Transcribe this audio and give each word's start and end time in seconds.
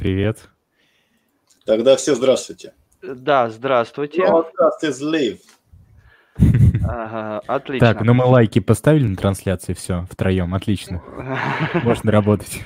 Привет. 0.00 0.48
Тогда 1.66 1.94
все 1.96 2.14
здравствуйте. 2.14 2.72
Да, 3.02 3.50
здравствуйте. 3.50 4.26
Подкаст 4.26 4.82
is 4.82 5.02
live. 5.02 5.40
Ага, 6.88 7.42
отлично. 7.46 7.86
Так, 7.86 8.02
ну 8.02 8.14
мы 8.14 8.24
лайки 8.24 8.60
поставили 8.60 9.06
на 9.06 9.16
трансляции, 9.16 9.74
все, 9.74 10.06
втроем, 10.10 10.54
отлично. 10.54 11.02
Можно 11.84 12.12
работать. 12.12 12.64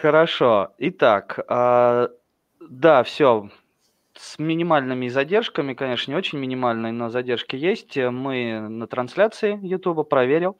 Хорошо. 0.00 0.72
Итак, 0.78 1.40
а, 1.48 2.10
да, 2.60 3.02
все. 3.02 3.50
С 4.14 4.38
минимальными 4.38 5.08
задержками, 5.08 5.74
конечно, 5.74 6.12
не 6.12 6.16
очень 6.16 6.38
минимальные, 6.38 6.92
но 6.92 7.10
задержки 7.10 7.56
есть. 7.56 7.96
Мы 7.96 8.60
на 8.60 8.86
трансляции 8.86 9.58
YouTube 9.60 10.08
проверил. 10.08 10.56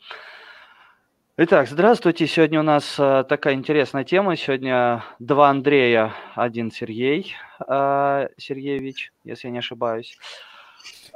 Итак, 1.38 1.66
здравствуйте. 1.66 2.26
Сегодня 2.26 2.60
у 2.60 2.62
нас 2.62 2.96
а, 2.98 3.24
такая 3.24 3.54
интересная 3.54 4.04
тема. 4.04 4.36
Сегодня 4.36 5.02
два 5.18 5.48
Андрея, 5.48 6.12
один 6.34 6.70
Сергей 6.70 7.34
а, 7.58 8.28
Сергеевич, 8.36 9.14
если 9.24 9.48
я 9.48 9.52
не 9.52 9.60
ошибаюсь. 9.60 10.18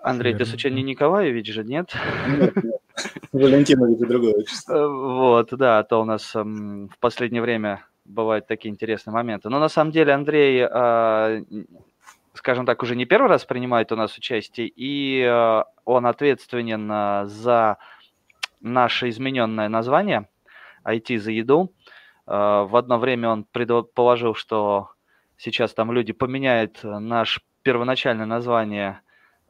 Андрей, 0.02 0.33
ты 0.33 0.47
случайно 0.47 0.77
не 0.77 0.83
Николаевич 0.84 1.52
же, 1.52 1.65
нет? 1.65 1.95
Нет, 2.29 2.56
нет. 2.56 2.80
Валентинович 3.30 4.01
и 4.01 4.06
другое 4.06 4.33
отчество. 4.37 4.75
Э, 4.75 4.89
Вот, 4.89 5.51
да, 5.51 5.80
а 5.80 5.84
то 5.84 6.01
у 6.01 6.05
нас 6.06 6.34
эм, 6.34 6.89
в 6.89 6.98
последнее 6.98 7.42
время 7.42 7.84
бывают 8.06 8.47
такие 8.47 8.73
интересные 8.73 9.12
моменты. 9.12 9.51
Но 9.51 9.59
на 9.59 9.69
самом 9.69 9.91
деле 9.91 10.14
Андрей, 10.14 10.64
скажем 12.33 12.64
так, 12.64 12.83
уже 12.83 12.97
не 12.97 13.05
первый 13.05 13.28
раз 13.28 13.45
принимает 13.45 13.92
у 13.92 13.97
нас 13.97 14.17
участие, 14.17 14.73
и 14.75 15.27
он 15.84 16.06
ответственен 16.06 17.28
за 17.28 17.77
наше 18.60 19.09
измененное 19.09 19.69
название 19.69 20.28
IT 20.84 21.19
за 21.19 21.33
еду. 21.33 21.73
А, 22.27 22.64
В 22.64 22.77
одно 22.77 22.98
время 22.98 23.28
он 23.30 23.45
предположил, 23.45 24.34
что 24.34 24.91
сейчас 25.37 25.74
там 25.74 25.92
люди 25.92 26.12
поменяют 26.12 26.80
э, 26.83 26.98
наш 26.98 27.41
первоначальное 27.62 28.27
название 28.27 29.00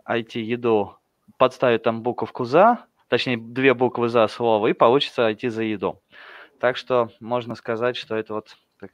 IT 0.09 0.39
еду, 0.39 0.97
подставят 1.39 1.83
там 1.83 2.03
буковку 2.03 2.45
за, 2.45 2.87
точнее 3.09 3.37
две 3.37 3.75
буквы 3.75 4.09
за 4.09 4.27
слово, 4.29 4.69
и 4.69 4.73
получится 4.73 5.31
IT 5.31 5.51
за 5.51 5.63
еду. 5.63 6.01
Так 6.61 6.77
что 6.77 7.11
можно 7.21 7.55
сказать, 7.55 7.97
что 7.97 8.17
это 8.17 8.35
вот 8.35 8.57
так, 8.81 8.91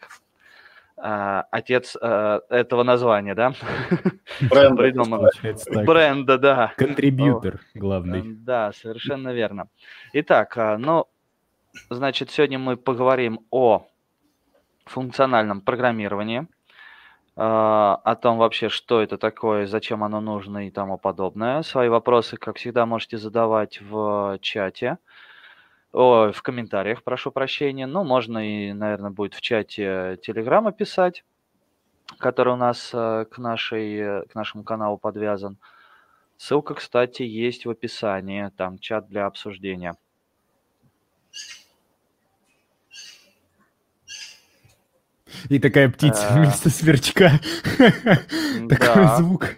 а, 0.96 1.46
отец 1.50 1.96
а, 2.00 2.40
этого 2.48 2.82
названия, 2.82 3.34
да? 3.34 3.52
Бренд. 4.40 4.76
Придуман. 4.78 5.20
Получается 5.20 5.70
так. 5.70 5.84
Бренда, 5.84 6.38
да. 6.38 6.72
Контрибьютор 6.76 7.60
главный. 7.74 8.22
Да, 8.24 8.72
совершенно 8.72 9.32
верно. 9.32 9.68
Итак, 10.12 10.56
а, 10.56 10.78
ну, 10.78 11.06
значит, 11.90 12.30
сегодня 12.30 12.58
мы 12.58 12.76
поговорим 12.76 13.40
о 13.50 13.86
функциональном 14.84 15.60
программировании, 15.60 16.46
о 17.34 18.16
том 18.20 18.36
вообще, 18.36 18.68
что 18.68 19.00
это 19.00 19.16
такое, 19.16 19.66
зачем 19.66 20.04
оно 20.04 20.20
нужно 20.20 20.66
и 20.66 20.70
тому 20.70 20.98
подобное. 20.98 21.62
Свои 21.62 21.88
вопросы, 21.88 22.36
как 22.36 22.58
всегда, 22.58 22.84
можете 22.84 23.16
задавать 23.16 23.80
в 23.80 24.38
чате, 24.42 24.98
ой, 25.92 26.32
в 26.32 26.42
комментариях, 26.42 27.02
прошу 27.02 27.30
прощения. 27.30 27.86
Ну, 27.86 28.04
можно 28.04 28.38
и, 28.38 28.72
наверное, 28.72 29.10
будет 29.10 29.34
в 29.34 29.40
чате 29.40 30.18
Телеграма 30.22 30.72
писать, 30.72 31.24
который 32.18 32.54
у 32.54 32.56
нас 32.56 32.90
э, 32.92 33.26
к, 33.30 33.38
нашей, 33.38 33.96
э, 33.96 34.22
к 34.26 34.34
нашему 34.34 34.64
каналу 34.64 34.98
подвязан. 34.98 35.58
Ссылка, 36.36 36.74
кстати, 36.74 37.22
есть 37.22 37.66
в 37.66 37.70
описании, 37.70 38.50
там 38.56 38.78
чат 38.78 39.08
для 39.08 39.26
обсуждения. 39.26 39.94
И 45.48 45.58
такая 45.58 45.88
птица 45.88 46.28
Э. 46.30 46.34
вместо 46.34 46.70
сверчка. 46.70 47.40
Такой 48.68 49.06
звук. 49.18 49.56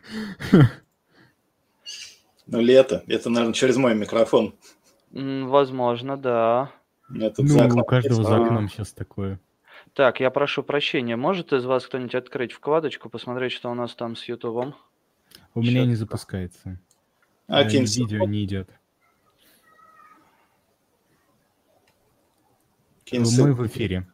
Ну, 2.46 2.60
лето. 2.60 3.02
Это, 3.06 3.30
наверное, 3.30 3.54
через 3.54 3.76
мой 3.76 3.94
микрофон. 3.94 4.54
Возможно, 5.14 6.16
да. 6.16 6.72
За 7.08 7.32
Ну, 7.38 7.60
окном 7.60 7.80
у 7.80 7.84
каждого 7.84 8.18
есть, 8.18 8.28
за 8.28 8.36
а. 8.36 8.44
окном 8.44 8.68
сейчас 8.68 8.92
такое. 8.92 9.38
Так, 9.92 10.18
я 10.18 10.30
прошу 10.30 10.64
прощения, 10.64 11.14
может 11.14 11.52
из 11.52 11.64
вас 11.64 11.86
кто-нибудь 11.86 12.14
открыть 12.16 12.52
вкладочку, 12.52 13.08
посмотреть, 13.08 13.52
что 13.52 13.70
у 13.70 13.74
нас 13.74 13.94
там 13.94 14.16
с 14.16 14.24
Ютубом? 14.24 14.74
У 15.54 15.60
меня 15.60 15.84
не 15.86 15.94
запускается. 15.94 16.80
А, 17.46 17.62
Э, 17.62 17.68
кинь 17.70 17.84
Видео 17.84 18.24
не 18.24 18.44
идет. 18.44 18.68
Мы 23.12 23.52
в 23.52 23.66
эфире. 23.66 24.06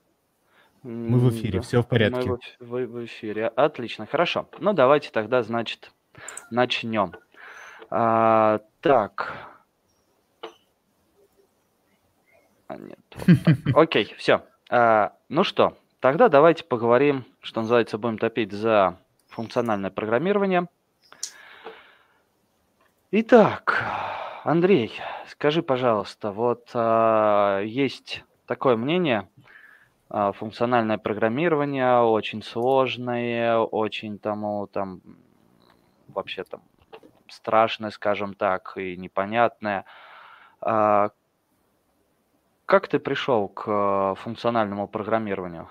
Мы 0.82 1.18
в 1.18 1.30
эфире, 1.30 1.60
всё 1.60 1.82
в 1.82 1.88
порядке. 1.88 2.30
Мы 2.30 2.36
в, 2.36 2.68
вы 2.68 2.86
в 2.86 3.04
эфире. 3.04 3.46
Отлично, 3.48 4.04
хорошо. 4.06 4.48
Ну, 4.58 4.72
давайте 4.74 5.10
тогда, 5.10 5.42
значит, 5.42 5.92
начнем. 6.50 7.14
А, 7.90 8.60
так. 8.80 9.49
А, 12.70 12.76
нет, 12.76 13.00
вот. 13.14 13.36
Окей, 13.74 14.14
все. 14.16 14.42
ну 15.28 15.42
что, 15.42 15.76
тогда 15.98 16.28
давайте 16.28 16.62
поговорим, 16.62 17.24
что 17.40 17.62
называется, 17.62 17.98
будем 17.98 18.16
топить 18.16 18.52
за 18.52 18.96
функциональное 19.28 19.90
программирование. 19.90 20.68
Итак, 23.10 23.82
Андрей, 24.44 24.92
скажи, 25.26 25.62
пожалуйста, 25.64 26.30
вот 26.30 26.70
а, 26.74 27.60
есть 27.62 28.22
такое 28.46 28.76
мнение, 28.76 29.28
а, 30.08 30.30
функциональное 30.30 30.98
программирование 30.98 32.02
очень 32.02 32.40
сложное, 32.40 33.58
очень 33.58 34.20
тому 34.20 34.68
там 34.68 35.00
вообще 36.06 36.44
там 36.44 36.62
страшное, 37.26 37.90
скажем 37.90 38.34
так, 38.34 38.74
и 38.76 38.96
непонятное. 38.96 39.84
А, 40.60 41.10
Как 42.70 42.86
ты 42.86 43.00
пришел 43.00 43.48
к 43.48 43.64
э, 43.66 44.14
функциональному 44.22 44.86
программированию? 44.86 45.68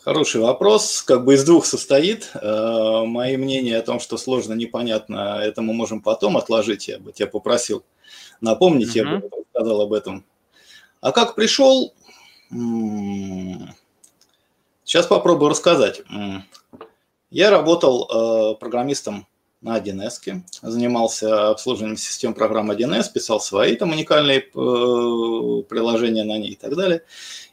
Хороший 0.00 0.40
вопрос. 0.40 1.02
Как 1.02 1.24
бы 1.24 1.34
из 1.34 1.44
двух 1.44 1.66
состоит. 1.66 2.32
Э, 2.34 3.04
Мои 3.06 3.36
мнения 3.36 3.76
о 3.78 3.82
том, 3.82 4.00
что 4.00 4.16
сложно, 4.16 4.54
непонятно, 4.54 5.38
это 5.40 5.62
мы 5.62 5.72
можем 5.72 6.00
потом 6.02 6.36
отложить. 6.36 6.88
Я 6.88 6.98
бы 6.98 7.12
тебя 7.12 7.28
попросил 7.28 7.84
напомнить, 8.40 8.96
я 8.96 9.04
Мгм. 9.04 9.20
бы 9.20 9.30
рассказал 9.38 9.82
об 9.82 9.92
этом. 9.92 10.24
А 11.00 11.12
как 11.12 11.36
пришел? 11.36 11.94
Сейчас 14.82 15.06
попробую 15.06 15.50
рассказать. 15.50 16.02
Я 17.30 17.50
работал 17.50 18.08
э, 18.10 18.58
программистом 18.58 19.28
на 19.60 19.78
1С, 19.78 20.42
занимался 20.62 21.50
обслуживанием 21.50 21.96
систем 21.96 22.32
программ 22.32 22.70
1С, 22.70 23.12
писал 23.12 23.40
свои 23.40 23.74
там 23.74 23.90
уникальные 23.90 24.38
э, 24.38 24.42
приложения 25.68 26.24
на 26.24 26.38
ней 26.38 26.52
и 26.52 26.56
так 26.56 26.76
далее. 26.76 27.02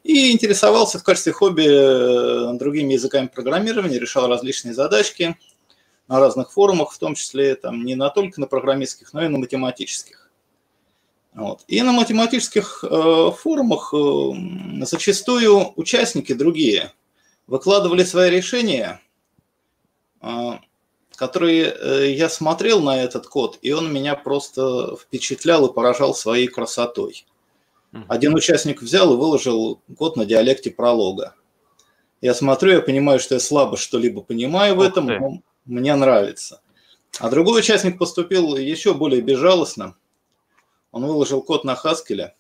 И 0.04 0.32
интересовался 0.32 1.00
в 1.00 1.04
качестве 1.04 1.32
хобби 1.32 1.66
э, 1.66 2.58
другими 2.58 2.94
языками 2.94 3.28
программирования, 3.28 3.98
решал 3.98 4.28
различные 4.28 4.76
задачки 4.76 5.36
на 6.08 6.20
разных 6.20 6.52
форумах, 6.52 6.92
в 6.92 7.00
том 7.00 7.16
числе 7.16 7.56
там, 7.56 7.84
не 7.84 7.96
на 7.96 8.10
только 8.10 8.40
на 8.40 8.46
программистских, 8.46 9.14
но 9.14 9.26
и 9.26 9.28
на 9.28 9.40
математических. 9.40 10.30
Вот. 11.34 11.66
И 11.68 11.82
на 11.82 11.92
математических 11.92 12.84
э, 12.84 13.32
форумах 13.38 13.94
э, 13.94 14.86
зачастую 14.86 15.74
участники 15.76 16.34
другие 16.34 16.94
выкладывали 17.48 18.04
свои 18.04 18.30
решения, 18.30 19.02
э, 20.22 20.52
которые 21.16 21.74
э, 21.74 22.12
я 22.12 22.30
смотрел 22.30 22.82
на 22.82 23.04
этот 23.04 23.28
код, 23.28 23.58
и 23.62 23.72
он 23.72 23.92
меня 23.92 24.16
просто 24.16 24.96
впечатлял 24.96 25.66
и 25.68 25.74
поражал 25.74 26.14
своей 26.14 26.48
красотой. 26.48 27.26
Один 28.10 28.36
участник 28.36 28.82
взял 28.82 29.14
и 29.14 29.18
выложил 29.18 29.80
код 29.98 30.18
на 30.18 30.26
диалекте 30.26 30.70
пролога. 30.70 31.34
Я 32.20 32.34
смотрю, 32.34 32.74
я 32.74 32.82
понимаю, 32.82 33.20
что 33.20 33.36
я 33.36 33.40
слабо 33.40 33.78
что-либо 33.78 34.22
понимаю 34.22 34.76
в 34.76 34.80
Ух 34.80 34.86
этом, 34.86 35.08
ты. 35.08 35.20
но 35.20 35.42
мне 35.66 35.96
нравится. 35.96 36.62
А 37.20 37.30
другой 37.30 37.62
участник 37.62 37.98
поступил 37.98 38.58
еще 38.58 38.94
более 38.94 39.22
безжалостно. 39.22 39.96
Он 40.92 41.06
выложил 41.06 41.42
код 41.42 41.64
на 41.64 41.76
Хаскеле. 41.76 42.36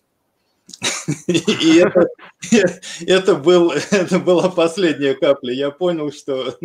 И 1.28 1.78
это, 1.78 2.08
это, 3.06 3.36
был, 3.36 3.72
это 3.92 4.20
была 4.20 4.50
последняя 4.50 5.14
капля. 5.14 5.54
Я 5.54 5.72
понял, 5.72 6.12
что, 6.12 6.58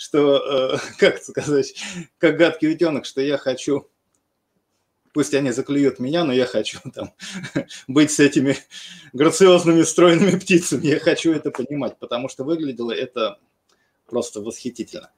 что, 0.00 0.38
э, 0.38 0.78
как 0.98 1.22
сказать, 1.22 1.74
как 2.16 2.38
гадкий 2.38 2.72
утенок, 2.72 3.04
что 3.04 3.20
я 3.20 3.36
хочу, 3.36 3.86
пусть 5.12 5.34
они 5.34 5.50
заклюют 5.50 5.98
меня, 5.98 6.24
но 6.24 6.32
я 6.32 6.46
хочу 6.46 6.78
там 6.94 7.12
быть 7.86 8.10
с 8.10 8.18
этими 8.18 8.56
грациозными 9.12 9.82
стройными 9.82 10.38
птицами. 10.38 10.86
Я 10.86 11.00
хочу 11.00 11.32
это 11.32 11.50
понимать, 11.50 11.98
потому 11.98 12.30
что 12.30 12.44
выглядело 12.44 12.92
это 12.92 13.38
просто 14.06 14.40
восхитительно. 14.40 15.10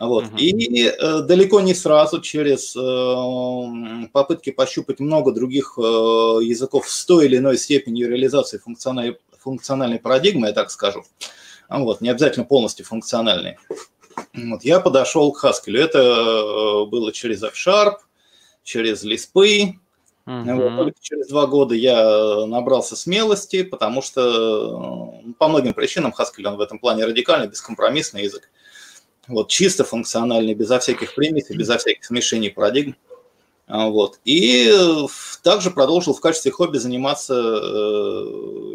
Вот. 0.00 0.26
Мгм. 0.26 0.36
И 0.38 0.82
э, 0.82 1.20
далеко 1.22 1.60
не 1.60 1.72
сразу, 1.72 2.20
через 2.20 2.74
э, 2.74 4.08
попытки 4.12 4.50
пощупать 4.50 4.98
много 4.98 5.30
других 5.30 5.78
э, 5.78 5.80
языков 5.80 6.90
с 6.90 7.06
той 7.06 7.26
или 7.26 7.36
иной 7.36 7.56
степенью 7.58 8.10
реализации 8.10 8.58
функциональной, 8.58 9.18
функциональной 9.38 10.00
парадигмы, 10.00 10.48
я 10.48 10.52
так 10.52 10.72
скажу. 10.72 11.04
Вот, 11.68 12.00
не 12.00 12.10
обязательно 12.10 12.44
полностью 12.44 12.84
функциональные. 12.84 13.58
Вот, 14.34 14.62
я 14.64 14.80
подошел 14.80 15.32
к 15.32 15.44
Haskell. 15.44 15.78
Это 15.78 15.98
э, 15.98 16.86
было 16.86 17.12
через 17.12 17.42
F-Sharp, 17.42 17.96
через 18.62 19.04
Lisp. 19.04 19.32
Uh-huh. 19.34 20.56
Вот, 20.56 20.76
только 20.76 20.98
через 21.00 21.28
два 21.28 21.46
года 21.46 21.74
я 21.74 22.46
набрался 22.46 22.96
смелости, 22.96 23.62
потому 23.62 24.02
что 24.02 25.22
э, 25.24 25.32
по 25.38 25.48
многим 25.48 25.72
причинам 25.72 26.12
Haskell 26.18 26.46
он 26.46 26.56
в 26.56 26.60
этом 26.60 26.78
плане 26.78 27.04
радикальный, 27.04 27.48
бескомпромиссный 27.48 28.24
язык. 28.24 28.48
Вот, 29.28 29.48
чисто 29.48 29.84
функциональный, 29.84 30.54
безо 30.54 30.78
всяких 30.78 31.14
примесей, 31.14 31.56
безо 31.56 31.78
всяких 31.78 32.04
смешений 32.04 32.50
парадигм. 32.50 32.96
А, 33.68 33.88
вот. 33.88 34.20
И 34.24 34.70
э, 34.72 35.06
также 35.42 35.70
продолжил 35.70 36.14
в 36.14 36.20
качестве 36.20 36.50
хобби 36.50 36.78
заниматься 36.78 37.34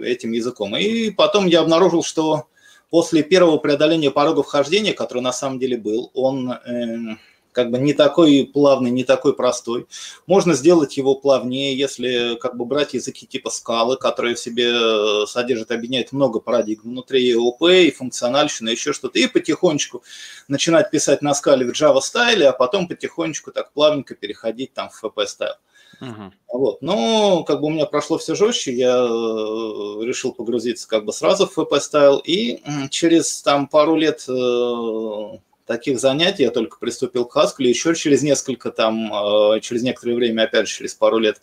этим 0.03 0.31
языком. 0.31 0.75
И 0.75 1.11
потом 1.11 1.47
я 1.47 1.61
обнаружил, 1.61 2.03
что 2.03 2.47
после 2.91 3.23
первого 3.23 3.57
преодоления 3.57 4.11
порога 4.11 4.43
вхождения, 4.43 4.93
который 4.93 5.23
на 5.23 5.33
самом 5.33 5.57
деле 5.57 5.77
был, 5.77 6.11
он 6.13 6.51
э, 6.51 7.15
как 7.53 7.71
бы 7.71 7.79
не 7.79 7.93
такой 7.93 8.49
плавный, 8.53 8.91
не 8.91 9.05
такой 9.05 9.33
простой. 9.33 9.87
Можно 10.27 10.53
сделать 10.53 10.97
его 10.97 11.15
плавнее, 11.15 11.75
если 11.75 12.35
как 12.35 12.57
бы 12.57 12.65
брать 12.65 12.93
языки 12.93 13.25
типа 13.25 13.49
скалы, 13.49 13.95
которые 13.95 14.35
в 14.35 14.39
себе 14.39 14.71
э, 14.71 15.25
содержат, 15.25 15.71
объединяют 15.71 16.11
много 16.11 16.39
парадигм 16.39 16.89
внутри 16.89 17.33
ОП 17.33 17.63
и 17.63 17.91
функциональщина, 17.91 18.69
еще 18.69 18.91
что-то, 18.91 19.17
и 19.19 19.27
потихонечку 19.27 20.03
начинать 20.49 20.91
писать 20.91 21.21
на 21.21 21.33
скале 21.33 21.65
в 21.65 21.71
Java 21.71 22.01
стайле, 22.01 22.49
а 22.49 22.53
потом 22.53 22.89
потихонечку 22.89 23.51
так 23.51 23.71
плавненько 23.71 24.15
переходить 24.15 24.73
там 24.73 24.89
в 24.89 25.03
FP 25.03 25.25
стайл. 25.25 25.55
Uh-huh. 26.01 26.31
Вот. 26.51 26.81
Но 26.81 27.43
как 27.43 27.61
бы 27.61 27.67
у 27.67 27.69
меня 27.69 27.85
прошло 27.85 28.17
все 28.17 28.33
жестче, 28.33 28.73
я 28.73 28.95
э, 28.95 30.03
решил 30.03 30.33
погрузиться 30.33 30.87
как 30.87 31.05
бы 31.05 31.13
сразу 31.13 31.45
в 31.45 31.57
FP 31.57 31.79
Style, 31.79 32.21
и 32.23 32.61
через 32.89 33.41
там 33.43 33.67
пару 33.67 33.95
лет 33.95 34.25
э, 34.27 35.37
таких 35.67 35.99
занятий 35.99 36.43
я 36.43 36.49
только 36.49 36.79
приступил 36.79 37.25
к 37.25 37.37
Haskell, 37.37 37.65
еще 37.65 37.93
через 37.93 38.23
несколько 38.23 38.71
там, 38.71 39.13
э, 39.13 39.59
через 39.61 39.83
некоторое 39.83 40.15
время, 40.15 40.43
опять 40.43 40.67
же, 40.67 40.75
через 40.75 40.95
пару 40.95 41.19
лет 41.19 41.41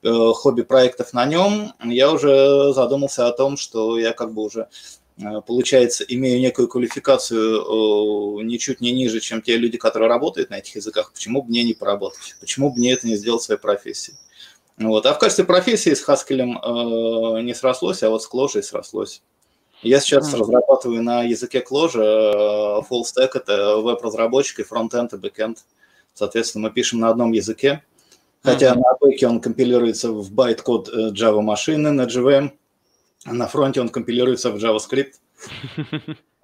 хобби-проектов 0.00 1.12
на 1.12 1.26
нем, 1.26 1.72
я 1.82 2.12
уже 2.12 2.72
задумался 2.72 3.26
о 3.26 3.32
том, 3.32 3.56
что 3.56 3.98
я 3.98 4.12
как 4.12 4.32
бы 4.32 4.42
уже 4.42 4.68
получается, 5.46 6.04
имею 6.04 6.40
некую 6.40 6.68
квалификацию 6.68 8.40
ничуть 8.42 8.80
не 8.80 8.92
ниже, 8.92 9.20
чем 9.20 9.42
те 9.42 9.56
люди, 9.56 9.76
которые 9.76 10.08
работают 10.08 10.50
на 10.50 10.58
этих 10.58 10.76
языках, 10.76 11.12
почему 11.12 11.42
бы 11.42 11.48
мне 11.48 11.64
не 11.64 11.74
поработать? 11.74 12.36
Почему 12.40 12.70
бы 12.70 12.78
мне 12.78 12.92
это 12.92 13.06
не 13.06 13.16
сделать 13.16 13.42
своей 13.42 13.60
профессией? 13.60 14.16
Вот. 14.78 15.06
А 15.06 15.14
в 15.14 15.18
качестве 15.18 15.44
профессии 15.44 15.92
с 15.92 16.06
Haskell 16.06 17.38
э, 17.38 17.42
не 17.42 17.54
срослось, 17.54 18.02
а 18.02 18.10
вот 18.10 18.22
с 18.22 18.30
Clojure 18.30 18.62
срослось. 18.62 19.22
Я 19.82 20.00
сейчас 20.00 20.32
mm-hmm. 20.32 20.38
разрабатываю 20.38 21.02
на 21.02 21.22
языке 21.22 21.64
Clojure, 21.68 22.84
full 22.88 23.02
stack 23.02 23.30
это 23.34 23.76
веб-разработчик 23.76 24.60
и 24.60 24.64
фронтенд 24.64 25.12
и 25.12 25.16
бэкенд. 25.16 25.58
Соответственно, 26.14 26.68
мы 26.68 26.74
пишем 26.74 27.00
на 27.00 27.10
одном 27.10 27.32
языке, 27.32 27.82
хотя 28.42 28.72
mm-hmm. 28.72 28.78
на 28.78 28.94
бэке 29.00 29.26
он 29.26 29.40
компилируется 29.40 30.12
в 30.12 30.32
байт-код 30.32 30.88
э, 30.88 31.10
Java 31.10 31.40
машины 31.40 31.90
на 31.90 32.02
JVM, 32.02 32.52
на 33.24 33.46
фронте 33.46 33.80
он 33.80 33.88
компилируется 33.88 34.50
в 34.50 34.56
JavaScript. 34.56 35.14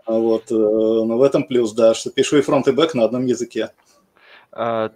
Вот, 0.07 0.53
э, 0.53 0.55
но 0.55 1.17
в 1.17 1.23
этом 1.23 1.45
плюс, 1.45 1.73
да, 1.73 1.95
что 1.95 2.11
пишу 2.11 2.37
и 2.37 2.43
фронт, 2.43 2.69
и 2.69 2.73
бэк 2.73 2.93
на 2.93 3.05
одном 3.05 3.25
языке. 3.25 3.71
А, 4.53 4.93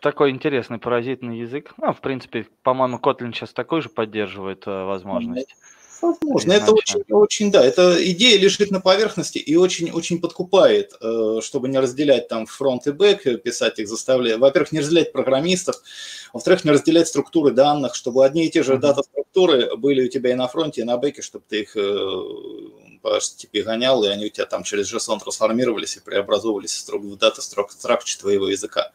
такой 0.00 0.30
интересный 0.30 0.78
паразитный 0.78 1.38
язык. 1.40 1.74
Ну, 1.78 1.92
в 1.92 2.00
принципе, 2.00 2.46
по-моему, 2.62 2.98
Kotlin 2.98 3.32
сейчас 3.32 3.52
такой 3.52 3.82
же 3.82 3.88
поддерживает 3.88 4.68
э, 4.68 4.84
возможность. 4.84 5.56
Возможно, 6.00 6.52
это 6.52 6.72
очень, 6.72 7.02
очень, 7.08 7.50
да, 7.50 7.64
эта 7.64 7.96
идея 8.12 8.38
лежит 8.38 8.70
на 8.70 8.80
поверхности 8.80 9.38
и 9.38 9.56
очень-очень 9.56 10.20
подкупает, 10.20 10.94
э, 11.00 11.40
чтобы 11.42 11.68
не 11.68 11.78
разделять 11.78 12.28
там 12.28 12.46
фронт 12.46 12.86
и 12.86 12.92
бэк, 12.92 13.42
писать 13.42 13.78
их 13.78 13.88
заставляя. 13.88 14.38
Во-первых, 14.38 14.72
не 14.72 14.80
разделять 14.80 15.12
программистов, 15.12 15.76
во-вторых, 16.32 16.64
не 16.64 16.70
разделять 16.70 17.08
структуры 17.08 17.52
данных, 17.52 17.94
чтобы 17.94 18.24
одни 18.24 18.46
и 18.46 18.50
те 18.50 18.62
же 18.62 18.78
дата-структуры 18.78 19.76
были 19.76 20.06
у 20.06 20.08
тебя 20.08 20.32
и 20.32 20.34
на 20.34 20.48
фронте, 20.48 20.80
и 20.82 20.84
на 20.84 20.96
бэке, 20.96 21.22
чтобы 21.22 21.44
ты 21.48 21.62
их 21.62 21.76
э, 21.76 21.80
по 23.02 23.16
HTTP 23.16 23.62
гонял, 23.62 24.02
и 24.04 24.08
они 24.08 24.26
у 24.26 24.28
тебя 24.28 24.46
там 24.46 24.62
через 24.62 24.92
JSON 24.92 25.20
трансформировались 25.20 25.96
и 25.96 26.00
преобразовывались 26.00 26.86
в 26.88 27.16
дата-строкче 27.16 28.18
твоего 28.18 28.48
языка. 28.48 28.92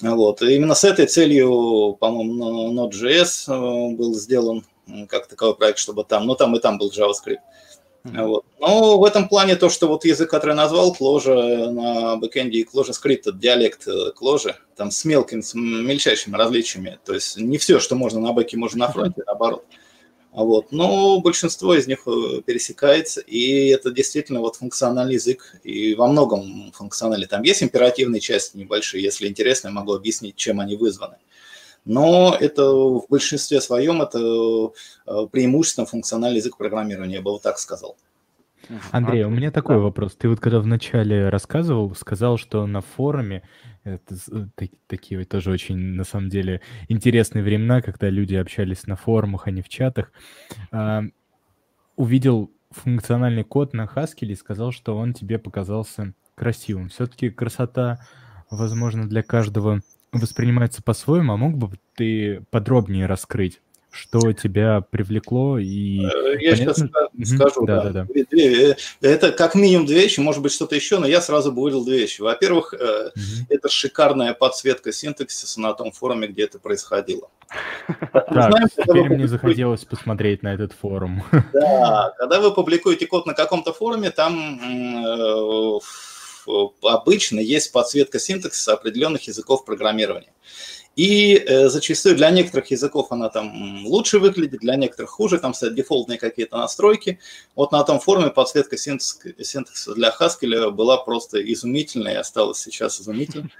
Вот. 0.00 0.42
И 0.42 0.54
именно 0.54 0.74
с 0.74 0.84
этой 0.84 1.06
целью, 1.06 1.96
по-моему, 1.98 2.72
Node.js 2.72 3.48
э, 3.48 3.96
был 3.96 4.14
сделан 4.14 4.64
как 5.08 5.26
таковой 5.26 5.56
проект, 5.56 5.78
чтобы 5.78 6.04
там, 6.04 6.26
ну 6.26 6.34
там 6.34 6.56
и 6.56 6.60
там 6.60 6.78
был 6.78 6.90
JavaScript. 6.90 7.38
Mm-hmm. 8.04 8.26
Вот. 8.26 8.44
Но 8.60 8.98
в 8.98 9.04
этом 9.04 9.28
плане 9.28 9.56
то, 9.56 9.68
что 9.68 9.88
вот 9.88 10.04
язык, 10.04 10.30
который 10.30 10.50
я 10.50 10.56
назвал, 10.56 10.96
Clojure 10.98 11.70
на 11.70 12.16
бэкэнде 12.16 12.58
и 12.58 12.64
Clojure 12.64 12.92
Script, 12.92 13.20
это 13.20 13.32
диалект 13.32 13.86
Clojure, 13.86 14.54
там 14.76 14.90
с 14.90 15.04
мелкими, 15.04 15.40
с 15.40 15.54
мельчайшими 15.54 16.36
различиями. 16.36 16.98
То 17.04 17.14
есть 17.14 17.36
не 17.36 17.58
все, 17.58 17.80
что 17.80 17.96
можно 17.96 18.20
на 18.20 18.32
бэке, 18.32 18.56
можно 18.56 18.86
на 18.86 18.92
фронте, 18.92 19.22
наоборот. 19.26 19.64
Вот. 20.32 20.72
Но 20.72 21.20
большинство 21.20 21.74
из 21.74 21.86
них 21.86 22.00
э, 22.06 22.42
пересекается, 22.44 23.20
и 23.20 23.68
это 23.68 23.90
действительно 23.90 24.40
вот 24.40 24.56
функциональный 24.56 25.14
язык, 25.14 25.56
и 25.64 25.94
во 25.94 26.06
многом 26.06 26.70
функциональный. 26.72 27.26
Там 27.26 27.42
есть 27.42 27.62
императивные 27.62 28.20
части 28.20 28.56
небольшие, 28.56 29.02
если 29.02 29.26
интересно, 29.26 29.68
я 29.68 29.74
могу 29.74 29.94
объяснить, 29.94 30.36
чем 30.36 30.60
они 30.60 30.76
вызваны 30.76 31.16
но 31.88 32.36
это 32.38 32.70
в 32.70 33.06
большинстве 33.08 33.60
своем 33.60 34.02
это 34.02 34.18
э, 34.18 35.26
преимущественно 35.32 35.86
функциональный 35.86 36.36
язык 36.36 36.58
программирования, 36.58 37.16
я 37.16 37.22
бы 37.22 37.32
вот 37.32 37.42
так 37.42 37.58
сказал. 37.58 37.96
Андрей, 38.90 39.24
у 39.24 39.30
меня 39.30 39.50
такой 39.50 39.76
да. 39.76 39.80
вопрос. 39.80 40.14
Ты 40.14 40.28
вот 40.28 40.38
когда 40.38 40.60
вначале 40.60 41.30
рассказывал, 41.30 41.94
сказал, 41.94 42.36
что 42.36 42.66
на 42.66 42.82
форуме 42.82 43.42
это 43.84 44.14
э, 44.30 44.66
такие 44.86 45.18
вот 45.18 45.28
тоже 45.30 45.50
очень, 45.50 45.76
на 45.76 46.04
самом 46.04 46.28
деле, 46.28 46.60
интересные 46.88 47.42
времена, 47.42 47.80
когда 47.80 48.10
люди 48.10 48.34
общались 48.34 48.86
на 48.86 48.96
форумах, 48.96 49.46
а 49.46 49.50
не 49.50 49.62
в 49.62 49.70
чатах. 49.70 50.12
А, 50.70 51.04
увидел 51.96 52.50
функциональный 52.70 53.44
код 53.44 53.72
на 53.72 53.86
Haskell 53.86 54.28
и 54.28 54.34
сказал, 54.34 54.72
что 54.72 54.94
он 54.94 55.14
тебе 55.14 55.38
показался 55.38 56.12
красивым. 56.34 56.90
Все-таки 56.90 57.30
красота, 57.30 57.98
возможно, 58.50 59.08
для 59.08 59.22
каждого 59.22 59.80
воспринимается 60.18 60.82
по-своему, 60.82 61.32
а 61.32 61.36
мог 61.36 61.56
бы 61.56 61.70
ты 61.94 62.42
подробнее 62.50 63.06
раскрыть, 63.06 63.60
что 63.90 64.32
тебя 64.32 64.80
привлекло 64.80 65.58
и... 65.58 66.00
Э, 66.04 66.36
я 66.40 66.52
понятно... 66.52 66.74
сейчас 66.74 67.34
скажу, 67.34 67.66
да, 67.66 67.84
да. 67.84 67.90
да. 67.90 68.06
Две, 68.30 68.72
э, 68.72 68.76
это 69.00 69.32
как 69.32 69.54
минимум 69.54 69.86
две 69.86 70.02
вещи, 70.02 70.20
может 70.20 70.42
быть 70.42 70.52
что-то 70.52 70.74
еще, 70.74 70.98
но 70.98 71.06
я 71.06 71.20
сразу 71.20 71.52
бы 71.52 71.62
выделил 71.62 71.84
две 71.84 71.98
вещи. 71.98 72.20
Во-первых, 72.20 72.74
угу. 72.74 73.22
это 73.48 73.68
шикарная 73.68 74.34
подсветка 74.34 74.92
синтаксиса 74.92 75.60
на 75.60 75.72
том 75.72 75.92
форуме, 75.92 76.28
где 76.28 76.44
это 76.44 76.58
происходило. 76.58 77.28
Так, 78.12 78.30
знаем, 78.30 78.68
теперь 78.68 79.08
мне 79.08 79.26
захотелось 79.26 79.84
посмотреть 79.84 80.42
на 80.42 80.52
этот 80.52 80.72
форум. 80.74 81.24
Да, 81.54 82.12
когда 82.18 82.40
вы 82.40 82.52
публикуете 82.52 83.06
код 83.06 83.26
на 83.26 83.32
каком-то 83.32 83.72
форуме, 83.72 84.10
там 84.10 84.60
обычно 86.82 87.40
есть 87.40 87.72
подсветка 87.72 88.18
синтаксиса 88.18 88.72
определенных 88.72 89.26
языков 89.26 89.64
программирования. 89.64 90.32
И 90.98 91.36
э, 91.36 91.68
зачастую 91.68 92.16
для 92.16 92.28
некоторых 92.30 92.72
языков 92.72 93.06
она 93.10 93.28
там 93.28 93.86
лучше 93.86 94.18
выглядит, 94.18 94.60
для 94.60 94.74
некоторых 94.74 95.10
хуже, 95.10 95.38
там 95.38 95.54
стоят 95.54 95.76
дефолтные 95.76 96.18
какие-то 96.18 96.56
настройки. 96.56 97.20
Вот 97.54 97.70
на 97.70 97.84
том 97.84 98.00
форуме 98.00 98.30
подсветка 98.30 98.76
синтаксиса 98.76 99.94
для 99.94 100.12
Haskell 100.18 100.72
была 100.72 100.96
просто 100.96 101.40
изумительная 101.52 102.14
и 102.14 102.16
осталась 102.16 102.58
сейчас 102.58 103.00
изумительной. 103.00 103.52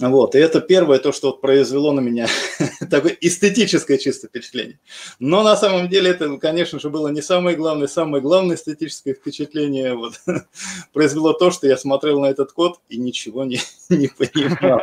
Вот, 0.00 0.34
и 0.34 0.38
это 0.38 0.60
первое 0.60 0.98
то, 0.98 1.12
что 1.12 1.28
вот 1.28 1.40
произвело 1.40 1.92
на 1.92 2.00
меня 2.00 2.26
такое 2.90 3.16
эстетическое 3.20 3.98
чисто 3.98 4.28
впечатление. 4.28 4.78
Но 5.18 5.42
на 5.42 5.56
самом 5.56 5.88
деле 5.88 6.10
это, 6.10 6.38
конечно 6.38 6.80
же, 6.80 6.88
было 6.88 7.08
не 7.08 7.20
самое 7.20 7.56
главное. 7.56 7.86
Самое 7.86 8.22
главное 8.22 8.56
эстетическое 8.56 9.14
впечатление 9.14 9.94
вот, 9.94 10.14
произвело 10.92 11.34
то, 11.34 11.50
что 11.50 11.66
я 11.66 11.76
смотрел 11.76 12.20
на 12.20 12.26
этот 12.26 12.52
код 12.52 12.80
и 12.88 12.98
ничего 12.98 13.44
не, 13.44 13.58
не 13.90 14.08
понимал. 14.08 14.80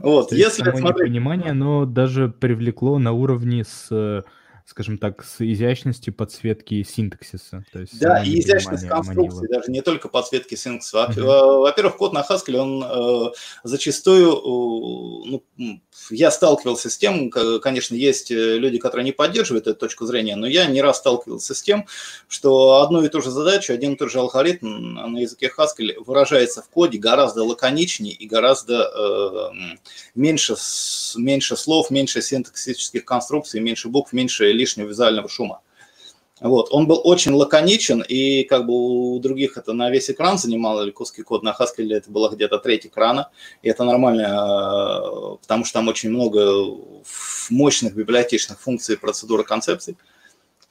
Вот, 0.00 0.32
если 0.32 0.62
смотреть... 0.70 1.08
Понимание, 1.08 1.50
оно 1.50 1.84
даже 1.84 2.28
привлекло 2.28 2.98
на 2.98 3.12
уровне 3.12 3.64
с 3.64 4.24
скажем 4.64 4.96
так, 4.96 5.22
с 5.22 5.42
изящностью 5.42 6.14
подсветки 6.14 6.82
синтаксиса. 6.82 7.64
То 7.70 7.80
есть 7.80 7.98
да, 8.00 8.22
и 8.22 8.40
изящность 8.40 8.88
конструкции, 8.88 9.40
манила. 9.40 9.48
даже 9.48 9.70
не 9.70 9.82
только 9.82 10.08
подсветки 10.08 10.54
синтаксиса. 10.54 11.10
Uh-huh. 11.10 11.58
Во-первых, 11.60 11.98
код 11.98 12.14
на 12.14 12.24
Haskell, 12.28 12.56
он 12.56 12.82
э, 12.82 13.32
зачастую, 13.62 14.32
э, 14.32 15.40
ну, 15.58 15.80
я 16.10 16.30
сталкивался 16.30 16.88
с 16.88 16.96
тем, 16.96 17.30
конечно, 17.30 17.94
есть 17.94 18.30
э, 18.30 18.56
люди, 18.56 18.78
которые 18.78 19.04
не 19.04 19.12
поддерживают 19.12 19.66
эту 19.66 19.78
точку 19.78 20.06
зрения, 20.06 20.34
но 20.34 20.46
я 20.46 20.64
не 20.64 20.80
раз 20.80 20.98
сталкивался 20.98 21.54
с 21.54 21.62
тем, 21.62 21.86
что 22.26 22.80
одну 22.80 23.02
и 23.02 23.08
ту 23.08 23.20
же 23.20 23.30
задачу, 23.30 23.74
один 23.74 23.92
и 23.92 23.96
тот 23.96 24.10
же 24.10 24.18
алгоритм 24.18 24.94
на 24.94 25.18
языке 25.18 25.52
Haskell 25.54 26.02
выражается 26.02 26.62
в 26.62 26.70
коде 26.70 26.96
гораздо 26.96 27.44
лаконичнее 27.44 28.14
и 28.14 28.26
гораздо 28.26 28.90
э, 28.96 29.76
меньше, 30.14 30.56
меньше 31.16 31.56
слов, 31.56 31.90
меньше 31.90 32.22
синтаксических 32.22 33.04
конструкций, 33.04 33.60
меньше 33.60 33.88
букв, 33.88 34.14
меньше 34.14 34.53
лишнего 34.54 34.88
визуального 34.88 35.28
шума. 35.28 35.60
Вот. 36.40 36.68
Он 36.72 36.86
был 36.86 37.00
очень 37.04 37.32
лаконичен, 37.32 38.04
и 38.06 38.42
как 38.44 38.66
бы 38.66 38.74
у 38.74 39.18
других 39.20 39.56
это 39.56 39.72
на 39.72 39.90
весь 39.90 40.10
экран 40.10 40.36
занимало, 40.36 40.82
или 40.82 40.90
куски 40.90 41.22
кода 41.22 41.44
на 41.44 41.56
Haskell 41.58 41.94
это 41.94 42.10
было 42.10 42.28
где-то 42.28 42.58
треть 42.58 42.86
экрана, 42.86 43.30
и 43.62 43.68
это 43.68 43.84
нормально, 43.84 44.22
э, 44.22 45.36
потому 45.40 45.64
что 45.64 45.74
там 45.74 45.88
очень 45.88 46.10
много 46.10 46.76
мощных 47.50 47.94
библиотечных 47.94 48.60
функций, 48.60 48.98
процедур 48.98 49.44
концепций. 49.44 49.96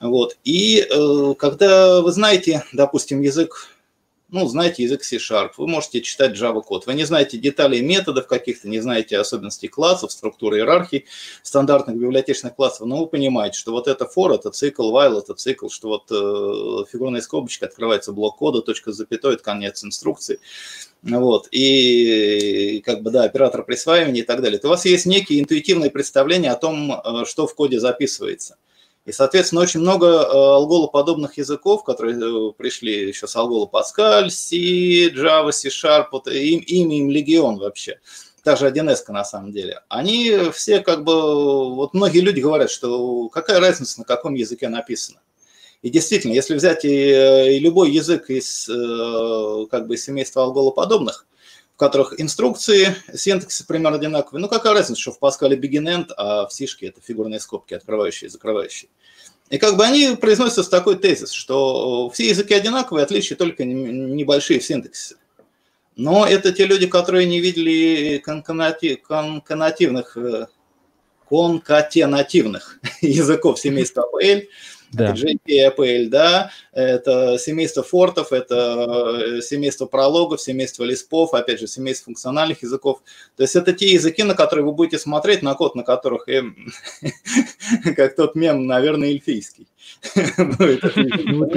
Вот. 0.02 0.38
И 0.44 0.86
э, 0.88 1.34
когда 1.40 2.02
вы 2.02 2.12
знаете, 2.12 2.64
допустим, 2.74 3.22
язык 3.22 3.70
ну, 4.34 4.48
знаете 4.48 4.82
язык 4.82 5.04
C-Sharp, 5.04 5.52
вы 5.58 5.68
можете 5.68 6.02
читать 6.02 6.36
Java 6.36 6.62
код. 6.62 6.88
Вы 6.88 6.96
не 6.96 7.04
знаете 7.06 7.38
деталей 7.38 7.82
методов 7.82 8.26
каких-то, 8.26 8.68
не 8.68 8.80
знаете 8.80 9.20
особенностей 9.20 9.68
классов, 9.68 10.12
структуры 10.12 10.58
иерархии 10.58 11.06
стандартных 11.44 11.98
библиотечных 11.98 12.56
классов, 12.56 12.88
но 12.88 12.98
вы 12.98 13.06
понимаете, 13.06 13.60
что 13.60 13.72
вот 13.72 13.88
это 13.88 14.06
for, 14.06 14.34
это 14.34 14.50
цикл, 14.50 14.92
while, 14.92 15.20
это 15.20 15.36
цикл, 15.36 15.70
что 15.70 15.90
вот 15.90 16.12
э, 16.12 16.86
фигурная 16.92 17.22
скобочка, 17.22 17.68
открывается 17.68 18.12
блок 18.12 18.38
кода, 18.38 18.62
точка 18.62 18.92
с 18.92 18.96
запятой, 18.96 19.36
это 19.36 19.44
конец 19.44 19.84
инструкции. 19.84 20.40
Вот, 21.04 21.48
и 21.52 22.82
как 22.84 23.04
бы, 23.04 23.12
да, 23.12 23.26
оператор 23.26 23.64
присваивания 23.64 24.24
и 24.24 24.26
так 24.26 24.42
далее. 24.42 24.58
То 24.58 24.68
у 24.68 24.72
вас 24.72 24.84
есть 24.86 25.06
некие 25.06 25.42
интуитивные 25.42 25.92
представления 25.92 26.52
о 26.52 26.56
том, 26.56 26.92
э, 26.92 27.26
что 27.26 27.46
в 27.46 27.54
коде 27.54 27.80
записывается. 27.80 28.58
И, 29.06 29.12
соответственно, 29.12 29.62
очень 29.62 29.82
много 29.82 30.08
э, 30.08 30.28
алголоподобных 30.32 31.38
языков, 31.38 31.84
которые 31.84 32.18
э, 32.18 32.52
пришли 32.54 33.10
еще 33.10 33.28
с 33.28 33.36
алгола 33.36 33.70
Pascal, 33.72 34.30
C, 34.30 35.10
Java, 35.10 35.52
C-Sharp, 35.52 36.08
вот 36.12 36.28
им, 36.28 36.60
им, 36.62 36.90
им 36.90 37.10
легион 37.10 37.58
вообще. 37.58 38.00
Даже 38.46 38.68
1С 38.68 39.12
на 39.12 39.26
самом 39.26 39.52
деле. 39.52 39.82
Они 39.90 40.38
все 40.54 40.80
как 40.80 41.04
бы, 41.04 41.76
вот 41.76 41.94
многие 41.94 42.20
люди 42.20 42.40
говорят, 42.40 42.72
что 42.72 43.28
какая 43.30 43.60
разница, 43.60 44.00
на 44.00 44.06
каком 44.06 44.36
языке 44.36 44.70
написано. 44.70 45.20
И 45.82 45.90
действительно, 45.90 46.32
если 46.32 46.56
взять 46.56 46.86
и, 46.86 47.56
и 47.56 47.60
любой 47.60 47.92
язык 47.92 48.30
из 48.30 48.70
э, 48.70 49.66
как 49.70 49.88
бы 49.88 49.98
семейства 49.98 50.44
алголоподобных, 50.44 51.26
которых 51.84 52.22
инструкции, 52.22 52.96
синтаксис 53.14 53.64
примерно 53.64 53.98
одинаковые. 53.98 54.42
Ну, 54.42 54.48
какая 54.48 54.74
разница, 54.74 55.02
что 55.02 55.12
в 55.12 55.20
Паскале 55.20 55.58
begin 55.58 55.84
end, 55.84 56.14
а 56.16 56.48
в 56.48 56.54
Сишке 56.54 56.88
это 56.88 57.02
фигурные 57.02 57.42
скобки, 57.42 57.74
открывающие 57.74 58.30
и 58.30 58.32
закрывающие. 58.32 58.90
И 59.50 59.58
как 59.58 59.76
бы 59.76 59.84
они 59.84 60.16
произносятся 60.16 60.72
такой 60.72 60.96
тезис, 60.96 61.32
что 61.32 62.10
все 62.12 62.30
языки 62.30 62.54
одинаковые, 62.54 63.04
отличия 63.04 63.36
только 63.36 63.66
небольшие 63.66 64.62
в 64.62 64.64
синтаксисе. 64.64 65.16
Но 65.98 66.26
это 66.26 66.54
те 66.54 66.66
люди, 66.66 66.88
которые 66.88 67.28
не 67.28 67.42
видели 67.42 68.18
конкативных, 68.20 70.16
э, 70.16 70.48
конкатенативных 71.30 72.80
языков 73.02 73.60
семейства 73.60 74.08
APL, 74.10 74.44
да. 74.94 75.12
JP 75.12 75.42
APL, 75.48 76.08
да, 76.08 76.50
это 76.74 77.38
семейство 77.38 77.84
фортов, 77.84 78.32
это 78.32 79.38
э, 79.38 79.42
семейство 79.42 79.86
прологов, 79.86 80.42
семейство 80.42 80.84
лиспов, 80.84 81.34
опять 81.34 81.60
же, 81.60 81.68
семейство 81.68 82.06
функциональных 82.06 82.64
языков. 82.64 83.02
То 83.36 83.44
есть 83.44 83.56
это 83.56 83.74
те 83.74 83.94
языки, 83.94 84.24
на 84.24 84.34
которые 84.34 84.66
вы 84.66 84.72
будете 84.74 84.98
смотреть, 84.98 85.44
на 85.44 85.54
код, 85.54 85.76
на 85.76 85.84
которых, 85.84 86.28
э, 86.28 86.44
как 87.96 88.16
тот 88.16 88.36
мем, 88.36 88.66
наверное, 88.66 89.10
эльфийский. 89.10 89.68
Ну, 91.26 91.48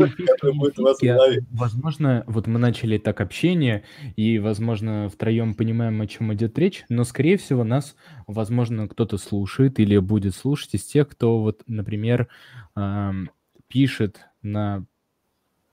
возможно, 1.52 2.24
вот 2.26 2.46
мы 2.46 2.58
начали 2.58 2.98
так 2.98 3.20
общение, 3.20 3.84
и, 4.16 4.38
возможно, 4.38 5.08
втроем 5.12 5.54
понимаем, 5.54 6.00
о 6.00 6.06
чем 6.06 6.32
идет 6.34 6.58
речь, 6.58 6.84
но, 6.88 7.04
скорее 7.04 7.36
всего, 7.36 7.64
нас, 7.64 7.94
возможно, 8.26 8.88
кто-то 8.88 9.16
слушает 9.18 9.78
или 9.78 9.98
будет 9.98 10.34
слушать 10.34 10.74
из 10.74 10.84
тех, 10.84 11.08
кто, 11.08 11.40
вот, 11.40 11.62
например, 11.66 12.28
пишет 13.68 14.20
на 14.42 14.86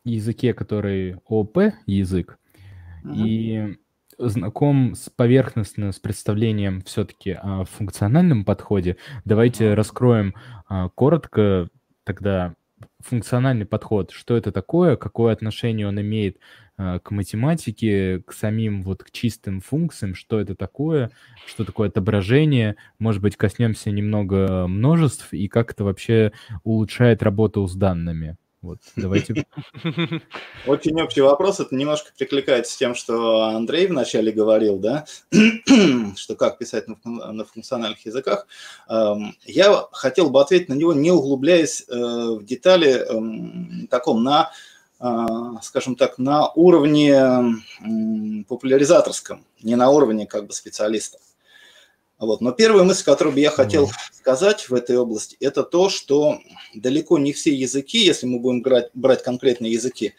языке, 0.04 0.54
который 0.54 1.18
ООП 1.28 1.74
язык, 1.86 2.38
и 3.14 3.76
знаком 4.18 4.96
с 4.96 5.10
поверхностно 5.10 5.92
с 5.92 6.00
представлением 6.00 6.82
все-таки 6.84 7.32
о 7.32 7.66
функциональном 7.66 8.46
подходе. 8.46 8.98
Давайте 9.26 9.74
раскроем 9.74 10.36
а, 10.68 10.90
коротко 10.90 11.70
тогда 12.04 12.56
функциональный 13.00 13.66
подход, 13.66 14.12
что 14.12 14.36
это 14.36 14.52
такое, 14.52 14.96
какое 14.96 15.34
отношение 15.34 15.88
он 15.88 16.00
имеет 16.02 16.38
э, 16.78 17.00
к 17.02 17.12
математике, 17.12 18.24
к 18.26 18.34
самим 18.34 18.82
вот 18.82 19.04
к 19.04 19.12
чистым 19.12 19.62
функциям, 19.62 20.16
что 20.16 20.40
это 20.40 20.56
такое, 20.56 21.12
что 21.46 21.66
такое 21.66 21.90
отображение, 21.90 22.76
может 23.00 23.22
быть, 23.22 23.36
коснемся 23.36 23.92
немного 23.92 24.68
множеств 24.68 25.34
и 25.34 25.48
как 25.48 25.72
это 25.72 25.84
вообще 25.84 26.32
улучшает 26.64 27.24
работу 27.24 27.66
с 27.68 27.76
данными. 27.76 28.38
Вот, 28.64 28.80
давайте. 28.96 29.46
Очень 30.68 31.02
общий 31.02 31.20
вопрос. 31.20 31.60
Это 31.60 31.76
немножко 31.76 32.12
прикликается 32.18 32.72
с 32.72 32.78
тем, 32.78 32.96
что 32.96 33.44
Андрей 33.44 33.88
вначале 33.88 34.32
говорил, 34.32 34.80
да, 34.80 35.06
что 36.16 36.36
как 36.36 36.58
писать 36.60 36.86
на 37.04 37.44
функциональных 37.44 38.06
языках. 38.06 38.48
Эм, 38.88 39.36
я 39.44 39.86
хотел 39.92 40.30
бы 40.30 40.40
ответить 40.40 40.70
на 40.70 40.76
него, 40.76 40.94
не 40.94 41.12
углубляясь 41.12 41.84
э, 41.90 41.94
в 41.94 42.46
детали 42.46 43.06
эм, 43.06 43.88
таком 43.92 44.24
на 44.24 44.54
э, 44.98 45.26
скажем 45.62 45.98
так, 45.98 46.18
на 46.18 46.48
уровне 46.54 47.22
популяризаторском, 48.48 49.46
не 49.62 49.76
на 49.76 49.90
уровне 49.90 50.26
как 50.26 50.48
бы 50.48 50.54
специалиста. 50.54 51.18
Вот. 52.26 52.42
Но 52.42 52.52
первая 52.54 52.84
мысль, 52.84 53.04
которую 53.04 53.34
бы 53.34 53.42
я 53.42 53.50
хотел 53.50 53.92
сказать 54.14 54.70
в 54.70 54.74
этой 54.74 54.98
области, 54.98 55.36
это 55.42 55.64
то, 55.64 55.90
что 55.90 56.40
далеко 56.74 57.18
не 57.18 57.34
все 57.34 57.54
языки, 57.54 57.98
если 57.98 58.26
мы 58.26 58.40
будем 58.40 58.62
брать, 58.62 58.90
брать 58.94 59.24
конкретные 59.24 59.74
языки, 59.74 60.14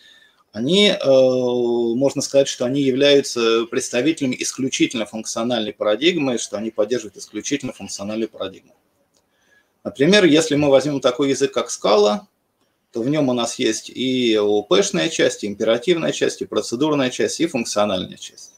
они, 0.53 0.89
э, 0.89 0.99
можно 1.03 2.21
сказать, 2.23 2.47
что 2.47 2.65
они 2.65 2.83
являются 2.83 3.65
представителями 3.67 4.37
исключительно 4.39 5.07
функциональной 5.07 5.73
парадигмы, 5.73 6.39
что 6.39 6.59
они 6.59 6.71
поддерживают 6.71 7.17
исключительно 7.17 7.73
функциональную 7.73 8.29
парадигму. 8.29 8.77
Например, 9.83 10.25
если 10.25 10.55
мы 10.55 10.69
возьмем 10.69 11.01
такой 11.01 11.31
язык, 11.31 11.53
как 11.53 11.71
Scala, 11.71 12.21
то 12.93 13.03
в 13.03 13.09
нем 13.09 13.29
у 13.29 13.33
нас 13.33 13.59
есть 13.59 13.91
и 13.91 14.37
ОПшная 14.37 15.09
часть, 15.09 15.43
и 15.43 15.47
императивная 15.47 16.13
часть, 16.13 16.43
и 16.43 16.47
процедурная 16.47 17.11
часть, 17.11 17.41
и 17.41 17.47
функциональная 17.47 18.19
часть. 18.19 18.53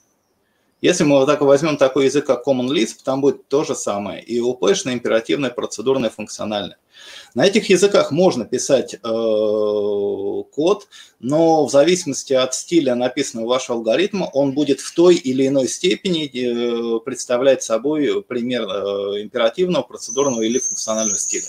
Если 0.82 1.04
мы 1.04 1.16
вот 1.16 1.26
так 1.26 1.40
возьмем 1.40 1.78
такой 1.78 2.04
язык, 2.04 2.26
как 2.26 2.46
Common 2.46 2.68
Lisp, 2.68 2.96
там 3.02 3.22
будет 3.22 3.48
то 3.48 3.64
же 3.64 3.74
самое. 3.74 4.22
И 4.22 4.38
ОПшное, 4.40 4.92
императивное, 4.92 5.48
процедурное, 5.50 6.10
функциональное. 6.10 6.76
На 7.34 7.46
этих 7.46 7.70
языках 7.70 8.10
можно 8.10 8.44
писать 8.44 8.94
э, 8.94 8.98
код, 9.02 10.88
но 11.18 11.64
в 11.64 11.70
зависимости 11.70 12.34
от 12.34 12.54
стиля 12.54 12.94
написанного 12.94 13.48
вашего 13.48 13.78
алгоритма, 13.78 14.24
он 14.32 14.52
будет 14.52 14.80
в 14.80 14.94
той 14.94 15.16
или 15.16 15.46
иной 15.46 15.66
степени 15.68 16.26
э, 16.26 17.00
представлять 17.00 17.62
собой 17.62 18.22
пример 18.22 18.62
э, 18.62 19.22
императивного, 19.22 19.82
процедурного 19.82 20.42
или 20.42 20.58
функционального 20.58 21.18
стиля. 21.18 21.46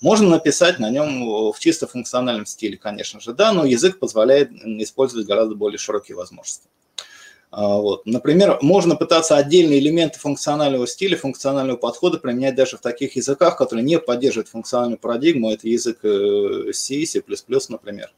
Можно 0.00 0.28
написать 0.28 0.78
на 0.78 0.90
нем 0.90 1.52
в 1.52 1.58
чисто 1.58 1.86
функциональном 1.86 2.46
стиле, 2.46 2.78
конечно 2.78 3.20
же, 3.20 3.34
да, 3.34 3.52
но 3.52 3.64
язык 3.64 3.98
позволяет 3.98 4.52
использовать 4.52 5.26
гораздо 5.26 5.54
более 5.54 5.78
широкие 5.78 6.16
возможности. 6.16 6.68
А, 7.50 7.78
вот. 7.78 8.04
Например, 8.06 8.58
можно 8.60 8.94
пытаться 8.94 9.36
отдельные 9.36 9.78
элементы 9.78 10.18
функционального 10.18 10.86
стиля, 10.86 11.16
функционального 11.16 11.76
подхода 11.76 12.18
применять 12.18 12.54
даже 12.54 12.76
в 12.76 12.80
таких 12.80 13.16
языках, 13.16 13.56
которые 13.56 13.84
не 13.84 13.98
поддерживают 13.98 14.48
функциональную 14.48 14.98
парадигму. 14.98 15.50
Это 15.50 15.68
язык 15.68 15.98
э, 16.04 16.72
C, 16.72 17.04
C++, 17.06 17.22
например. 17.68 18.12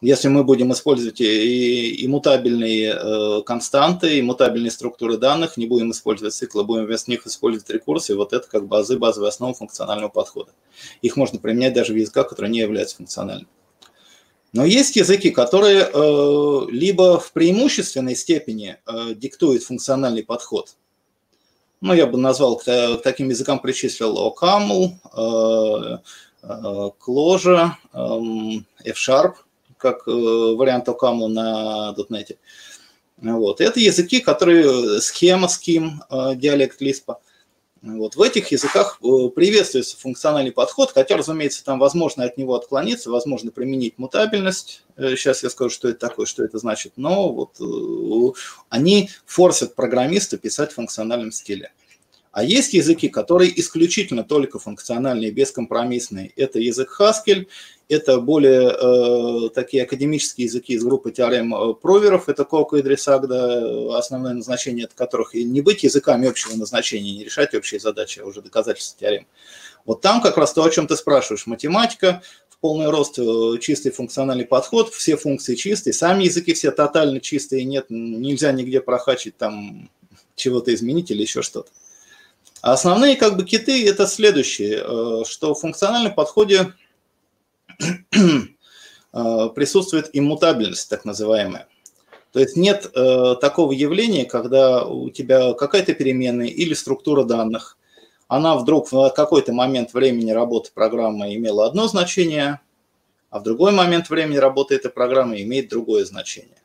Если 0.00 0.28
мы 0.28 0.44
будем 0.44 0.72
использовать 0.72 1.20
и, 1.20 2.06
иммутабельные 2.06 2.94
э, 2.94 3.42
константы, 3.42 4.18
иммутабельные 4.18 4.70
структуры 4.70 5.18
данных, 5.18 5.58
не 5.58 5.66
будем 5.66 5.90
использовать 5.90 6.32
циклы, 6.32 6.64
будем 6.64 6.86
вместо 6.86 7.10
них 7.10 7.26
использовать 7.26 7.68
рекурсии, 7.68 8.14
вот 8.14 8.32
это 8.32 8.48
как 8.48 8.66
базы, 8.66 8.98
базовые 8.98 9.28
основы 9.28 9.52
функционального 9.52 10.08
подхода. 10.08 10.52
Их 11.02 11.16
можно 11.16 11.38
применять 11.38 11.74
даже 11.74 11.92
в 11.92 11.96
языках, 11.96 12.30
которые 12.30 12.50
не 12.50 12.60
являются 12.60 12.96
функциональными. 12.96 13.48
Но 14.52 14.64
есть 14.64 14.96
языки, 14.96 15.30
которые 15.30 15.88
э, 15.92 16.66
либо 16.70 17.20
в 17.20 17.32
преимущественной 17.32 18.16
степени 18.16 18.78
э, 18.86 19.14
диктуют 19.14 19.62
функциональный 19.62 20.24
подход. 20.24 20.74
Ну, 21.80 21.94
я 21.94 22.06
бы 22.06 22.18
назвал, 22.18 22.56
к, 22.56 22.64
к 22.64 23.00
таким 23.02 23.28
языкам 23.28 23.60
причислил 23.60 24.16
OCaml, 24.18 24.90
э, 25.14 25.98
э, 26.42 26.90
Clojure, 27.00 27.70
э, 27.92 28.90
F-Sharp, 28.90 29.34
как 29.76 30.08
э, 30.08 30.10
вариант 30.10 30.88
OCaml 30.88 31.28
на 31.28 31.94
.NET. 32.08 32.36
Вот. 33.18 33.60
Это 33.60 33.78
языки, 33.78 34.20
которые 34.20 35.00
схема, 35.00 35.46
scheme, 35.46 35.90
э, 36.10 36.34
диалект 36.34 36.82
Lisp– 36.82 37.14
вот. 37.82 38.14
В 38.14 38.20
этих 38.20 38.52
языках 38.52 38.98
э, 39.02 39.28
приветствуется 39.34 39.96
функциональный 39.96 40.52
подход, 40.52 40.92
хотя, 40.92 41.16
разумеется, 41.16 41.64
там 41.64 41.78
возможно 41.78 42.24
от 42.24 42.36
него 42.36 42.54
отклониться, 42.54 43.10
возможно 43.10 43.50
применить 43.50 43.98
мутабельность. 43.98 44.84
Э, 44.96 45.16
сейчас 45.16 45.42
я 45.42 45.48
скажу, 45.48 45.70
что 45.70 45.88
это 45.88 45.98
такое, 45.98 46.26
что 46.26 46.44
это 46.44 46.58
значит. 46.58 46.92
Но 46.96 47.32
вот 47.32 47.58
э, 47.58 48.38
они 48.68 49.08
форсят 49.24 49.74
программиста 49.74 50.36
писать 50.36 50.72
в 50.72 50.74
функциональном 50.74 51.32
стиле. 51.32 51.72
А 52.32 52.44
есть 52.44 52.74
языки, 52.74 53.08
которые 53.08 53.58
исключительно 53.58 54.22
только 54.22 54.60
функциональные, 54.60 55.32
бескомпромиссные. 55.32 56.32
Это 56.36 56.60
язык 56.60 56.96
Haskell, 57.00 57.48
это 57.88 58.20
более 58.20 58.70
э, 58.70 59.48
такие 59.50 59.82
академические 59.82 60.44
языки 60.46 60.74
из 60.74 60.84
группы 60.84 61.10
теорем 61.10 61.52
э, 61.52 61.74
проверов, 61.74 62.28
это 62.28 62.44
Коко 62.44 62.76
и 62.76 62.82
Дресагда, 62.82 63.98
основное 63.98 64.34
назначение 64.34 64.84
от 64.84 64.94
которых 64.94 65.34
и 65.34 65.42
не 65.42 65.60
быть 65.60 65.82
языками 65.82 66.28
общего 66.28 66.54
назначения, 66.54 67.16
не 67.16 67.24
решать 67.24 67.52
общие 67.52 67.80
задачи, 67.80 68.20
а 68.20 68.26
уже 68.26 68.42
доказательства 68.42 69.00
теорем. 69.00 69.26
Вот 69.84 70.00
там 70.00 70.20
как 70.20 70.36
раз 70.36 70.52
то, 70.52 70.62
о 70.62 70.70
чем 70.70 70.86
ты 70.86 70.96
спрашиваешь, 70.96 71.46
математика, 71.46 72.22
в 72.48 72.58
полный 72.58 72.90
рост 72.90 73.18
э, 73.18 73.58
чистый 73.60 73.90
функциональный 73.90 74.46
подход, 74.46 74.94
все 74.94 75.16
функции 75.16 75.56
чистые, 75.56 75.94
сами 75.94 76.24
языки 76.24 76.54
все 76.54 76.70
тотально 76.70 77.18
чистые, 77.18 77.64
нет, 77.64 77.86
нельзя 77.88 78.52
нигде 78.52 78.80
прохачить 78.80 79.36
там 79.36 79.90
чего-то 80.36 80.72
изменить 80.72 81.10
или 81.10 81.22
еще 81.22 81.42
что-то. 81.42 81.70
Основные 82.62 83.16
как 83.16 83.36
бы 83.36 83.44
киты 83.44 83.88
это 83.88 84.06
следующие, 84.06 84.82
э, 84.84 85.24
что 85.26 85.54
в 85.54 85.60
функциональном 85.60 86.14
подходе 86.14 86.74
э, 87.82 89.48
присутствует 89.54 90.10
иммутабельность, 90.12 90.90
так 90.90 91.04
называемая. 91.04 91.68
То 92.32 92.38
есть 92.38 92.56
нет 92.56 92.90
э, 92.94 93.36
такого 93.40 93.72
явления, 93.72 94.24
когда 94.24 94.84
у 94.84 95.08
тебя 95.10 95.54
какая-то 95.54 95.94
переменная 95.94 96.48
или 96.48 96.74
структура 96.74 97.24
данных, 97.24 97.78
она 98.28 98.56
вдруг 98.56 98.92
в 98.92 99.10
какой-то 99.10 99.52
момент 99.52 99.94
времени 99.94 100.30
работы 100.30 100.70
программы 100.72 101.34
имела 101.34 101.66
одно 101.66 101.88
значение, 101.88 102.60
а 103.30 103.40
в 103.40 103.42
другой 103.42 103.72
момент 103.72 104.10
времени 104.10 104.36
работы 104.36 104.74
этой 104.74 104.90
программы 104.90 105.42
имеет 105.42 105.70
другое 105.70 106.04
значение 106.04 106.59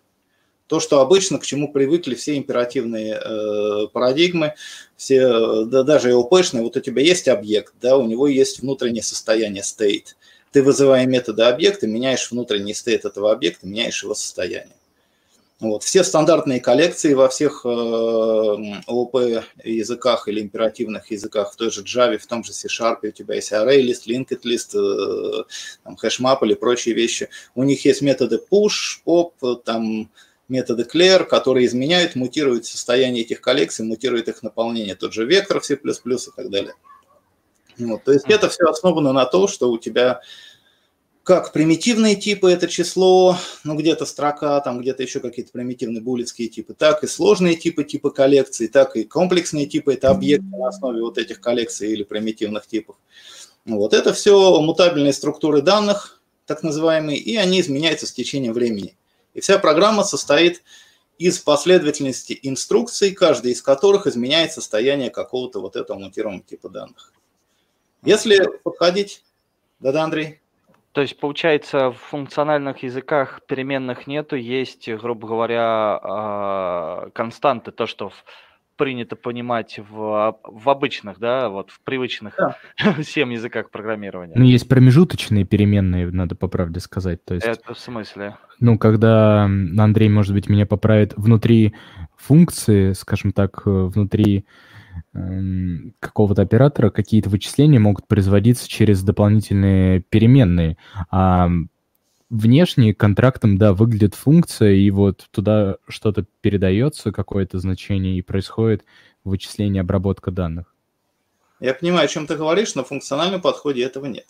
то, 0.67 0.79
что 0.79 1.00
обычно, 1.01 1.38
к 1.38 1.45
чему 1.45 1.72
привыкли 1.72 2.15
все 2.15 2.38
императивные 2.38 3.15
э, 3.15 3.88
парадигмы, 3.93 4.55
все, 4.95 5.65
да, 5.65 5.84
даже 5.84 6.10
ИОПшные, 6.10 6.63
вот 6.63 6.75
у 6.75 6.79
тебя 6.79 7.01
есть 7.01 7.27
объект, 7.27 7.74
да, 7.81 7.98
у 7.98 8.07
него 8.07 8.27
есть 8.27 8.60
внутреннее 8.60 9.03
состояние 9.03 9.63
state. 9.63 10.15
Ты, 10.51 10.63
вызывая 10.63 11.05
методы 11.05 11.43
объекта, 11.43 11.86
меняешь 11.86 12.31
внутренний 12.31 12.74
стейт 12.74 13.05
этого 13.05 13.31
объекта, 13.31 13.67
меняешь 13.67 14.03
его 14.03 14.15
состояние. 14.15 14.75
Вот. 15.60 15.84
Все 15.84 16.03
стандартные 16.03 16.60
коллекции 16.60 17.13
во 17.13 17.29
всех 17.29 17.65
э, 17.65 17.67
ООП 17.67 19.15
языках 19.63 20.27
или 20.27 20.41
императивных 20.41 21.12
языках, 21.12 21.53
в 21.53 21.55
той 21.55 21.72
же 21.72 21.81
Java, 21.81 22.17
в 22.17 22.27
том 22.27 22.43
же 22.43 22.51
C-Sharp, 22.51 22.98
у 23.03 23.12
тебя 23.12 23.36
есть 23.36 23.53
ArrayList, 23.53 24.05
Linked 24.07 24.41
List, 24.43 24.77
э, 24.77 25.43
там, 25.84 25.98
HashMap 26.01 26.39
или 26.41 26.55
прочие 26.55 26.93
вещи. 26.93 27.29
У 27.53 27.63
них 27.63 27.86
есть 27.86 28.01
методы 28.01 28.41
push, 28.51 29.00
pop, 29.05 29.31
там, 29.63 30.10
методы 30.47 30.83
Clear, 30.83 31.25
которые 31.25 31.65
изменяют, 31.65 32.15
мутируют 32.15 32.65
состояние 32.65 33.23
этих 33.23 33.41
коллекций, 33.41 33.85
мутируют 33.85 34.27
их 34.27 34.43
наполнение, 34.43 34.95
тот 34.95 35.13
же 35.13 35.25
вектор 35.25 35.63
C++ 35.63 35.73
и 35.75 35.77
так 36.35 36.49
далее. 36.49 36.73
Вот, 37.77 38.03
то 38.03 38.13
есть 38.13 38.25
это 38.29 38.49
все 38.49 38.65
основано 38.65 39.11
на 39.11 39.25
том, 39.25 39.47
что 39.47 39.69
у 39.71 39.77
тебя 39.77 40.21
как 41.25 41.53
примитивные 41.53 42.15
типы 42.15 42.51
это 42.51 42.67
число, 42.67 43.35
ну 43.63 43.75
где-то 43.75 44.05
строка, 44.05 44.59
там 44.61 44.79
где-то 44.79 45.01
еще 45.01 45.19
какие-то 45.19 45.51
примитивные 45.51 45.99
буллетские 45.99 46.49
типы, 46.49 46.75
так 46.75 47.03
и 47.03 47.07
сложные 47.07 47.55
типы 47.55 47.83
типа 47.83 48.11
коллекций, 48.11 48.67
так 48.67 48.95
и 48.95 49.03
комплексные 49.05 49.65
типы 49.65 49.95
это 49.95 50.11
объекты 50.11 50.45
на 50.45 50.67
основе 50.67 51.01
вот 51.01 51.17
этих 51.17 51.41
коллекций 51.41 51.91
или 51.91 52.03
примитивных 52.03 52.67
типов. 52.67 52.97
Вот 53.65 53.95
это 53.95 54.13
все 54.13 54.61
мутабельные 54.61 55.13
структуры 55.13 55.63
данных, 55.63 56.21
так 56.45 56.61
называемые, 56.61 57.17
и 57.17 57.35
они 57.37 57.59
изменяются 57.59 58.05
с 58.05 58.13
течением 58.13 58.53
времени. 58.53 58.95
И 59.35 59.41
вся 59.41 59.59
программа 59.59 60.03
состоит 60.03 60.63
из 61.19 61.39
последовательности 61.39 62.39
инструкций, 62.41 63.13
каждая 63.13 63.53
из 63.53 63.61
которых 63.61 64.07
изменяет 64.07 64.51
состояние 64.51 65.11
какого-то 65.11 65.61
вот 65.61 65.75
этого 65.75 65.99
мутированного 65.99 66.43
типа 66.43 66.69
данных. 66.69 67.13
Если 68.03 68.43
подходить... 68.63 69.23
Да-да, 69.79 70.03
Андрей? 70.03 70.41
То 70.93 71.01
есть, 71.01 71.19
получается, 71.19 71.91
в 71.91 71.97
функциональных 71.97 72.83
языках 72.83 73.41
переменных 73.45 74.07
нету, 74.07 74.37
есть, 74.37 74.87
грубо 74.89 75.27
говоря, 75.27 75.99
а, 76.01 77.09
константы, 77.13 77.71
то, 77.71 77.85
что 77.85 78.13
принято 78.75 79.16
понимать 79.16 79.79
в, 79.90 80.38
в 80.44 80.70
обычных, 80.70 81.20
да, 81.20 81.50
вот 81.50 81.72
в 81.72 81.81
привычных 81.81 82.35
да. 82.38 82.57
всем 83.01 83.29
языках 83.29 83.72
программирования. 83.72 84.33
Ну, 84.35 84.44
есть 84.44 84.68
промежуточные 84.68 85.46
переменные, 85.46 86.11
надо 86.11 86.35
по 86.35 86.48
правде 86.48 86.79
сказать. 86.79 87.24
То 87.25 87.35
есть, 87.35 87.46
Это 87.46 87.74
в 87.74 87.79
смысле? 87.79 88.38
Ну, 88.59 88.77
когда 88.77 89.44
Андрей, 89.44 90.09
может 90.09 90.33
быть, 90.33 90.50
меня 90.50 90.66
поправит, 90.66 91.14
внутри 91.18 91.74
функции, 92.16 92.94
скажем 92.94 93.31
так, 93.31 93.61
э, 93.66 93.70
внутри 93.70 94.46
эм, 95.14 95.94
какого-то 96.00 96.42
оператора 96.42 96.90
какие-то 96.90 97.29
вычисления 97.29 97.79
могут 97.79 98.07
производиться 98.07 98.68
через 98.68 99.03
дополнительные 99.03 100.01
переменные, 100.01 100.77
а 101.11 101.50
внешне 102.29 102.94
контрактом, 102.94 103.57
да, 103.57 103.74
выглядит 103.74 104.16
функция, 104.16 104.74
и 104.74 104.90
вот 104.90 105.27
туда 105.31 105.77
что-то 105.88 106.25
передается, 106.42 107.11
какое-то 107.11 107.59
значение, 107.59 108.18
и 108.18 108.22
происходит 108.22 108.83
вычисление, 109.24 109.81
обработка 109.81 110.31
данных. 110.31 110.74
Я 111.59 111.74
понимаю, 111.74 112.05
о 112.05 112.07
чем 112.07 112.27
ты 112.27 112.35
говоришь, 112.35 112.75
но 112.75 112.83
в 112.83 112.90
функциональном 112.90 113.42
подходе 113.42 113.83
этого 113.83 114.05
нет. 114.05 114.27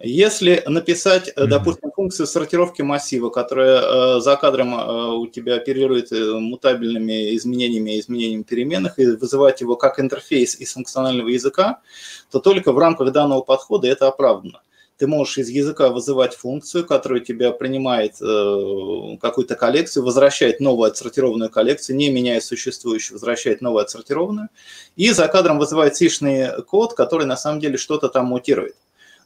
Если 0.00 0.62
написать, 0.66 1.28
mm-hmm. 1.28 1.46
допустим, 1.46 1.90
функцию 1.90 2.28
сортировки 2.28 2.82
массива, 2.82 3.30
которая 3.30 3.80
э, 3.80 4.20
за 4.20 4.36
кадром 4.36 4.74
э, 4.74 5.06
у 5.16 5.26
тебя 5.26 5.56
оперирует 5.56 6.12
э, 6.12 6.38
мутабельными 6.38 7.34
изменениями, 7.36 7.98
изменениями 7.98 8.44
переменных, 8.44 9.00
и 9.00 9.06
вызывать 9.06 9.60
его 9.60 9.74
как 9.74 9.98
интерфейс 9.98 10.54
из 10.60 10.74
функционального 10.74 11.28
языка, 11.28 11.80
то 12.30 12.38
только 12.38 12.72
в 12.72 12.78
рамках 12.78 13.12
данного 13.12 13.40
подхода 13.40 13.88
это 13.88 14.06
оправдано 14.06 14.60
ты 14.98 15.06
можешь 15.06 15.38
из 15.38 15.48
языка 15.48 15.90
вызывать 15.90 16.34
функцию, 16.34 16.84
которая 16.84 17.20
тебя 17.20 17.52
принимает 17.52 18.20
э, 18.20 19.16
какую-то 19.20 19.54
коллекцию, 19.54 20.04
возвращает 20.04 20.58
новую 20.58 20.90
отсортированную 20.90 21.50
коллекцию, 21.50 21.96
не 21.96 22.10
меняя 22.10 22.40
существующую, 22.40 23.14
возвращает 23.14 23.60
новую 23.60 23.82
отсортированную, 23.82 24.48
и 24.96 25.10
за 25.12 25.28
кадром 25.28 25.58
вызывает 25.58 25.96
сишный 25.96 26.62
код, 26.64 26.94
который 26.94 27.26
на 27.26 27.36
самом 27.36 27.60
деле 27.60 27.78
что-то 27.78 28.08
там 28.08 28.26
мутирует. 28.26 28.74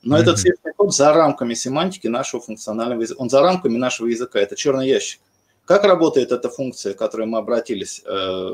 Но 0.03 0.17
mm-hmm. 0.17 0.21
этот 0.21 0.39
сишный 0.39 0.73
код 0.77 0.95
за 0.95 1.13
рамками 1.15 1.55
семантики 1.55 2.07
нашего 2.07 2.43
функционального 2.43 3.01
языка, 3.01 3.23
он 3.23 3.31
за 3.31 3.41
рамками 3.41 3.79
нашего 3.79 4.09
языка, 4.09 4.41
это 4.41 4.57
черный 4.57 4.89
ящик. 4.89 5.21
Как 5.65 5.85
работает 5.85 6.33
эта 6.33 6.49
функция, 6.49 6.95
к 6.95 6.99
которой 6.99 7.27
мы 7.27 7.39
обратились? 7.39 8.03
Э, 8.05 8.49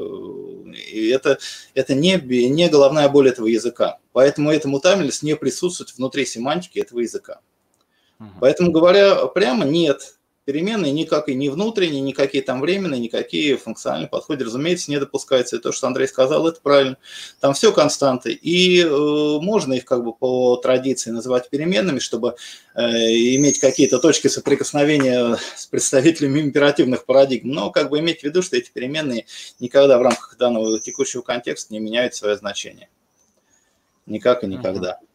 и 0.92 1.08
это, 1.08 1.38
это 1.74 1.94
не, 1.94 2.16
не 2.16 2.68
головная 2.68 3.08
боль 3.08 3.28
этого 3.28 3.46
языка. 3.46 3.98
Поэтому 4.12 4.52
эта 4.52 4.68
мутабельность 4.68 5.22
не 5.22 5.34
присутствует 5.34 5.96
внутри 5.96 6.26
семантики 6.26 6.78
этого 6.78 7.00
языка. 7.00 7.40
Поэтому, 8.40 8.72
говоря 8.72 9.26
прямо, 9.26 9.64
нет, 9.64 10.17
переменные 10.48 10.92
никак 10.92 11.28
и 11.28 11.34
не 11.34 11.50
внутренние, 11.50 12.00
никакие 12.00 12.42
там 12.42 12.62
временные, 12.62 12.98
никакие 12.98 13.58
функциональные 13.58 14.08
подходы, 14.08 14.46
разумеется, 14.46 14.90
не 14.90 14.98
допускается. 14.98 15.56
И 15.56 15.58
то, 15.58 15.72
что 15.72 15.86
Андрей 15.86 16.08
сказал, 16.08 16.48
это 16.48 16.58
правильно. 16.62 16.96
Там 17.38 17.52
все 17.52 17.70
константы. 17.70 18.32
И 18.32 18.80
э, 18.80 18.88
можно 18.88 19.74
их 19.74 19.84
как 19.84 20.02
бы 20.02 20.14
по 20.14 20.56
традиции 20.56 21.10
называть 21.10 21.50
переменными, 21.50 21.98
чтобы 21.98 22.36
э, 22.74 22.80
иметь 22.80 23.58
какие-то 23.58 23.98
точки 23.98 24.28
соприкосновения 24.28 25.36
с 25.54 25.66
представителями 25.66 26.40
императивных 26.40 27.04
парадигм. 27.04 27.50
Но 27.50 27.70
как 27.70 27.90
бы 27.90 27.98
иметь 27.98 28.20
в 28.20 28.24
виду, 28.24 28.40
что 28.40 28.56
эти 28.56 28.70
переменные 28.70 29.26
никогда 29.60 29.98
в 29.98 30.02
рамках 30.02 30.38
данного 30.38 30.80
текущего 30.80 31.20
контекста 31.20 31.74
не 31.74 31.78
меняют 31.78 32.14
свое 32.14 32.38
значение. 32.38 32.88
Никак 34.06 34.44
и 34.44 34.46
никогда. 34.46 34.92
Uh-huh. 34.92 35.07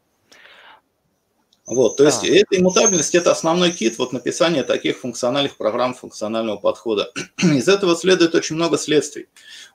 Вот, 1.65 1.95
то 1.95 2.04
есть 2.04 2.23
а. 2.23 2.28
эта 2.28 2.60
иммутабельность– 2.60 3.15
это 3.15 3.32
основной 3.32 3.71
кит 3.71 3.97
вот 3.97 4.12
написания 4.12 4.63
таких 4.63 4.97
функциональных 4.97 5.56
программ 5.56 5.93
функционального 5.93 6.58
подхода. 6.58 7.12
Из 7.38 7.69
этого 7.69 7.95
следует 7.95 8.36
очень 8.36 8.58
много 8.58 8.78
следствий. 8.78 9.28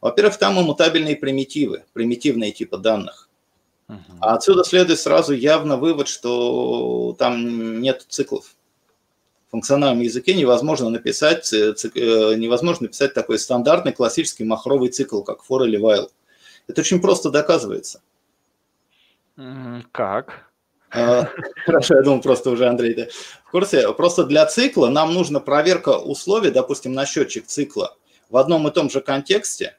Во-первых, 0.03 0.37
там 0.37 0.61
иммутабельные 0.61 1.17
примитивы, 1.17 1.85
примитивные 1.95 2.53
типы 2.53 2.77
данных. 2.77 3.29
А 4.21 4.35
отсюда 4.35 4.65
следует 4.65 5.01
сразу 5.01 5.33
явно 5.33 5.79
вывод, 5.79 6.09
что 6.09 7.17
там 7.19 7.81
нет 7.81 8.05
циклов. 8.07 8.55
В 9.47 9.53
функциональном 9.53 10.03
языке 10.05 10.35
невозможно 10.35 10.91
написать, 10.91 11.47
цик, 11.47 11.97
э, 11.97 12.35
невозможно 12.35 12.85
написать 12.85 13.15
такой 13.15 13.39
стандартный 13.39 13.93
классический 13.93 14.45
махровый 14.45 14.91
цикл, 14.91 15.23
как 15.23 15.39
for 15.39 15.67
или 15.67 15.81
while. 15.81 16.11
Это 16.67 16.83
очень 16.83 17.01
просто 17.01 17.31
доказывается. 17.31 18.03
Как? 19.93 20.48
А, 20.91 21.29
хорошо, 21.65 21.97
я 21.97 22.03
думал, 22.03 22.21
просто 22.21 22.51
уже 22.51 22.67
Андрей 22.69 22.95
да, 22.95 23.07
в 23.45 23.51
курсе. 23.51 23.93
Просто 23.93 24.25
для 24.25 24.47
цикла 24.47 24.89
нам 24.89 25.15
нужна 25.15 25.41
проверка 25.41 25.99
условий, 25.99 26.51
допустим, 26.51 26.93
на 26.93 27.07
счетчик 27.07 27.47
цикла 27.47 27.97
в 28.31 28.37
одном 28.37 28.67
и 28.69 28.71
том 28.71 28.91
же 28.91 29.01
контексте. 29.01 29.77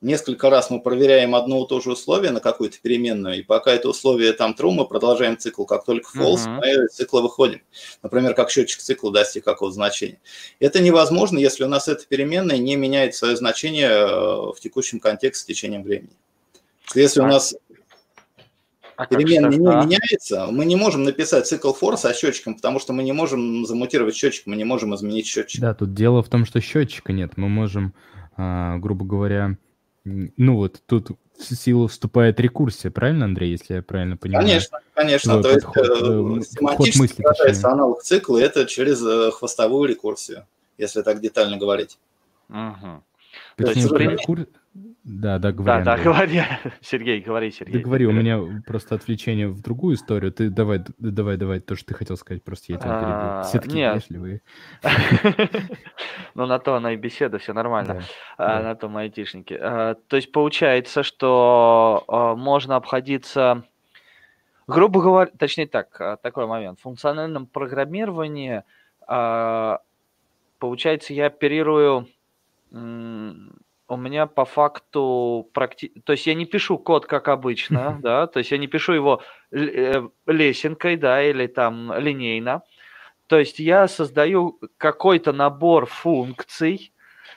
Несколько 0.00 0.48
раз 0.48 0.70
мы 0.70 0.80
проверяем 0.80 1.34
одно 1.34 1.62
и 1.62 1.68
то 1.68 1.78
же 1.80 1.92
условие 1.92 2.30
на 2.30 2.40
какую-то 2.40 2.78
переменную, 2.80 3.40
и 3.40 3.42
пока 3.42 3.72
это 3.72 3.90
условие 3.90 4.32
там 4.32 4.56
true, 4.58 4.70
мы 4.70 4.86
продолжаем 4.86 5.36
цикл. 5.36 5.64
Как 5.66 5.84
только 5.84 6.18
false, 6.18 6.46
uh-huh. 6.46 6.56
мы 6.56 6.68
из 6.86 6.94
цикла 6.94 7.20
выходим. 7.20 7.60
Например, 8.02 8.32
как 8.32 8.50
счетчик 8.50 8.80
цикла 8.80 9.12
достиг 9.12 9.44
какого-то 9.44 9.74
значения. 9.74 10.18
Это 10.58 10.80
невозможно, 10.80 11.38
если 11.38 11.64
у 11.64 11.68
нас 11.68 11.86
эта 11.86 12.06
переменная 12.06 12.56
не 12.56 12.76
меняет 12.76 13.14
свое 13.14 13.36
значение 13.36 13.90
э, 13.90 14.06
в 14.52 14.56
текущем 14.58 15.00
контексте 15.00 15.42
с 15.42 15.46
течением 15.46 15.82
времени. 15.82 16.16
Если 16.94 17.20
у 17.20 17.26
нас 17.26 17.54
а 19.00 19.06
переменная 19.06 19.50
не 19.50 19.66
а? 19.66 19.84
меняется, 19.84 20.46
мы 20.50 20.66
не 20.66 20.76
можем 20.76 21.04
написать 21.04 21.46
цикл 21.46 21.72
for 21.72 21.96
со 21.96 22.12
счетчиком, 22.12 22.54
потому 22.54 22.78
что 22.78 22.92
мы 22.92 23.02
не 23.02 23.12
можем 23.12 23.64
замутировать 23.64 24.14
счетчик, 24.14 24.46
мы 24.46 24.56
не 24.56 24.64
можем 24.64 24.94
изменить 24.94 25.26
счетчик. 25.26 25.58
Да, 25.60 25.72
тут 25.72 25.94
дело 25.94 26.22
в 26.22 26.28
том, 26.28 26.44
что 26.44 26.60
счетчика 26.60 27.14
нет. 27.14 27.32
Мы 27.36 27.48
можем, 27.48 27.94
а, 28.36 28.76
грубо 28.76 29.06
говоря, 29.06 29.56
ну 30.04 30.56
вот 30.56 30.82
тут 30.84 31.12
в 31.38 31.54
силу 31.54 31.86
вступает 31.86 32.38
рекурсия, 32.40 32.90
правильно, 32.90 33.24
Андрей, 33.24 33.52
если 33.52 33.76
я 33.76 33.82
правильно 33.82 34.18
понимаю? 34.18 34.46
Конечно, 34.46 34.78
конечно. 34.92 35.40
Твой 35.40 35.54
То 35.54 35.66
подход, 35.66 36.36
есть 36.36 36.52
э, 36.52 36.58
семантически 36.58 37.22
выражается 37.22 37.70
аналог 37.70 38.02
цикла, 38.02 38.36
это 38.38 38.66
через 38.66 39.02
э, 39.02 39.30
хвостовую 39.30 39.88
рекурсию, 39.88 40.46
если 40.76 41.00
так 41.00 41.22
детально 41.22 41.56
говорить. 41.56 41.98
Угу. 42.50 43.02
Точнее, 43.56 43.88
То 43.88 43.96
есть, 43.96 44.18
рекур... 44.18 44.46
Да, 45.12 45.40
да, 45.40 45.50
говори. 45.50 45.84
Да, 45.84 45.96
да, 45.96 46.02
говори. 46.02 46.40
Сергей, 46.80 47.20
говори, 47.20 47.50
Сергей. 47.50 47.74
Да 47.74 47.80
говори, 47.80 48.06
у 48.06 48.12
меня 48.12 48.40
просто 48.64 48.94
отвлечение 48.94 49.48
в 49.48 49.60
другую 49.60 49.96
историю. 49.96 50.30
Ты 50.30 50.50
давай, 50.50 50.84
давай, 50.98 51.36
давай, 51.36 51.58
то, 51.58 51.74
что 51.74 51.86
ты 51.88 51.94
хотел 51.94 52.16
сказать, 52.16 52.44
просто 52.44 52.72
я 52.72 52.78
тебя 52.78 52.90
перебил. 52.90 53.10
А, 53.10 53.42
все 53.42 53.58
такие 53.58 53.92
вежливые. 53.94 54.42
Ну, 56.34 56.46
на 56.46 56.60
то 56.60 56.76
она 56.76 56.92
и 56.92 56.96
беседа, 56.96 57.38
все 57.38 57.52
нормально. 57.52 58.02
А, 58.38 58.62
на 58.62 58.76
том 58.76 58.96
айтишники. 58.96 59.58
А, 59.60 59.96
то 60.06 60.14
есть 60.14 60.30
получается, 60.30 61.02
что 61.02 62.04
можно 62.38 62.76
обходиться 62.76 63.64
грубо 64.68 65.02
говоря, 65.02 65.30
точнее 65.36 65.66
так, 65.66 66.20
такой 66.22 66.46
момент. 66.46 66.78
В 66.78 66.82
функциональном 66.82 67.46
программировании, 67.46 68.62
получается, 70.60 71.12
я 71.12 71.26
оперирую 71.26 72.06
у 73.90 73.96
меня 73.96 74.26
по 74.26 74.44
факту 74.44 75.50
практи... 75.52 75.88
то 76.04 76.12
есть 76.12 76.26
я 76.26 76.34
не 76.34 76.46
пишу 76.46 76.78
код 76.78 77.06
как 77.06 77.28
обычно, 77.28 77.98
да, 78.02 78.26
то 78.26 78.38
есть 78.38 78.50
я 78.52 78.58
не 78.58 78.68
пишу 78.68 78.92
его 78.92 79.22
э, 79.50 80.02
лесенкой, 80.26 80.96
да, 80.96 81.22
или 81.22 81.46
там 81.46 81.92
линейно. 81.98 82.62
То 83.26 83.38
есть 83.38 83.58
я 83.58 83.88
создаю 83.88 84.58
какой-то 84.76 85.32
набор 85.32 85.86
функций, 85.86 86.92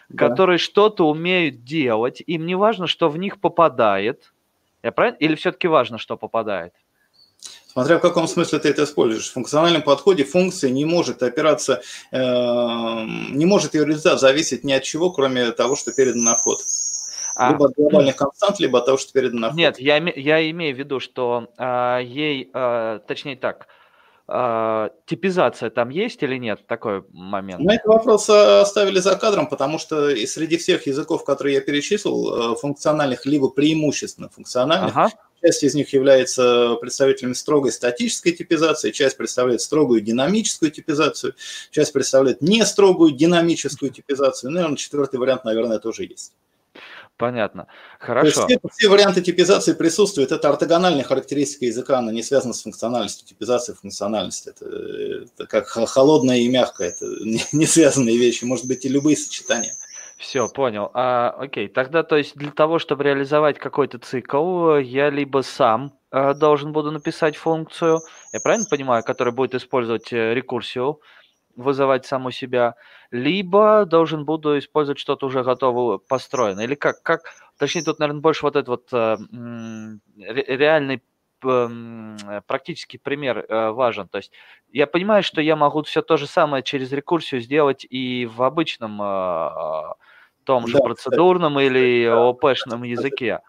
да. 0.09 0.29
которые 0.29 0.57
что-то 0.57 1.07
умеют 1.09 1.63
делать. 1.63 2.23
Им 2.25 2.45
не 2.45 2.55
важно, 2.55 2.87
что 2.87 3.09
в 3.09 3.17
них 3.17 3.39
попадает. 3.39 4.33
Я 4.83 4.91
правильно? 4.91 5.17
Или 5.17 5.35
все-таки 5.35 5.67
важно, 5.67 5.97
что 5.97 6.17
попадает? 6.17 6.73
Смотря 7.73 7.97
в 7.97 8.01
каком 8.01 8.27
смысле 8.27 8.59
ты 8.59 8.69
это 8.69 8.83
используешь. 8.83 9.29
В 9.29 9.33
функциональном 9.33 9.81
подходе 9.81 10.23
функция 10.23 10.69
не 10.69 10.85
может 10.85 11.23
опираться, 11.23 11.81
э, 12.11 12.17
не 12.19 13.47
может 13.47 13.73
ее 13.73 13.83
результат 13.83 14.19
зависеть 14.19 14.63
ни 14.63 14.71
от 14.71 14.83
чего, 14.83 15.11
кроме 15.11 15.51
того, 15.51 15.75
что 15.75 15.91
передано 15.91 16.23
на 16.23 16.35
вход. 16.35 16.59
А, 17.35 17.51
либо 17.51 17.65
от 17.65 17.73
глобальных 17.75 18.15
констант, 18.17 18.59
либо 18.59 18.77
от 18.77 18.85
того, 18.85 18.99
что 18.99 19.11
передано 19.11 19.41
на 19.41 19.47
вход. 19.47 19.57
Нет, 19.57 19.79
я, 19.79 19.97
я 19.97 20.51
имею 20.51 20.75
в 20.75 20.77
виду, 20.77 20.99
что 20.99 21.47
э, 21.57 21.99
ей, 22.03 22.51
э, 22.53 22.99
точнее 23.07 23.37
так, 23.37 23.65
э, 23.65 23.82
типизация 25.05 25.69
там 25.69 25.89
есть 25.89 26.23
или 26.23 26.37
нет? 26.37 26.65
Такой 26.67 27.03
момент. 27.11 27.61
Мы 27.61 27.75
этот 27.75 27.87
вопрос 27.87 28.29
оставили 28.29 28.99
за 28.99 29.15
кадром, 29.15 29.47
потому 29.47 29.77
что 29.77 30.09
и 30.09 30.25
среди 30.25 30.57
всех 30.57 30.87
языков, 30.87 31.23
которые 31.23 31.55
я 31.55 31.61
перечислил, 31.61 32.55
функциональных, 32.55 33.25
либо 33.25 33.49
преимущественно 33.49 34.29
функциональных, 34.29 34.95
ага 34.95 35.11
Часть 35.43 35.63
из 35.63 35.75
них 35.75 35.91
является 35.91 36.75
представителями 36.79 37.33
строгой 37.33 37.73
статической 37.73 38.31
типизации, 38.31 38.91
часть 38.91 39.17
представляет 39.17 39.59
строгую 39.59 39.99
динамическую 39.99 40.71
типизацию, 40.71 41.35
часть 41.69 41.91
представляет 41.91 42.41
не 42.41 42.65
строгую 42.65 43.11
динамическую 43.11 43.91
типизацию. 43.91 44.51
Ну, 44.51 44.55
наверное, 44.55 44.77
четвертый 44.77 45.19
вариант, 45.19 45.43
наверное, 45.43 45.79
тоже 45.79 46.05
есть. 46.05 46.31
Понятно. 47.23 47.67
Хорошо. 47.99 48.41
То 48.45 48.51
есть 48.51 48.59
все, 48.61 48.69
все 48.75 48.89
варианты 48.89 49.21
типизации 49.21 49.71
присутствуют. 49.71 50.33
Это 50.33 50.49
ортогональная 50.49 51.05
характеристика 51.05 51.63
языка, 51.63 51.99
она 51.99 52.11
не 52.11 52.21
связана 52.21 52.53
с 52.53 52.63
функциональностью. 52.63 53.25
Типизация 53.25 53.75
функциональность. 53.75 54.45
Это, 54.47 54.65
это 54.65 55.45
как 55.47 55.67
холодное 55.67 56.39
и 56.39 56.49
мягкое. 56.49 56.89
Это 56.89 57.05
не, 57.23 57.41
не 57.53 57.65
связанные 57.65 58.17
вещи. 58.17 58.43
Может 58.43 58.67
быть 58.67 58.83
и 58.83 58.89
любые 58.89 59.15
сочетания. 59.15 59.73
Все, 60.17 60.49
понял. 60.49 60.91
А, 60.93 61.33
окей, 61.39 61.69
тогда, 61.69 62.03
то 62.03 62.17
есть 62.17 62.35
для 62.35 62.51
того, 62.51 62.77
чтобы 62.77 63.05
реализовать 63.05 63.57
какой-то 63.57 63.99
цикл, 63.99 64.75
я 64.75 65.09
либо 65.09 65.43
сам 65.43 65.93
э, 66.11 66.33
должен 66.33 66.73
буду 66.73 66.91
написать 66.91 67.37
функцию, 67.37 68.01
я 68.33 68.41
правильно 68.41 68.65
понимаю, 68.69 69.01
которая 69.05 69.33
будет 69.33 69.55
использовать 69.55 70.11
э, 70.11 70.33
рекурсию, 70.33 70.99
вызывать 71.55 72.05
саму 72.05 72.31
себя, 72.31 72.75
либо 73.11 73.85
должен 73.85 74.25
буду 74.25 74.57
использовать 74.57 74.99
что-то 74.99 75.27
уже 75.27 75.43
готовое, 75.43 75.97
построенное. 75.97 76.65
Или 76.65 76.75
как, 76.75 77.01
как, 77.03 77.21
точнее, 77.57 77.83
тут, 77.83 77.99
наверное, 77.99 78.21
больше 78.21 78.45
вот 78.45 78.55
этот 78.55 78.67
вот 78.67 78.89
э, 78.93 79.17
реальный 80.17 81.03
эм, 81.43 82.17
практический 82.47 82.97
пример 82.97 83.45
э, 83.47 83.71
важен. 83.71 84.07
То 84.07 84.17
есть 84.17 84.31
я 84.71 84.87
понимаю, 84.87 85.23
что 85.23 85.41
я 85.41 85.55
могу 85.55 85.83
все 85.83 86.01
то 86.01 86.17
же 86.17 86.27
самое 86.27 86.63
через 86.63 86.91
рекурсию 86.91 87.41
сделать 87.41 87.85
и 87.89 88.25
в 88.25 88.41
обычном 88.43 89.01
э, 89.01 89.93
том 90.43 90.67
же 90.67 90.77
да, 90.77 90.83
процедурном 90.83 91.53
кстати. 91.53 91.65
или 91.67 92.05
ОПшном 92.07 92.83
языке. 92.83 93.39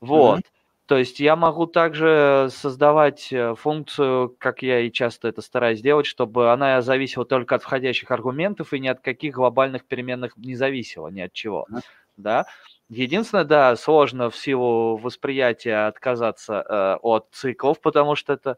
Вот. 0.00 0.40
Mm-hmm. 0.40 0.55
То 0.86 0.96
есть 0.96 1.18
я 1.18 1.34
могу 1.34 1.66
также 1.66 2.48
создавать 2.52 3.32
э, 3.32 3.56
функцию, 3.56 4.36
как 4.38 4.62
я 4.62 4.80
и 4.80 4.92
часто 4.92 5.26
это 5.26 5.42
стараюсь 5.42 5.82
делать, 5.82 6.06
чтобы 6.06 6.52
она 6.52 6.80
зависела 6.80 7.24
только 7.24 7.56
от 7.56 7.64
входящих 7.64 8.12
аргументов 8.12 8.72
и 8.72 8.78
ни 8.78 8.86
от 8.86 9.00
каких 9.00 9.34
глобальных 9.34 9.84
переменных 9.84 10.36
не 10.36 10.54
зависела, 10.54 11.08
ни 11.08 11.20
от 11.20 11.32
чего. 11.32 11.66
Mm-hmm. 11.68 11.80
Да? 12.18 12.46
Единственное, 12.88 13.44
да, 13.44 13.74
сложно 13.74 14.30
в 14.30 14.36
силу 14.36 14.96
восприятия 14.96 15.88
отказаться 15.88 16.64
э, 16.68 16.98
от 17.02 17.26
циклов, 17.32 17.80
потому 17.80 18.14
что 18.14 18.34
это 18.34 18.56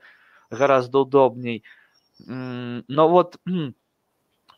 гораздо 0.51 1.01
удобней. 1.01 1.65
Но 2.19 3.09
вот... 3.09 3.37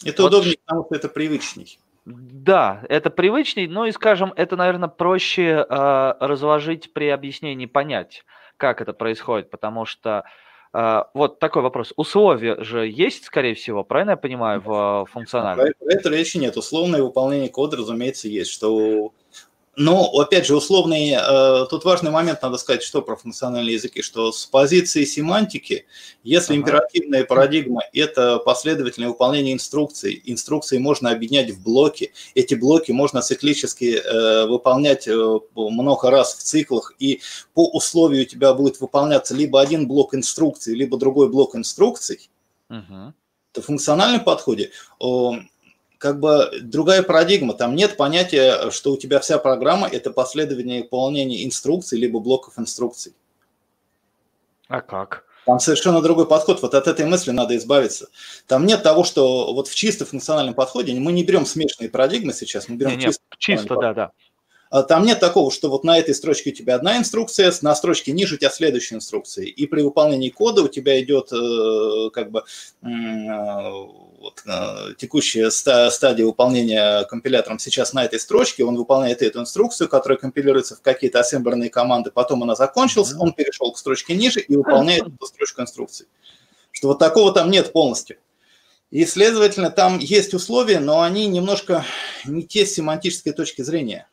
Это 0.05 0.23
вот... 0.23 0.33
удобнее, 0.33 0.57
потому 0.65 0.87
что 0.87 0.97
это 0.97 1.09
привычней. 1.09 1.79
Да, 2.11 2.83
это 2.88 3.11
привычней, 3.11 3.66
ну 3.66 3.85
и, 3.85 3.92
скажем, 3.92 4.33
это, 4.37 4.57
наверное, 4.57 4.88
проще 4.88 5.66
э, 5.68 6.14
разложить 6.20 6.92
при 6.92 7.09
объяснении, 7.09 7.66
понять, 7.66 8.25
как 8.57 8.81
это 8.81 8.92
происходит, 8.92 9.51
потому 9.51 9.85
что 9.85 10.25
э, 10.73 11.03
вот 11.14 11.38
такой 11.38 11.62
вопрос. 11.62 11.92
Условия 11.96 12.62
же 12.62 12.87
есть, 12.87 13.25
скорее 13.25 13.55
всего, 13.55 13.85
правильно 13.85 14.12
я 14.12 14.16
понимаю, 14.16 14.61
в 14.61 15.05
э, 15.07 15.12
функционале? 15.12 15.75
Про 15.79 15.92
это 15.92 16.09
речи 16.11 16.38
нет. 16.38 16.57
Условное 16.57 17.03
выполнение 17.03 17.49
кода, 17.49 17.77
разумеется, 17.77 18.29
есть, 18.29 18.51
что 18.51 19.12
но, 19.81 20.05
опять 20.11 20.45
же, 20.45 20.55
условный, 20.57 21.16
э, 21.19 21.66
тут 21.71 21.87
важный 21.87 22.11
момент, 22.11 22.43
надо 22.43 22.59
сказать, 22.59 22.83
что 22.83 23.01
про 23.01 23.16
функциональные 23.16 23.77
языки, 23.77 24.03
что 24.03 24.31
с 24.31 24.45
позиции 24.45 25.07
семантики, 25.07 25.87
если 26.23 26.53
ага. 26.53 26.61
императивная 26.61 27.25
парадигма– 27.25 27.81
это 27.95 28.40
последовательное 28.40 29.09
выполнение 29.09 29.55
инструкций, 29.55 30.21
инструкции 30.27 30.77
можно 30.77 31.11
объединять 31.11 31.53
в 31.53 31.62
блоки, 31.62 32.12
эти 32.35 32.55
блоки 32.55 32.93
можно 32.93 33.23
циклически 33.23 34.03
э, 34.05 34.47
выполнять 34.49 35.09
э, 35.09 35.38
много 35.55 36.11
раз 36.11 36.35
в 36.35 36.43
циклах, 36.43 36.93
и 36.99 37.23
по 37.55 37.66
условию 37.71 38.25
у 38.25 38.27
тебя 38.27 38.53
будет 38.53 38.83
выполняться 38.83 39.35
либо 39.35 39.62
один 39.62 39.88
блок 39.88 40.14
инструкций, 40.14 40.75
либо 40.75 40.99
другой 40.99 41.31
блок 41.31 41.57
инструкций, 41.57 42.29
ага. 42.69 43.14
то 43.53 43.62
в 43.62 43.64
функциональном 43.64 44.25
подходе 44.25 44.73
как 46.01 46.19
бы 46.19 46.51
другая 46.63 47.03
парадигма. 47.03 47.53
Там 47.53 47.77
нет 47.77 47.99
понятия, 47.99 48.71
что 48.71 48.93
у 48.93 48.97
тебя 48.97 49.21
вся 49.21 49.39
программа– 49.39 49.87
это 49.93 50.11
последование 50.11 50.83
выполнения 50.83 51.45
инструкций 51.45 51.99
либо 51.99 52.21
блоков 52.21 52.59
инструкций. 52.59 53.13
А 54.69 54.81
как? 54.81 55.25
Там 55.45 55.61
совершенно 55.61 56.01
другой 56.01 56.27
подход. 56.27 56.63
Вот 56.63 56.75
от 56.75 56.87
этой 56.89 57.05
мысли 57.05 57.33
надо 57.33 57.55
избавиться. 57.59 58.09
Там 58.47 58.65
нет 58.65 58.83
того, 58.83 59.05
что 59.05 59.53
вот 59.53 59.69
в 59.69 59.75
чисто 59.75 60.07
функциональном 60.07 60.55
подходе 60.55 60.95
мы 60.95 61.13
не 61.13 61.23
берем 61.23 61.45
смешанные 61.45 61.91
парадигмы 61.91 62.33
сейчас, 62.33 62.69
мы 62.69 62.77
берем 62.77 62.97
не, 62.97 63.05
чисто, 63.05 63.23
чисто 63.37 63.77
да, 63.77 63.93
да. 63.93 64.11
А 64.71 64.85
там 64.85 65.05
нет 65.05 65.19
такого, 65.19 65.51
что 65.51 65.69
вот 65.69 65.83
на 65.83 65.99
этой 65.99 66.15
строчке 66.15 66.51
у 66.51 66.55
тебя 66.55 66.77
одна 66.77 66.97
инструкция, 66.97 67.53
на 67.63 67.75
строчке 67.75 68.13
ниже 68.13 68.37
у 68.37 68.39
тебя 68.39 68.51
следующая 68.51 68.95
инструкция. 68.95 69.45
И 69.45 69.67
при 69.67 69.83
выполнении 69.83 70.31
кода 70.31 70.63
у 70.63 70.69
тебя 70.69 70.99
идет 71.03 71.33
э, 71.33 72.11
как 72.13 72.31
бы 72.31 72.45
вот, 74.21 74.43
э, 74.45 74.95
текущая 74.99 75.51
стадия 75.51 76.27
выполнения 76.27 77.05
компилятором 77.05 77.59
сейчас 77.59 77.95
на 77.95 78.05
этой 78.05 78.21
строчке, 78.21 78.65
он 78.65 78.77
выполняет 78.77 79.23
эту 79.23 79.41
инструкцию, 79.41 79.89
которая 79.89 80.19
компилируется 80.19 80.77
в 80.77 80.83
какие-то 80.83 81.21
ассемблерные 81.21 81.71
команды, 81.71 82.11
потом 82.11 82.43
она 82.43 82.55
закончилась, 82.55 83.15
он 83.19 83.33
перешел 83.33 83.73
к 83.73 83.79
строчке 83.79 84.15
ниже 84.15 84.41
и 84.41 84.57
выполняет 84.57 85.07
эту 85.07 85.25
строчку 85.25 85.63
инструкции. 85.63 86.07
Что 86.71 86.89
вот 86.89 86.99
такого 86.99 87.33
там 87.33 87.51
нет 87.51 87.73
полностью. 87.73 88.19
И, 88.91 89.07
следовательно, 89.07 89.71
там 89.71 89.99
есть 89.99 90.35
условия, 90.35 90.81
но 90.81 91.01
они 91.01 91.27
немножко 91.27 91.85
не 92.27 92.43
те 92.43 92.67
с 92.67 92.75
семантической 92.75 93.33
точки 93.33 93.63
зрения. 93.63 94.07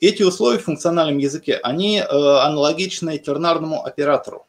Эти 0.00 0.22
условия 0.22 0.58
в 0.58 0.64
функциональном 0.64 1.16
языке, 1.16 1.58
они 1.62 1.98
э, 1.98 2.04
аналогичны 2.04 3.16
тернарному 3.16 3.84
оператору. 3.86 4.46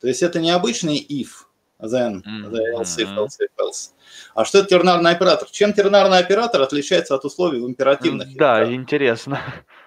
То 0.00 0.08
есть 0.08 0.22
это 0.22 0.38
не 0.38 0.50
обычный 0.50 0.98
if– 0.98 1.28
then, 1.82 2.22
the 2.50 2.74
else 2.74 2.96
if, 2.98 3.08
else 3.16 3.38
if, 3.40 3.50
else. 3.58 3.90
А 4.34 4.44
что 4.44 4.58
это 4.58 4.68
тернарный 4.68 5.10
оператор? 5.10 5.48
Чем 5.50 5.72
тернарный 5.72 6.18
оператор 6.18 6.62
отличается 6.62 7.14
от 7.14 7.24
условий 7.24 7.60
в 7.60 7.68
императивных 7.68 8.34
Да, 8.36 8.60
языках? 8.60 8.74
интересно. 8.74 9.40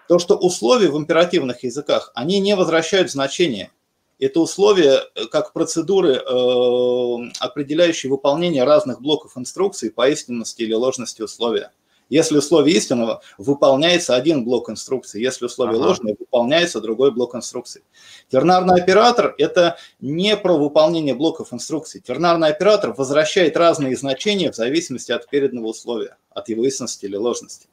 То, 0.07 0.19
что 0.19 0.35
условия 0.35 0.89
в 0.89 0.97
императивных 0.97 1.63
языках, 1.63 2.11
они 2.13 2.39
не 2.39 2.55
возвращают 2.55 3.11
значение. 3.11 3.71
Это 4.19 4.39
условия 4.39 5.01
э, 5.15 5.25
как 5.31 5.51
процедуры, 5.51 6.13
э, 6.13 7.31
определяющие 7.39 8.09
выполнение 8.09 8.63
разных 8.63 9.01
блоков 9.01 9.37
инструкций 9.37 9.91
по 9.91 10.07
истинности 10.07 10.61
или 10.61 10.73
ложности 10.73 11.21
условия. 11.21 11.71
Если 12.09 12.37
условие 12.37 12.77
истинного, 12.77 13.21
выполняется 13.37 14.15
один 14.15 14.43
блок 14.43 14.69
инструкции. 14.69 15.21
Если 15.21 15.45
условие 15.45 15.77
ага. 15.77 15.87
ложное, 15.87 16.15
выполняется 16.17 16.79
другой 16.79 17.11
блок 17.11 17.35
инструкций. 17.35 17.81
Тернарный 18.29 18.81
оператор– 18.81 19.33
это 19.37 19.77
не 19.99 20.37
про 20.37 20.57
выполнение 20.57 21.15
блоков 21.15 21.51
инструкций. 21.51 22.01
Тернарный 22.01 22.49
оператор 22.49 22.93
возвращает 22.93 23.57
разные 23.57 23.95
значения 23.97 24.51
в 24.51 24.55
зависимости 24.55 25.11
от 25.11 25.27
переданного 25.29 25.67
условия, 25.67 26.17
от 26.29 26.49
его 26.49 26.65
истинности 26.65 27.05
или 27.05 27.15
ложности. 27.15 27.67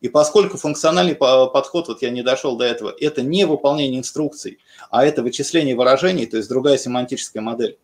И 0.00 0.08
поскольку 0.08 0.56
функциональный 0.56 1.14
подход, 1.14 1.88
вот 1.88 2.00
я 2.00 2.08
не 2.08 2.22
дошел 2.22 2.56
до 2.56 2.64
этого, 2.64 2.94
это 2.98 3.20
не 3.20 3.44
выполнение 3.44 4.00
инструкций, 4.00 4.58
а 4.90 5.04
это 5.04 5.22
вычисление 5.22 5.76
выражений, 5.76 6.24
то 6.24 6.38
есть 6.38 6.48
другая 6.48 6.78
семантическая 6.78 7.42
модель. 7.42 7.78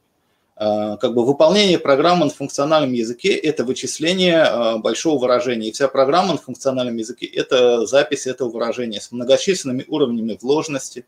Э, 0.59 0.97
как 0.99 1.12
бы 1.12 1.27
выполнение 1.27 1.79
программы 1.79 2.25
на 2.25 2.31
функциональном 2.31 2.92
языке– 2.92 3.35
это 3.35 3.64
вычисление 3.64 4.45
э, 4.45 4.79
большого 4.79 5.21
выражения. 5.21 5.69
И 5.69 5.73
вся 5.73 5.87
программа 5.87 6.33
на 6.33 6.38
функциональном 6.38 6.97
языке– 6.97 7.27
это 7.35 7.85
запись 7.87 8.27
этого 8.27 8.49
выражения 8.49 9.01
с 9.01 9.12
многочисленными 9.12 9.85
уровнями 9.87 10.38
вложенности. 10.40 11.05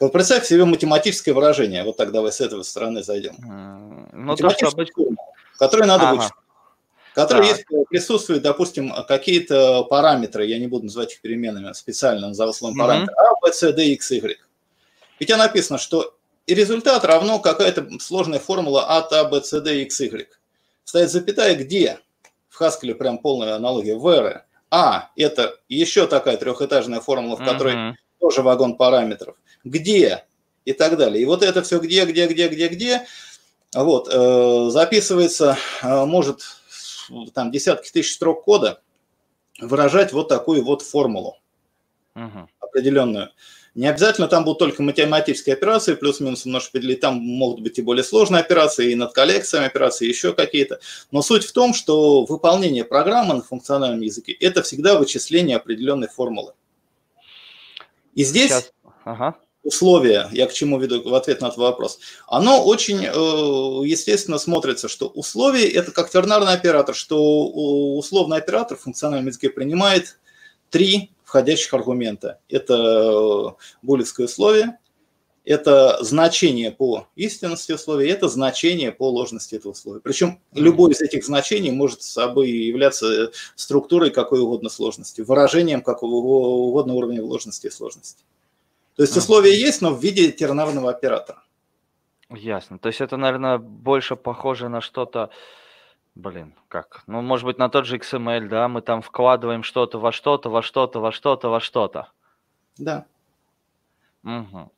Вот 0.00 0.12
представь 0.12 0.46
себе 0.46 0.64
математическое 0.64 1.32
выражение. 1.32 1.84
Вот 1.84 1.96
так 1.96 2.10
давай 2.10 2.32
с 2.32 2.40
этой 2.40 2.64
стороны 2.64 3.02
зайдем. 3.02 3.36
Ну, 4.12 4.36
то, 4.36 4.50
что 4.50 4.68
обычно... 4.68 5.04
Которое 5.58 5.86
надо 5.86 6.04
ага. 6.04 6.14
вычислить. 6.14 6.34
Которые 7.14 7.48
есть, 7.48 7.64
присутствуют, 7.90 8.44
допустим, 8.44 8.94
какие-то 9.08 9.82
параметры, 9.84 10.46
я 10.46 10.58
не 10.58 10.68
буду 10.68 10.84
называть 10.84 11.14
их 11.14 11.20
переменами, 11.20 11.72
специально 11.72 12.28
назову 12.28 12.52
словом 12.52 12.76
mm-hmm. 12.76 12.78
параметр, 12.78 13.12
А, 13.16 13.34
Б, 13.42 13.52
С, 13.52 13.72
Д, 13.72 13.84
X, 13.86 14.12
Y. 14.12 14.36
Ведь 15.18 15.28
написано, 15.30 15.78
что 15.78 16.14
и 16.48 16.54
результат 16.54 17.04
равно 17.04 17.40
какая-то 17.40 17.86
сложная 18.00 18.38
формула 18.38 18.96
от 18.96 19.12
А, 19.12 19.24
Б, 19.24 19.42
С, 19.42 19.60
Д, 19.60 19.82
X, 19.82 20.00
Y. 20.00 20.28
Стоит 20.82 21.10
запятая 21.10 21.54
где? 21.54 21.98
В 22.48 22.58
Haskell 22.58 22.94
прям 22.94 23.18
полная 23.18 23.54
аналогия. 23.54 23.96
Where? 23.96 24.40
А– 24.70 25.10
это 25.16 25.60
еще 25.68 26.06
такая 26.06 26.38
трехэтажная 26.38 27.00
формула, 27.00 27.36
в 27.36 27.44
которой 27.44 27.74
uh-huh. 27.74 27.94
тоже 28.18 28.40
вагон 28.40 28.78
параметров. 28.78 29.36
Где? 29.62 30.24
И 30.64 30.72
так 30.72 30.96
далее. 30.96 31.22
И 31.22 31.26
вот 31.26 31.42
это 31.42 31.62
все 31.62 31.80
где, 31.80 32.06
где, 32.06 32.26
где, 32.26 32.48
где, 32.48 32.68
где. 32.68 33.06
Вот, 33.74 34.08
э, 34.10 34.70
записывается, 34.70 35.58
э, 35.82 36.04
может, 36.06 36.40
там 37.34 37.50
десятки 37.50 37.90
тысяч 37.90 38.14
строк 38.14 38.44
кода 38.44 38.80
выражать 39.60 40.14
вот 40.14 40.28
такую 40.28 40.64
вот 40.64 40.80
формулу 40.80 41.36
uh-huh. 42.14 42.46
определенную. 42.60 43.32
Не 43.78 43.86
обязательно 43.86 44.26
там 44.26 44.42
будут 44.42 44.58
только 44.58 44.82
математические 44.82 45.54
операции, 45.54 45.94
плюс-минус 45.94 46.44
немножко 46.44 46.72
поделить. 46.72 46.98
Там 46.98 47.14
могут 47.18 47.60
быть 47.60 47.78
и 47.78 47.82
более 47.82 48.02
сложные 48.02 48.40
операции, 48.40 48.90
и 48.90 48.96
над 48.96 49.12
коллекциями 49.12 49.66
операции, 49.66 50.08
еще 50.08 50.32
какие-то. 50.32 50.80
Но 51.12 51.22
суть 51.22 51.44
в 51.44 51.52
том, 51.52 51.72
что 51.74 52.24
выполнение 52.24 52.82
программы 52.82 53.34
на 53.34 53.40
функциональном 53.40 54.00
языке– 54.00 54.32
это 54.40 54.64
всегда 54.64 54.98
вычисление 54.98 55.58
определенной 55.58 56.08
формулы. 56.08 56.54
И 58.16 58.24
здесь 58.24 58.48
Сейчас. 58.48 58.72
ага. 59.04 59.36
условие, 59.62 60.28
я 60.32 60.48
к 60.48 60.52
чему 60.52 60.80
веду 60.80 61.08
в 61.08 61.14
ответ 61.14 61.40
на 61.40 61.46
этот 61.46 61.58
вопрос, 61.58 62.00
оно 62.26 62.64
очень 62.64 63.04
э, 63.04 63.86
естественно 63.86 64.38
смотрится, 64.38 64.88
что 64.88 65.06
условие– 65.06 65.70
это 65.72 65.92
как 65.92 66.10
тернарный 66.10 66.52
оператор, 66.52 66.96
что 66.96 67.46
условный 67.96 68.38
оператор 68.38 68.76
в 68.76 68.80
функциональном 68.80 69.28
языке 69.28 69.50
принимает 69.50 70.17
три 70.70 71.12
входящих 71.24 71.72
аргумента. 71.74 72.40
Это 72.48 72.74
э, 72.74 73.62
буллетское 73.82 74.26
условие, 74.26 74.78
это 75.48 76.02
значение 76.04 76.70
по 76.70 77.06
истинности 77.16 77.72
условия, 77.72 78.10
это 78.10 78.28
значение 78.28 78.92
по 78.92 79.10
ложности 79.10 79.54
этого 79.54 79.72
условия. 79.72 80.00
Причем 80.00 80.40
любое 80.52 80.92
из 80.92 81.00
этих 81.00 81.24
значений 81.24 81.70
может 81.70 82.02
собой 82.02 82.50
являться 82.50 83.32
структурой 83.54 84.10
какой 84.10 84.40
угодно 84.40 84.68
сложности, 84.68 85.22
выражением 85.22 85.80
какого 85.80 86.14
угодно 86.16 86.94
уровня 86.94 87.24
ложности 87.24 87.68
и 87.68 87.70
сложности. 87.70 88.24
То 88.96 89.02
есть 89.02 89.16
условие 89.16 89.58
есть, 89.58 89.80
но 89.80 89.94
в 89.94 90.02
виде 90.02 90.30
тернарного 90.32 90.90
оператора. 90.90 91.42
Ясно. 92.28 92.78
То 92.78 92.88
есть 92.88 93.00
это, 93.00 93.16
наверное, 93.16 93.56
больше 93.56 94.16
похоже 94.16 94.68
на 94.68 94.82
что-то, 94.82 95.30
Блин, 96.18 96.52
как? 96.66 97.04
Ну, 97.06 97.22
может 97.22 97.46
быть, 97.46 97.58
на 97.58 97.68
тот 97.68 97.86
же 97.86 97.96
XML, 97.96 98.48
да, 98.48 98.66
мы 98.66 98.82
там 98.82 99.02
вкладываем 99.02 99.62
что-то 99.62 100.00
во 100.00 100.10
что-то, 100.10 100.50
во 100.50 100.62
что-то, 100.62 100.98
во 100.98 101.12
что-то, 101.12 101.48
во 101.48 101.60
что-то. 101.60 102.08
Да. 102.76 103.06
Угу. 104.24 104.72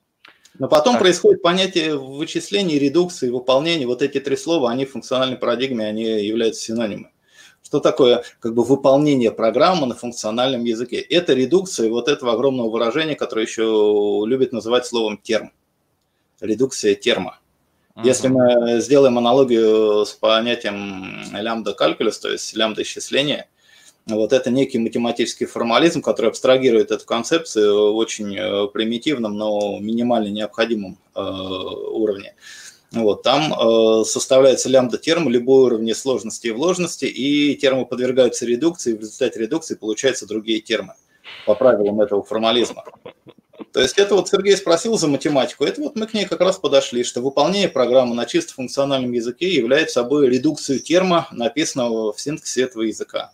Но 0.59 0.69
потом 0.69 0.95
так. 0.95 1.01
происходит 1.01 1.41
понятие 1.41 1.97
вычисления, 1.97 2.79
редукции, 2.79 3.31
выполнения. 3.31 3.87
Вот 3.87 4.03
эти 4.03 4.21
три 4.21 4.37
слова, 4.37 4.71
они 4.71 4.85
в 4.85 4.93
функциональной 4.93 5.39
парадигме, 5.39 5.87
они 5.87 6.03
являются 6.03 6.61
синонимами. 6.61 7.11
Что 7.65 7.81
такое 7.81 8.23
как 8.41 8.53
бы 8.55 8.63
выполнение 8.63 9.33
программы 9.33 9.87
на 9.87 9.95
функциональном 9.95 10.65
языке? 10.65 11.01
Это 11.01 11.33
редукция 11.33 11.89
вот 11.89 12.09
этого 12.09 12.35
огромного 12.35 12.69
выражения, 12.69 13.15
которое 13.15 13.47
еще 13.47 14.25
любят 14.27 14.53
называть 14.53 14.85
словом 14.85 15.17
терм. 15.17 15.53
Редукция 16.43 16.95
терма. 16.95 17.40
Если 18.05 18.29
мы 18.29 18.81
сделаем 18.81 19.19
аналогию 19.19 20.05
с 20.07 20.13
понятием 20.13 21.23
лямбда 21.33 21.75
калькулюс, 21.75 22.19
то 22.19 22.31
есть 22.31 22.55
лямбда 22.57 22.83
исчисления, 22.83 23.49
вот 24.07 24.33
это 24.33 24.51
некий 24.51 24.79
математический 24.79 25.47
формализм, 25.47 26.01
который 26.01 26.29
абстрагирует 26.29 26.91
эту 26.91 27.05
концепцию 27.05 27.93
в 27.93 27.97
очень 27.97 28.37
э, 28.37 28.69
примитивном, 28.69 29.37
но 29.37 29.79
минимально 29.79 30.29
необходимом 30.29 30.99
э, 31.15 31.21
уровне. 31.21 32.35
Вот, 32.93 33.23
там 33.23 33.53
э, 33.53 34.05
составляется 34.05 34.69
лямбда-терм 34.69 35.29
любой 35.29 35.67
уровня 35.67 35.95
сложности 35.95 36.49
и 36.49 36.53
вложенности, 36.53 37.05
и 37.05 37.55
термы 37.55 37.87
подвергаются 37.87 38.47
редукции, 38.47 38.93
и 38.93 38.97
в 38.97 39.01
результате 39.01 39.41
редукции 39.41 39.75
получаются 39.75 40.27
другие 40.27 40.61
термы 40.61 40.95
по 41.47 41.55
правилам 41.55 42.01
этого 42.01 42.23
формализма. 42.23 42.85
То 43.73 43.81
есть 43.81 43.99
это 43.99 44.17
вот 44.17 44.29
Сергей 44.29 44.57
спросил 44.57 44.99
за 44.99 45.07
математику, 45.07 45.65
это 45.65 45.81
вот 45.81 45.95
мы 45.95 46.07
к 46.07 46.15
ней 46.15 46.27
как 46.27 46.41
раз 46.41 46.59
подошли, 46.59 47.05
что 47.05 47.21
выполнение 47.21 47.69
программы 47.69 48.15
на 48.15 48.27
чисто 48.27 48.55
функциональном 48.55 49.13
языке 49.13 49.55
является 49.55 50.01
собой 50.01 50.29
редукцию 50.29 50.81
терма, 50.81 51.29
написанного 51.31 52.13
в 52.13 52.21
синтаксе 52.21 52.63
этого 52.63 52.83
языка. 52.83 53.33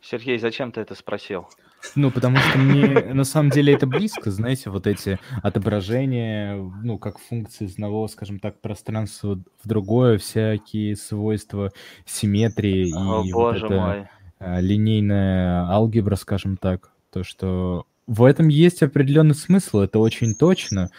Сергей, 0.00 0.38
зачем 0.38 0.72
ты 0.72 0.80
это 0.80 0.96
спросил? 0.96 1.46
Ну, 1.94 2.10
потому 2.10 2.36
что 2.38 2.58
мне 2.58 3.12
на 3.12 3.24
самом 3.24 3.50
деле 3.50 3.74
это 3.74 3.86
близко, 3.86 4.30
знаете, 4.30 4.70
вот 4.70 4.86
эти 4.86 5.18
отображения, 5.42 6.56
ну, 6.56 6.98
как 6.98 7.18
функции 7.18 7.66
из 7.66 7.74
одного, 7.74 8.08
скажем 8.08 8.38
так, 8.38 8.60
пространства 8.60 9.38
в 9.62 9.68
другое, 9.68 10.18
всякие 10.18 10.96
свойства 10.96 11.72
симметрии 12.06 12.92
О, 12.92 13.24
и 13.24 13.32
боже 13.32 13.66
вот 13.66 13.72
это 13.72 13.80
мой. 13.80 14.08
А, 14.38 14.60
линейная 14.60 15.64
алгебра, 15.66 16.16
скажем 16.16 16.56
так, 16.56 16.90
то, 17.12 17.24
что 17.24 17.86
в 18.12 18.24
этом 18.24 18.48
есть 18.48 18.82
определенный 18.82 19.34
смысл, 19.34 19.80
это 19.80 19.98
очень 19.98 20.34
точно. 20.34 20.90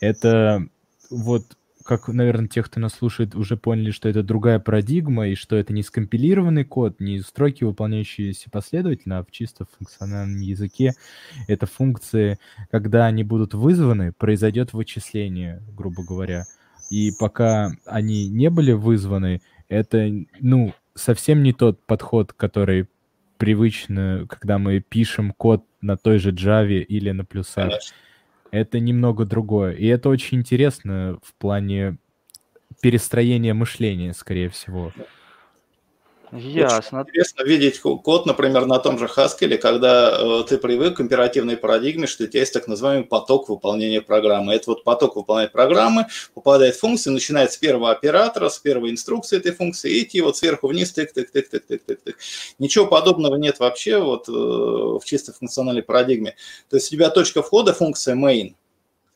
Это 0.00 0.66
вот, 1.10 1.58
как, 1.84 2.08
наверное, 2.08 2.48
те, 2.48 2.62
кто 2.62 2.80
нас 2.80 2.94
слушает, 2.94 3.34
уже 3.34 3.58
поняли, 3.58 3.90
что 3.90 4.08
это 4.08 4.22
другая 4.22 4.58
парадигма, 4.58 5.28
и 5.28 5.34
что 5.34 5.54
это 5.56 5.74
не 5.74 5.82
скомпилированный 5.82 6.64
код, 6.64 6.98
не 6.98 7.20
строки, 7.20 7.64
выполняющиеся 7.64 8.48
последовательно, 8.50 9.18
а 9.18 9.24
в 9.24 9.30
чисто 9.30 9.66
функциональном 9.76 10.40
языке. 10.40 10.92
Это 11.46 11.66
функции, 11.66 12.38
когда 12.70 13.04
они 13.04 13.22
будут 13.22 13.52
вызваны, 13.52 14.12
произойдет 14.12 14.72
вычисление, 14.72 15.62
грубо 15.76 16.02
говоря. 16.02 16.44
И 16.90 17.12
пока 17.18 17.72
они 17.84 18.30
не 18.30 18.48
были 18.48 18.72
вызваны, 18.72 19.42
это, 19.68 20.10
ну, 20.40 20.72
совсем 20.94 21.42
не 21.42 21.52
тот 21.52 21.84
подход, 21.84 22.32
который 22.32 22.88
привычно, 23.42 24.24
когда 24.28 24.58
мы 24.58 24.78
пишем 24.78 25.32
код 25.32 25.64
на 25.80 25.96
той 25.96 26.18
же 26.20 26.30
Java 26.30 26.78
или 26.78 27.10
на 27.10 27.24
плюсах. 27.24 27.70
Конечно. 27.70 27.96
Это 28.52 28.78
немного 28.78 29.24
другое. 29.24 29.72
И 29.72 29.84
это 29.86 30.10
очень 30.10 30.38
интересно 30.38 31.18
в 31.24 31.34
плане 31.34 31.96
перестроения 32.80 33.52
мышления, 33.52 34.12
скорее 34.12 34.48
всего. 34.48 34.92
Ясно. 36.32 37.00
Очень 37.00 37.10
интересно 37.10 37.42
видеть 37.42 37.78
код, 37.80 38.24
например, 38.24 38.64
на 38.64 38.78
том 38.78 38.98
же 38.98 39.04
Haskell, 39.04 39.58
когда 39.58 40.16
э, 40.18 40.44
ты 40.48 40.56
привык 40.56 40.96
к 40.96 41.00
императивной 41.02 41.58
парадигме, 41.58 42.06
что 42.06 42.24
у 42.24 42.26
тебя 42.26 42.40
есть 42.40 42.54
так 42.54 42.66
называемый 42.66 43.04
поток 43.04 43.50
выполнения 43.50 44.00
программы. 44.00 44.54
Это 44.54 44.70
вот 44.70 44.82
поток 44.82 45.16
выполнения 45.16 45.50
программы 45.50 46.06
попадает 46.32 46.76
в 46.76 46.80
функцию, 46.80 47.12
начинает 47.12 47.52
с 47.52 47.58
первого 47.58 47.90
оператора, 47.90 48.48
с 48.48 48.58
первой 48.58 48.92
инструкции 48.92 49.36
этой 49.36 49.52
функции, 49.52 49.92
и 49.92 50.04
идти 50.04 50.22
вот 50.22 50.38
сверху 50.38 50.68
вниз, 50.68 50.92
тык, 50.92 51.12
тык, 51.12 51.30
тык, 51.30 51.50
тык, 51.50 51.66
тык, 51.66 51.84
тык, 51.84 52.00
тык. 52.02 52.16
Ничего 52.58 52.86
подобного 52.86 53.36
нет 53.36 53.60
вообще 53.60 53.98
вот 53.98 54.26
э, 54.26 54.32
в 54.32 55.02
чисто 55.04 55.34
функциональной 55.34 55.82
парадигме. 55.82 56.34
То 56.70 56.76
есть 56.76 56.88
у 56.88 56.96
тебя 56.96 57.10
точка 57.10 57.42
входа 57.42 57.74
функция 57.74 58.14
main, 58.14 58.54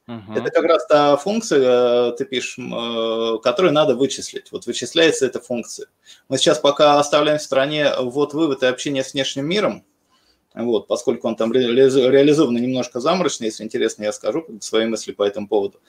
Uh-huh. 0.09 0.39
Это 0.39 0.51
как 0.51 0.65
раз 0.65 0.87
та 0.87 1.17
функция, 1.17 2.13
ты 2.13 2.25
пишешь, 2.25 2.57
которую 3.43 3.73
надо 3.73 3.97
вычислить. 3.97 4.53
Вот 4.53 4.65
вычисляется 4.67 5.27
эта 5.27 5.41
функция. 5.41 5.89
Мы 6.29 6.39
сейчас 6.39 6.61
пока 6.61 7.01
оставляем 7.01 7.41
в 7.41 7.43
стороне 7.43 7.91
вот 7.99 8.33
вывод 8.33 8.63
и 8.63 8.67
общение 8.67 9.03
с 9.03 9.15
внешним 9.15 9.47
миром, 9.47 9.85
вот, 10.55 10.87
поскольку 10.87 11.27
он 11.27 11.35
там 11.35 11.53
реализован 11.53 12.55
немножко 12.55 13.01
заморочно, 13.01 13.47
если 13.47 13.65
интересно, 13.65 14.05
я 14.05 14.13
скажу 14.13 14.47
свои 14.61 14.87
мысли 14.87 15.11
по 15.11 15.25
этому 15.25 15.49
поводу. 15.49 15.81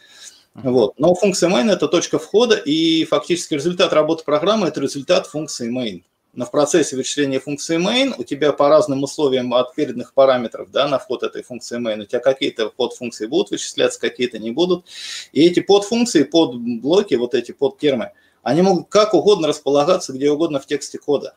Вот. 0.55 0.97
Но 0.97 1.13
функция 1.13 1.49
main– 1.51 1.71
это 1.71 1.87
точка 1.87 2.17
входа, 2.17 2.55
и 2.55 3.05
фактически 3.05 3.53
результат 3.53 3.93
работы 3.93 4.23
программы– 4.23 4.67
это 4.69 4.81
результат 4.81 5.27
функции 5.27 5.71
main. 5.71 6.03
Но 6.37 6.45
в 6.45 6.51
процессе 6.51 6.95
вычисления 6.95 7.39
функции 7.39 7.79
main 7.79 8.13
у 8.15 8.23
тебя 8.23 8.53
по 8.53 8.69
разным 8.69 9.01
условиям 9.01 9.55
от 9.55 9.73
переданных 9.73 10.13
параметров 10.13 10.69
да, 10.69 10.87
на 10.87 10.99
вход 10.99 11.23
этой 11.23 11.41
функции 11.41 11.79
main, 11.79 12.03
у 12.03 12.05
тебя 12.05 12.19
какие-то 12.19 12.69
подфункции 12.69 13.25
будут 13.25 13.49
вычисляться, 13.49 13.99
какие-то 13.99 14.37
не 14.37 14.51
будут. 14.51 14.85
И 15.31 15.43
эти 15.43 15.61
подфункции, 15.61 16.21
подблоки, 16.21 17.15
вот 17.15 17.33
эти 17.33 17.53
подтермы, 17.53 18.11
они 18.43 18.61
могут 18.61 18.87
как 18.87 19.15
угодно 19.15 19.47
располагаться 19.47 20.13
где 20.13 20.29
угодно 20.29 20.59
в 20.59 20.67
тексте 20.67 20.99
кода. 20.99 21.35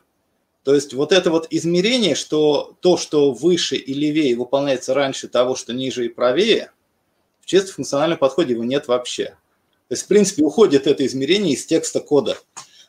То 0.63 0.75
есть 0.75 0.93
вот 0.93 1.11
это 1.11 1.31
вот 1.31 1.47
измерение, 1.49 2.13
что 2.13 2.77
то, 2.79 2.95
что 2.95 3.31
выше 3.31 3.77
и 3.77 3.95
левее 3.95 4.35
выполняется 4.35 4.93
раньше 4.93 5.27
того, 5.27 5.55
что 5.55 5.73
ниже 5.73 6.05
и 6.05 6.09
правее, 6.09 6.73
в 7.39 7.47
чисто 7.47 7.73
функциональном 7.73 8.19
подходе 8.19 8.53
его 8.53 8.63
нет 8.63 8.87
вообще. 8.87 9.35
То 9.87 9.93
есть, 9.93 10.03
в 10.03 10.07
принципе, 10.07 10.43
уходит 10.43 10.85
это 10.85 11.03
измерение 11.07 11.55
из 11.55 11.65
текста 11.65 12.01
кода, 12.01 12.37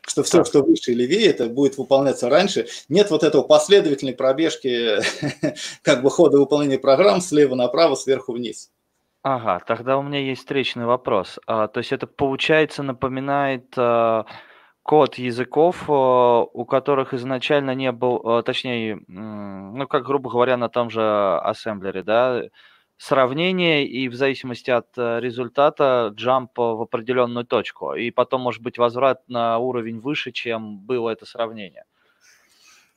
что 0.06 0.22
все, 0.22 0.44
что 0.44 0.62
выше 0.62 0.92
и 0.92 0.94
левее, 0.94 1.28
это 1.28 1.46
будет 1.46 1.78
выполняться 1.78 2.28
раньше. 2.28 2.66
Нет 2.88 3.10
вот 3.10 3.22
этого 3.22 3.42
последовательной 3.42 4.14
пробежки 4.14 4.96
как 5.82 6.02
бы 6.02 6.10
хода 6.10 6.38
выполнения 6.38 6.78
программ 6.78 7.20
слева 7.20 7.54
направо, 7.54 7.94
сверху 7.94 8.32
вниз. 8.32 8.70
Ага, 9.22 9.62
тогда 9.66 9.98
у 9.98 10.02
меня 10.02 10.18
есть 10.18 10.40
встречный 10.40 10.84
вопрос. 10.84 11.38
А, 11.46 11.68
то 11.68 11.78
есть 11.78 11.92
это, 11.92 12.06
получается, 12.06 12.82
напоминает... 12.82 13.66
А 13.76 14.26
код 14.82 15.14
языков, 15.14 15.84
э, 15.88 15.92
у 15.92 16.64
которых 16.64 17.14
изначально 17.14 17.74
не 17.74 17.92
был, 17.92 18.20
э, 18.24 18.42
точнее, 18.42 19.00
ну, 19.06 19.86
как, 19.86 20.04
грубо 20.04 20.30
говоря, 20.30 20.56
на 20.56 20.68
том 20.68 20.90
же 20.90 21.38
ассемблере, 21.38 22.02
да, 22.02 22.42
сравнение 23.02 23.84
и 23.84 24.08
в 24.08 24.14
зависимости 24.14 24.70
от 24.70 24.86
э, 24.96 25.18
результата 25.20 26.12
джамп 26.14 26.56
в 26.56 26.82
определенную 26.82 27.44
точку. 27.44 27.94
И 27.94 28.10
потом 28.10 28.42
может 28.42 28.62
быть 28.62 28.78
возврат 28.78 29.28
на 29.28 29.58
уровень 29.58 29.98
выше, 29.98 30.30
чем 30.30 30.78
было 30.78 31.10
это 31.10 31.26
сравнение. 31.26 31.84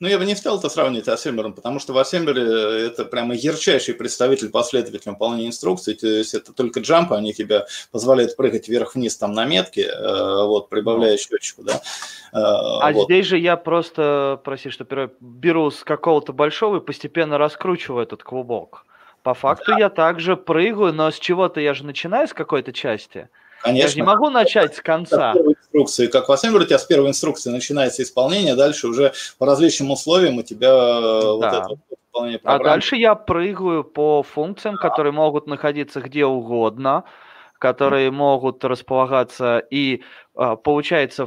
Ну, 0.01 0.09
я 0.09 0.19
бы 0.19 0.25
не 0.25 0.35
стал 0.35 0.59
это 0.59 0.69
сравнивать 0.69 1.05
с 1.05 1.09
Assembler, 1.09 1.53
потому 1.53 1.79
что 1.79 1.93
в 1.93 1.97
Assembler 1.97 2.37
э, 2.37 2.85
это 2.85 3.05
прямо 3.05 3.33
ярчайший 3.33 3.95
представитель 3.95 4.49
последовательного 4.49 5.15
выполнения 5.15 5.47
инструкций, 5.47 5.95
то 5.95 6.05
есть 6.05 6.35
это 6.35 6.53
только 6.53 6.81
джампы, 6.81 7.15
они 7.15 7.33
тебе 7.33 7.65
позволяют 7.91 8.35
прыгать 8.35 8.67
вверх-вниз 8.67 9.17
там 9.17 9.31
на 9.31 9.45
метке, 9.45 9.87
э, 9.87 10.45
вот, 10.45 10.69
прибавляя 10.69 11.13
ну. 11.13 11.17
счетчику, 11.17 11.63
да. 11.63 11.81
Э, 12.31 12.33
а 12.33 12.91
вот. 12.91 13.05
здесь 13.05 13.25
же 13.25 13.39
я 13.39 13.57
просто, 13.57 14.39
прости, 14.43 14.69
что 14.69 15.09
беру 15.19 15.71
с 15.71 15.83
какого-то 15.83 16.31
большого 16.31 16.77
и 16.77 16.85
постепенно 16.85 17.39
раскручиваю 17.39 18.03
этот 18.03 18.21
клубок. 18.21 18.85
По 19.25 19.33
факту 19.33 19.71
да. 19.71 19.79
я 19.79 19.89
также 19.89 20.37
прыгаю, 20.37 20.93
но 20.93 21.09
с 21.09 21.17
чего-то 21.17 21.59
я 21.59 21.73
же 21.73 21.83
начинаю 21.83 22.27
с 22.27 22.33
какой-то 22.33 22.71
части. 22.71 23.27
Конечно. 23.63 23.81
Я 23.81 23.87
же 23.87 23.95
не 23.95 24.03
могу 24.03 24.29
начать 24.29 24.75
с 24.75 24.81
конца. 24.81 25.33
Инструкции, 25.33 26.05
как 26.05 26.29
в 26.29 26.31
Assembler, 26.31 26.61
у 26.61 26.65
тебя 26.65 26.77
с 26.77 26.85
первой 26.85 27.09
инструкции 27.09 27.49
начинается 27.49 28.03
исполнение, 28.03 28.53
дальше 28.53 28.87
уже 28.87 29.13
по 29.39 29.47
различным 29.47 29.89
условиям 29.89 30.37
у 30.37 30.43
тебя 30.43 30.67
э, 30.67 31.21
да. 31.21 31.27
вот 31.31 31.43
это 31.45 31.69
выполнение 31.89 32.39
А 32.43 32.59
дальше 32.59 32.97
я 32.97 33.15
прыгаю 33.15 33.83
по 33.83 34.21
функциям, 34.21 34.75
да. 34.75 34.87
которые 34.87 35.11
могут 35.11 35.47
находиться 35.47 36.01
где 36.01 36.23
угодно, 36.27 37.03
которые 37.57 38.11
могут 38.11 38.63
располагаться 38.63 39.57
и 39.57 40.03
э, 40.37 40.55
получается, 40.63 41.25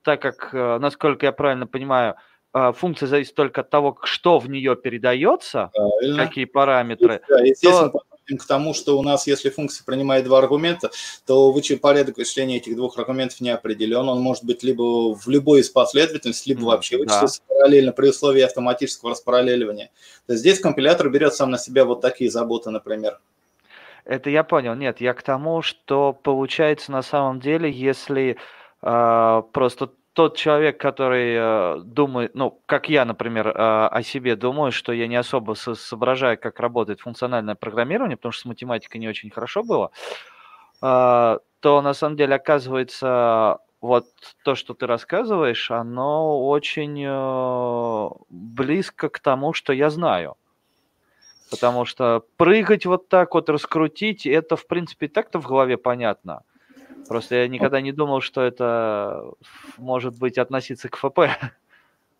так 0.00 0.22
как, 0.22 0.54
э, 0.54 0.78
насколько 0.78 1.26
я 1.26 1.32
правильно 1.32 1.66
понимаю, 1.66 2.14
функция 2.76 3.06
зависит 3.06 3.34
только 3.34 3.62
от 3.62 3.70
того, 3.70 3.98
что 4.04 4.38
в 4.38 4.48
нее 4.48 4.76
передается, 4.76 5.70
Правильно. 5.74 6.26
какие 6.26 6.44
параметры. 6.44 7.20
Да, 7.28 7.40
естественно, 7.40 7.90
то 7.90 8.02
к 8.34 8.44
тому, 8.44 8.74
что 8.74 8.98
у 8.98 9.02
нас, 9.02 9.26
если 9.28 9.50
функция 9.50 9.84
принимает 9.84 10.24
два 10.24 10.38
аргумента, 10.38 10.90
то 11.26 11.54
порядок 11.80 12.16
вычисления 12.16 12.56
этих 12.56 12.74
двух 12.74 12.98
аргументов 12.98 13.40
не 13.40 13.50
определен. 13.50 14.08
Он 14.08 14.20
может 14.20 14.44
быть 14.44 14.64
либо 14.64 15.14
в 15.14 15.28
любой 15.28 15.60
из 15.60 15.70
последовательностей, 15.70 16.54
либо 16.54 16.64
вообще 16.64 16.96
вычислиться 16.96 17.40
да. 17.48 17.54
параллельно 17.54 17.92
при 17.92 18.08
условии 18.08 18.42
автоматического 18.42 19.12
распараллеливания. 19.12 19.90
То 20.26 20.32
есть 20.32 20.40
здесь 20.40 20.58
компилятор 20.58 21.08
берет 21.10 21.34
сам 21.34 21.50
на 21.50 21.58
себя 21.58 21.84
вот 21.84 22.00
такие 22.00 22.30
заботы, 22.30 22.70
например. 22.70 23.20
Это 24.04 24.30
я 24.30 24.44
понял. 24.44 24.74
Нет, 24.74 25.00
я 25.00 25.14
к 25.14 25.22
тому, 25.22 25.62
что 25.62 26.12
получается 26.12 26.92
на 26.92 27.02
самом 27.02 27.40
деле, 27.40 27.70
если 27.70 28.36
э, 28.82 29.42
просто 29.52 29.90
тот 30.16 30.34
человек, 30.38 30.80
который 30.80 31.34
э, 31.36 31.80
думает, 31.84 32.34
ну, 32.34 32.62
как 32.64 32.88
я, 32.88 33.04
например, 33.04 33.48
э, 33.48 33.52
о 33.52 34.02
себе 34.02 34.34
думаю, 34.34 34.72
что 34.72 34.92
я 34.92 35.08
не 35.08 35.16
особо 35.16 35.52
со- 35.52 35.74
соображаю, 35.74 36.38
как 36.38 36.58
работает 36.58 37.00
функциональное 37.00 37.54
программирование, 37.54 38.16
потому 38.16 38.32
что 38.32 38.42
с 38.42 38.44
математикой 38.46 38.98
не 38.98 39.08
очень 39.08 39.30
хорошо 39.30 39.62
было, 39.62 39.90
э, 40.82 41.38
то 41.60 41.82
на 41.82 41.92
самом 41.92 42.16
деле 42.16 42.34
оказывается 42.36 43.58
вот 43.82 44.06
то, 44.42 44.54
что 44.54 44.72
ты 44.72 44.86
рассказываешь, 44.86 45.70
оно 45.70 46.48
очень 46.48 47.04
близко 48.30 49.10
к 49.10 49.18
тому, 49.20 49.52
что 49.52 49.74
я 49.74 49.90
знаю. 49.90 50.36
Потому 51.50 51.84
что 51.84 52.24
прыгать 52.38 52.86
вот 52.86 53.08
так 53.10 53.34
вот, 53.34 53.50
раскрутить, 53.50 54.26
это, 54.26 54.56
в 54.56 54.66
принципе, 54.66 55.08
так-то 55.08 55.40
в 55.40 55.46
голове 55.46 55.76
понятно. 55.76 56.42
Просто 57.08 57.36
я 57.36 57.48
никогда 57.48 57.80
не 57.80 57.92
думал, 57.92 58.20
что 58.20 58.42
это 58.42 59.32
может 59.78 60.18
быть 60.18 60.38
относиться 60.38 60.88
к 60.88 60.96
ФП. 60.96 61.20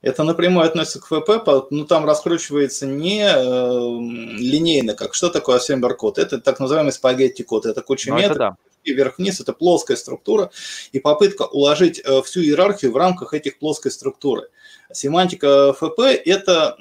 Это 0.02 0.22
напрямую 0.22 0.66
относится 0.66 1.00
к 1.00 1.06
ФП, 1.06 1.46
но 1.46 1.66
ну, 1.70 1.84
там 1.84 2.04
раскручивается 2.04 2.86
не 2.86 3.22
э, 3.22 4.38
линейно, 4.38 4.94
как 4.94 5.14
что 5.14 5.30
такое 5.30 5.56
ассемблер 5.56 5.96
код. 5.96 6.18
Это 6.18 6.38
так 6.38 6.60
называемый 6.60 6.92
спагетти 6.92 7.42
код. 7.42 7.66
Это 7.66 7.80
куча 7.82 8.10
ну, 8.10 8.16
методов, 8.16 8.38
да. 8.38 8.56
вверх-вниз, 8.84 9.40
это 9.40 9.52
плоская 9.52 9.96
структура 9.96 10.50
и 10.92 11.00
попытка 11.00 11.42
уложить 11.42 12.00
э, 12.04 12.22
всю 12.22 12.40
иерархию 12.40 12.92
в 12.92 12.96
рамках 12.96 13.34
этих 13.34 13.58
плоской 13.58 13.90
структуры. 13.90 14.48
Семантика 14.92 15.72
ФП 15.72 16.00
это, 16.24 16.76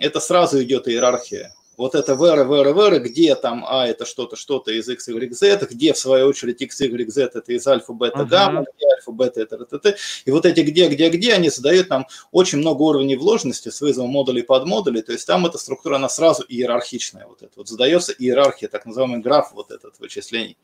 это 0.00 0.20
сразу 0.20 0.62
идет 0.62 0.88
иерархия 0.88 1.54
вот 1.76 1.94
это 1.94 2.12
вера, 2.14 2.44
вера, 2.44 2.72
вера, 2.72 2.98
где 2.98 3.34
там 3.34 3.64
А 3.66 3.86
это 3.86 4.06
что-то, 4.06 4.36
что-то 4.36 4.70
из 4.70 4.88
X, 4.88 5.08
Y, 5.08 5.32
Z, 5.32 5.66
где 5.70 5.92
в 5.92 5.98
свою 5.98 6.28
очередь 6.28 6.60
X, 6.60 6.80
Y, 6.80 7.10
Z 7.10 7.30
это 7.34 7.52
из 7.52 7.66
альфа, 7.66 7.92
бета, 7.92 8.20
uh-huh. 8.20 8.26
гамма, 8.26 8.64
где 8.76 8.86
альфа, 8.94 9.10
бета 9.10 9.40
это 9.40 9.64
т, 9.64 9.96
И 10.24 10.30
вот 10.30 10.46
эти 10.46 10.60
где, 10.60 10.88
где, 10.88 11.08
где, 11.08 11.34
они 11.34 11.50
задают 11.50 11.90
нам 11.90 12.06
очень 12.30 12.58
много 12.58 12.82
уровней 12.82 13.16
вложенности 13.16 13.70
с 13.70 13.80
вызовом 13.80 14.10
модулей 14.10 14.42
под 14.42 14.66
модули, 14.66 15.00
то 15.00 15.12
есть 15.12 15.26
там 15.26 15.46
эта 15.46 15.58
структура, 15.58 15.96
она 15.96 16.08
сразу 16.08 16.44
иерархичная, 16.48 17.26
вот 17.26 17.42
это 17.42 17.52
вот 17.56 17.68
задается 17.68 18.12
иерархия, 18.12 18.68
так 18.68 18.86
называемый 18.86 19.20
граф 19.20 19.50
вот 19.52 19.70
этот 19.70 19.98
вычислений. 19.98 20.56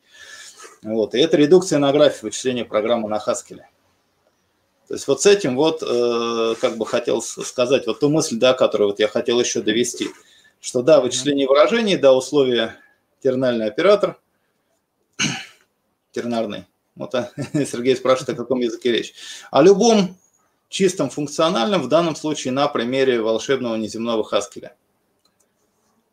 Вот, 0.81 1.13
и 1.13 1.19
это 1.19 1.37
редукция 1.37 1.79
на 1.79 1.91
графе 1.91 2.19
вычисления 2.21 2.65
программы 2.65 3.09
на 3.09 3.17
Haskell. 3.17 3.61
То 4.87 4.95
есть 4.95 5.07
вот 5.07 5.21
с 5.21 5.25
этим 5.25 5.55
вот 5.55 5.83
э, 5.83 6.55
как 6.59 6.77
бы 6.77 6.85
хотел 6.85 7.21
сказать 7.21 7.87
вот 7.87 7.99
ту 7.99 8.09
мысль, 8.09 8.37
да, 8.37 8.53
которую 8.53 8.89
вот 8.89 8.99
я 8.99 9.07
хотел 9.07 9.39
еще 9.39 9.61
довести– 9.61 10.07
что 10.61 10.81
да, 10.83 11.01
вычисление 11.01 11.47
выражений, 11.47 11.97
да, 11.97 12.13
условия 12.13 12.77
тернальный 13.21 13.65
оператор, 13.65 14.17
тернарный. 16.11 16.67
Вот 16.95 17.13
а, 17.15 17.31
Сергей 17.53 17.95
спрашивает, 17.95 18.29
о 18.29 18.41
каком 18.41 18.59
языке 18.59 18.91
речь. 18.91 19.13
О 19.49 19.61
любом 19.61 20.17
чистом 20.69 21.09
функциональном, 21.09 21.81
в 21.81 21.89
данном 21.89 22.15
случае 22.15 22.53
на 22.53 22.67
примере 22.67 23.21
волшебного 23.21 23.75
неземного 23.75 24.23
Хаскеля. 24.23 24.75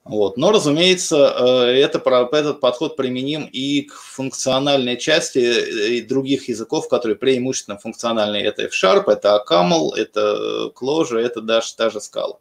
Вот. 0.09 0.39
Но, 0.39 0.51
разумеется, 0.51 1.17
э, 1.17 1.81
это, 1.81 1.99
этот 2.33 2.61
подход 2.61 2.97
применим 2.97 3.45
и 3.45 3.83
к 3.83 3.93
функциональной 3.93 4.97
части 4.97 5.39
э, 5.39 6.03
других 6.03 6.49
языков, 6.49 6.89
которые 6.89 7.17
преимущественно 7.17 7.79
функциональные. 7.79 8.45
Это 8.45 8.63
F-Sharp, 8.63 9.05
это 9.11 9.45
ACAML, 9.47 9.95
это 9.97 10.73
Clojure, 10.75 11.19
это 11.19 11.43
даже 11.43 11.75
та 11.77 11.91
же 11.91 12.01
скала. 12.01 12.39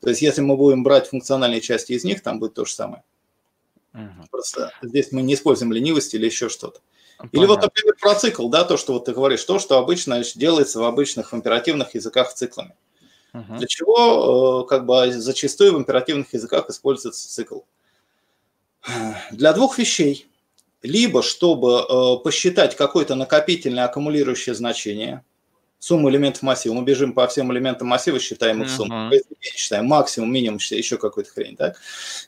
То 0.00 0.10
есть 0.10 0.22
если 0.22 0.40
мы 0.40 0.56
будем 0.56 0.82
брать 0.82 1.08
функциональные 1.08 1.60
части 1.60 1.92
из 1.92 2.04
них, 2.04 2.22
там 2.22 2.38
будет 2.38 2.54
то 2.54 2.64
же 2.64 2.72
самое. 2.72 3.02
Угу. 3.94 4.28
Просто 4.30 4.72
здесь 4.82 5.10
мы 5.12 5.22
не 5.22 5.34
используем 5.34 5.72
ленивость 5.72 6.14
или 6.14 6.26
еще 6.26 6.48
что-то. 6.48 6.80
Понятно. 7.18 7.36
Или 7.36 7.46
вот, 7.46 7.62
например, 7.62 7.96
про 7.98 8.14
цикл, 8.14 8.48
да, 8.48 8.64
то, 8.64 8.76
что 8.76 8.92
вот 8.92 9.06
ты 9.06 9.12
говоришь, 9.12 9.42
то, 9.44 9.58
что 9.58 9.78
обычно 9.78 10.22
делается 10.34 10.80
в 10.80 10.84
обычных 10.84 11.32
в 11.32 11.36
императивных 11.36 11.94
языках 11.94 12.34
циклами. 12.34 12.74
Угу. 13.32 13.56
Для 13.56 13.66
чего, 13.66 14.64
э, 14.64 14.68
как 14.68 14.84
бы, 14.84 15.12
зачастую 15.12 15.74
в 15.74 15.78
императивных 15.78 16.32
языках 16.34 16.68
используется 16.68 17.28
цикл? 17.28 17.60
Для 19.30 19.52
двух 19.54 19.78
вещей. 19.78 20.28
Либо 20.82 21.22
чтобы 21.22 21.80
э, 21.80 22.22
посчитать 22.22 22.76
какое-то 22.76 23.14
накопительное 23.14 23.84
аккумулирующее 23.84 24.54
значение– 24.54 25.24
сумму 25.86 26.10
элементов 26.10 26.42
массива. 26.42 26.74
Мы 26.74 26.82
бежим 26.82 27.12
по 27.12 27.28
всем 27.28 27.52
элементам 27.52 27.86
массива, 27.86 28.18
считаем 28.18 28.60
их 28.62 28.70
сумму. 28.70 29.08
Uh-huh. 29.08 29.22
Считаем 29.40 29.86
максимум, 29.86 30.32
минимум, 30.32 30.58
еще 30.58 30.96
какой-то 30.96 31.30
хрень. 31.30 31.56
Так? 31.56 31.76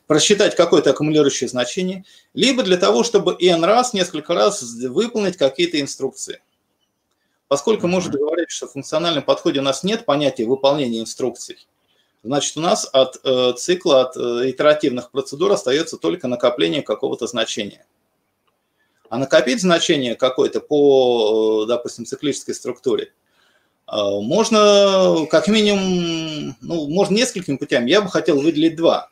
Просчитать 0.06 0.54
какое-то 0.54 0.90
аккумулирующее 0.90 1.48
значение. 1.48 2.04
Либо 2.34 2.62
для 2.62 2.76
того, 2.76 3.02
чтобы 3.02 3.36
n 3.40 3.64
раз, 3.64 3.94
несколько 3.94 4.32
раз 4.34 4.62
выполнить 4.62 5.36
какие-то 5.36 5.80
инструкции. 5.80 6.40
Поскольку 7.48 7.86
uh-huh. 7.86 7.90
мы 7.90 7.98
уже 7.98 8.11
договорились, 8.11 8.52
что 8.52 8.68
в 8.68 8.72
функциональном 8.72 9.24
подходе 9.24 9.59
у 9.59 9.64
нас 9.64 9.82
нет 9.82 10.04
понятия 10.04 10.44
выполнения 10.44 11.00
инструкций, 11.00 11.66
значит, 12.22 12.56
у 12.56 12.61
нас 12.61 12.88
от 12.92 13.18
э, 13.24 13.54
цикла, 13.56 14.02
от 14.02 14.16
э, 14.16 14.50
итеративных 14.50 15.11
процедур 15.11 15.50
остается 15.50 15.96
только 15.96 16.28
накопление 16.28 16.82
какого-то 16.82 17.26
значения. 17.26 17.84
А 19.09 19.18
накопить 19.18 19.61
значение 19.61 20.14
какое-то 20.14 20.61
по, 20.61 21.64
э, 21.64 21.66
допустим, 21.66 22.04
циклической 22.04 22.54
структуре 22.54 23.12
можно 23.91 25.26
как 25.30 25.49
минимум, 25.49 26.57
ну, 26.61 26.89
можно 26.89 27.14
несколькими 27.14 27.57
путями. 27.57 27.91
Я 27.91 28.03
бы 28.03 28.11
хотел 28.11 28.41
выделить 28.41 28.76
два. 28.76 29.11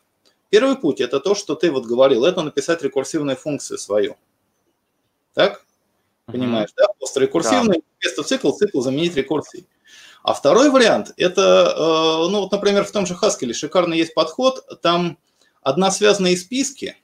Первый 0.51 0.77
путь– 0.77 1.01
это 1.03 1.19
то, 1.19 1.35
что 1.35 1.55
ты 1.55 1.71
вот 1.71 1.87
говорил, 1.87 2.25
это 2.25 2.43
написать 2.43 2.83
рекурсивную 2.83 3.37
функцию 3.37 3.79
свою. 3.79 4.17
Так? 5.35 5.65
Понимаешь, 6.27 6.71
да? 6.77 6.87
Просто 6.99 7.21
рекурсивный, 7.21 7.79
да. 7.79 7.85
вместо 8.01 8.23
цикл, 8.23 8.53
цикл 8.53 8.81
заменить 8.81 9.17
рекурсией. 9.17 9.67
А 10.23 10.35
второй 10.35 10.71
вариант– 10.71 11.13
это, 11.17 11.75
э, 11.77 12.31
ну 12.31 12.41
вот, 12.41 12.53
например, 12.53 12.85
в 12.85 12.91
том 12.91 13.07
же 13.07 13.15
Haskell 13.15 13.53
шикарный 13.53 13.97
есть 13.97 14.13
подход, 14.13 14.65
там 14.83 15.19
односвязанные 15.63 16.37
списки, 16.37 16.97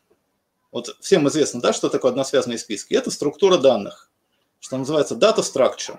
вот 0.73 0.97
всем 1.01 1.29
известно, 1.29 1.61
да, 1.61 1.73
что 1.73 1.89
такое 1.89 2.11
односвязанные 2.11 2.59
списки, 2.59 2.95
это 2.95 3.11
структура 3.11 3.59
данных, 3.59 4.11
что 4.59 4.77
называется 4.77 5.15
data 5.15 5.39
structure. 5.39 5.99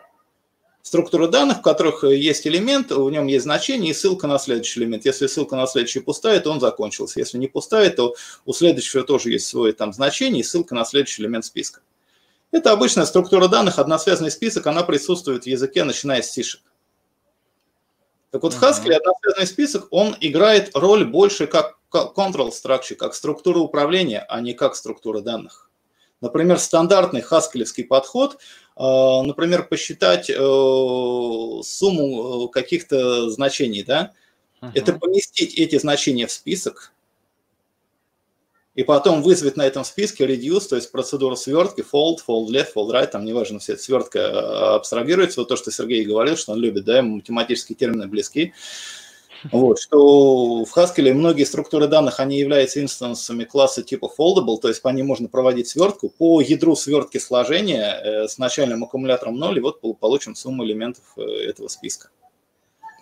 Структура 0.84 1.30
данных, 1.30 1.60
в 1.60 1.62
которых 1.62 2.04
есть 2.04 2.46
элемент, 2.46 2.92
в 2.92 3.10
нем 3.10 3.26
есть 3.28 3.44
значение 3.44 3.92
и 3.92 3.94
ссылка 3.94 4.28
на 4.28 4.38
следующий 4.38 4.82
элемент. 4.82 5.06
Если 5.06 5.28
ссылка 5.28 5.56
на 5.56 5.66
следующий 5.66 6.02
пустая, 6.02 6.42
то 6.42 6.52
он 6.52 6.60
закончился. 6.60 7.22
Если 7.22 7.38
не 7.38 7.48
пустая, 7.48 7.90
то 7.90 8.16
у 8.46 8.52
следующего 8.52 9.04
тоже 9.04 9.32
есть 9.32 9.48
свое 9.48 9.72
там 9.72 9.94
значение 9.94 10.42
и 10.42 10.44
ссылка 10.44 10.76
на 10.76 10.84
следующий 10.84 11.22
элемент 11.22 11.46
списка. 11.46 11.80
Это 12.52 12.74
обычная 12.74 13.06
структура 13.06 13.48
данных, 13.48 13.80
односвязанный 13.80 14.30
список, 14.30 14.68
она 14.68 14.84
присутствует 14.84 15.46
в 15.46 15.48
языке, 15.48 15.86
начиная 15.86 16.22
с 16.22 16.30
сишек. 16.30 16.62
Так 18.32 18.44
вот, 18.44 18.54
в 18.54 18.62
Haskell 18.62 18.92
односвязанный 18.92 19.48
список, 19.48 19.88
он 19.90 20.18
играет 20.20 20.72
роль 20.74 21.06
больше 21.06 21.48
как 21.48 21.80
control 21.94 22.52
structure, 22.52 22.96
как 22.96 23.16
структура 23.16 23.60
управления, 23.60 24.26
а 24.28 24.42
не 24.42 24.54
как 24.54 24.76
структура 24.76 25.22
данных. 25.22 25.63
Например, 26.24 26.58
стандартный 26.58 27.20
хаскелевский 27.20 27.84
подход, 27.84 28.38
э, 28.78 28.80
например, 28.80 29.68
посчитать 29.68 30.30
э, 30.30 30.34
сумму 30.34 32.46
э, 32.46 32.50
каких-то 32.50 33.30
значений, 33.30 33.84
да, 33.84 34.14
uh-huh. 34.62 34.72
это 34.74 34.94
поместить 34.94 35.56
эти 35.56 35.78
значения 35.78 36.26
в 36.26 36.32
список, 36.32 36.94
и 38.74 38.84
потом 38.84 39.22
вызвать 39.22 39.58
на 39.58 39.64
этом 39.64 39.84
списке 39.84 40.26
reduce, 40.26 40.70
то 40.70 40.78
есть 40.78 40.94
процедуру 40.94 41.36
свертки, 41.36 41.82
fold, 41.82 42.20
fold 42.26 42.48
left, 42.48 42.70
fold 42.74 42.94
right, 42.94 43.08
там 43.08 43.26
неважно, 43.26 43.60
все 43.60 43.74
эта 43.74 43.84
свертка 43.84 44.20
э, 44.20 44.76
абстрагируется, 44.76 45.42
вот 45.42 45.50
то, 45.50 45.58
что 45.58 45.72
Сергей 45.72 46.06
говорил, 46.06 46.38
что 46.38 46.54
он 46.54 46.60
любит, 46.60 46.86
да, 46.86 47.02
математические 47.02 47.76
термины 47.76 48.08
близки, 48.08 48.54
вот, 49.52 49.80
что 49.80 50.64
в 50.64 50.78
Haskell 50.78 51.14
многие 51.14 51.44
структуры 51.44 51.88
данных, 51.88 52.20
они 52.20 52.38
являются 52.38 52.82
инстансами 52.82 53.44
класса 53.44 53.84
типа 53.84 54.10
foldable, 54.18 54.58
то 54.60 54.68
есть 54.68 54.82
по 54.82 54.90
ним 54.90 55.08
можно 55.08 55.28
проводить 55.28 55.68
свертку 55.68 56.10
по 56.10 56.42
ядру 56.42 56.76
свертки 56.76 57.18
сложения 57.18 58.00
э, 58.04 58.28
с 58.28 58.38
начальным 58.38 58.84
аккумулятором 58.84 59.38
0, 59.38 59.58
и 59.58 59.62
вот 59.62 59.82
получим 60.00 60.36
сумму 60.36 60.64
элементов 60.64 61.04
э, 61.18 61.22
этого 61.22 61.68
списка. 61.68 62.10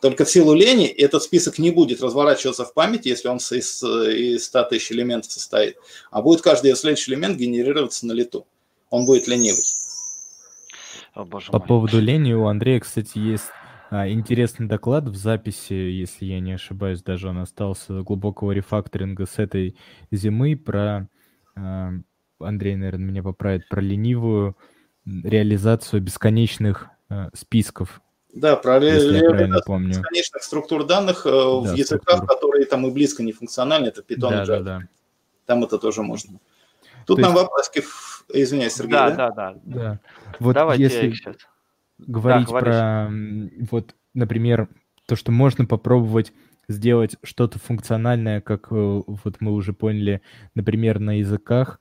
Только 0.02 0.26
в 0.26 0.32
силу 0.32 0.56
лени 0.56 0.88
этот 0.88 1.22
список 1.22 1.60
не 1.60 1.70
будет 1.70 2.02
разворачиваться 2.02 2.66
в 2.66 2.74
памяти, 2.74 3.10
если 3.10 3.28
он 3.28 3.38
из, 3.38 3.84
из 3.84 4.46
100 4.46 4.64
тысяч 4.64 4.92
элементов 4.92 5.32
состоит, 5.32 5.78
а 6.10 6.24
будет 6.24 6.42
каждый 6.42 6.76
следующий 6.76 7.12
элемент 7.12 7.38
генерироваться 7.38 8.08
на 8.08 8.14
лету. 8.14 8.48
Он 8.90 9.06
будет 9.06 9.28
ленивый. 9.28 9.64
О, 11.14 11.26
боже 11.26 11.52
По 11.52 11.60
мой. 11.60 11.68
поводу 11.68 12.00
лени 12.00 12.34
у 12.34 12.48
Андрея, 12.48 12.80
кстати, 12.80 13.18
есть 13.18 13.46
интересный 13.92 14.68
доклад 14.68 15.06
в 15.06 15.16
записи, 15.16 15.74
если 15.74 16.26
я 16.26 16.40
не 16.40 16.54
ошибаюсь, 16.54 17.04
даже 17.04 17.28
он 17.28 17.40
остался 17.40 18.02
глубокого 18.02 18.52
рефакторинга 18.52 19.26
с 19.26 19.38
этой 19.38 19.76
зимы 20.12 20.56
про, 20.56 21.10
а, 21.56 21.92
Андрей, 22.40 22.76
наверное, 22.76 23.06
меня 23.06 23.24
поправит, 23.24 23.68
про 23.68 23.82
ленивую 23.82 24.56
реализацию 25.06 26.02
бесконечных 26.02 26.88
а, 27.10 27.30
списков 27.34 28.02
да, 28.34 28.56
про 28.56 28.80
реализацию 28.80 29.90
бесконечных 29.90 30.44
структур 30.44 30.86
данных 30.86 31.26
э, 31.26 31.30
да, 31.30 31.74
в 31.74 31.76
языках, 31.76 32.16
структур. 32.16 32.28
которые 32.28 32.66
там 32.66 32.88
и 32.88 32.92
близко 32.92 33.24
не 33.24 33.34
функциональны, 33.34 33.88
это 33.88 34.02
Python 34.02 34.30
да, 34.30 34.44
и 34.44 34.46
Java. 34.46 34.46
Да, 34.46 34.60
да. 34.62 34.82
Там 35.46 35.64
это 35.64 35.78
тоже 35.78 36.02
можно. 36.02 36.40
Тут 37.06 37.18
То 37.18 37.24
нам 37.24 37.34
есть... 37.34 37.44
вопроски, 37.44 37.84
извиняюсь, 38.30 38.74
Сергей, 38.74 38.94
да? 38.94 39.10
Да, 39.10 39.32
да, 39.32 39.54
да. 39.54 39.60
да. 39.64 40.00
Вот 40.40 40.54
Давайте 40.54 40.84
если 40.84 41.12
сейчас. 41.12 41.36
Говорить 42.08 42.48
да, 42.50 42.60
про, 42.60 43.12
вот, 43.70 43.96
например, 44.14 44.70
то, 45.08 45.16
что 45.16 45.32
можно 45.32 45.66
попробовать 45.66 46.34
сделать 46.68 47.18
что-то 47.24 47.60
функциональное, 47.60 48.42
как 48.42 48.68
э, 48.72 48.76
вот 48.76 49.36
мы 49.40 49.52
уже 49.52 49.74
поняли, 49.74 50.22
например, 50.56 51.00
на 51.00 51.20
языках, 51.20 51.80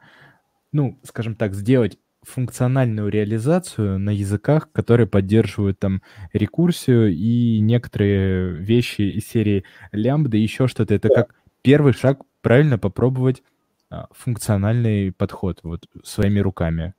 ну, 0.72 0.98
скажем 1.04 1.34
так, 1.36 1.54
сделать 1.54 1.98
функциональную 2.22 3.08
реализацию 3.08 3.98
на 3.98 4.10
языках, 4.10 4.70
которые 4.72 5.06
поддерживают 5.06 5.78
там 5.78 6.02
рекурсию 6.32 7.14
и 7.14 7.60
некоторые 7.60 8.52
вещи 8.54 9.02
из 9.02 9.26
серии 9.26 9.64
лямбда, 9.92 10.36
еще 10.36 10.66
что-то. 10.66 10.94
Это 10.94 11.08
как 11.08 11.34
первый 11.62 11.92
шаг 11.92 12.20
правильно 12.42 12.78
попробовать 12.78 13.42
а, 13.88 14.06
функциональный 14.12 15.12
подход 15.12 15.60
вот 15.62 15.86
своими 16.04 16.40
руками. 16.40 16.94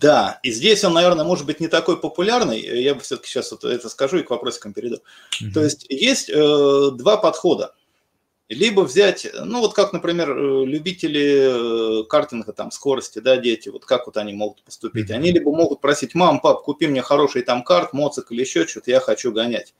Да, 0.00 0.38
и 0.44 0.52
здесь 0.52 0.84
он, 0.84 0.92
наверное, 0.92 1.24
может 1.24 1.44
быть 1.44 1.58
не 1.58 1.66
такой 1.66 2.00
популярный. 2.00 2.60
Я 2.60 2.94
бы 2.94 3.00
все-таки 3.00 3.28
сейчас 3.28 3.50
вот 3.50 3.64
это 3.64 3.88
скажу 3.88 4.18
и 4.18 4.22
к 4.22 4.30
вопросикам 4.30 4.72
перейду. 4.72 4.98
Угу. 5.42 5.52
То 5.52 5.64
есть 5.64 5.86
есть 5.88 6.30
э, 6.30 6.90
два 6.92 7.16
подхода 7.16 7.74
либо 8.48 8.80
взять, 8.80 9.26
ну 9.44 9.60
вот 9.60 9.74
как, 9.74 9.92
например, 9.92 10.30
э, 10.30 10.64
любители 10.64 12.00
э, 12.00 12.04
картинга, 12.04 12.52
там, 12.52 12.70
скорости, 12.70 13.18
да, 13.18 13.36
дети, 13.36 13.68
вот 13.68 13.84
как 13.84 14.06
вот 14.06 14.16
они 14.16 14.32
могут 14.32 14.62
поступить. 14.62 15.10
Они 15.10 15.32
либо 15.32 15.54
могут 15.54 15.80
просить, 15.80 16.14
мам, 16.14 16.40
пап, 16.40 16.62
купи 16.62 16.86
мне 16.86 17.02
хороший 17.02 17.42
там 17.42 17.62
карт, 17.62 17.92
моцик 17.92 18.32
или 18.32 18.40
еще 18.40 18.66
что-то, 18.66 18.90
я 18.90 19.00
хочу 19.00 19.32
гонять. 19.32 19.74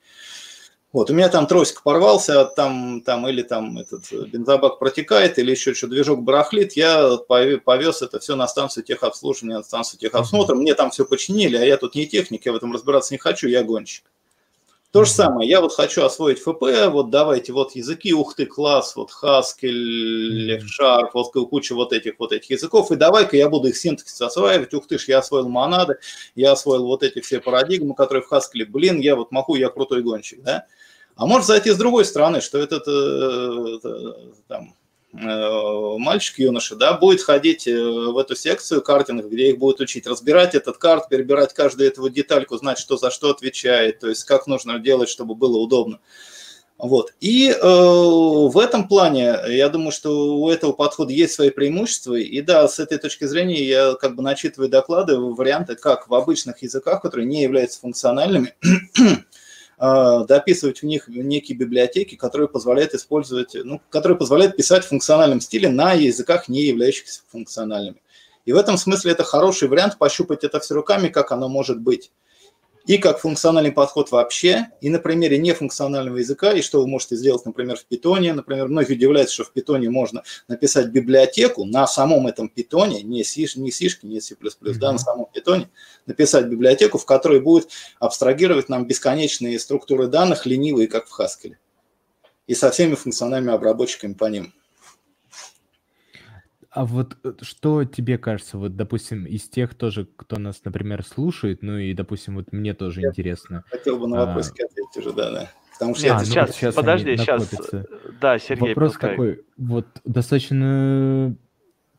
Вот, 0.91 1.11
у 1.11 1.13
меня 1.13 1.29
там 1.29 1.45
тросик 1.45 1.83
порвался, 1.83 2.45
там, 2.45 3.01
там 3.01 3.27
или 3.27 3.43
там 3.43 3.77
этот 3.77 4.11
э, 4.11 4.25
бензобак 4.25 4.79
протекает, 4.79 5.37
или 5.37 5.51
еще 5.51 5.75
что, 5.75 5.85
движок 5.85 6.23
барахлит, 6.23 6.73
я 6.73 7.17
повез 7.27 8.01
это 8.01 8.19
все 8.19 8.35
на 8.35 8.47
станцию 8.47 8.83
техобслуживания, 8.83 9.57
на 9.57 9.63
станцию 9.63 9.99
техосмотра, 9.99 10.55
мне 10.55 10.73
там 10.73 10.89
все 10.89 11.05
починили, 11.05 11.57
а 11.57 11.63
я 11.63 11.77
тут 11.77 11.93
не 11.93 12.07
техник, 12.07 12.47
я 12.47 12.53
в 12.53 12.55
этом 12.55 12.73
разбираться 12.73 13.13
не 13.13 13.19
хочу, 13.19 13.47
я 13.47 13.63
гонщик. 13.63 14.03
То 14.91 15.03
же 15.03 15.11
самое, 15.11 15.47
я 15.47 15.61
вот 15.61 15.75
хочу 15.75 16.03
освоить 16.03 16.39
ФП, 16.39 16.63
вот 16.89 17.11
давайте 17.11 17.53
вот 17.53 17.75
языки, 17.75 18.11
ух 18.11 18.33
ты, 18.33 18.47
класс, 18.47 18.95
вот 18.95 19.11
Haskell, 19.21 20.57
F-Sharp, 20.57 21.11
вот 21.13 21.31
куча 21.51 21.75
вот 21.75 21.93
этих 21.93 22.13
вот 22.17 22.31
этих 22.31 22.49
языков, 22.49 22.91
и 22.91 22.95
давай-ка 22.95 23.37
я 23.37 23.47
буду 23.49 23.67
их 23.67 23.77
синтаксис 23.77 24.19
осваивать, 24.19 24.73
ух 24.73 24.87
ты 24.87 24.97
ж, 24.97 25.09
я 25.09 25.19
освоил 25.19 25.47
монады, 25.47 25.99
я 26.33 26.53
освоил 26.53 26.87
вот 26.87 27.03
эти 27.03 27.21
все 27.21 27.39
парадигмы, 27.39 27.93
которые 27.93 28.23
в 28.23 28.31
Haskell, 28.33 28.65
блин, 28.67 28.99
я 28.99 29.15
вот 29.15 29.31
могу, 29.31 29.53
я 29.53 29.69
крутой 29.69 30.01
гонщик, 30.01 30.41
да? 30.41 30.65
А 31.19 31.25
может 31.25 31.45
зайти 31.45 31.71
с 31.71 31.77
другой 31.77 32.05
стороны, 32.05 32.41
что 32.41 32.57
этот 32.57 32.83
э, 32.87 34.39
там, 34.47 34.73
Э, 35.11 35.95
мальчик, 35.97 36.37
юноша, 36.37 36.75
да, 36.75 36.93
будет 36.93 37.21
ходить 37.21 37.67
э, 37.67 37.73
в 37.73 38.15
эту 38.17 38.35
секцию 38.35 38.83
картинг, 38.83 39.25
где 39.25 39.49
их 39.49 39.57
будут 39.57 39.79
учить 39.79 40.05
разбирать 40.05 40.53
этот 40.53 40.77
карт, 40.77 41.09
перебирать 41.09 41.53
каждую 41.53 41.89
эту 41.89 42.07
детальку, 42.09 42.57
знать, 42.57 42.77
что 42.77 42.95
за 42.95 43.09
что 43.09 43.31
отвечает, 43.31 43.99
то 43.99 44.07
есть 44.07 44.23
как 44.25 44.45
нужно 44.45 44.77
делать, 44.77 45.09
чтобы 45.09 45.33
было 45.33 45.57
удобно. 45.57 45.99
Вот. 46.77 47.13
И 47.19 47.49
э, 47.49 47.59
в 47.59 48.57
этом 48.57 48.87
плане, 48.87 49.35
я 49.47 49.69
думаю, 49.69 49.91
что 49.91 50.37
у 50.37 50.49
этого 50.49 50.73
подхода 50.73 51.11
есть 51.11 51.33
свои 51.33 51.49
преимущества. 51.49 52.13
И 52.13 52.39
да, 52.41 52.67
с 52.67 52.79
этой 52.79 52.99
точки 52.99 53.25
зрения 53.25 53.63
я 53.63 53.95
как 53.95 54.15
бы 54.15 54.21
начитываю 54.21 54.69
доклады, 54.69 55.17
варианты, 55.17 55.75
как 55.75 56.07
в 56.07 56.13
обычных 56.13 56.61
языках, 56.61 57.01
которые 57.01 57.25
не 57.25 57.41
являются 57.41 57.81
функциональными, 57.81 58.53
дописывать 59.79 60.81
в 60.81 60.85
них 60.85 61.07
некие 61.07 61.57
библиотеки, 61.57 62.15
которые 62.15 62.49
позволяют 62.49 62.93
использовать, 62.93 63.55
ну, 63.55 63.81
которые 63.89 64.17
позволяют 64.17 64.57
писать 64.57 64.83
в 64.83 64.89
функциональном 64.89 65.39
стиле 65.39 65.69
на 65.69 65.93
языках, 65.93 66.49
не 66.49 66.63
являющихся 66.63 67.21
функциональными. 67.29 68.01
И 68.45 68.51
в 68.51 68.57
этом 68.57 68.77
смысле 68.77 69.13
это 69.13 69.23
хороший 69.23 69.67
вариант 69.67 69.97
пощупать 69.97 70.43
это 70.43 70.59
все 70.59 70.73
руками, 70.73 71.07
как 71.07 71.31
оно 71.31 71.47
может 71.47 71.79
быть. 71.79 72.11
И 72.89 72.97
как 72.97 73.19
функциональный 73.19 73.71
подход 73.71 74.09
вообще, 74.09 74.69
и 74.81 74.89
на 74.89 74.97
примере 74.97 75.37
нефункционального 75.37 76.17
языка, 76.17 76.53
и 76.53 76.63
что 76.63 76.81
вы 76.81 76.87
можете 76.87 77.17
сделать, 77.17 77.45
например, 77.45 77.77
в 77.77 77.85
питоне. 77.85 78.33
Например, 78.33 78.67
многие 78.67 78.93
удивляются, 78.93 79.35
что 79.35 79.43
в 79.43 79.51
питоне 79.51 79.91
можно 79.91 80.23
написать 80.47 80.87
библиотеку 80.87 81.65
на 81.65 81.85
самом 81.85 82.25
этом 82.25 82.49
питоне, 82.49 83.03
не 83.03 83.23
C, 83.23 83.45
не 83.57 83.71
C, 83.71 83.89
не 84.01 84.19
C++, 84.19 84.33
mm-hmm. 84.33 84.73
да, 84.79 84.91
на 84.91 84.97
самом 84.97 85.27
питоне, 85.31 85.69
написать 86.07 86.47
библиотеку, 86.47 86.97
в 86.97 87.05
которой 87.05 87.41
будет 87.41 87.69
абстрагировать 87.99 88.69
нам 88.69 88.87
бесконечные 88.87 89.59
структуры 89.59 90.07
данных, 90.07 90.47
ленивые, 90.47 90.87
как 90.87 91.07
в 91.07 91.19
Haskell, 91.19 91.57
и 92.47 92.55
со 92.55 92.71
всеми 92.71 92.95
функциональными 92.95 93.53
обработчиками 93.53 94.13
по 94.13 94.25
ним. 94.25 94.51
А 96.71 96.85
вот 96.85 97.17
э, 97.23 97.33
что 97.41 97.83
тебе 97.83 98.17
кажется, 98.17 98.57
вот, 98.57 98.75
допустим, 98.75 99.25
из 99.25 99.49
тех 99.49 99.73
тоже, 99.73 100.07
кто 100.15 100.37
нас, 100.37 100.61
например, 100.63 101.03
слушает, 101.03 101.63
ну 101.63 101.77
и, 101.77 101.93
допустим, 101.93 102.35
вот 102.35 102.51
мне 102.51 102.73
тоже 102.73 103.01
я 103.01 103.09
интересно. 103.09 103.63
Хотел 103.69 103.97
бы 103.97 104.07
на 104.07 104.25
вопрос 104.25 104.49
а... 104.49 104.65
ответить 104.65 104.97
уже, 104.97 105.13
да, 105.13 105.31
да. 105.31 105.51
Потому 105.73 105.95
что 105.95 106.15
а, 106.15 106.25
сейчас, 106.25 106.55
сейчас, 106.55 106.75
подожди, 106.75 107.17
сейчас, 107.17 107.53
э, 107.73 107.85
да, 108.21 108.37
Сергей, 108.37 108.69
Вопрос 108.69 108.91
пускай. 108.91 109.11
какой, 109.11 109.41
вот, 109.57 109.87
достаточно 110.03 111.35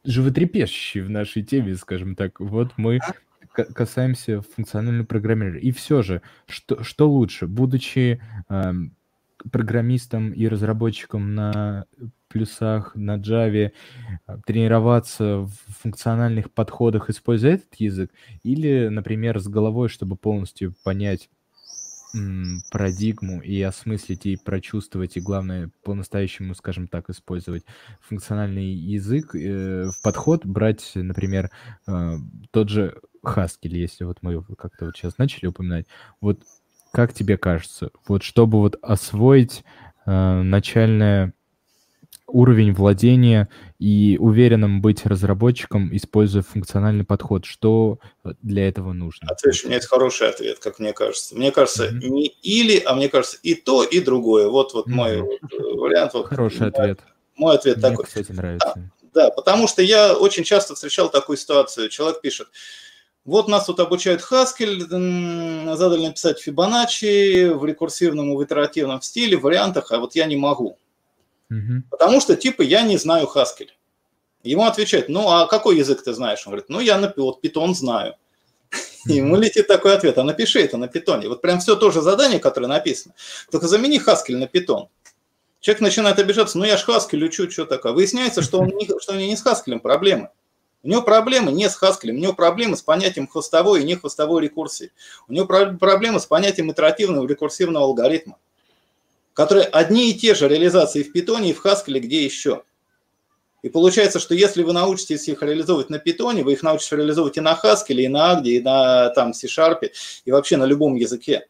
животрепещущий 0.04 1.00
в 1.00 1.10
нашей 1.10 1.42
теме, 1.42 1.74
скажем 1.76 2.14
так. 2.14 2.38
Вот 2.40 2.72
мы 2.76 2.98
а? 2.98 3.64
касаемся 3.64 4.42
функционального 4.42 5.06
программирования. 5.06 5.62
И 5.62 5.72
все 5.72 6.02
же, 6.02 6.22
что, 6.46 6.82
что 6.82 7.10
лучше, 7.10 7.46
будучи 7.46 8.20
э, 8.48 8.72
программистом 9.50 10.32
и 10.32 10.46
разработчиком 10.48 11.34
на 11.34 11.86
плюсах, 12.28 12.92
на 12.94 13.16
Java, 13.18 13.72
а, 14.26 14.38
тренироваться 14.46 15.38
в 15.40 15.52
функциональных 15.82 16.52
подходах, 16.52 17.10
используя 17.10 17.54
этот 17.54 17.74
язык, 17.76 18.12
или, 18.44 18.88
например, 18.88 19.40
с 19.40 19.48
головой, 19.48 19.88
чтобы 19.88 20.16
полностью 20.16 20.74
понять 20.84 21.28
м, 22.14 22.62
парадигму 22.72 23.40
и 23.40 23.60
осмыслить 23.62 24.26
и 24.26 24.36
прочувствовать, 24.36 25.16
и 25.16 25.20
главное, 25.20 25.70
по-настоящему, 25.84 26.54
скажем 26.54 26.88
так, 26.88 27.08
использовать 27.10 27.64
функциональный 28.00 28.66
язык, 28.72 29.34
э, 29.34 29.90
в 29.90 30.02
подход 30.02 30.44
брать, 30.44 30.90
например, 30.96 31.50
э, 31.86 32.14
тот 32.50 32.68
же 32.68 32.96
Haskell, 33.24 33.68
если 33.70 34.04
вот 34.04 34.18
мы 34.22 34.42
как-то 34.56 34.86
вот 34.86 34.96
сейчас 34.96 35.18
начали 35.18 35.46
упоминать, 35.46 35.86
вот 36.20 36.42
как 36.92 37.12
тебе 37.14 37.36
кажется, 37.36 37.90
вот 38.06 38.22
чтобы 38.22 38.60
вот 38.60 38.78
освоить 38.82 39.64
э, 40.06 40.42
начальное 40.42 41.34
уровень 42.32 42.72
владения 42.72 43.48
и 43.78 44.16
уверенным 44.20 44.80
быть 44.80 45.04
разработчиком, 45.06 45.94
используя 45.94 46.42
функциональный 46.42 47.04
подход. 47.04 47.44
Что 47.44 47.98
для 48.42 48.68
этого 48.68 48.92
нужно? 48.92 49.28
Отвечу, 49.28 49.66
у 49.66 49.68
меня 49.68 49.76
есть 49.76 49.88
хороший 49.88 50.28
ответ, 50.28 50.58
как 50.58 50.78
мне 50.78 50.92
кажется. 50.92 51.36
Мне 51.36 51.50
кажется, 51.50 51.88
mm-hmm. 51.88 52.08
не 52.08 52.26
или, 52.42 52.82
а 52.84 52.94
мне 52.94 53.08
кажется, 53.08 53.38
и 53.42 53.54
то, 53.54 53.82
и 53.82 54.00
другое. 54.00 54.48
Вот, 54.48 54.74
вот 54.74 54.86
mm-hmm. 54.86 54.92
мой 54.92 55.20
вот, 55.22 55.52
э, 55.52 55.56
вариант. 55.76 56.14
Вот, 56.14 56.26
хороший 56.26 56.60
мой, 56.60 56.68
ответ. 56.68 57.00
Мой 57.36 57.54
ответ 57.56 57.76
мне, 57.78 57.90
такой. 57.90 58.04
кстати, 58.04 58.32
нравится. 58.32 58.72
Да, 58.74 59.26
да, 59.26 59.30
потому 59.30 59.66
что 59.66 59.82
я 59.82 60.14
очень 60.16 60.44
часто 60.44 60.74
встречал 60.74 61.10
такую 61.10 61.36
ситуацию. 61.36 61.88
Человек 61.88 62.20
пишет, 62.20 62.48
вот 63.30 63.48
нас 63.48 63.66
тут 63.66 63.80
обучают 63.80 64.22
Haskell, 64.22 65.76
задали 65.76 66.06
написать 66.06 66.46
Fibonacci 66.46 67.54
в 67.54 67.64
рекурсивном 67.64 68.32
и 68.32 68.36
в 68.36 68.44
итеративном 68.44 69.00
стиле, 69.02 69.36
в 69.36 69.42
вариантах, 69.42 69.92
а 69.92 69.98
вот 69.98 70.14
я 70.14 70.26
не 70.26 70.36
могу. 70.36 70.78
Угу. 71.50 71.84
Потому 71.90 72.20
что, 72.20 72.36
типа, 72.36 72.62
я 72.62 72.82
не 72.82 72.96
знаю 72.96 73.28
Haskell. 73.32 73.68
Ему 74.42 74.64
отвечают, 74.64 75.08
ну, 75.08 75.30
а 75.30 75.46
какой 75.46 75.78
язык 75.78 76.02
ты 76.02 76.12
знаешь? 76.12 76.46
Он 76.46 76.52
говорит, 76.52 76.68
ну, 76.68 76.80
я 76.80 76.98
на 76.98 77.12
вот 77.16 77.44
Python 77.44 77.74
знаю. 77.74 78.14
Mm-hmm. 78.72 79.12
Ему 79.12 79.36
летит 79.36 79.66
такой 79.66 79.94
ответ, 79.94 80.18
а 80.18 80.24
напиши 80.24 80.60
это 80.60 80.76
на 80.76 80.88
питоне. 80.88 81.28
Вот 81.28 81.40
прям 81.40 81.60
все 81.60 81.76
то 81.76 81.90
же 81.90 82.00
задание, 82.00 82.38
которое 82.38 82.66
написано. 82.66 83.14
Только 83.50 83.68
замени 83.68 84.00
Haskell 84.00 84.36
на 84.36 84.46
питон. 84.46 84.88
Человек 85.60 85.82
начинает 85.82 86.18
обижаться, 86.18 86.58
ну 86.58 86.64
я 86.64 86.76
ж 86.76 86.84
Haskell 86.86 87.22
учу, 87.22 87.50
что 87.50 87.66
такое. 87.66 87.92
Выясняется, 87.92 88.42
что, 88.42 88.60
он 88.60 88.68
не, 88.68 88.86
что 88.86 89.12
у 89.12 89.16
него 89.16 89.28
не 89.28 89.36
с 89.36 89.44
Haskell 89.44 89.78
проблемы. 89.78 90.30
У 90.82 90.88
него 90.88 91.02
проблемы 91.02 91.52
не 91.52 91.68
с 91.68 91.80
Haskell, 91.80 92.10
у 92.10 92.14
него 92.14 92.32
проблемы 92.32 92.76
с 92.76 92.82
понятием 92.82 93.26
хвостовой 93.28 93.82
и 93.82 93.84
не 93.84 93.96
хвостовой 93.96 94.42
рекурсии. 94.42 94.92
У 95.28 95.32
него 95.32 95.46
проблемы 95.46 96.20
с 96.20 96.26
понятием 96.26 96.70
итеративного 96.72 97.26
рекурсивного 97.26 97.84
алгоритма 97.84 98.38
которые 99.40 99.64
одни 99.66 100.10
и 100.10 100.14
те 100.14 100.34
же 100.34 100.48
реализации 100.48 101.02
в 101.02 101.12
питоне 101.12 101.50
и 101.50 101.52
в 101.54 101.64
Haskell, 101.64 101.98
где 101.98 102.24
еще. 102.24 102.62
И 103.62 103.68
получается, 103.68 104.18
что 104.18 104.34
если 104.34 104.62
вы 104.62 104.72
научитесь 104.72 105.28
их 105.28 105.42
реализовывать 105.42 105.90
на 105.90 105.98
питоне, 105.98 106.42
вы 106.42 106.52
их 106.52 106.62
научитесь 106.62 106.92
реализовывать 106.92 107.36
и 107.36 107.40
на 107.40 107.54
Haskell, 107.54 107.96
и 107.96 108.08
на 108.08 108.34
Agdi, 108.34 108.48
и 108.48 108.60
на 108.60 109.10
там, 109.10 109.34
C-Sharp, 109.34 109.90
и 110.24 110.30
вообще 110.30 110.56
на 110.56 110.64
любом 110.64 110.94
языке. 110.94 111.46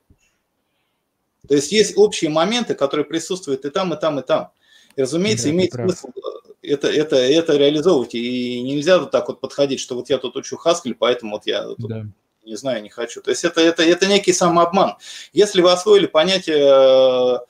То 1.49 1.55
есть 1.55 1.72
есть 1.72 1.97
общие 1.97 2.31
моменты, 2.31 2.74
которые 2.74 3.05
присутствуют 3.05 3.64
и 3.64 3.70
там, 3.70 3.93
и 3.95 3.99
там, 3.99 4.18
и 4.20 4.22
там. 4.22 4.51
И, 4.97 5.03
разумеется, 5.03 5.49
да, 5.49 5.51
имеет 5.51 5.72
смысл 5.72 6.09
это, 6.62 6.88
это, 6.88 7.16
это 7.16 7.57
реализовывать. 7.57 8.14
И 8.14 8.62
нельзя 8.62 8.99
вот 8.99 9.11
так 9.11 9.28
вот 9.28 9.41
подходить, 9.41 9.80
что 9.80 9.95
вот 9.95 10.11
я 10.11 10.18
тут 10.18 10.36
учу 10.36 10.59
Haskell, 10.62 10.95
поэтому 10.99 11.32
вот 11.36 11.47
я 11.47 11.62
тут 11.62 11.88
да. 11.88 12.07
не 12.45 12.57
знаю, 12.57 12.82
не 12.82 12.91
хочу. 12.91 13.22
То 13.22 13.30
есть 13.30 13.45
это, 13.45 13.61
это, 13.61 13.82
это 13.82 14.07
некий 14.07 14.32
самообман. 14.32 14.97
Если 15.32 15.62
вы 15.62 15.72
освоили 15.72 16.07
понятие 16.07 17.41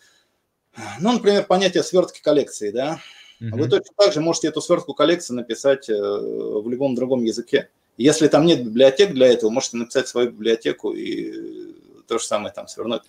ну, 1.01 1.13
например, 1.13 1.45
понятие 1.45 1.83
свертки 1.83 2.21
коллекции, 2.21 2.71
да. 2.71 3.01
Угу. 3.41 3.57
Вы 3.57 3.69
точно 3.69 3.95
так 3.97 4.13
же 4.13 4.21
можете 4.21 4.49
эту 4.49 4.61
свертку 4.61 4.95
коллекции 4.95 5.35
написать 5.35 5.89
э, 5.89 5.95
в 5.95 6.69
любом 6.69 6.95
другом 6.95 7.25
языке. 7.25 7.71
Если 7.97 8.29
там 8.29 8.47
нет 8.47 8.65
библиотек 8.65 9.13
для 9.13 9.29
этого, 9.29 9.51
можете 9.51 9.79
написать 9.79 10.09
свою 10.09 10.31
библиотеку 10.31 10.93
и 10.93 11.75
то 12.07 12.19
же 12.19 12.25
самое 12.25 12.53
там 12.53 12.69
свернуть 12.69 13.03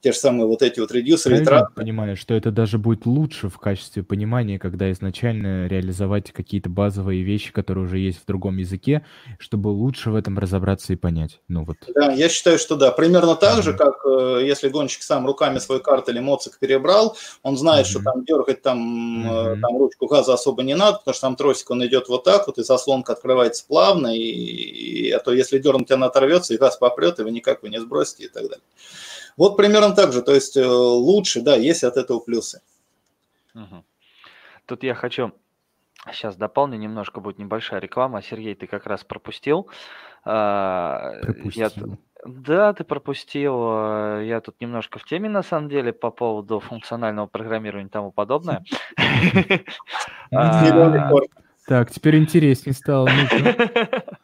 те 0.00 0.12
же 0.12 0.18
самые 0.18 0.46
вот 0.46 0.62
эти 0.62 0.80
вот 0.80 0.90
редюсеры. 0.92 1.36
Я 1.36 1.68
понимаю, 1.74 2.16
что 2.16 2.34
это 2.34 2.50
даже 2.50 2.78
будет 2.78 3.04
лучше 3.04 3.48
в 3.48 3.58
качестве 3.58 4.02
понимания, 4.02 4.58
когда 4.58 4.90
изначально 4.92 5.66
реализовать 5.66 6.32
какие-то 6.32 6.70
базовые 6.70 7.22
вещи, 7.22 7.52
которые 7.52 7.84
уже 7.84 7.98
есть 7.98 8.20
в 8.22 8.26
другом 8.26 8.56
языке, 8.56 9.04
чтобы 9.38 9.68
лучше 9.68 10.10
в 10.10 10.14
этом 10.14 10.38
разобраться 10.38 10.92
и 10.92 10.96
понять. 10.96 11.40
Ну 11.48 11.64
вот. 11.64 11.76
Да, 11.94 12.12
я 12.12 12.28
считаю, 12.28 12.58
что 12.58 12.76
да. 12.76 12.90
Примерно 12.92 13.36
так 13.36 13.54
ага. 13.54 13.62
же, 13.62 13.74
как 13.74 13.96
э, 14.06 14.40
если 14.44 14.68
гонщик 14.68 15.02
сам 15.02 15.26
руками 15.26 15.58
свой 15.58 15.80
карт 15.80 16.08
или 16.08 16.18
моцик 16.18 16.58
перебрал, 16.58 17.16
он 17.42 17.58
знает, 17.58 17.86
ага. 17.86 17.90
что 17.90 18.02
там 18.02 18.24
дергать 18.24 18.62
там, 18.62 19.28
ага. 19.28 19.58
там 19.60 19.76
ручку 19.76 20.06
газа 20.06 20.32
особо 20.32 20.62
не 20.62 20.74
надо, 20.74 20.98
потому 20.98 21.14
что 21.14 21.22
там 21.22 21.36
тросик, 21.36 21.70
он 21.70 21.86
идет 21.86 22.08
вот 22.08 22.24
так 22.24 22.46
вот, 22.46 22.58
и 22.58 22.62
заслонка 22.62 23.12
открывается 23.12 23.64
плавно, 23.66 24.16
и, 24.16 24.20
и 24.20 25.10
а 25.10 25.18
то 25.18 25.32
если 25.32 25.58
дернуть, 25.58 25.90
она 25.90 26.06
оторвется, 26.06 26.54
и 26.54 26.58
газ 26.58 26.76
попрет, 26.76 27.18
и 27.18 27.22
вы 27.22 27.30
никак 27.30 27.62
его 27.62 27.70
не 27.70 27.80
сбросите 27.80 28.24
и 28.24 28.28
так 28.28 28.44
далее. 28.44 28.64
Вот 29.40 29.56
примерно 29.56 29.94
так 29.94 30.12
же, 30.12 30.20
то 30.20 30.34
есть 30.34 30.54
э, 30.58 30.66
лучше, 30.66 31.40
да, 31.40 31.56
есть 31.56 31.82
от 31.82 31.96
этого 31.96 32.20
плюсы. 32.20 32.60
Угу. 33.54 33.84
Тут 34.66 34.82
я 34.82 34.94
хочу 34.94 35.32
сейчас 36.12 36.36
дополню, 36.36 36.76
немножко 36.76 37.20
будет 37.20 37.38
небольшая 37.38 37.80
реклама. 37.80 38.20
Сергей, 38.20 38.54
ты 38.54 38.66
как 38.66 38.86
раз 38.86 39.02
пропустил. 39.02 39.70
А, 40.26 41.14
пропустил. 41.22 41.52
Я, 41.56 41.70
да, 42.26 42.74
ты 42.74 42.84
пропустил. 42.84 43.54
А, 43.56 44.20
я 44.20 44.42
тут 44.42 44.60
немножко 44.60 44.98
в 44.98 45.04
теме, 45.04 45.30
на 45.30 45.42
самом 45.42 45.70
деле, 45.70 45.94
по 45.94 46.10
поводу 46.10 46.60
функционального 46.60 47.26
программирования 47.26 47.88
и 47.88 47.90
тому 47.90 48.12
подобное. 48.12 48.62
А, 50.32 51.10
так, 51.66 51.90
теперь 51.90 52.18
интереснее 52.18 52.74
стало. 52.74 53.08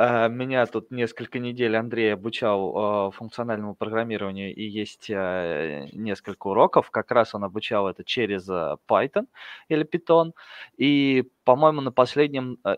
А, 0.00 0.28
меня 0.28 0.64
тут 0.66 0.92
несколько 0.92 1.40
недель 1.40 1.76
Андрей 1.76 2.14
обучал 2.14 2.72
а, 2.76 3.10
функциональному 3.10 3.74
программированию, 3.74 4.54
и 4.54 4.62
есть 4.62 5.10
а, 5.10 5.86
несколько 5.92 6.46
уроков. 6.46 6.92
Как 6.92 7.10
раз 7.10 7.34
он 7.34 7.42
обучал 7.42 7.88
это 7.88 8.04
через 8.04 8.48
Python 8.48 9.26
или 9.68 9.84
Python. 9.84 10.34
И, 10.76 11.28
по-моему, 11.42 11.80
на 11.80 11.90
последнем... 11.90 12.58
Э, 12.64 12.76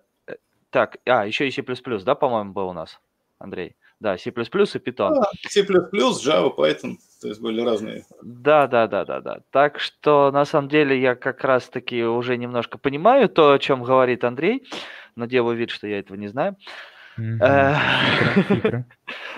так, 0.70 0.96
а, 1.04 1.26
еще 1.26 1.46
и 1.46 1.50
C++, 1.50 1.62
да, 1.62 2.14
по-моему, 2.14 2.54
был 2.54 2.68
у 2.68 2.72
нас, 2.72 2.98
Андрей? 3.38 3.76
Да, 4.00 4.16
C++ 4.16 4.30
и 4.30 4.32
Python. 4.32 5.22
C++, 5.46 5.60
Java, 5.60 6.56
Python, 6.56 6.96
то 7.20 7.28
есть 7.28 7.38
были 7.42 7.60
разные. 7.60 8.06
Да, 8.22 8.66
да, 8.66 8.86
да, 8.86 9.04
да, 9.04 9.20
да. 9.20 9.40
Так 9.50 9.78
что 9.78 10.30
на 10.32 10.46
самом 10.46 10.70
деле 10.70 10.98
я 10.98 11.14
как 11.16 11.44
раз-таки 11.44 12.02
уже 12.02 12.38
немножко 12.38 12.78
понимаю 12.78 13.28
то, 13.28 13.52
о 13.52 13.58
чем 13.58 13.82
говорит 13.82 14.24
Андрей, 14.24 14.66
но 15.16 15.26
делаю 15.26 15.58
вид, 15.58 15.68
что 15.68 15.86
я 15.86 15.98
этого 15.98 16.16
не 16.16 16.28
знаю. 16.28 16.56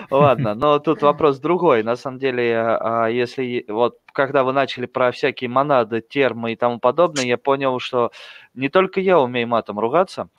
ладно, 0.09 0.55
но 0.55 0.79
тут 0.79 1.01
вопрос 1.01 1.39
другой. 1.39 1.83
На 1.83 1.95
самом 1.95 2.19
деле, 2.19 2.57
а, 2.57 3.07
если 3.07 3.65
вот 3.67 3.99
когда 4.13 4.43
вы 4.43 4.53
начали 4.53 4.85
про 4.85 5.11
всякие 5.11 5.49
монады, 5.49 6.01
термы 6.01 6.53
и 6.53 6.55
тому 6.55 6.79
подобное, 6.79 7.25
я 7.25 7.37
понял, 7.37 7.79
что 7.79 8.11
не 8.53 8.69
только 8.69 9.01
я 9.01 9.19
умею 9.19 9.47
матом 9.47 9.79
ругаться 9.79 10.29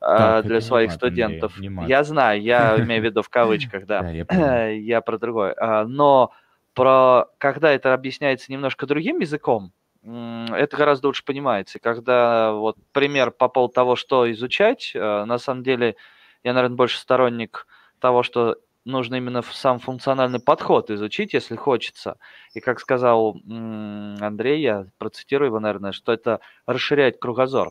а, 0.00 0.42
для 0.42 0.60
своих 0.60 0.92
студентов. 0.92 1.54
Я 1.86 2.04
знаю, 2.04 2.42
я 2.42 2.76
имею 2.84 3.02
в 3.02 3.04
виду 3.04 3.22
в 3.22 3.28
кавычках, 3.28 3.86
да. 3.86 4.08
Я 4.70 5.00
про 5.00 5.18
другое. 5.18 5.54
А, 5.58 5.84
но 5.84 6.32
про 6.74 7.26
когда 7.38 7.72
это 7.72 7.94
объясняется 7.94 8.52
немножко 8.52 8.86
другим 8.86 9.18
языком, 9.18 9.72
это 10.04 10.76
гораздо 10.76 11.08
лучше 11.08 11.24
понимается. 11.24 11.80
Когда 11.80 12.52
вот 12.52 12.76
пример 12.92 13.32
по 13.32 13.48
поводу 13.48 13.74
того, 13.74 13.96
что 13.96 14.30
изучать, 14.30 14.92
на 14.94 15.38
самом 15.38 15.64
деле 15.64 15.96
я, 16.44 16.52
наверное, 16.52 16.76
больше 16.76 16.98
сторонник 16.98 17.66
того, 18.00 18.22
что 18.22 18.56
нужно 18.84 19.16
именно 19.16 19.42
сам 19.42 19.78
функциональный 19.78 20.40
подход 20.40 20.90
изучить, 20.90 21.34
если 21.34 21.56
хочется. 21.56 22.16
И 22.54 22.60
как 22.60 22.80
сказал 22.80 23.36
Андрей, 23.46 24.62
я 24.62 24.86
процитирую 24.98 25.48
его, 25.48 25.60
наверное, 25.60 25.92
что 25.92 26.12
это 26.12 26.40
расширяет 26.66 27.18
кругозор. 27.18 27.70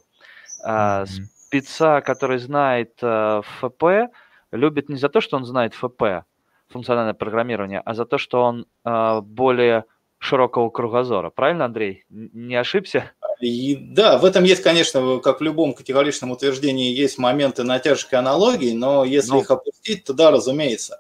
Mm-hmm. 0.66 1.06
Спеца, 1.06 2.02
который 2.02 2.40
знает 2.40 2.94
э, 3.02 3.42
ФП, 3.60 4.12
любит 4.52 4.90
не 4.90 4.96
за 4.96 5.10
то, 5.10 5.22
что 5.22 5.38
он 5.38 5.46
знает 5.46 5.74
ФП, 5.74 6.26
функциональное 6.68 7.14
программирование, 7.14 7.82
а 7.86 7.94
за 7.94 8.06
то, 8.06 8.18
что 8.18 8.44
он 8.44 8.66
э, 8.84 9.22
более 9.22 9.86
широкого 10.20 10.70
кругозора. 10.70 11.30
Правильно, 11.30 11.66
Андрей? 11.66 12.06
Не 12.10 12.56
ошибся? 12.56 13.12
И, 13.40 13.76
да, 13.76 14.18
в 14.18 14.26
этом 14.26 14.44
есть, 14.44 14.64
конечно, 14.64 15.20
как 15.20 15.40
в 15.40 15.44
любом 15.44 15.74
категоричном 15.74 16.32
утверждении, 16.32 16.94
есть 16.94 17.18
моменты 17.18 17.64
натяжек 17.64 18.14
и 18.14 18.16
аналогий, 18.16 18.74
но 18.74 19.04
если 19.04 19.32
ну. 19.32 19.42
их 19.42 19.52
опустить, 19.52 20.04
то 20.06 20.14
да, 20.14 20.32
разумеется. 20.32 21.00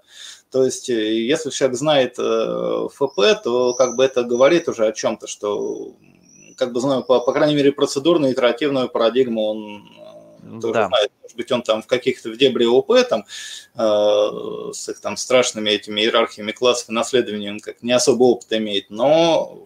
То 0.52 0.64
есть, 0.64 0.90
э, 0.90 1.26
если 1.26 1.50
человек 1.50 1.78
знает 1.78 2.16
э, 2.20 2.88
ФП, 2.94 3.44
то 3.44 3.74
как 3.74 3.96
бы 3.96 4.04
это 4.04 4.24
говорит 4.24 4.70
уже 4.70 4.86
о 4.86 4.94
чем-то, 4.94 5.28
что, 5.28 5.94
как 6.56 6.74
бы 6.74 6.80
знаю, 6.80 7.04
по, 7.04 7.20
по 7.20 7.34
крайней 7.34 7.56
мере, 7.56 7.72
процедурную 7.72 8.34
итеративную 8.34 8.88
парадигму 8.88 9.44
он 9.44 9.90
э, 10.44 10.60
тоже 10.62 10.74
да. 10.74 10.88
знает. 10.88 11.12
Может 11.24 11.38
быть, 11.38 11.52
он 11.52 11.64
там 11.64 11.82
в 11.82 11.88
каких-то 11.88 12.30
в 12.30 12.38
дебри 12.38 12.66
ОП 12.66 12.94
там 13.10 13.26
э, 13.76 14.72
с 14.74 14.88
их 14.90 15.02
там 15.02 15.18
страшными 15.18 15.72
этими 15.72 16.02
иерархиями 16.02 16.52
классов 16.52 16.90
и 16.90 16.94
наследованием 16.94 17.60
как 17.60 17.82
не 17.82 17.92
особо 17.92 18.24
опыт 18.24 18.54
имеет, 18.54 18.90
но 18.90 19.66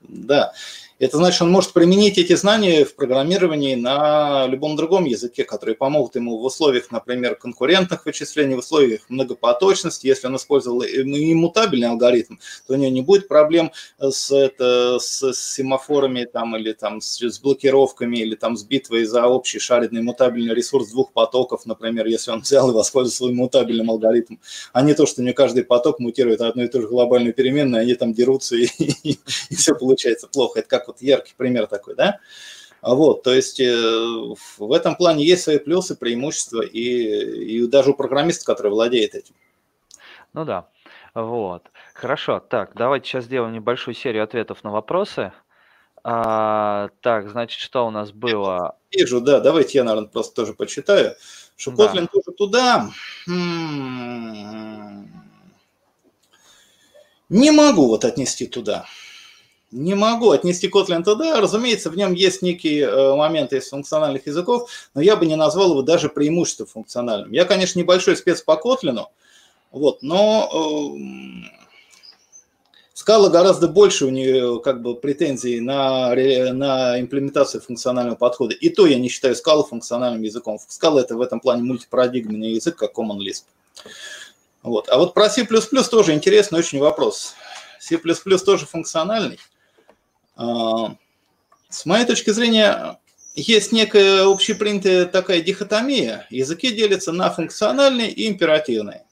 да. 0.00 0.52
Это 0.98 1.16
значит, 1.16 1.42
он 1.42 1.52
может 1.52 1.72
применить 1.72 2.18
эти 2.18 2.34
знания 2.34 2.84
в 2.84 2.96
программировании 2.96 3.76
на 3.76 4.46
любом 4.48 4.74
другом 4.74 5.04
языке, 5.04 5.44
которые 5.44 5.76
помогут 5.76 6.16
ему 6.16 6.38
в 6.38 6.44
условиях, 6.44 6.90
например, 6.90 7.36
конкурентных 7.36 8.04
вычислений, 8.04 8.56
в 8.56 8.58
условиях 8.58 9.02
многопоточности. 9.08 10.08
Если 10.08 10.26
он 10.26 10.34
использовал 10.36 10.82
иммутабельный 10.82 11.88
алгоритм, 11.88 12.38
то 12.66 12.74
у 12.74 12.76
него 12.76 12.90
не 12.90 13.02
будет 13.02 13.28
проблем 13.28 13.70
с, 14.00 14.32
это, 14.32 14.98
с 14.98 15.32
семафорами 15.34 16.24
там, 16.24 16.56
или 16.56 16.72
там, 16.72 17.00
с, 17.00 17.22
с 17.22 17.38
блокировками, 17.38 18.16
или 18.16 18.34
там, 18.34 18.56
с 18.56 18.64
битвой 18.64 19.04
за 19.04 19.26
общий 19.26 19.60
шаренный 19.60 20.00
иммутабельный 20.00 20.54
ресурс 20.54 20.90
двух 20.90 21.12
потоков, 21.12 21.64
например, 21.64 22.06
если 22.06 22.32
он 22.32 22.40
взял 22.40 22.70
и 22.70 22.74
воспользовался 22.74 23.32
иммутабельным 23.32 23.88
алгоритмом, 23.88 24.40
а 24.72 24.82
не 24.82 24.94
то, 24.94 25.06
что 25.06 25.22
не 25.22 25.32
каждый 25.32 25.62
поток 25.62 26.00
мутирует 26.00 26.40
одну 26.40 26.64
и 26.64 26.68
ту 26.68 26.82
же 26.82 26.88
глобальную 26.88 27.34
переменную, 27.34 27.82
они 27.82 27.94
там 27.94 28.12
дерутся, 28.12 28.56
и 28.56 28.66
все 29.54 29.76
получается 29.76 30.26
плохо. 30.26 30.58
Это 30.58 30.68
как 30.68 30.87
вот 30.88 31.00
яркий 31.00 31.34
пример 31.36 31.66
такой, 31.66 31.94
да. 31.94 32.18
А 32.80 32.94
вот, 32.94 33.22
то 33.22 33.32
есть 33.32 33.60
э, 33.60 33.74
в 34.58 34.72
этом 34.72 34.96
плане 34.96 35.24
есть 35.24 35.42
свои 35.42 35.58
плюсы, 35.58 35.96
преимущества, 35.96 36.62
и, 36.62 37.60
и 37.60 37.66
даже 37.66 37.90
у 37.90 37.94
программиста, 37.94 38.44
который 38.44 38.70
владеет 38.70 39.14
этим. 39.14 39.34
Ну 40.32 40.44
да, 40.44 40.68
вот. 41.14 41.64
Хорошо, 41.94 42.38
так, 42.40 42.72
давайте 42.74 43.08
сейчас 43.08 43.24
сделаем 43.24 43.52
небольшую 43.52 43.94
серию 43.94 44.22
ответов 44.22 44.62
на 44.62 44.70
вопросы. 44.70 45.32
А, 46.04 46.90
так, 47.00 47.28
значит, 47.28 47.60
что 47.60 47.86
у 47.86 47.90
нас 47.90 48.12
было? 48.12 48.76
Вижу, 48.92 49.20
да, 49.20 49.40
давайте 49.40 49.78
я, 49.78 49.84
наверное, 49.84 50.08
просто 50.08 50.34
тоже 50.36 50.54
почитаю. 50.54 51.14
Что 51.56 51.72
да. 51.72 51.88
Тоже 51.88 52.36
туда. 52.36 52.88
М-м-м. 53.26 55.10
Не 57.28 57.50
могу 57.50 57.88
вот 57.88 58.04
отнести 58.04 58.46
туда. 58.46 58.86
Не 59.70 59.94
могу 59.94 60.30
отнести 60.30 60.68
Kotlin 60.68 61.02
туда. 61.02 61.40
Разумеется, 61.40 61.90
в 61.90 61.96
нем 61.96 62.14
есть 62.14 62.40
некие 62.40 62.84
э, 62.84 63.14
моменты 63.14 63.58
из 63.58 63.68
функциональных 63.68 64.26
языков, 64.26 64.70
но 64.94 65.00
я 65.02 65.16
бы 65.16 65.26
не 65.26 65.36
назвал 65.36 65.70
его 65.70 65.82
даже 65.82 66.08
преимуществом 66.08 66.66
функциональным. 66.66 67.32
Я, 67.32 67.44
конечно, 67.44 67.78
небольшой 67.78 68.16
спец 68.16 68.40
по 68.40 68.52
Kotlin, 68.52 69.04
вот, 69.70 70.02
но 70.02 70.48
э, 70.52 71.58
Скала 72.98 73.28
гораздо 73.28 73.68
больше 73.68 74.06
у 74.06 74.10
нее 74.10 74.60
как 74.60 74.82
бы 74.82 74.96
претензий 74.96 75.60
на, 75.60 76.08
на 76.52 77.00
имплементацию 77.00 77.60
функционального 77.60 78.16
подхода. 78.16 78.54
И 78.54 78.70
то 78.70 78.86
я 78.86 78.98
не 78.98 79.08
считаю 79.08 79.36
скалу 79.36 79.62
функциональным 79.62 80.22
языком. 80.22 80.58
Скала 80.66 81.00
это 81.00 81.16
в 81.16 81.20
этом 81.20 81.38
плане 81.38 81.62
мультипарадигменный 81.62 82.54
язык, 82.54 82.74
как 82.74 82.98
Common 82.98 83.18
Lisp. 83.18 83.44
Вот. 84.64 84.88
А 84.88 84.98
вот 84.98 85.14
про 85.14 85.30
C++ 85.30 85.46
тоже 85.46 86.12
интересный 86.12 86.58
очень 86.58 86.80
вопрос. 86.80 87.34
C++ 87.78 87.96
тоже 87.96 88.66
функциональный. 88.66 89.38
А, 90.38 90.94
с 91.68 91.84
моей 91.84 92.06
точки 92.06 92.30
зрения, 92.30 92.98
есть 93.34 93.72
некая 93.72 94.22
общепринятая 94.22 95.04
такая 95.04 95.42
дихотомия. 95.42 96.26
Языки 96.30 96.70
делятся 96.70 97.12
на 97.12 97.28
функциональные 97.28 98.10
и 98.10 98.28
императивные. 98.28 99.04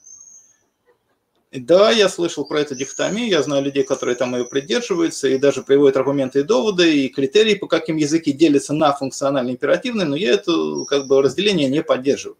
Да, 1.51 1.91
я 1.91 2.09
слышал 2.09 2.45
про 2.45 2.59
эту 2.59 2.75
дихотомию, 2.75 3.29
я 3.29 3.41
знаю 3.41 3.63
людей, 3.63 3.83
которые 3.83 4.15
там 4.15 4.35
ее 4.35 4.45
придерживаются, 4.45 5.29
и 5.29 5.37
даже 5.37 5.63
приводят 5.63 5.95
аргументы 5.95 6.41
и 6.41 6.43
доводы, 6.43 7.05
и 7.05 7.09
критерии, 7.09 7.55
по 7.55 7.67
каким 7.67 7.95
языки 7.95 8.33
делятся 8.33 8.73
на 8.73 8.91
функциональные 8.91 9.53
и 9.53 9.55
императивные, 9.55 10.05
но 10.05 10.15
я 10.15 10.33
это 10.33 10.51
как 10.85 11.07
бы 11.07 11.21
разделение 11.21 11.69
не 11.69 11.81
поддерживаю. 11.81 12.37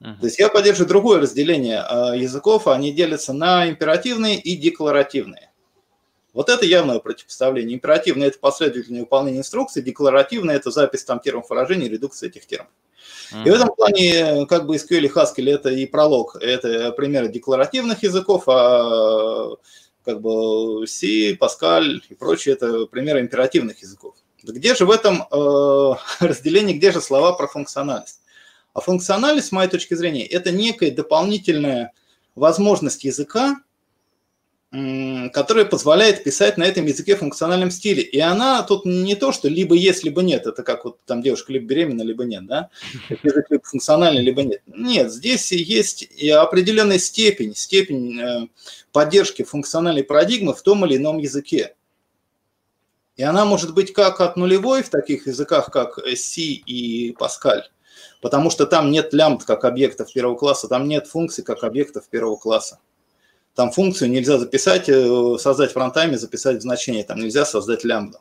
Uh-huh. 0.00 0.18
То 0.18 0.26
есть 0.26 0.38
я 0.38 0.48
поддерживаю 0.48 0.88
другое 0.88 1.20
разделение 1.20 1.80
а, 1.80 2.16
языков, 2.16 2.66
они 2.66 2.90
делятся 2.92 3.32
на 3.32 3.68
императивные 3.68 4.40
и 4.40 4.56
декларативные. 4.56 5.49
Вот 6.32 6.48
это 6.48 6.64
явное 6.64 7.00
противопоставление. 7.00 7.74
Императивное– 7.74 8.28
это 8.28 8.38
последовательное 8.38 9.00
выполнение 9.00 9.40
инструкций, 9.40 9.82
декларативное– 9.82 10.56
это 10.56 10.70
запись 10.70 11.04
там 11.04 11.20
термов 11.20 11.50
выражений, 11.50 11.88
редукция 11.88 12.28
этих 12.28 12.46
термов. 12.46 12.70
Mm-hmm. 13.32 13.46
И 13.46 13.50
в 13.50 13.54
этом 13.54 13.74
плане 13.74 14.46
как 14.46 14.66
бы 14.66 14.76
SQL 14.76 15.06
и 15.06 15.08
Haskell– 15.08 15.50
это 15.54 15.70
и 15.70 15.86
пролог, 15.86 16.36
это 16.40 16.92
примеры 16.92 17.28
декларативных 17.28 18.02
языков, 18.02 18.44
а 18.46 19.56
как 20.04 20.20
бы 20.20 20.86
C, 20.86 21.34
Pascal 21.34 22.00
и 22.08 22.14
прочее– 22.14 22.54
это 22.60 22.86
примеры 22.86 23.20
императивных 23.20 23.82
языков. 23.82 24.14
Где 24.42 24.74
же 24.74 24.86
в 24.86 24.90
этом 24.90 25.22
э, 25.30 25.94
разделении, 26.24 26.74
где 26.74 26.92
же 26.92 27.00
слова 27.00 27.32
про 27.32 27.46
функциональность? 27.46 28.20
А 28.72 28.80
функциональность, 28.80 29.48
с 29.48 29.52
моей 29.52 29.68
точки 29.68 29.94
зрения, 29.94 30.24
это 30.26 30.52
некая 30.52 30.90
дополнительная 30.90 31.92
возможность 32.36 33.04
языка 33.04 33.56
которая 34.70 35.64
позволяет 35.64 36.22
писать 36.22 36.56
на 36.56 36.62
этом 36.62 36.86
языке 36.86 37.16
в 37.16 37.18
функциональном 37.18 37.72
стиле. 37.72 38.02
И 38.02 38.20
она 38.20 38.62
тут 38.62 38.84
не 38.84 39.16
то, 39.16 39.32
что 39.32 39.48
либо 39.48 39.74
есть, 39.74 40.04
либо 40.04 40.22
нет. 40.22 40.46
Это 40.46 40.62
как 40.62 40.84
вот 40.84 41.00
там 41.06 41.22
девушка 41.22 41.52
либо 41.52 41.66
беременна, 41.66 42.02
либо 42.02 42.24
нет, 42.24 42.46
да? 42.46 42.70
Язык 43.22 43.46
либо 43.50 43.64
функциональный, 43.64 44.22
либо 44.22 44.44
нет. 44.44 44.62
Нет, 44.66 45.12
здесь 45.12 45.50
есть 45.50 46.02
и 46.02 46.30
определенная 46.30 46.98
степень, 46.98 47.56
степень 47.56 48.20
э, 48.20 48.46
поддержки 48.92 49.42
функциональной 49.42 50.04
парадигмы 50.04 50.54
в 50.54 50.62
том 50.62 50.86
или 50.86 50.98
ином 50.98 51.18
языке. 51.18 51.74
И 53.16 53.24
она 53.24 53.44
может 53.44 53.74
быть 53.74 53.92
как 53.92 54.20
от 54.20 54.36
нулевой 54.36 54.84
в 54.84 54.88
таких 54.88 55.26
языках, 55.26 55.72
как 55.72 55.98
C 56.16 56.40
и 56.42 57.12
Pascal, 57.18 57.62
потому 58.22 58.50
что 58.50 58.66
там 58.66 58.92
нет 58.92 59.12
лямбд 59.12 59.44
как 59.44 59.64
объектов 59.64 60.12
первого 60.12 60.36
класса, 60.36 60.68
там 60.68 60.86
нет 60.86 61.08
функций 61.08 61.42
как 61.42 61.64
объектов 61.64 62.08
первого 62.08 62.36
класса. 62.36 62.78
Там 63.54 63.72
функцию 63.72 64.10
нельзя 64.10 64.38
записать, 64.38 64.88
э, 64.88 65.36
создать 65.38 65.70
в 65.70 65.74
фронтайме, 65.74 66.18
записать 66.18 66.62
значение. 66.62 67.04
Там 67.04 67.18
нельзя 67.18 67.44
создать 67.44 67.84
лямбду. 67.84 68.18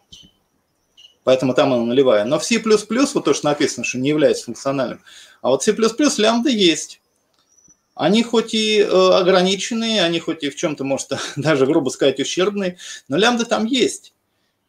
Поэтому 1.24 1.54
там 1.54 1.74
она 1.74 1.84
нулевая. 1.84 2.26
Но 2.26 2.40
в 2.40 2.44
C++, 2.44 2.60
вот 2.60 3.26
то, 3.26 3.34
что 3.34 3.46
написано, 3.46 3.84
что 3.84 4.00
не 4.00 4.10
является 4.10 4.46
функциональным, 4.46 5.04
а 5.42 5.50
вот 5.50 5.64
C++ 5.64 5.74
лямбда 5.74 6.50
есть. 6.50 7.02
Они 7.94 8.24
хоть 8.24 8.54
и 8.54 8.80
э, 8.80 8.86
ограниченные, 8.86 10.04
они 10.04 10.20
хоть 10.20 10.44
и 10.44 10.50
в 10.50 10.56
чем-то, 10.56 10.84
может, 10.84 11.12
даже, 11.36 11.66
грубо 11.66 11.90
сказать, 11.90 12.20
ущербные, 12.20 12.78
но 13.08 13.18
лямбда 13.18 13.46
там 13.46 13.66
есть. 13.66 14.14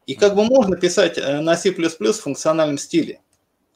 И 0.07 0.15
как 0.15 0.35
бы 0.35 0.45
можно 0.45 0.77
писать 0.77 1.17
э, 1.17 1.41
на 1.41 1.57
C++ 1.57 1.71
в 1.71 2.13
функциональном 2.13 2.77
стиле. 2.77 3.21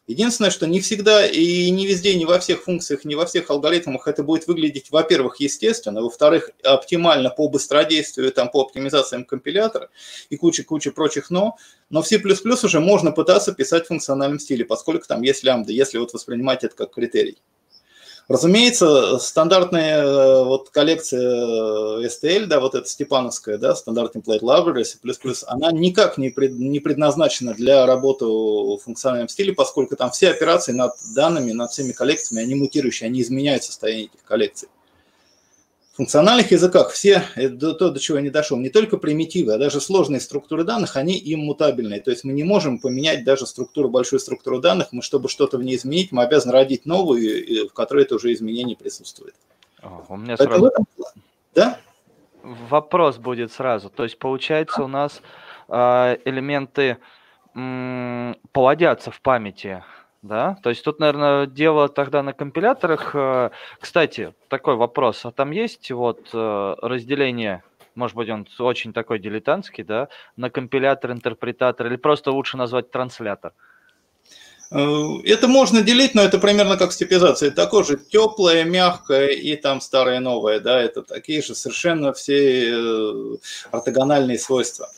Единственное, 0.07 0.51
что 0.51 0.67
не 0.67 0.81
всегда 0.81 1.27
и 1.27 1.71
не 1.71 1.87
везде, 1.87 2.15
не 2.15 2.27
во 2.27 2.39
всех 2.39 2.65
функциях, 2.65 3.07
не 3.07 3.15
во 3.15 3.25
всех 3.25 3.49
алгоритмах 3.49 4.07
это 4.07 4.23
будет 4.23 4.47
выглядеть, 4.47 4.91
во-первых, 4.91 5.41
естественно, 5.41 6.03
во-вторых, 6.03 6.51
оптимально 6.63 7.31
по 7.31 7.49
быстродействию, 7.49 8.31
там, 8.31 8.51
по 8.51 8.61
оптимизациям 8.61 9.25
компилятора 9.25 9.89
и 10.29 10.37
куча-куча 10.37 10.93
прочих 10.93 11.31
«но». 11.31 11.57
Но 11.89 12.03
в 12.03 12.07
C++ 12.07 12.21
уже 12.65 12.81
можно 12.81 13.13
пытаться 13.13 13.53
писать 13.55 13.85
в 13.85 13.89
функциональном 13.89 14.41
стиле, 14.41 14.67
поскольку 14.67 15.07
там 15.07 15.23
есть 15.23 15.43
лямбда, 15.43 15.73
если 15.73 15.97
вот 15.97 16.13
воспринимать 16.13 16.65
это 16.65 16.77
как 16.77 16.93
критерий. 16.93 17.39
Разумеется, 18.27 19.19
стандартная 19.19 20.03
э, 20.03 20.45
вот 20.45 20.71
коллекция 20.71 21.21
э, 21.21 22.07
STL, 22.07 22.47
да, 22.47 22.59
вот 22.59 22.75
эта 22.75 22.89
степановская, 22.89 23.59
да, 23.59 23.75
стандарт 23.75 24.17
Template 24.17 24.41
Library, 24.41 24.85
C++, 24.85 24.99
она 25.47 25.71
никак 25.73 26.17
не, 26.17 26.31
пред, 26.31 26.53
не 26.53 26.81
предназначена 26.81 27.53
для 27.53 27.85
работы 27.85 28.25
в 28.25 28.79
функциональном 28.79 29.29
стиле, 29.29 29.53
поскольку 29.53 29.97
там 29.97 30.11
все 30.11 30.31
операции 30.31 30.73
над 30.73 30.93
данными, 31.15 31.53
над 31.53 31.71
всеми 31.71 31.93
коллекциями, 31.93 32.43
они 32.43 32.55
мутирующие, 32.55 33.09
они 33.09 33.21
изменяют 33.21 33.65
состояние 33.65 34.07
этих 34.07 34.25
коллекций 34.25 34.69
функциональных 35.95 36.51
языках 36.51 36.91
все, 36.91 37.23
это 37.37 37.75
то, 37.75 37.91
до 37.91 38.01
чего 38.01 38.19
я 38.19 38.23
не 38.23 38.31
дошел, 38.31 38.59
не 38.59 38.69
только 38.69 38.97
примитивы, 38.97 39.55
а 39.55 39.59
даже 39.59 39.81
сложные 39.81 40.21
структуры 40.21 40.65
данных, 40.65 40.97
они 40.97 41.21
иммутабельные. 41.25 42.01
То 42.01 42.11
есть 42.11 42.25
мы 42.25 42.33
не 42.33 42.43
можем 42.43 42.79
поменять 42.79 43.25
даже 43.25 43.47
структуру, 43.47 43.89
большую 43.89 44.21
структуру 44.21 44.61
данных, 44.61 44.89
мы, 44.91 45.03
чтобы 45.03 45.29
что-то 45.29 45.57
в 45.57 45.63
ней 45.63 45.77
изменить, 45.77 46.11
мы 46.11 46.25
обязаны 46.25 46.53
родить 46.53 46.85
новую, 46.85 47.69
в 47.69 47.73
которой 47.73 48.05
это 48.05 48.17
уже 48.17 48.33
изменение 48.33 48.77
присутствует. 48.77 49.35
О, 49.83 50.05
у 50.09 50.17
меня 50.17 50.37
сразу... 50.37 50.67
Этом... 50.67 50.87
Да? 51.55 51.79
Вопрос 52.43 53.17
будет 53.19 53.53
сразу. 53.53 53.89
То 53.89 54.03
есть, 54.03 54.19
получается, 54.19 54.83
у 54.83 54.89
нас 54.89 55.23
э, 55.69 56.17
элементы 56.25 56.99
плодятся 58.53 59.13
в 59.13 59.21
памяти, 59.21 59.85
да? 60.25 60.57
То 60.63 60.71
есть 60.71 60.83
тут, 60.83 61.01
наверное, 61.01 61.47
дело 61.47 61.89
тогда 61.89 62.23
на 62.23 62.33
компиляторах. 62.33 63.15
Э, 63.15 63.51
кстати, 63.79 64.35
такой 64.49 64.77
вопрос. 64.77 65.25
А 65.25 65.31
там 65.31 65.51
есть 65.51 65.91
вот 65.91 66.31
э, 66.33 66.75
разделение 66.83 67.63
может 67.95 68.17
быть, 68.17 68.29
он 68.29 68.45
очень 68.59 68.93
такой 68.93 69.21
дилетантский, 69.21 69.85
да, 69.85 70.09
на 70.37 70.51
компилятор, 70.51 71.13
интерпретатор, 71.13 71.87
или 71.87 71.95
просто 71.95 72.33
лучше 72.33 72.57
назвать 72.57 72.91
транслятор? 72.91 73.53
Э, 74.73 74.85
это 75.25 75.47
можно 75.47 75.81
делить, 75.81 76.13
но 76.17 76.23
это 76.23 76.39
примерно 76.39 76.77
как 76.77 76.91
степизация. 76.91 77.53
Такое 77.53 77.85
же 77.85 77.97
теплое, 77.97 78.65
мягкое 78.65 79.29
и 79.29 79.55
там 79.55 79.81
старое, 79.81 80.19
новое. 80.19 80.59
Да, 80.59 80.81
это 80.81 81.03
такие 81.03 81.41
же 81.41 81.55
совершенно 81.55 82.13
все 82.13 82.75
ортогональные 83.71 84.41
свойства. 84.41 84.89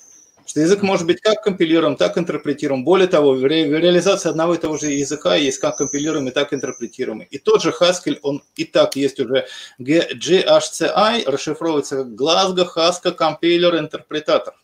Что 0.57 0.63
язык 0.63 0.81
может 0.81 1.07
быть 1.07 1.21
как 1.21 1.43
компилируем, 1.43 1.97
так 1.97 2.17
интерпретируем. 2.17 2.83
Более 2.83 3.09
того, 3.09 3.35
в, 3.35 3.45
ре, 3.45 3.69
в 3.69 3.79
реализации 3.79 4.31
одного 4.31 4.55
и 4.55 4.59
того 4.59 4.79
же 4.79 4.87
языка 4.87 5.35
есть 5.35 5.59
как 5.59 5.77
компилируемый, 5.77 6.33
так 6.33 6.55
интерпретируемый. 6.55 7.29
И 7.31 7.37
тот 7.37 7.61
же 7.61 7.75
Haskell, 7.79 8.17
он 8.23 8.43
и 8.55 8.65
так 8.65 8.97
есть 8.97 9.21
уже 9.21 9.47
GHCI, 9.79 11.31
расшифровывается 11.31 11.97
как 11.97 12.07
Glasgow 12.07 12.67
Haskell 12.75 13.15
Compiler 13.15 13.79
Интерпретатор. 13.79 14.55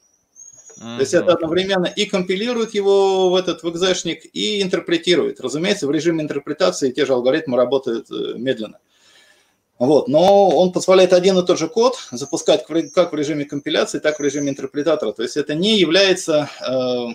То 0.78 1.00
есть 1.00 1.12
это 1.12 1.34
одновременно 1.34 1.84
и 1.84 2.06
компилирует 2.06 2.72
его 2.72 3.28
в 3.28 3.34
этот 3.34 3.62
в 3.62 3.68
экзешник, 3.68 4.24
и 4.32 4.62
интерпретирует. 4.62 5.42
Разумеется, 5.42 5.86
в 5.86 5.90
режиме 5.90 6.22
интерпретации 6.22 6.90
те 6.90 7.04
же 7.04 7.12
алгоритмы 7.12 7.58
работают 7.58 8.10
э, 8.10 8.38
медленно. 8.38 8.78
Вот, 9.82 10.06
но 10.06 10.48
он 10.48 10.70
позволяет 10.70 11.12
один 11.12 11.36
и 11.38 11.44
тот 11.44 11.58
же 11.58 11.66
код 11.66 11.96
запускать 12.12 12.64
как 12.94 13.12
в 13.12 13.16
режиме 13.16 13.44
компиляции, 13.44 13.98
так 13.98 14.20
и 14.20 14.22
в 14.22 14.24
режиме 14.24 14.50
интерпретатора. 14.50 15.10
То 15.10 15.24
есть 15.24 15.36
это 15.36 15.56
не 15.56 15.76
является, 15.76 16.48
э, 16.64 17.14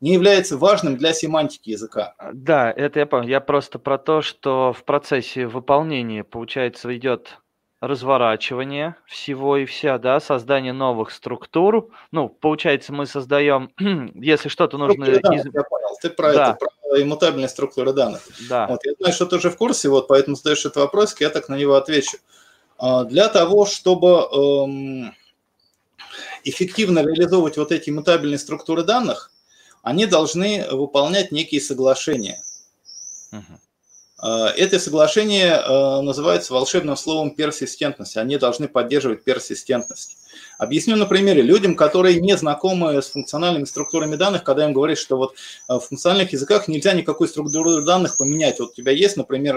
не 0.00 0.14
является 0.14 0.56
важным 0.56 0.96
для 0.96 1.12
семантики 1.12 1.68
языка. 1.68 2.14
Да, 2.32 2.72
это 2.72 3.00
я 3.00 3.04
понял. 3.04 3.28
Я 3.28 3.42
просто 3.42 3.78
про 3.78 3.98
то, 3.98 4.22
что 4.22 4.72
в 4.72 4.84
процессе 4.84 5.46
выполнения, 5.46 6.24
получается, 6.24 6.96
идет 6.96 7.40
разворачивание 7.82 8.96
всего 9.04 9.58
и 9.58 9.66
вся, 9.66 9.98
да, 9.98 10.18
создание 10.18 10.72
новых 10.72 11.10
структур. 11.10 11.90
Ну, 12.10 12.30
получается, 12.30 12.94
мы 12.94 13.04
создаем, 13.04 13.70
если 14.14 14.48
что-то 14.48 14.78
нужно... 14.78 15.04
Данных, 15.04 15.44
из... 15.46 15.52
Я 15.52 15.62
понял, 15.62 15.88
ты 16.00 16.08
про 16.08 16.32
да. 16.32 16.50
это, 16.52 16.58
про 16.58 16.70
иммутабельные 16.94 17.48
структуры 17.48 17.92
данных. 17.92 18.22
Да. 18.48 18.66
Вот, 18.66 18.84
я 18.84 18.92
знаю, 18.98 19.14
что 19.14 19.26
ты 19.26 19.36
уже 19.36 19.50
в 19.50 19.56
курсе, 19.56 19.88
вот, 19.88 20.08
поэтому 20.08 20.36
задаешь 20.36 20.60
этот 20.60 20.76
вопрос, 20.76 21.14
я 21.18 21.30
так 21.30 21.48
на 21.48 21.56
него 21.56 21.74
отвечу. 21.74 22.18
А, 22.78 23.04
для 23.04 23.28
того, 23.28 23.66
чтобы 23.66 24.08
эм, 24.08 25.14
эффективно 26.44 27.00
реализовывать 27.00 27.56
вот 27.56 27.72
эти 27.72 27.90
иммутабельные 27.90 28.38
структуры 28.38 28.82
данных, 28.82 29.30
они 29.82 30.06
должны 30.06 30.66
выполнять 30.70 31.32
некие 31.32 31.60
соглашения. 31.60 32.42
Uh-huh. 33.32 33.58
Э, 34.26 34.48
это 34.56 34.78
соглашение 34.78 35.52
э, 35.52 36.00
называется 36.00 36.52
волшебным 36.52 36.96
словом 36.96 37.30
персистентность. 37.30 38.16
Они 38.16 38.36
должны 38.38 38.66
поддерживать 38.68 39.22
персистентность. 39.22 40.16
Объясню 40.58 40.96
на 40.96 41.06
примере. 41.06 41.42
Людям, 41.42 41.76
которые 41.76 42.20
не 42.20 42.36
знакомы 42.36 43.00
с 43.00 43.10
функциональными 43.10 43.64
структурами 43.64 44.16
данных, 44.16 44.42
когда 44.42 44.64
им 44.64 44.72
говорят, 44.72 44.98
что 44.98 45.16
вот 45.16 45.34
э, 45.68 45.74
в 45.74 45.80
функциональных 45.80 46.32
языках 46.32 46.66
нельзя 46.66 46.92
никакую 46.92 47.28
структуру 47.28 47.82
данных 47.82 48.16
поменять. 48.16 48.58
Вот 48.58 48.70
у 48.70 48.74
тебя 48.74 48.92
есть, 48.92 49.16
например, 49.16 49.54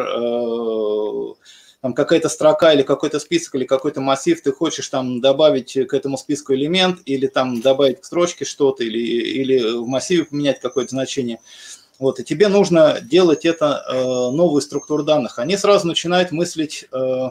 там 1.81 1.93
какая-то 1.93 2.27
строка 2.27 2.73
или 2.73 2.81
какой-то 2.81 3.19
список 3.19 3.55
или 3.55 3.63
какой-то 3.63 4.01
массив, 4.01 4.41
ты 4.41 4.51
хочешь 4.51 4.89
там 4.89 5.21
добавить 5.21 5.73
к 5.87 5.93
этому 5.93 6.17
списку 6.17 6.53
элемент 6.53 6.99
или 7.05 7.27
там 7.27 7.61
добавить 7.61 8.01
к 8.01 8.05
строчке 8.05 8.43
что-то 8.43 8.83
или, 8.83 8.99
или 8.99 9.77
в 9.77 9.87
массиве 9.87 10.25
поменять 10.25 10.59
какое-то 10.59 10.89
значение– 10.91 11.39
вот, 11.99 12.19
и 12.21 12.23
тебе 12.23 12.47
нужно 12.47 13.01
делать 13.01 13.43
это 13.43 13.83
э, 13.85 13.93
новую 13.93 14.61
структуру 14.61 15.03
данных. 15.03 15.37
Они 15.37 15.57
сразу 15.57 15.85
начинают 15.85 16.31
мыслить, 16.31 16.85
э, 16.93 17.29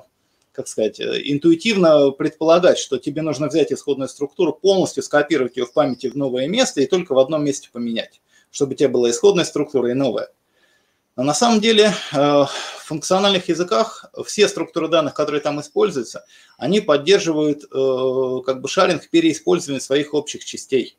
как 0.52 0.68
сказать, 0.68 1.00
э, 1.00 1.22
интуитивно 1.24 2.10
предполагать, 2.10 2.78
что 2.78 2.98
тебе 2.98 3.22
нужно 3.22 3.48
взять 3.48 3.72
исходную 3.72 4.08
структуру, 4.08 4.52
полностью 4.52 5.02
скопировать 5.02 5.56
ее 5.56 5.64
в 5.64 5.72
памяти 5.72 6.08
в 6.08 6.16
новое 6.16 6.48
место 6.48 6.82
и 6.82 6.86
только 6.86 7.14
в 7.14 7.18
одном 7.18 7.44
месте 7.44 7.70
поменять, 7.72 8.20
чтобы 8.50 8.74
у 8.74 8.76
тебя 8.76 8.90
была 8.90 9.08
исходная 9.10 9.46
структура 9.46 9.90
и 9.90 9.94
новая. 9.94 10.28
Но 11.16 11.22
на 11.24 11.32
самом 11.32 11.60
деле 11.60 11.94
э, 12.12 12.16
в 12.16 12.50
функциональных 12.84 13.48
языках 13.48 14.04
все 14.26 14.48
структуры 14.48 14.88
данных, 14.88 15.14
которые 15.14 15.40
там 15.40 15.62
используются, 15.62 16.26
они 16.58 16.82
поддерживают 16.82 17.64
э, 17.64 18.42
как 18.44 18.60
бы 18.60 18.68
шаринг 18.68 19.08
переиспользования 19.08 19.80
своих 19.80 20.12
общих 20.12 20.44
частей. 20.44 20.98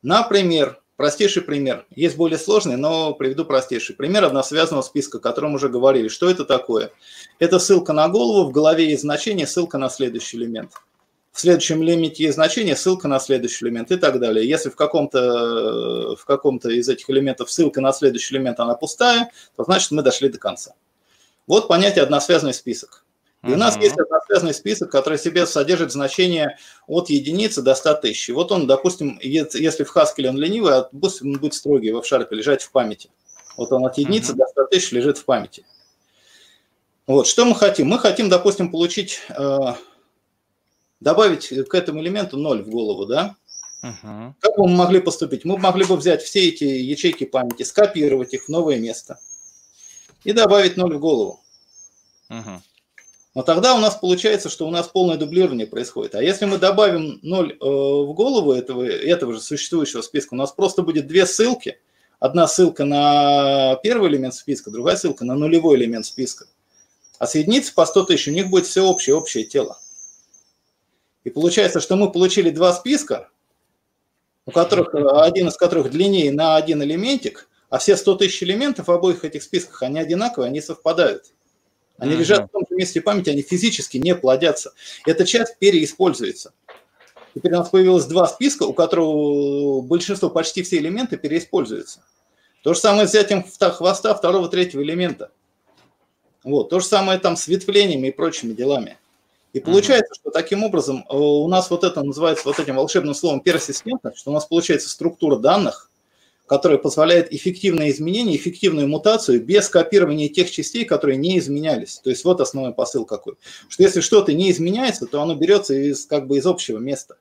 Например, 0.00 0.79
Простейший 1.00 1.40
пример. 1.40 1.86
Есть 1.96 2.18
более 2.18 2.38
сложный, 2.38 2.76
но 2.76 3.14
приведу 3.14 3.46
простейший. 3.46 3.96
Пример 3.96 4.22
односвязанного 4.22 4.82
списка, 4.82 5.16
о 5.16 5.20
котором 5.22 5.54
уже 5.54 5.70
говорили. 5.70 6.08
Что 6.08 6.28
это 6.28 6.44
такое? 6.44 6.92
Это 7.38 7.58
ссылка 7.58 7.94
на 7.94 8.06
голову, 8.10 8.46
в 8.46 8.52
голове 8.52 8.90
есть 8.90 9.00
значение, 9.00 9.46
ссылка 9.46 9.78
на 9.78 9.88
следующий 9.88 10.36
элемент. 10.36 10.72
В 11.32 11.40
следующем 11.40 11.82
элементе 11.82 12.24
есть 12.24 12.34
значение, 12.34 12.76
ссылка 12.76 13.08
на 13.08 13.18
следующий 13.18 13.64
элемент 13.64 13.90
и 13.90 13.96
так 13.96 14.20
далее. 14.20 14.46
Если 14.46 14.68
в 14.68 14.76
каком-то 14.76 16.16
в 16.16 16.26
каком 16.26 16.58
из 16.58 16.86
этих 16.86 17.08
элементов 17.08 17.50
ссылка 17.50 17.80
на 17.80 17.94
следующий 17.94 18.34
элемент, 18.34 18.60
она 18.60 18.74
пустая, 18.74 19.32
то 19.56 19.64
значит 19.64 19.92
мы 19.92 20.02
дошли 20.02 20.28
до 20.28 20.36
конца. 20.36 20.74
Вот 21.46 21.66
понятие 21.66 22.02
односвязанный 22.02 22.52
список. 22.52 23.06
И 23.42 23.52
у 23.52 23.56
нас 23.56 23.78
есть 23.78 23.98
односвязанный 23.98 24.52
список, 24.52 24.90
который 24.90 25.16
в 25.16 25.22
себе 25.22 25.46
содержит 25.46 25.92
значение 25.92 26.58
от 26.86 27.08
единицы 27.08 27.62
до 27.62 27.74
100 27.74 27.94
тысяч. 27.94 28.28
И 28.28 28.32
вот 28.32 28.52
он, 28.52 28.66
допустим, 28.66 29.18
если 29.22 29.84
в 29.84 29.96
Haskell 29.96 30.28
он 30.28 30.36
ленивый, 30.36 30.74
а 30.74 30.82
пусть 30.82 31.22
он 31.22 31.38
будет 31.38 31.54
строгий, 31.54 31.90
в 31.90 32.00
Sharp 32.00 32.26
лежать 32.32 32.62
в 32.62 32.70
памяти. 32.70 33.10
Вот 33.56 33.72
он 33.72 33.86
от 33.86 33.96
единицы 33.96 34.34
до 34.34 34.46
100 34.46 34.66
тысяч 34.66 34.92
лежит 34.92 35.16
в 35.16 35.24
памяти. 35.24 35.64
Вот, 37.06 37.26
что 37.26 37.46
мы 37.46 37.54
хотим? 37.54 37.88
Мы 37.88 37.98
хотим, 37.98 38.28
допустим, 38.28 38.70
получить, 38.70 39.20
э, 39.30 39.58
добавить 41.00 41.48
к 41.48 41.74
этому 41.74 42.02
элементу 42.02 42.36
0 42.36 42.62
в 42.62 42.68
голову, 42.68 43.06
да? 43.06 43.36
Uh-huh. 43.82 44.34
Как 44.38 44.56
бы 44.56 44.68
мы 44.68 44.76
могли 44.76 45.00
поступить? 45.00 45.46
Мы 45.46 45.56
могли 45.56 45.86
бы 45.86 45.96
взять 45.96 46.22
все 46.22 46.48
эти 46.48 46.64
ячейки 46.64 47.24
памяти, 47.24 47.62
скопировать 47.62 48.34
их 48.34 48.44
в 48.44 48.48
новое 48.50 48.78
место 48.78 49.18
и 50.24 50.32
добавить 50.32 50.76
0 50.76 50.94
в 50.94 51.00
голову. 51.00 51.40
Uh-huh. 52.28 52.60
Но 53.34 53.42
тогда 53.42 53.76
у 53.76 53.78
нас 53.78 53.94
получается, 53.94 54.48
что 54.48 54.66
у 54.66 54.70
нас 54.70 54.88
полное 54.88 55.16
дублирование 55.16 55.66
происходит. 55.66 56.16
А 56.16 56.22
если 56.22 56.46
мы 56.46 56.58
добавим 56.58 57.20
0 57.22 57.52
э, 57.52 57.56
в 57.60 58.12
голову 58.12 58.52
этого, 58.52 58.82
этого 58.82 59.34
же 59.34 59.40
существующего 59.40 60.02
списка, 60.02 60.34
у 60.34 60.36
нас 60.36 60.50
просто 60.50 60.82
будет 60.82 61.06
две 61.06 61.26
ссылки. 61.26 61.78
Одна 62.18 62.48
ссылка 62.48 62.84
на 62.84 63.76
первый 63.82 64.10
элемент 64.10 64.34
списка, 64.34 64.70
другая 64.70 64.96
ссылка 64.96 65.24
на 65.24 65.36
нулевой 65.36 65.76
элемент 65.76 66.06
списка. 66.06 66.46
А 67.18 67.26
соединиться 67.26 67.72
по 67.72 67.86
100 67.86 68.04
тысяч 68.04 68.28
у 68.28 68.32
них 68.32 68.50
будет 68.50 68.66
все 68.66 68.84
общее, 68.84 69.14
общее 69.14 69.44
тело. 69.44 69.78
И 71.22 71.30
получается, 71.30 71.80
что 71.80 71.96
мы 71.96 72.10
получили 72.10 72.50
два 72.50 72.72
списка, 72.72 73.28
у 74.44 74.50
которых, 74.50 74.92
один 74.94 75.48
из 75.48 75.56
которых 75.56 75.90
длиннее 75.90 76.32
на 76.32 76.56
один 76.56 76.82
элементик, 76.82 77.48
а 77.68 77.78
все 77.78 77.96
100 77.96 78.16
тысяч 78.16 78.42
элементов 78.42 78.88
в 78.88 78.90
обоих 78.90 79.24
этих 79.24 79.44
списках, 79.44 79.82
они 79.82 80.00
одинаковые, 80.00 80.48
они 80.48 80.60
совпадают. 80.60 81.32
Они 82.00 82.14
uh-huh. 82.14 82.18
лежат 82.18 82.48
в 82.48 82.48
том 82.48 82.64
же 82.68 82.74
месте 82.74 83.00
памяти, 83.00 83.30
они 83.30 83.42
физически 83.42 83.98
не 83.98 84.14
плодятся. 84.14 84.72
Эта 85.06 85.26
часть 85.26 85.58
переиспользуется. 85.58 86.52
Теперь 87.34 87.52
у 87.52 87.58
нас 87.58 87.68
появилось 87.68 88.06
два 88.06 88.26
списка, 88.26 88.64
у 88.64 88.72
которого 88.72 89.82
большинство, 89.82 90.30
почти 90.30 90.62
все 90.62 90.78
элементы 90.78 91.16
переиспользуются. 91.16 92.02
То 92.62 92.74
же 92.74 92.80
самое 92.80 93.06
с 93.06 93.10
взятием 93.10 93.44
хвоста 93.44 94.14
второго, 94.14 94.48
третьего 94.48 94.82
элемента. 94.82 95.30
Вот. 96.42 96.70
То 96.70 96.80
же 96.80 96.86
самое 96.86 97.18
там 97.18 97.36
с 97.36 97.46
ветвлениями 97.46 98.08
и 98.08 98.12
прочими 98.12 98.54
делами. 98.54 98.98
И 99.52 99.60
получается, 99.60 100.14
что 100.14 100.30
таким 100.30 100.62
образом 100.64 101.04
э, 101.08 101.14
у 101.14 101.48
нас 101.48 101.70
вот 101.70 101.84
это 101.84 102.02
называется 102.02 102.44
вот 102.46 102.58
этим 102.58 102.76
волшебным 102.76 103.14
словом 103.14 103.40
персистентность, 103.40 104.18
что 104.18 104.30
у 104.30 104.34
нас 104.34 104.46
получается 104.46 104.88
структура 104.88 105.36
данных, 105.36 105.89
которая 106.50 106.78
позволяет 106.78 107.32
эффективное 107.32 107.90
изменение, 107.90 108.36
эффективную 108.36 108.88
мутацию 108.88 109.40
без 109.40 109.68
копирования 109.68 110.28
тех 110.28 110.50
частей, 110.50 110.84
которые 110.84 111.16
не 111.16 111.38
изменялись. 111.38 112.00
То 112.00 112.10
есть 112.10 112.24
вот 112.24 112.40
основной 112.40 112.74
посыл 112.74 113.04
какой. 113.04 113.34
Что 113.68 113.84
если 113.84 114.00
что-то 114.00 114.32
не 114.32 114.50
изменяется, 114.50 115.06
то 115.06 115.22
оно 115.22 115.36
берется 115.36 115.74
из, 115.74 116.06
как 116.06 116.26
бы 116.26 116.38
из 116.38 116.46
общего 116.46 116.78
места. 116.78 117.18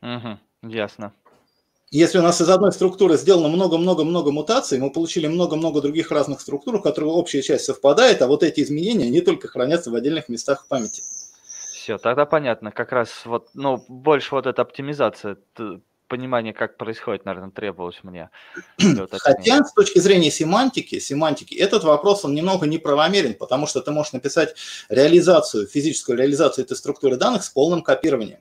Угу, 0.00 0.38
ясно. 0.62 1.12
Если 1.90 2.18
у 2.18 2.22
нас 2.22 2.40
из 2.40 2.48
одной 2.48 2.72
структуры 2.72 3.18
сделано 3.18 3.48
много-много-много 3.48 4.32
мутаций, 4.32 4.78
мы 4.78 4.90
получили 4.90 5.26
много-много 5.26 5.82
других 5.82 6.10
разных 6.10 6.40
структур, 6.40 6.76
у 6.76 6.80
которых 6.80 7.12
общая 7.12 7.42
часть 7.42 7.66
совпадает, 7.66 8.22
а 8.22 8.26
вот 8.28 8.42
эти 8.42 8.62
изменения, 8.62 9.08
они 9.08 9.20
только 9.20 9.46
хранятся 9.46 9.90
в 9.90 9.94
отдельных 9.94 10.30
местах 10.30 10.64
в 10.64 10.68
памяти. 10.68 11.02
Все, 11.74 11.98
тогда 11.98 12.24
понятно. 12.24 12.72
Как 12.72 12.92
раз 12.92 13.10
вот, 13.26 13.50
ну, 13.52 13.84
больше 13.88 14.34
вот 14.34 14.46
эта 14.46 14.62
оптимизация 14.62 15.36
понимание, 16.08 16.52
как 16.52 16.76
происходит, 16.76 17.24
наверное, 17.24 17.50
требовалось 17.50 18.00
мне. 18.02 18.30
Хотя 19.12 19.64
с 19.64 19.72
точки 19.72 19.98
зрения 19.98 20.30
семантики, 20.30 20.98
семантики, 20.98 21.54
этот 21.54 21.84
вопрос, 21.84 22.24
он 22.24 22.34
немного 22.34 22.66
неправомерен, 22.66 23.34
потому 23.34 23.66
что 23.66 23.80
ты 23.80 23.90
можешь 23.90 24.12
написать 24.12 24.54
реализацию, 24.88 25.66
физическую 25.66 26.18
реализацию 26.18 26.64
этой 26.64 26.76
структуры 26.76 27.16
данных 27.16 27.44
с 27.44 27.50
полным 27.50 27.82
копированием. 27.82 28.40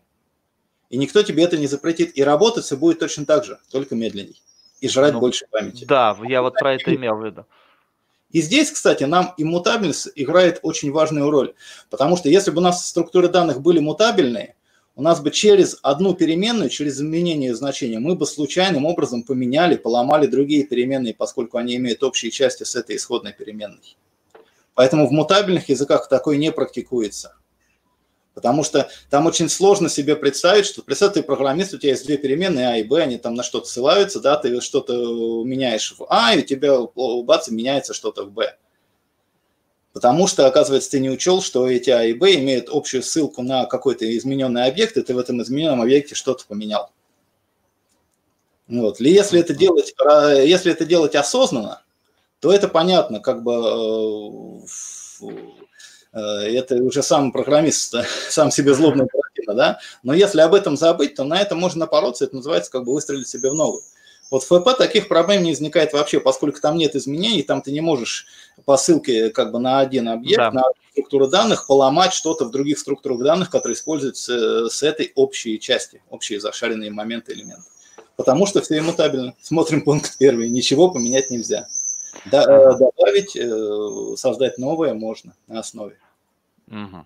И 0.89 0.97
никто 0.97 1.23
тебе 1.23 1.43
это 1.43 1.57
не 1.57 1.67
запретит. 1.67 2.15
И 2.17 2.23
работать 2.23 2.65
все 2.65 2.77
будет 2.77 2.99
точно 2.99 3.25
так 3.25 3.45
же, 3.45 3.59
только 3.71 3.95
медленней. 3.95 4.41
И 4.79 4.87
жрать 4.89 5.13
ну, 5.13 5.21
больше 5.21 5.47
памяти. 5.49 5.85
Да, 5.85 6.15
я 6.23 6.41
вот 6.41 6.53
про 6.53 6.75
это 6.75 6.93
имел 6.93 7.15
в 7.15 7.25
виду. 7.25 7.45
И 8.29 8.41
здесь, 8.41 8.71
кстати, 8.71 9.03
нам 9.03 9.33
иммутабельность 9.37 10.09
играет 10.15 10.59
очень 10.63 10.91
важную 10.91 11.29
роль, 11.29 11.53
потому 11.89 12.17
что 12.17 12.29
если 12.29 12.49
бы 12.51 12.57
у 12.57 12.61
нас 12.61 12.87
структуры 12.87 13.27
данных 13.27 13.61
были 13.61 13.79
мутабельные, 13.79 14.55
у 14.95 15.01
нас 15.01 15.19
бы 15.21 15.31
через 15.31 15.77
одну 15.81 16.13
переменную, 16.13 16.69
через 16.69 16.97
изменение 16.97 17.55
значения, 17.55 17.99
мы 17.99 18.15
бы 18.15 18.25
случайным 18.25 18.85
образом 18.85 19.23
поменяли, 19.23 19.75
поломали 19.75 20.27
другие 20.27 20.65
переменные, 20.65 21.15
поскольку 21.15 21.57
они 21.57 21.75
имеют 21.75 22.03
общие 22.03 22.31
части 22.31 22.63
с 22.63 22.75
этой 22.75 22.97
исходной 22.97 23.33
переменной. 23.33 23.97
Поэтому 24.75 25.07
в 25.07 25.11
мутабельных 25.11 25.69
языках 25.69 26.09
такое 26.09 26.37
не 26.37 26.51
практикуется. 26.51 27.35
Потому 28.33 28.63
что 28.63 28.89
там 29.11 29.27
очень 29.27 29.47
сложно 29.47 29.89
себе 29.89 30.15
представить, 30.15 30.65
что, 30.65 30.81
представь, 30.81 31.13
ты 31.13 31.21
программист, 31.21 31.73
у 31.73 31.77
тебя 31.77 31.91
есть 31.91 32.05
две 32.05 32.17
переменные 32.17 32.67
А 32.67 32.77
и 32.77 32.83
Б, 32.83 33.01
они 33.01 33.17
там 33.17 33.35
на 33.35 33.43
что-то 33.43 33.67
ссылаются, 33.67 34.19
да, 34.19 34.37
ты 34.37 34.59
что-то 34.61 35.43
меняешь 35.43 35.93
в 35.97 36.05
А, 36.09 36.33
и 36.33 36.39
у 36.39 36.41
тебя, 36.41 36.79
бац, 37.23 37.49
меняется 37.49 37.93
что-то 37.93 38.25
в 38.25 38.31
Б. 38.31 38.57
Потому 39.93 40.25
что, 40.25 40.47
оказывается, 40.47 40.89
ты 40.91 40.99
не 40.99 41.11
учел, 41.11 41.41
что 41.41 41.69
эти 41.69 41.91
А 41.91 42.03
и 42.03 42.13
Б 42.13 42.33
имеют 42.35 42.67
общую 42.69 43.03
ссылку 43.03 43.43
на 43.43 43.65
какой-то 43.65 44.05
измененный 44.17 44.65
объект, 44.65 44.97
и 44.97 45.03
ты 45.03 45.13
в 45.13 45.19
этом 45.19 45.41
измененном 45.41 45.81
объекте 45.81 46.15
что-то 46.15 46.45
поменял. 46.47 46.91
Вот. 48.67 48.99
Если 48.99 49.39
это 49.39 49.53
делать, 49.53 49.93
если 50.47 50.71
это 50.71 50.85
делать 50.85 51.13
осознанно, 51.15 51.83
то 52.39 52.51
это 52.51 52.67
понятно, 52.67 53.19
как 53.19 53.43
бы 53.43 54.65
э, 55.23 55.27
э, 56.13 56.19
это 56.57 56.75
уже 56.77 57.03
сам 57.03 57.31
программист 57.31 57.95
сам 58.29 58.49
себе 58.49 58.73
злобно 58.73 59.05
противно, 59.05 59.53
да. 59.53 59.79
Но 60.01 60.13
если 60.13 60.41
об 60.41 60.55
этом 60.55 60.75
забыть, 60.75 61.13
то 61.15 61.23
на 61.23 61.39
это 61.39 61.53
можно 61.53 61.81
напороться, 61.81 62.25
это 62.25 62.35
называется 62.35 62.71
как 62.71 62.83
бы 62.83 62.93
выстрелить 62.93 63.27
себе 63.27 63.51
в 63.51 63.53
ногу. 63.53 63.83
Вот 64.31 64.43
в 64.43 64.47
ФП 64.47 64.77
таких 64.77 65.07
проблем 65.07 65.43
не 65.43 65.51
возникает 65.51 65.93
вообще, 65.93 66.19
поскольку 66.19 66.59
там 66.59 66.77
нет 66.77 66.95
изменений, 66.95 67.43
там 67.43 67.61
ты 67.61 67.71
не 67.71 67.81
можешь 67.81 68.25
по 68.65 68.77
ссылке 68.77 69.29
как 69.29 69.51
бы 69.51 69.59
на 69.59 69.79
один 69.79 70.07
объект, 70.07 70.37
да. 70.37 70.51
на 70.51 70.63
структуру 70.91 71.27
данных 71.27 71.67
поломать 71.67 72.13
что-то 72.13 72.45
в 72.45 72.51
других 72.51 72.79
структурах 72.79 73.19
данных, 73.19 73.49
которые 73.49 73.75
используются 73.75 74.69
с 74.69 74.83
этой 74.83 75.11
общей 75.15 75.59
части, 75.59 76.01
общие 76.09 76.39
зашаренные 76.39 76.91
моменты 76.91 77.33
элементы. 77.33 77.63
Потому 78.15 78.45
что 78.45 78.61
все 78.61 78.77
иммутабельно. 78.77 79.33
Смотрим 79.41 79.81
пункт 79.81 80.17
первый. 80.19 80.49
Ничего 80.49 80.91
поменять 80.91 81.31
нельзя. 81.31 81.67
Э, 82.25 82.29
добавить, 82.31 83.35
э, 83.35 84.15
создать 84.17 84.57
новое 84.57 84.93
можно 84.93 85.33
на 85.47 85.59
основе. 85.59 85.97
Угу. 86.67 87.05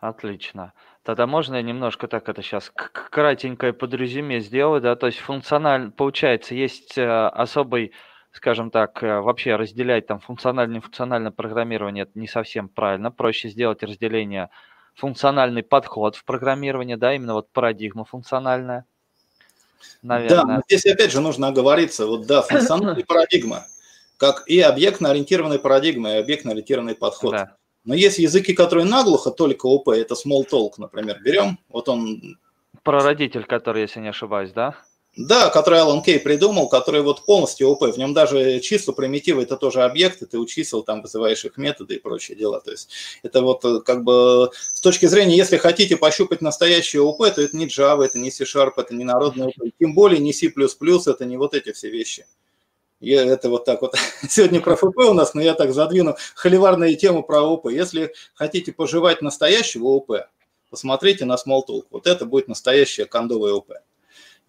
Отлично. 0.00 0.72
Тогда 1.08 1.26
можно 1.26 1.54
я 1.54 1.62
немножко 1.62 2.06
так 2.06 2.28
это 2.28 2.42
сейчас 2.42 2.70
кратенькое 2.74 3.72
подрезюме 3.72 4.40
сделаю, 4.40 4.82
да, 4.82 4.94
то 4.94 5.06
есть 5.06 5.20
функционально, 5.20 5.90
получается, 5.90 6.54
есть 6.54 6.98
э, 6.98 7.28
особый, 7.28 7.92
скажем 8.30 8.70
так, 8.70 9.02
э, 9.02 9.20
вообще 9.20 9.56
разделять 9.56 10.06
там 10.06 10.20
функциональное 10.20 10.80
и 10.80 10.82
функциональное 10.82 11.30
программирование, 11.30 12.02
это 12.02 12.18
не 12.18 12.28
совсем 12.28 12.68
правильно, 12.68 13.10
проще 13.10 13.48
сделать 13.48 13.82
разделение 13.82 14.50
функциональный 14.94 15.62
подход 15.62 16.14
в 16.14 16.26
программировании, 16.26 16.96
да, 16.96 17.14
именно 17.14 17.32
вот 17.32 17.50
парадигма 17.52 18.04
функциональная. 18.04 18.84
Наверное. 20.02 20.36
Да, 20.36 20.44
но 20.44 20.62
здесь 20.68 20.84
опять 20.84 21.10
же 21.10 21.22
нужно 21.22 21.48
оговориться, 21.48 22.06
вот 22.06 22.26
да, 22.26 22.42
функциональная 22.42 23.06
парадигма, 23.06 23.64
как 24.18 24.46
и 24.46 24.60
объектно-ориентированная 24.60 25.58
парадигма, 25.58 26.16
и 26.16 26.18
объектно-ориентированный 26.18 26.96
подход. 26.96 27.32
Да. 27.32 27.57
Но 27.88 27.94
есть 27.94 28.18
языки, 28.18 28.52
которые 28.52 28.84
наглухо 28.84 29.30
только 29.30 29.64
ОП, 29.64 29.88
это 29.88 30.14
Smalltalk, 30.14 30.72
например, 30.76 31.22
берем, 31.24 31.58
вот 31.70 31.88
он... 31.88 32.36
Прародитель, 32.82 33.44
который, 33.44 33.80
если 33.80 34.00
не 34.00 34.08
ошибаюсь, 34.08 34.52
да? 34.52 34.76
Да, 35.16 35.48
который 35.48 35.80
Алан 35.80 36.02
Кей 36.02 36.20
придумал, 36.20 36.68
который 36.68 37.00
вот 37.00 37.24
полностью 37.24 37.66
ОП, 37.70 37.84
в 37.84 37.96
нем 37.96 38.12
даже 38.12 38.60
числа, 38.60 38.92
примитивы, 38.92 39.44
это 39.44 39.56
тоже 39.56 39.84
объекты, 39.84 40.26
ты 40.26 40.36
у 40.36 40.44
чисел 40.44 40.82
там 40.82 41.00
вызываешь 41.00 41.46
их 41.46 41.56
методы 41.56 41.94
и 41.94 41.98
прочие 41.98 42.36
дела. 42.36 42.60
То 42.60 42.72
есть 42.72 42.90
это 43.22 43.40
вот 43.40 43.64
э, 43.64 43.80
как 43.80 44.04
бы 44.04 44.50
с 44.74 44.82
точки 44.82 45.06
зрения, 45.06 45.38
если 45.38 45.56
хотите 45.56 45.96
пощупать 45.96 46.42
настоящее 46.42 47.00
ОП, 47.00 47.34
то 47.34 47.40
это 47.40 47.56
не 47.56 47.68
Java, 47.68 48.04
это 48.04 48.18
не 48.18 48.30
C-Sharp, 48.30 48.72
это 48.76 48.94
не 48.94 49.04
народный 49.04 49.46
ОП, 49.46 49.72
тем 49.80 49.94
более 49.94 50.20
не 50.20 50.34
C++, 50.34 50.48
это 50.48 51.24
не 51.24 51.38
вот 51.38 51.54
эти 51.54 51.72
все 51.72 51.88
вещи. 51.88 52.26
Я 53.00 53.24
это 53.24 53.48
вот 53.48 53.64
так 53.64 53.80
вот 53.82 53.94
сегодня 54.28 54.60
про 54.60 54.76
ФП 54.76 54.98
у 54.98 55.14
нас, 55.14 55.34
но 55.34 55.40
я 55.40 55.54
так 55.54 55.72
задвину 55.72 56.16
холиварную 56.34 56.96
тему 56.96 57.22
про 57.22 57.42
ОП. 57.42 57.68
Если 57.70 58.12
хотите 58.34 58.72
пожевать 58.72 59.22
настоящего 59.22 59.84
ОП, 59.84 60.12
посмотрите 60.70 61.24
на 61.24 61.34
Smalltalk. 61.34 61.84
Вот 61.90 62.06
это 62.06 62.26
будет 62.26 62.48
настоящее 62.48 63.06
кондовое 63.06 63.52
ОП. 63.54 63.72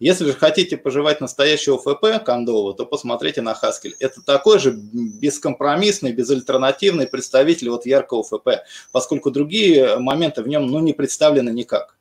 Если 0.00 0.24
же 0.24 0.32
хотите 0.32 0.78
пожевать 0.78 1.20
настоящего 1.20 1.76
ФП 1.78 2.24
кондового, 2.24 2.72
то 2.72 2.86
посмотрите 2.86 3.42
на 3.42 3.52
Haskell. 3.52 3.92
Это 4.00 4.22
такой 4.22 4.58
же 4.58 4.72
бескомпромиссный, 4.72 6.12
безальтернативный 6.12 7.06
представитель 7.06 7.68
вот 7.68 7.84
яркого 7.84 8.24
ФП, 8.24 8.48
поскольку 8.92 9.30
другие 9.30 9.98
моменты 9.98 10.42
в 10.42 10.48
нем 10.48 10.66
ну, 10.66 10.80
не 10.80 10.94
представлены 10.94 11.50
никак. 11.50 11.99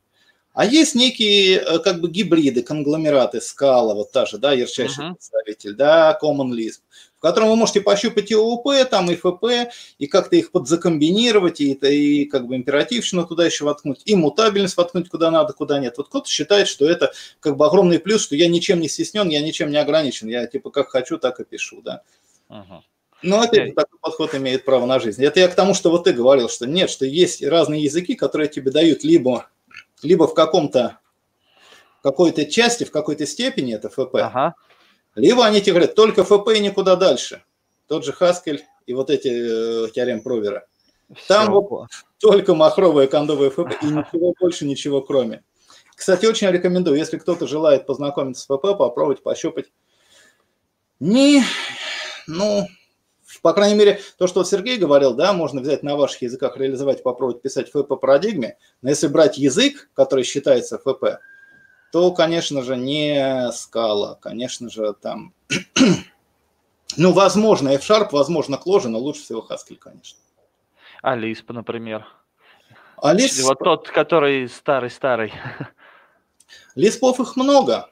А 0.59 0.65
есть 0.65 0.93
некие 0.93 1.55
э, 1.55 1.79
как 1.79 2.01
бы 2.01 2.09
гибриды, 2.09 2.63
конгломераты, 2.63 3.39
скала, 3.39 3.93
вот 3.93 4.11
та 4.11 4.25
же, 4.25 4.37
да, 4.37 4.51
ярчайший 4.51 5.05
uh-huh. 5.05 5.13
представитель, 5.13 5.73
да, 5.73 6.19
Common 6.21 6.49
Lisp, 6.49 6.79
в 7.15 7.21
котором 7.21 7.47
вы 7.47 7.55
можете 7.55 7.79
пощупать 7.79 8.29
и 8.29 8.35
ООП, 8.35 8.67
там 8.91 9.09
и 9.09 9.15
ФП, 9.15 9.71
и 9.99 10.07
как-то 10.07 10.35
их 10.35 10.51
подзакомбинировать, 10.51 11.61
и, 11.61 11.71
и 11.71 12.25
как 12.25 12.45
бы 12.45 12.57
императивщину 12.57 13.25
туда 13.25 13.45
еще 13.45 13.63
воткнуть, 13.63 14.01
и 14.03 14.15
мутабельность 14.15 14.75
воткнуть 14.75 15.07
куда 15.07 15.31
надо, 15.31 15.53
куда 15.53 15.79
нет. 15.79 15.93
Вот 15.95 16.09
кто-то 16.09 16.29
считает, 16.29 16.67
что 16.67 16.89
это 16.89 17.13
как 17.39 17.55
бы 17.55 17.65
огромный 17.65 17.99
плюс, 17.99 18.21
что 18.21 18.35
я 18.35 18.49
ничем 18.49 18.81
не 18.81 18.89
стеснен, 18.89 19.29
я 19.29 19.41
ничем 19.41 19.71
не 19.71 19.77
ограничен, 19.77 20.27
я 20.27 20.45
типа 20.45 20.71
как 20.71 20.89
хочу, 20.89 21.17
так 21.17 21.39
и 21.39 21.45
пишу, 21.45 21.81
да. 21.81 22.01
Uh-huh. 22.49 22.81
Но 23.21 23.39
опять 23.39 23.75
такой 23.75 23.97
подход 24.01 24.35
имеет 24.35 24.65
право 24.65 24.85
на 24.85 24.99
жизнь. 24.99 25.23
Это 25.23 25.39
я 25.39 25.47
к 25.47 25.55
тому, 25.55 25.73
что 25.73 25.89
вот 25.89 26.03
ты 26.03 26.11
говорил, 26.11 26.49
что 26.49 26.67
нет, 26.67 26.89
что 26.89 27.05
есть 27.05 27.41
разные 27.41 27.81
языки, 27.81 28.15
которые 28.15 28.49
тебе 28.49 28.71
дают 28.71 29.05
либо 29.05 29.47
либо 30.01 30.27
в 30.27 30.33
каком-то 30.33 30.99
какой-то 32.01 32.45
части, 32.45 32.83
в 32.83 32.91
какой-то 32.91 33.25
степени 33.25 33.73
это 33.75 33.89
ФП, 33.89 34.15
ага. 34.15 34.55
либо 35.15 35.45
они 35.45 35.61
тебе 35.61 35.73
говорят 35.73 35.95
только 35.95 36.23
ФП 36.23 36.49
и 36.55 36.59
никуда 36.59 36.95
дальше. 36.95 37.43
Тот 37.87 38.05
же 38.05 38.13
Хаскель 38.13 38.63
и 38.85 38.93
вот 38.93 39.09
эти 39.09 39.27
э, 39.87 39.89
теорем 39.91 40.21
Провера. 40.21 40.65
Там 41.27 41.51
вот 41.51 41.89
только 42.19 42.53
махровые 42.53 43.07
кондовые 43.07 43.49
ФП 43.49 43.71
и 43.81 43.85
ничего 43.85 44.33
больше, 44.39 44.65
ничего 44.65 45.01
кроме. 45.01 45.43
Кстати, 45.95 46.25
очень 46.25 46.49
рекомендую, 46.49 46.97
если 46.97 47.17
кто-то 47.17 47.47
желает 47.47 47.85
познакомиться 47.85 48.43
с 48.43 48.45
ФП, 48.45 48.77
попробовать 48.77 49.21
пощупать. 49.21 49.65
Не, 50.99 51.43
ну, 52.27 52.67
по 53.41 53.53
крайней 53.53 53.75
мере, 53.75 54.01
то, 54.17 54.27
что 54.27 54.43
Сергей 54.43 54.77
говорил, 54.77 55.13
да, 55.13 55.33
можно 55.33 55.61
взять 55.61 55.83
на 55.83 55.95
ваших 55.95 56.23
языках, 56.23 56.57
реализовать, 56.57 57.03
попробовать 57.03 57.41
писать 57.41 57.69
ФП 57.69 57.99
парадигме, 57.99 58.57
но 58.81 58.89
если 58.89 59.07
брать 59.07 59.37
язык, 59.37 59.89
который 59.93 60.23
считается 60.23 60.77
ФП, 60.79 61.19
то, 61.91 62.11
конечно 62.11 62.61
же, 62.63 62.77
не 62.77 63.51
скала, 63.51 64.17
конечно 64.21 64.69
же, 64.69 64.93
там, 64.93 65.33
ну, 66.97 67.11
возможно, 67.11 67.69
F-Sharp, 67.69 68.09
возможно, 68.11 68.59
Clojure, 68.63 68.87
но 68.87 68.99
лучше 68.99 69.21
всего 69.21 69.45
Haskell, 69.47 69.77
конечно. 69.77 70.19
А 71.01 71.17
Lisp, 71.17 71.45
например? 71.49 72.05
А 72.97 73.15
Lisp... 73.15 73.43
Вот 73.43 73.59
тот, 73.59 73.89
который 73.89 74.47
старый-старый. 74.49 75.33
Лиспов 76.75 77.19
их 77.19 77.35
много. 77.35 77.89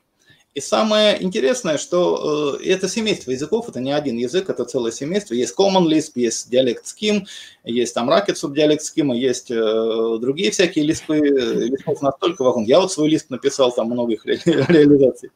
И 0.57 0.59
самое 0.59 1.21
интересное, 1.21 1.77
что 1.77 2.57
э, 2.59 2.65
это 2.65 2.89
семейство 2.89 3.29
языков, 3.29 3.69
это 3.69 3.79
не 3.79 3.91
один 3.91 4.17
язык, 4.17 4.49
это 4.49 4.65
целое 4.65 4.91
семейство. 4.91 5.35
Есть 5.35 5.53
Common 5.55 5.85
Lisp, 5.85 6.13
есть 6.15 6.49
диалект 6.49 6.83
Scheme, 6.83 7.27
есть 7.63 7.93
там 7.93 8.09
Racket 8.09 8.33
субдиалект 8.33 8.81
Scheme, 8.81 9.15
есть 9.15 9.51
э, 9.51 10.17
другие 10.19 10.49
всякие 10.49 10.83
лиспы. 10.83 11.19
Лиспов 11.19 12.01
настолько 12.01 12.43
вагон. 12.43 12.63
Я 12.63 12.79
вот 12.79 12.91
свой 12.91 13.07
лист 13.07 13.29
написал, 13.29 13.71
там 13.71 13.85
много 13.85 14.13
их 14.13 14.25
ре- 14.25 14.41
реализаций. 14.45 15.29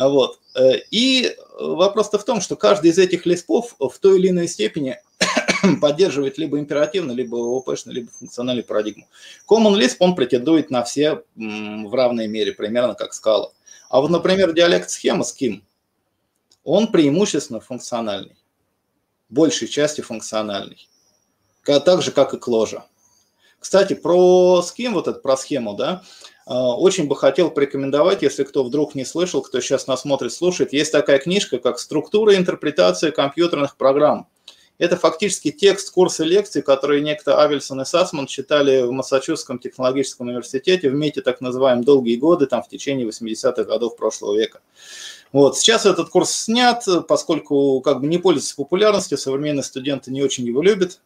Вот. 0.00 0.38
Э, 0.54 0.78
и 0.90 1.36
вопрос-то 1.60 2.18
в 2.18 2.24
том, 2.24 2.40
что 2.40 2.56
каждый 2.56 2.90
из 2.92 2.98
этих 2.98 3.26
лиспов 3.26 3.76
в 3.78 3.98
той 4.00 4.18
или 4.18 4.30
иной 4.30 4.48
степени 4.48 4.96
поддерживает 5.82 6.38
либо 6.38 6.58
императивно, 6.58 7.12
либо 7.12 7.36
ОПшную, 7.36 7.96
либо 7.96 8.10
функциональную 8.18 8.64
парадигму. 8.64 9.08
Common 9.46 9.78
Lisp, 9.78 9.96
он 9.98 10.14
претендует 10.14 10.70
на 10.70 10.84
все 10.84 11.22
в 11.36 11.94
равной 11.94 12.28
мере, 12.28 12.52
примерно 12.52 12.94
как 12.94 13.12
скала. 13.12 13.52
А 13.88 14.00
вот, 14.00 14.10
например, 14.10 14.52
диалект 14.52 14.90
схема 14.90 15.24
с 15.24 15.32
Ким, 15.32 15.64
он 16.64 16.92
преимущественно 16.92 17.60
функциональный, 17.60 18.36
большей 19.28 19.68
части 19.68 20.00
функциональный, 20.00 20.88
так 21.64 22.02
же, 22.02 22.12
как 22.12 22.34
и 22.34 22.38
кложа. 22.38 22.84
Кстати, 23.58 23.94
про 23.94 24.62
схему, 24.62 24.96
вот 24.96 25.08
это, 25.08 25.18
про 25.18 25.36
схему, 25.36 25.74
да, 25.74 26.02
очень 26.46 27.08
бы 27.08 27.16
хотел 27.16 27.50
порекомендовать, 27.50 28.22
если 28.22 28.44
кто 28.44 28.62
вдруг 28.62 28.94
не 28.94 29.04
слышал, 29.04 29.42
кто 29.42 29.60
сейчас 29.60 29.86
нас 29.86 30.02
смотрит, 30.02 30.32
слушает, 30.32 30.72
есть 30.72 30.92
такая 30.92 31.18
книжка, 31.18 31.58
как 31.58 31.78
«Структура 31.78 32.34
и 32.34 32.36
интерпретация 32.36 33.10
компьютерных 33.10 33.76
программ». 33.76 34.28
Это 34.78 34.96
фактически 34.96 35.50
текст 35.50 35.90
курса 35.90 36.22
лекций, 36.22 36.62
который 36.62 37.00
некто 37.00 37.42
Авельсон 37.42 37.80
и 37.82 37.84
Сасман 37.84 38.26
читали 38.26 38.82
в 38.82 38.92
Массачусетском 38.92 39.58
технологическом 39.58 40.28
университете 40.28 40.88
в 40.88 40.94
МИТе, 40.94 41.20
так 41.20 41.40
называемом, 41.40 41.82
долгие 41.82 42.16
годы, 42.16 42.46
там 42.46 42.62
в 42.62 42.68
течение 42.68 43.06
80-х 43.06 43.64
годов 43.64 43.96
прошлого 43.96 44.38
века. 44.38 44.60
Вот. 45.32 45.58
Сейчас 45.58 45.84
этот 45.84 46.10
курс 46.10 46.30
снят, 46.30 46.84
поскольку 47.08 47.80
как 47.80 48.00
бы 48.00 48.06
не 48.06 48.18
пользуется 48.18 48.54
популярностью, 48.54 49.18
современные 49.18 49.64
студенты 49.64 50.12
не 50.12 50.22
очень 50.22 50.46
его 50.46 50.62
любят. 50.62 51.00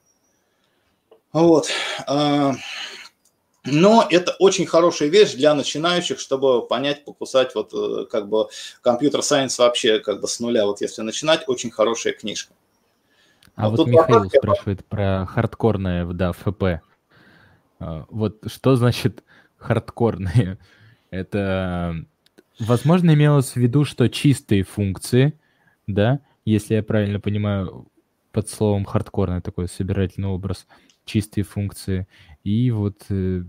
Вот. 1.33 1.69
А, 2.07 2.55
но 3.65 4.07
это 4.11 4.37
очень 4.39 4.67
хорошая 4.67 5.09
вещь 5.09 5.33
для 5.33 5.55
начинающих, 5.55 6.21
чтобы 6.21 6.67
понять, 6.67 7.05
покусать 7.05 7.55
вот 7.55 7.73
э, 7.73 8.07
как 8.11 8.29
бы 8.29 8.49
компьютер-сайенс 8.83 9.59
вообще 9.59 9.99
как 9.99 10.21
бы 10.21 10.29
с 10.29 10.41
нуля. 10.41 10.67
Вот 10.67 10.83
если 10.83 11.01
начинать, 11.03 11.45
очень 11.47 11.71
хорошая 11.71 12.13
книжка. 12.13 12.53
А 13.55 13.69
вот, 13.69 13.79
вот 13.79 13.89
Михаил 13.89 14.25
вопрос, 14.25 14.33
спрашивает 14.33 14.85
про 14.87 15.27
хардкорное, 15.27 16.07
да, 16.07 16.33
ФП. 16.33 16.65
А, 17.79 18.07
вот 18.09 18.45
что 18.47 18.77
значит 18.77 19.23
хардкорные? 19.59 20.59
Это, 21.11 22.05
возможно, 22.59 23.13
имелось 23.13 23.53
в 23.53 23.57
виду, 23.57 23.85
что 23.85 24.09
чистые 24.09 24.63
функции, 24.63 25.39
да, 25.87 26.21
если 26.45 26.75
я 26.75 26.83
правильно 26.83 27.21
понимаю, 27.21 27.87
под 28.33 28.49
словом 28.49 28.85
хардкорный 28.85 29.43
такой 29.43 29.69
собирательный 29.69 30.29
образ, 30.29 30.67
чистые 31.05 31.45
функции, 31.45 32.07
и 32.45 32.71
вот 32.71 33.05
э, 33.11 33.43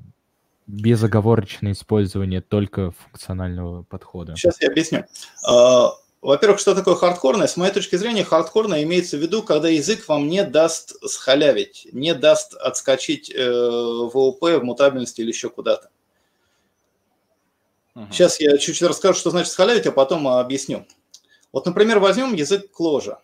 безоговорочное 0.68 1.72
использование 1.72 2.41
только 2.41 2.91
функционального 2.91 3.84
подхода. 3.84 4.36
Сейчас 4.36 4.62
я 4.62 4.70
объясню. 4.70 5.06
Во-первых, 6.24 6.61
что 6.61 6.74
такое 6.74 6.95
хардкорное? 6.95 7.47
С 7.47 7.57
моей 7.57 7.74
точки 7.74 7.97
зрения, 7.97 8.24
хардкорное 8.24 8.84
имеется 8.84 9.17
в 9.17 9.19
виду, 9.19 9.43
когда 9.43 9.67
язык 9.67 10.07
вам 10.07 10.30
не 10.30 10.45
даст 10.45 10.95
схалявить, 11.05 11.89
не 11.91 12.15
даст 12.15 12.53
отскочить 12.53 13.30
э, 13.30 13.45
в 13.45 14.11
ООП, 14.15 14.41
в 14.41 14.63
мутабельности 14.63 15.19
или 15.19 15.28
еще 15.28 15.49
куда-то. 15.49 15.89
Uh-huh. 17.93 18.07
Сейчас 18.09 18.39
я 18.39 18.57
чуть-чуть 18.57 18.88
расскажу, 18.88 19.19
что 19.19 19.32
значит 19.32 19.51
схалявить, 19.51 19.86
а 19.86 19.91
потом 19.91 20.30
объясню. 20.30 20.88
Вот, 21.51 21.65
например, 21.65 21.99
возьмем 21.99 22.34
язык 22.34 22.71
кложа. 22.71 23.19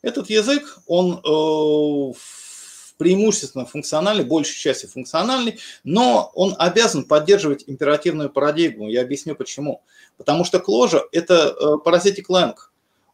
Этот 0.00 0.30
язык, 0.30 0.78
он 0.86 1.14
э, 1.14 2.12
преимущественно 2.98 3.64
функциональный, 3.64 4.24
большей 4.24 4.56
части 4.56 4.86
функциональный, 4.86 5.58
но 5.84 6.30
он 6.34 6.54
обязан 6.58 7.04
поддерживать 7.04 7.64
императивную 7.66 8.28
парадигму. 8.28 8.90
Я 8.90 9.02
объясню 9.02 9.34
почему. 9.34 9.82
Потому 10.18 10.44
что 10.44 10.58
Clojure– 10.58 11.02
это 11.12 11.54
э, 11.58 11.78
паразитик 11.82 12.28
Lang. 12.28 12.54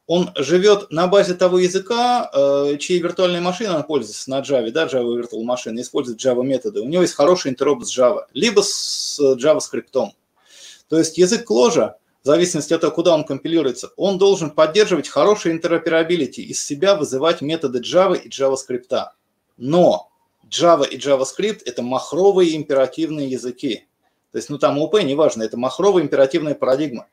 Он 0.07 0.31
живет 0.37 0.91
на 0.91 1.07
базе 1.07 1.35
того 1.35 1.59
языка, 1.59 2.31
э, 2.33 2.77
чьей 2.79 3.01
виртуальной 3.01 3.41
машиной 3.41 3.77
он 3.77 3.85
пользуется 3.85 4.29
на 4.31 4.41
Java, 4.41 4.71
да, 4.71 4.87
Java 4.87 5.21
Virtual 5.21 5.43
Machine, 5.45 5.81
использует 5.81 6.23
Java 6.23 6.43
методы. 6.43 6.81
У 6.81 6.89
него 6.89 7.03
есть 7.03 7.15
хороший 7.15 7.53
интероп 7.53 7.85
с 7.85 7.97
Java, 7.97 8.23
либо 8.33 8.63
с 8.63 9.19
JavaScript. 9.21 10.11
То 10.89 10.99
есть 10.99 11.17
язык 11.17 11.51
Clojure 11.51 11.93
в 12.23 12.27
зависимости 12.27 12.73
от 12.73 12.81
того, 12.81 12.93
куда 12.93 13.15
он 13.15 13.25
компилируется, 13.25 13.91
он 13.97 14.17
должен 14.17 14.51
поддерживать 14.51 15.09
хороший 15.09 15.53
интероперабилити, 15.53 16.43
из 16.43 16.65
себя 16.65 16.95
вызывать 16.97 17.43
методы 17.43 17.81
Java 17.81 18.19
и 18.19 18.29
JavaScript. 18.31 19.09
Но 19.57 20.11
Java 20.49 20.89
и 20.89 20.99
JavaScript– 20.99 21.63
это 21.65 21.83
махровые 21.83 22.57
императивные 22.57 23.29
языки. 23.29 23.87
То 24.33 24.39
есть, 24.39 24.51
ну 24.51 24.59
там 24.59 24.79
ОП, 24.79 25.03
неважно, 25.03 25.43
это 25.43 25.57
махровая 25.57 26.03
императивная 26.03 26.55
парадигма. 26.55 27.07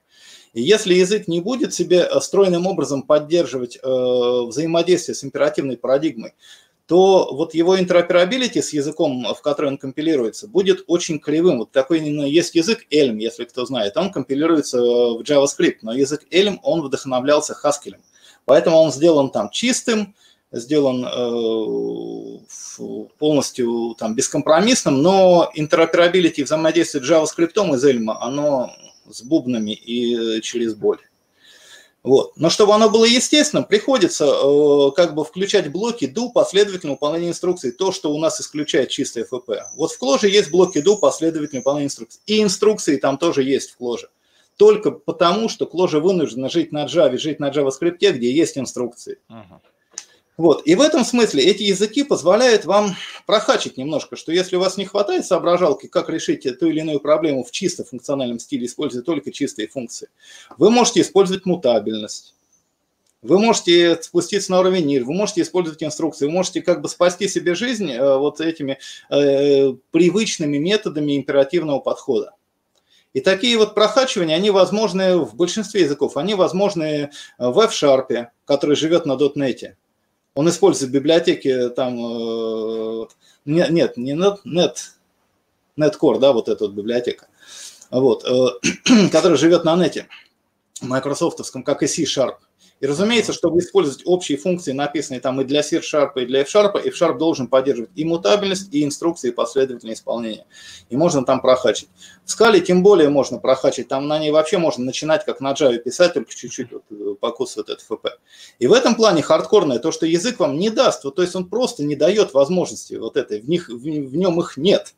И 0.54 0.62
если 0.62 0.94
язык 0.94 1.28
не 1.28 1.40
будет 1.40 1.74
себе 1.74 2.00
э, 2.00 2.20
стройным 2.20 2.68
образом 2.68 3.04
поддерживать 3.04 3.78
э, 3.78 3.80
взаимодействие 3.84 5.16
с 5.16 5.24
императивной 5.24 5.78
парадигмой, 5.78 6.34
то 6.88 7.34
вот 7.34 7.54
его 7.54 7.80
интероперабилити 7.80 8.62
с 8.62 8.74
языком, 8.74 9.26
в 9.34 9.42
который 9.42 9.68
он 9.68 9.78
компилируется, 9.78 10.48
будет 10.48 10.84
очень 10.88 11.20
кривым. 11.20 11.60
Вот 11.60 11.72
такой 11.72 12.02
ну, 12.02 12.26
есть 12.26 12.54
язык 12.54 12.86
Elm, 12.92 13.18
если 13.18 13.46
кто 13.46 13.66
знает, 13.66 13.96
он 13.96 14.12
компилируется 14.12 14.80
э, 14.80 14.82
в 14.82 15.22
JavaScript, 15.22 15.78
но 15.84 15.94
язык 15.94 16.26
Elm, 16.32 16.58
он 16.64 16.82
вдохновлялся 16.82 17.56
Haskell. 17.64 17.96
Поэтому 18.44 18.78
он 18.78 18.92
сделан 18.92 19.30
там 19.30 19.52
чистым, 19.52 20.16
сделан 20.52 21.06
э, 21.06 22.40
полностью 23.18 23.96
там 23.98 24.16
бескомпромиссным, 24.16 25.02
но 25.02 25.50
интероперабилити 25.54 26.44
взаимодействия 26.44 27.02
JavaScript 27.02 27.76
из 27.76 27.86
Elm, 27.86 28.16
оно 28.20 28.72
с 29.10 29.22
бубнами 29.24 29.72
и 29.72 30.42
через 30.42 30.74
боль. 30.76 31.00
Вот. 32.04 32.34
Но 32.36 32.50
чтобы 32.50 32.74
оно 32.74 32.90
было 32.90 33.06
естественным, 33.06 33.64
приходится 33.64 34.26
э, 34.26 34.92
как 34.96 35.14
бы 35.14 35.24
включать 35.24 35.72
блоки 35.72 36.06
do 36.06 36.32
последовательного 36.34 36.96
выполнения 36.96 37.30
инструкций, 37.30 37.72
то, 37.72 37.92
что 37.92 38.12
у 38.12 38.18
нас 38.18 38.42
исключает 38.42 38.90
чистое 38.90 39.28
FP. 39.32 39.60
Вот 39.76 39.92
в 39.92 40.00
кложе 40.00 40.28
есть 40.28 40.50
блоки 40.50 40.80
do 40.80 40.98
последовательного 40.98 41.62
выполнения 41.62 41.86
инструкций. 41.86 42.20
И 42.26 42.42
инструкции 42.42 42.98
там 42.98 43.20
тоже 43.20 43.44
есть 43.44 43.72
в 43.72 43.78
кложе. 43.78 44.10
Только 44.58 44.90
потому, 44.90 45.48
что 45.48 45.68
кложе 45.68 46.00
вынуждена 46.00 46.50
жить 46.50 46.72
на 46.72 46.86
Java, 46.86 47.18
жить 47.18 47.40
на 47.40 47.50
JavaScript, 47.52 47.98
где 47.98 48.32
есть 48.32 48.58
инструкции. 48.58 49.20
Uh-huh. 49.30 49.60
Вот. 50.42 50.64
И 50.66 50.74
в 50.74 50.82
этом 50.82 51.06
смысле 51.06 51.44
эти 51.44 51.62
языки 51.62 52.04
позволяют 52.04 52.66
вам 52.66 52.96
прохачить 53.28 53.78
немножко, 53.78 54.16
что 54.16 54.32
если 54.32 54.56
у 54.56 54.60
вас 54.60 54.76
не 54.76 54.86
хватает 54.86 55.24
соображалки, 55.24 55.86
как 55.86 56.10
решить 56.10 56.48
ту 56.60 56.66
или 56.66 56.80
иную 56.80 57.00
проблему 57.00 57.44
в 57.44 57.52
чисто 57.52 57.84
функциональном 57.84 58.40
стиле, 58.40 58.66
используя 58.66 59.04
только 59.04 59.32
чистые 59.32 59.68
функции, 59.68 60.10
вы 60.58 60.72
можете 60.72 61.02
использовать 61.02 61.46
мутабельность. 61.46 62.34
Вы 63.22 63.38
можете 63.38 64.02
спуститься 64.02 64.50
на 64.50 64.62
уровень 64.62 64.92
NIR, 64.92 65.04
вы 65.04 65.14
можете 65.14 65.44
использовать 65.44 65.84
инструкции, 65.84 66.26
вы 66.26 66.32
можете 66.32 66.64
как 66.64 66.82
бы 66.82 66.90
спасти 66.90 67.28
себе 67.28 67.54
жизнь 67.54 67.92
э, 67.92 68.18
вот 68.18 68.42
этими 68.42 68.80
э, 69.12 69.74
привычными 69.92 70.58
методами 70.58 71.18
императивного 71.18 71.82
подхода. 71.82 72.34
И 73.14 73.20
такие 73.20 73.60
вот 73.60 73.76
прохачивания, 73.76 74.36
они 74.36 74.50
возможны 74.50 75.20
в 75.20 75.36
большинстве 75.36 75.82
языков. 75.82 76.18
Они 76.18 76.34
возможны 76.34 77.12
в 77.38 77.60
F-Sharp, 77.60 78.30
который 78.46 78.76
живет 78.76 79.06
на 79.06 79.12
.NET. 79.12 79.76
Он 80.34 80.50
использует 80.50 80.92
библиотеки 80.92 81.70
там, 81.70 81.98
э, 82.00 83.06
нет, 83.46 83.98
не 83.98 84.14
Net, 84.14 84.38
Net, 84.46 84.76
NetCore, 85.78 86.20
да, 86.20 86.32
вот 86.32 86.48
эта 86.48 86.66
вот 86.66 86.74
библиотека, 86.74 87.28
вот, 87.90 88.24
э, 88.24 89.10
которая 89.12 89.38
живет 89.38 89.66
на 89.66 89.76
нете, 89.76 90.08
майкрософтовском, 90.82 91.64
как 91.64 91.84
и 91.84 91.88
C-Sharp. 91.88 92.38
И 92.82 92.88
разумеется, 92.88 93.32
чтобы 93.32 93.60
использовать 93.60 94.02
общие 94.06 94.40
функции, 94.40 94.72
написанные 94.72 95.22
там 95.22 95.40
и 95.40 95.46
для 95.46 95.62
C-Sharp, 95.62 96.14
и 96.16 96.26
для 96.26 96.42
F-Sharp, 96.42 96.82
F-Sharp 96.84 97.20
должен 97.20 97.48
поддерживать 97.48 97.92
и 97.96 98.04
мутабельность, 98.04 98.74
и 98.74 98.84
инструкции, 98.84 99.30
и 99.30 99.32
последовательное 99.32 99.94
исполнение. 99.94 100.46
И 100.90 100.98
можно 100.98 101.24
там 101.24 101.42
прохачить. 101.42 101.90
В 102.26 102.32
скале 102.32 102.60
тем 102.60 102.82
более 102.82 103.10
можно 103.10 103.38
прохачить. 103.38 103.88
Там 103.88 104.08
на 104.08 104.18
ней 104.18 104.32
вообще 104.32 104.58
можно 104.58 104.84
начинать, 104.84 105.24
как 105.26 105.42
на 105.42 105.54
Java 105.54 105.78
писать, 105.78 106.16
только 106.16 106.34
чуть-чуть 106.34 106.72
вот, 106.72 106.84
э, 106.90 107.16
покусывать 107.20 107.70
этот 107.70 107.86
FP. 107.88 108.10
И 108.58 108.66
в 108.66 108.74
этом 108.74 108.96
плане 108.96 109.22
хардкорное 109.22 109.78
то, 109.78 109.92
что 109.92 110.08
язык 110.08 110.40
вам 110.40 110.58
не 110.58 110.72
даст, 110.72 111.04
вот, 111.04 111.16
то 111.16 111.22
есть 111.22 111.36
он 111.36 111.48
просто 111.48 111.84
не 111.84 111.96
дает 111.96 112.34
возможности 112.34 112.96
вот 112.96 113.16
этой, 113.16 113.42
в, 113.42 113.48
них, 113.48 113.70
в, 113.70 113.80
в 113.80 114.16
нем 114.16 114.40
их 114.40 114.58
нет. 114.58 114.96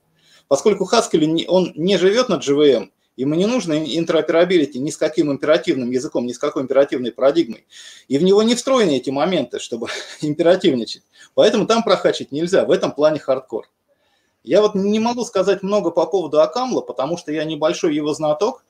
Поскольку 0.48 0.88
Haskell, 0.90 1.46
он 1.48 1.74
не 1.76 1.98
живет 1.98 2.30
на 2.30 2.36
JVM, 2.36 2.92
Ему 3.16 3.36
не 3.36 3.46
нужно 3.46 3.74
интероперабилити 3.74 4.80
ни 4.80 4.90
с 4.90 4.98
каким 4.98 5.32
императивным 5.32 5.92
языком, 5.92 6.26
ни 6.26 6.32
с 6.32 6.40
какой 6.40 6.64
императивной 6.64 7.12
парадигмой. 7.12 7.66
И 8.08 8.18
в 8.18 8.24
него 8.24 8.42
не 8.42 8.56
встроены 8.56 8.98
эти 8.98 9.12
моменты, 9.12 9.60
чтобы 9.60 9.88
императивничать. 10.22 11.04
Поэтому 11.36 11.68
там 11.68 11.84
прокачать 11.84 12.32
нельзя. 12.32 12.66
В 12.66 12.72
этом 12.72 12.92
плане 12.92 13.20
хардкор. 13.20 13.70
Я 14.44 14.62
вот 14.62 14.76
не 14.76 15.00
могу 15.00 15.24
сказать 15.26 15.64
много 15.64 15.92
по 15.92 16.06
поводу 16.06 16.42
Акамла, 16.42 16.82
потому 16.82 17.18
что 17.18 17.32
я 17.32 17.44
небольшой 17.46 17.96
его 17.96 18.14
знаток. 18.14 18.66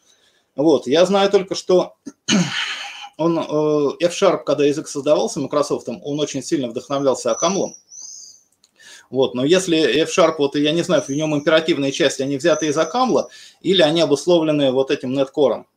Вот, 0.55 0.85
я 0.85 1.05
знаю 1.05 1.31
только, 1.31 1.55
что 1.55 1.95
он, 3.17 3.39
э, 3.39 4.05
F-Sharp, 4.05 4.43
когда 4.43 4.65
язык 4.65 4.87
создавался 4.87 5.39
Microsoft, 5.39 5.87
он 5.87 6.19
очень 6.19 6.43
сильно 6.43 6.67
вдохновлялся 6.67 7.31
Акамлом. 7.31 7.75
Вот, 9.13 9.35
но 9.35 9.45
если 9.45 9.77
F-Sharp, 10.05 10.37
вот 10.39 10.55
я 10.55 10.71
не 10.71 10.81
знаю, 10.81 11.03
в 11.03 11.09
нем 11.09 11.35
императивные 11.35 11.91
части, 11.91 12.23
они 12.23 12.35
взяты 12.37 12.65
из 12.65 12.77
Акамла 12.79 13.29
или 13.61 13.83
они 13.83 14.01
обусловлены 14.01 14.71
вот 14.71 14.89
этим 14.89 15.13
неткором. 15.13 15.67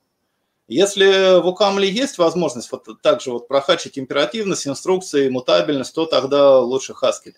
Если 0.69 1.39
в 1.43 1.47
Акамле 1.47 1.87
есть 1.87 2.17
возможность 2.17 2.73
вот 2.73 2.89
также 3.03 3.33
вот 3.33 3.47
прохачить 3.47 3.99
императивность, 3.99 4.67
инструкции, 4.67 5.29
мутабельность, 5.29 5.95
то 5.95 6.07
тогда 6.07 6.61
лучше 6.61 6.95
Haskell. 6.95 7.35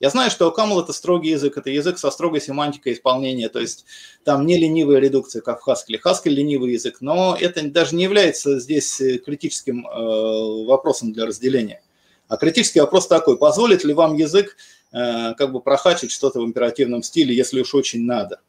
Я 0.00 0.08
знаю, 0.08 0.30
что 0.30 0.48
Акамл 0.48 0.80
это 0.80 0.94
строгий 0.94 1.32
язык, 1.32 1.58
это 1.58 1.68
язык 1.68 1.98
со 1.98 2.10
строгой 2.10 2.40
семантикой 2.40 2.94
исполнения, 2.94 3.50
то 3.50 3.60
есть 3.60 3.84
там 4.24 4.46
не 4.46 4.56
ленивая 4.56 5.00
редукция, 5.00 5.42
как 5.42 5.60
в 5.60 5.68
Haskell. 5.68 6.00
Haskell 6.02 6.30
ленивый 6.30 6.72
язык, 6.72 7.02
но 7.02 7.36
это 7.38 7.62
даже 7.68 7.94
не 7.94 8.04
является 8.04 8.58
здесь 8.58 9.02
критическим 9.22 9.86
э, 9.86 10.64
вопросом 10.64 11.12
для 11.12 11.26
разделения. 11.26 11.82
А 12.26 12.38
критический 12.38 12.80
вопрос 12.80 13.06
такой, 13.06 13.36
позволит 13.36 13.84
ли 13.84 13.92
вам 13.92 14.16
язык 14.16 14.56
э, 14.56 14.81
как 14.92 15.52
бы 15.52 15.60
прохачить 15.60 16.12
что-то 16.12 16.40
в 16.40 16.44
императивном 16.44 17.02
стиле, 17.02 17.34
если 17.34 17.60
уж 17.60 17.74
очень 17.74 18.04
надо. 18.04 18.40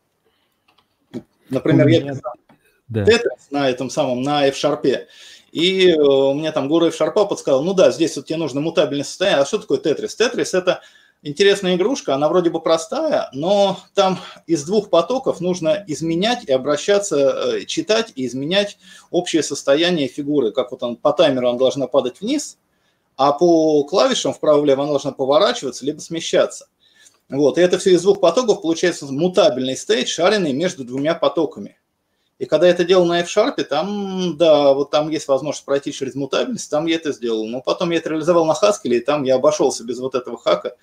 Например, 1.49 1.87
я 1.87 2.01
писал 2.01 2.33
да. 2.87 3.05
Тетрис 3.05 3.47
на 3.49 3.69
этом 3.69 3.89
самом, 3.89 4.21
на 4.21 4.47
F-Sharp, 4.47 5.07
и 5.51 5.89
э, 5.89 5.95
у 5.95 6.33
меня 6.33 6.51
там 6.51 6.67
гуру 6.67 6.87
F-Sharp 6.87 7.27
подсказал, 7.27 7.63
ну 7.63 7.73
да, 7.73 7.91
здесь 7.91 8.15
вот 8.15 8.25
тебе 8.25 8.37
нужно 8.37 8.61
мутабельное 8.61 9.03
состояние. 9.03 9.41
А 9.41 9.45
что 9.45 9.59
такое 9.59 9.77
Тетрис? 9.77 10.15
Тетрис– 10.15 10.53
это 10.55 10.81
интересная 11.21 11.75
игрушка, 11.75 12.15
она 12.15 12.27
вроде 12.27 12.49
бы 12.49 12.59
простая, 12.59 13.29
но 13.33 13.79
там 13.93 14.19
из 14.45 14.65
двух 14.65 14.89
потоков 14.89 15.39
нужно 15.41 15.83
изменять 15.87 16.43
и 16.45 16.51
обращаться, 16.51 17.55
э, 17.55 17.65
читать 17.65 18.11
и 18.15 18.25
изменять 18.25 18.77
общее 19.09 19.43
состояние 19.43 20.07
фигуры. 20.07 20.51
Как 20.51 20.71
вот 20.71 20.83
он 20.83 20.95
по 20.97 21.13
таймеру 21.13 21.49
она 21.49 21.57
должна 21.57 21.87
падать 21.87 22.21
вниз, 22.21 22.57
а 23.15 23.31
по 23.31 23.83
клавишам 23.83 24.33
вправо-влево 24.33 24.85
должна 24.85 25.11
поворачиваться 25.11 25.85
либо 25.85 25.99
смещаться. 25.99 26.67
Вот, 27.29 27.57
и 27.57 27.61
это 27.61 27.77
все 27.79 27.91
из 27.91 28.01
двух 28.01 28.19
потоков 28.19 28.61
получается 28.61 29.05
мутабельный 29.05 29.77
стейт, 29.77 30.07
шаренный 30.07 30.53
между 30.53 30.83
двумя 30.83 31.15
потоками. 31.15 31.77
И 32.39 32.45
когда 32.45 32.67
я 32.67 32.73
это 32.73 32.83
делал 32.83 33.05
на 33.05 33.21
F-Sharp, 33.21 33.63
там, 33.63 34.37
да, 34.37 34.73
вот 34.73 34.91
там 34.91 35.09
есть 35.09 35.27
возможность 35.27 35.65
пройти 35.65 35.93
через 35.93 36.15
мутабельность, 36.15 36.69
там 36.69 36.85
я 36.87 36.95
это 36.95 37.13
сделал. 37.13 37.47
Но 37.47 37.61
потом 37.61 37.91
я 37.91 37.97
это 37.97 38.09
реализовал 38.09 38.45
на 38.45 38.53
Haskell, 38.53 38.93
и 38.95 38.99
там 38.99 39.23
я 39.23 39.35
обошелся 39.35 39.83
без 39.83 39.99
вот 39.99 40.15
этого 40.15 40.37
хака 40.37 40.75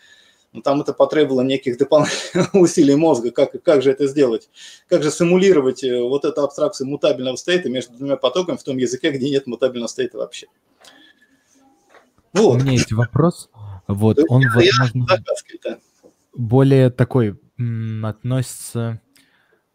но 0.53 0.63
там 0.63 0.81
это 0.81 0.93
потребовало 0.93 1.43
неких 1.43 1.79
дополнительных 1.79 2.55
усилий 2.55 2.97
мозга, 2.97 3.31
как, 3.31 3.63
как 3.63 3.83
же 3.83 3.91
это 3.91 4.07
сделать, 4.07 4.49
как 4.89 5.03
же 5.03 5.11
симулировать 5.11 5.85
э, 5.85 6.03
вот 6.03 6.25
эту 6.25 6.43
абстракцию 6.43 6.89
мутабельного 6.89 7.37
стейта 7.37 7.69
между 7.69 7.93
двумя 7.95 8.17
потоками 8.17 8.57
в 8.57 8.63
том 8.63 8.77
языке, 8.77 9.11
где 9.11 9.31
нет 9.31 9.47
мутабельного 9.47 9.89
стейта 9.89 10.19
вообще. 10.19 10.49
Вот. 12.33 12.61
У 12.61 12.65
меня 12.65 12.73
есть 12.73 12.93
вопрос. 12.93 13.51
Вот, 13.87 14.19
он, 14.29 14.43
я, 14.43 14.51
возможно, 14.55 15.07
более 16.35 16.91
такой 16.91 17.41
м, 17.59 18.07
относится 18.07 19.01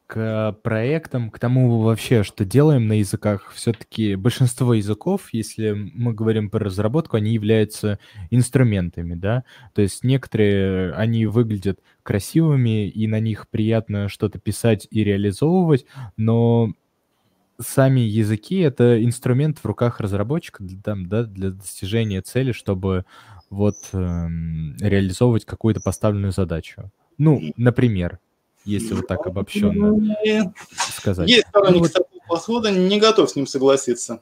к 0.08 0.56
проектам, 0.64 1.32
к 1.32 1.40
тому 1.40 1.80
вообще, 1.82 2.24
что 2.24 2.46
делаем 2.46 2.88
на 2.88 2.94
языках, 3.00 3.52
все-таки 3.56 4.16
большинство 4.16 4.76
языков, 4.76 5.30
если 5.32 5.72
мы 5.72 6.14
говорим 6.14 6.50
про 6.52 6.64
разработку, 6.64 7.18
они 7.18 7.34
являются 7.34 7.98
инструментами, 8.30 9.16
да, 9.16 9.44
то 9.74 9.82
есть 9.82 10.04
некоторые, 10.04 10.94
они 10.94 11.26
выглядят 11.26 11.80
красивыми, 12.04 12.88
и 12.88 13.08
на 13.08 13.20
них 13.20 13.50
приятно 13.50 14.08
что-то 14.08 14.38
писать 14.38 14.88
и 14.92 15.04
реализовывать, 15.04 15.88
но 16.18 16.72
сами 17.60 18.02
языки— 18.02 18.60
это 18.60 19.04
инструмент 19.04 19.60
в 19.60 19.66
руках 19.66 20.00
разработчика 20.00 20.64
для, 20.64 20.82
там, 20.82 21.08
да, 21.08 21.24
для 21.24 21.52
достижения 21.52 22.22
цели, 22.22 22.52
чтобы 22.52 23.06
вот 23.50 23.76
эм, 23.94 24.76
реализовывать 24.80 25.46
какую-то 25.46 25.82
поставленную 25.82 26.32
задачу. 26.32 26.92
Ну, 27.18 27.42
например, 27.56 28.20
если 28.66 28.94
вот 28.94 29.08
так 29.08 29.26
обобщенно 29.26 30.16
сказать. 30.90 31.30
Есть 31.30 31.48
сторонники 31.48 31.76
ну, 31.76 31.84
вот... 31.84 31.94
такого 31.94 32.20
подхода, 32.28 32.72
не 32.72 33.00
готов 33.00 33.30
с 33.30 33.36
ним 33.36 33.48
согласиться. 33.48 34.22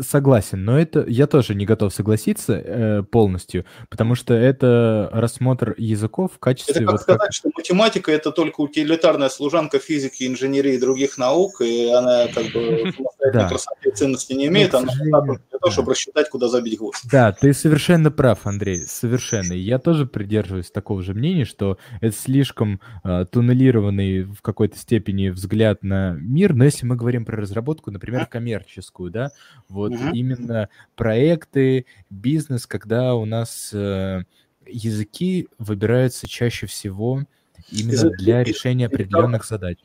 Согласен, 0.00 0.64
но 0.64 0.80
это 0.80 1.04
я 1.06 1.26
тоже 1.26 1.54
не 1.54 1.66
готов 1.66 1.92
согласиться 1.92 2.54
э, 2.54 3.02
полностью, 3.02 3.66
потому 3.90 4.14
что 4.14 4.32
это 4.32 5.10
рассмотр 5.12 5.74
языков 5.76 6.32
в 6.34 6.38
качестве... 6.38 6.76
Это 6.76 6.84
как 6.84 6.92
вот 6.92 7.00
сказать, 7.02 7.20
как... 7.20 7.32
что 7.34 7.50
математика 7.54 8.10
это 8.10 8.32
только 8.32 8.62
утилитарная 8.62 9.28
служанка 9.28 9.78
физики, 9.78 10.26
инженерии 10.26 10.76
и 10.76 10.80
других 10.80 11.18
наук, 11.18 11.60
и 11.60 11.90
она 11.90 12.28
как 12.28 12.44
бы 12.52 12.92
самостоятельной 12.96 13.48
красоты 13.48 13.88
и 13.90 13.92
ценности 13.92 14.32
не 14.32 14.46
имеет, 14.46 14.74
она 14.74 14.90
для 14.94 15.58
того, 15.58 15.70
чтобы 15.70 15.90
рассчитать, 15.90 16.30
куда 16.30 16.48
забить 16.48 16.78
гвоздь. 16.78 17.04
Да, 17.10 17.32
ты 17.32 17.52
совершенно 17.52 18.10
прав, 18.10 18.46
Андрей, 18.46 18.78
совершенно. 18.86 19.52
Я 19.52 19.78
тоже 19.78 20.06
придерживаюсь 20.06 20.70
такого 20.70 21.02
же 21.02 21.12
мнения, 21.12 21.44
что 21.44 21.76
это 22.00 22.16
слишком 22.16 22.80
э, 23.04 23.26
туннелированный 23.30 24.22
в 24.22 24.40
какой-то 24.40 24.78
степени 24.78 25.28
взгляд 25.28 25.82
на 25.82 26.12
мир, 26.12 26.54
но 26.54 26.64
если 26.64 26.86
мы 26.86 26.96
говорим 26.96 27.26
про 27.26 27.36
разработку, 27.36 27.90
например, 27.90 28.24
коммерческую, 28.26 29.10
да, 29.10 29.30
вот 29.74 29.92
угу. 29.92 30.10
именно 30.12 30.68
проекты, 30.94 31.86
бизнес, 32.08 32.66
когда 32.66 33.14
у 33.14 33.24
нас 33.24 33.70
э, 33.72 34.22
языки 34.66 35.48
выбираются 35.58 36.28
чаще 36.28 36.66
всего 36.66 37.24
именно 37.70 37.92
языки, 37.92 38.16
для 38.18 38.44
решения 38.44 38.86
определенных 38.86 39.44
задач. 39.44 39.78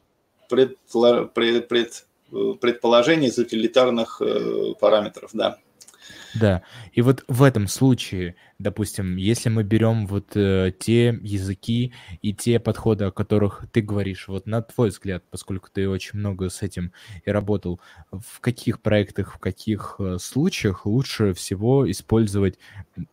Пред, 0.48 0.78
пред, 1.34 1.68
пред, 1.68 2.08
предположений 2.62 3.30
из 3.30 3.38
утилитарных 3.38 4.22
э, 4.22 4.74
параметров, 4.80 5.32
да. 5.34 5.58
Да, 6.36 6.62
и 6.92 7.02
вот 7.02 7.24
в 7.28 7.44
этом 7.44 7.68
случае, 7.68 8.36
допустим, 8.60 9.16
если 9.16 9.50
мы 9.50 9.64
берем 9.64 10.06
вот 10.06 10.36
э, 10.36 10.72
те 10.78 11.18
языки 11.22 11.94
и 12.22 12.34
те 12.34 12.60
подходы, 12.60 13.06
о 13.06 13.12
которых 13.12 13.66
ты 13.72 13.82
говоришь, 13.82 14.28
вот 14.28 14.46
на 14.46 14.62
твой 14.62 14.90
взгляд, 14.90 15.24
поскольку 15.30 15.70
ты 15.72 15.90
очень 15.90 16.20
много 16.20 16.50
с 16.50 16.62
этим 16.62 16.92
и 17.26 17.32
работал, 17.32 17.80
в 18.12 18.40
каких 18.42 18.82
проектах, 18.82 19.34
в 19.36 19.40
каких 19.40 19.96
э, 20.00 20.18
случаях 20.20 20.86
лучше 20.86 21.34
всего 21.34 21.90
использовать 21.90 22.60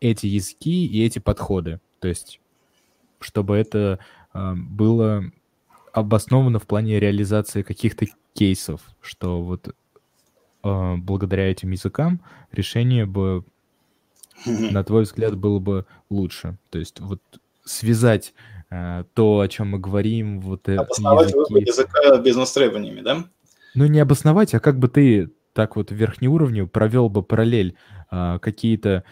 эти 0.01 0.27
языки 0.27 0.87
и 0.87 1.05
эти 1.05 1.19
подходы? 1.19 1.81
То 2.01 2.09
есть, 2.09 2.41
чтобы 3.21 3.57
это 3.57 3.99
э, 4.35 4.55
было 4.55 5.25
обосновано 5.93 6.59
в 6.59 6.67
плане 6.67 7.01
реализации 7.01 7.63
каких-то 7.63 8.07
кейсов, 8.35 8.83
что 9.01 9.43
вот 9.43 9.75
благодаря 10.97 11.51
этим 11.51 11.71
языкам 11.71 12.21
решение 12.53 13.07
бы, 13.07 13.45
на 14.45 14.85
твой 14.85 15.05
взгляд, 15.05 15.37
было 15.37 15.59
бы 15.59 15.87
лучше? 16.11 16.59
То 16.71 16.79
есть 16.79 17.01
вот 17.01 17.21
связать 17.65 18.35
э, 18.71 19.05
то, 19.15 19.41
о 19.41 19.49
чем 19.49 19.71
мы 19.71 19.79
говорим, 19.79 20.41
вот 20.41 20.69
Обосновать 20.69 21.31
языки... 21.31 21.69
языка 21.69 22.19
бизнес-требованиями, 22.19 23.01
да? 23.01 23.25
Ну, 23.75 23.87
не 23.87 24.01
обосновать, 24.01 24.55
а 24.55 24.61
как 24.61 24.79
бы 24.79 24.89
ты 24.89 25.31
так 25.53 25.77
вот 25.77 25.91
верхнеуровню 25.91 26.67
провел 26.67 27.09
бы 27.09 27.23
параллель 27.23 27.77
э, 28.11 28.39
какие-то 28.41 29.05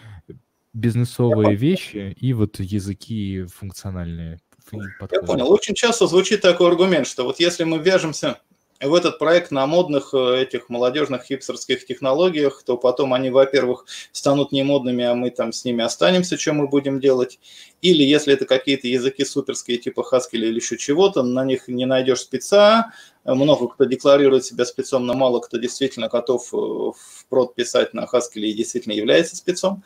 бизнесовые 0.73 1.55
вещи 1.55 2.15
и 2.21 2.33
вот 2.33 2.59
языки 2.59 3.45
функциональные. 3.45 4.41
Я 4.73 5.23
понял. 5.23 5.51
Очень 5.51 5.75
часто 5.75 6.07
звучит 6.07 6.41
такой 6.41 6.69
аргумент, 6.69 7.07
что 7.07 7.25
вот 7.25 7.39
если 7.39 7.65
мы 7.65 7.79
вяжемся 7.79 8.39
в 8.81 8.95
этот 8.95 9.19
проект 9.19 9.51
на 9.51 9.67
модных 9.67 10.15
э, 10.15 10.43
этих 10.43 10.69
молодежных 10.69 11.25
хипстерских 11.25 11.87
технологиях, 11.87 12.63
то 12.65 12.77
потом 12.77 13.15
они, 13.15 13.31
во-первых, 13.31 13.87
станут 14.13 14.53
не 14.53 14.63
модными, 14.63 15.05
а 15.05 15.15
мы 15.15 15.31
там 15.31 15.53
с 15.53 15.65
ними 15.65 15.85
останемся, 15.85 16.37
что 16.37 16.53
мы 16.53 16.67
будем 16.67 17.01
делать. 17.01 17.39
Или 17.83 18.03
если 18.03 18.35
это 18.35 18.47
какие-то 18.47 18.89
языки 18.89 19.25
суперские 19.25 19.79
типа 19.79 20.05
Haskell 20.11 20.39
или 20.39 20.57
еще 20.57 20.77
чего-то, 20.77 21.23
на 21.23 21.45
них 21.45 21.69
не 21.69 21.87
найдешь 21.87 22.21
спеца, 22.21 22.93
много 23.25 23.69
кто 23.69 23.85
декларирует 23.85 24.45
себя 24.45 24.65
спецом, 24.65 25.07
но 25.07 25.15
мало 25.15 25.41
кто 25.41 25.57
действительно 25.57 26.09
готов 26.09 26.53
э, 26.53 26.57
в 26.57 27.27
прод 27.29 27.55
писать 27.55 27.95
на 27.95 28.05
Haskell 28.05 28.43
и 28.43 28.53
действительно 28.53 28.93
является 28.93 29.37
спецом. 29.37 29.85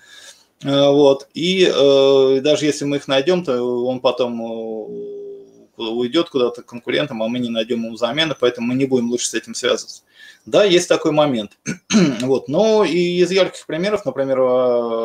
Э, 0.64 0.88
вот. 0.88 1.28
И 1.34 1.70
э, 1.72 2.40
даже 2.40 2.64
если 2.64 2.84
мы 2.84 2.96
их 2.96 3.06
найдем, 3.06 3.44
то 3.44 3.62
он 3.86 4.00
потом 4.00 5.27
уйдет 5.78 6.28
куда-то 6.30 6.62
к 6.62 6.66
конкурентам, 6.66 7.22
а 7.22 7.28
мы 7.28 7.38
не 7.38 7.48
найдем 7.48 7.84
ему 7.84 7.96
замены, 7.96 8.34
поэтому 8.38 8.68
мы 8.68 8.74
не 8.74 8.86
будем 8.86 9.10
лучше 9.10 9.28
с 9.28 9.34
этим 9.34 9.54
связываться. 9.54 10.02
Да, 10.46 10.64
есть 10.64 10.88
такой 10.88 11.12
момент. 11.12 11.58
вот. 12.20 12.48
Но 12.48 12.84
и 12.84 13.20
из 13.20 13.30
ярких 13.30 13.66
примеров, 13.66 14.04
например, 14.04 14.40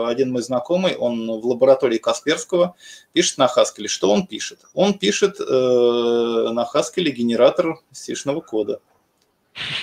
один 0.08 0.32
мой 0.32 0.42
знакомый, 0.42 0.96
он 0.96 1.28
в 1.28 1.46
лаборатории 1.46 1.98
Касперского 1.98 2.76
пишет 3.12 3.38
на 3.38 3.46
Haskell. 3.46 3.88
Что 3.88 4.10
он 4.10 4.26
пишет? 4.26 4.60
Он 4.74 4.94
пишет 4.94 5.40
э, 5.40 5.44
на 5.44 6.68
Haskell 6.74 7.10
генератор 7.10 7.80
сишного 7.92 8.42
кода. 8.42 8.80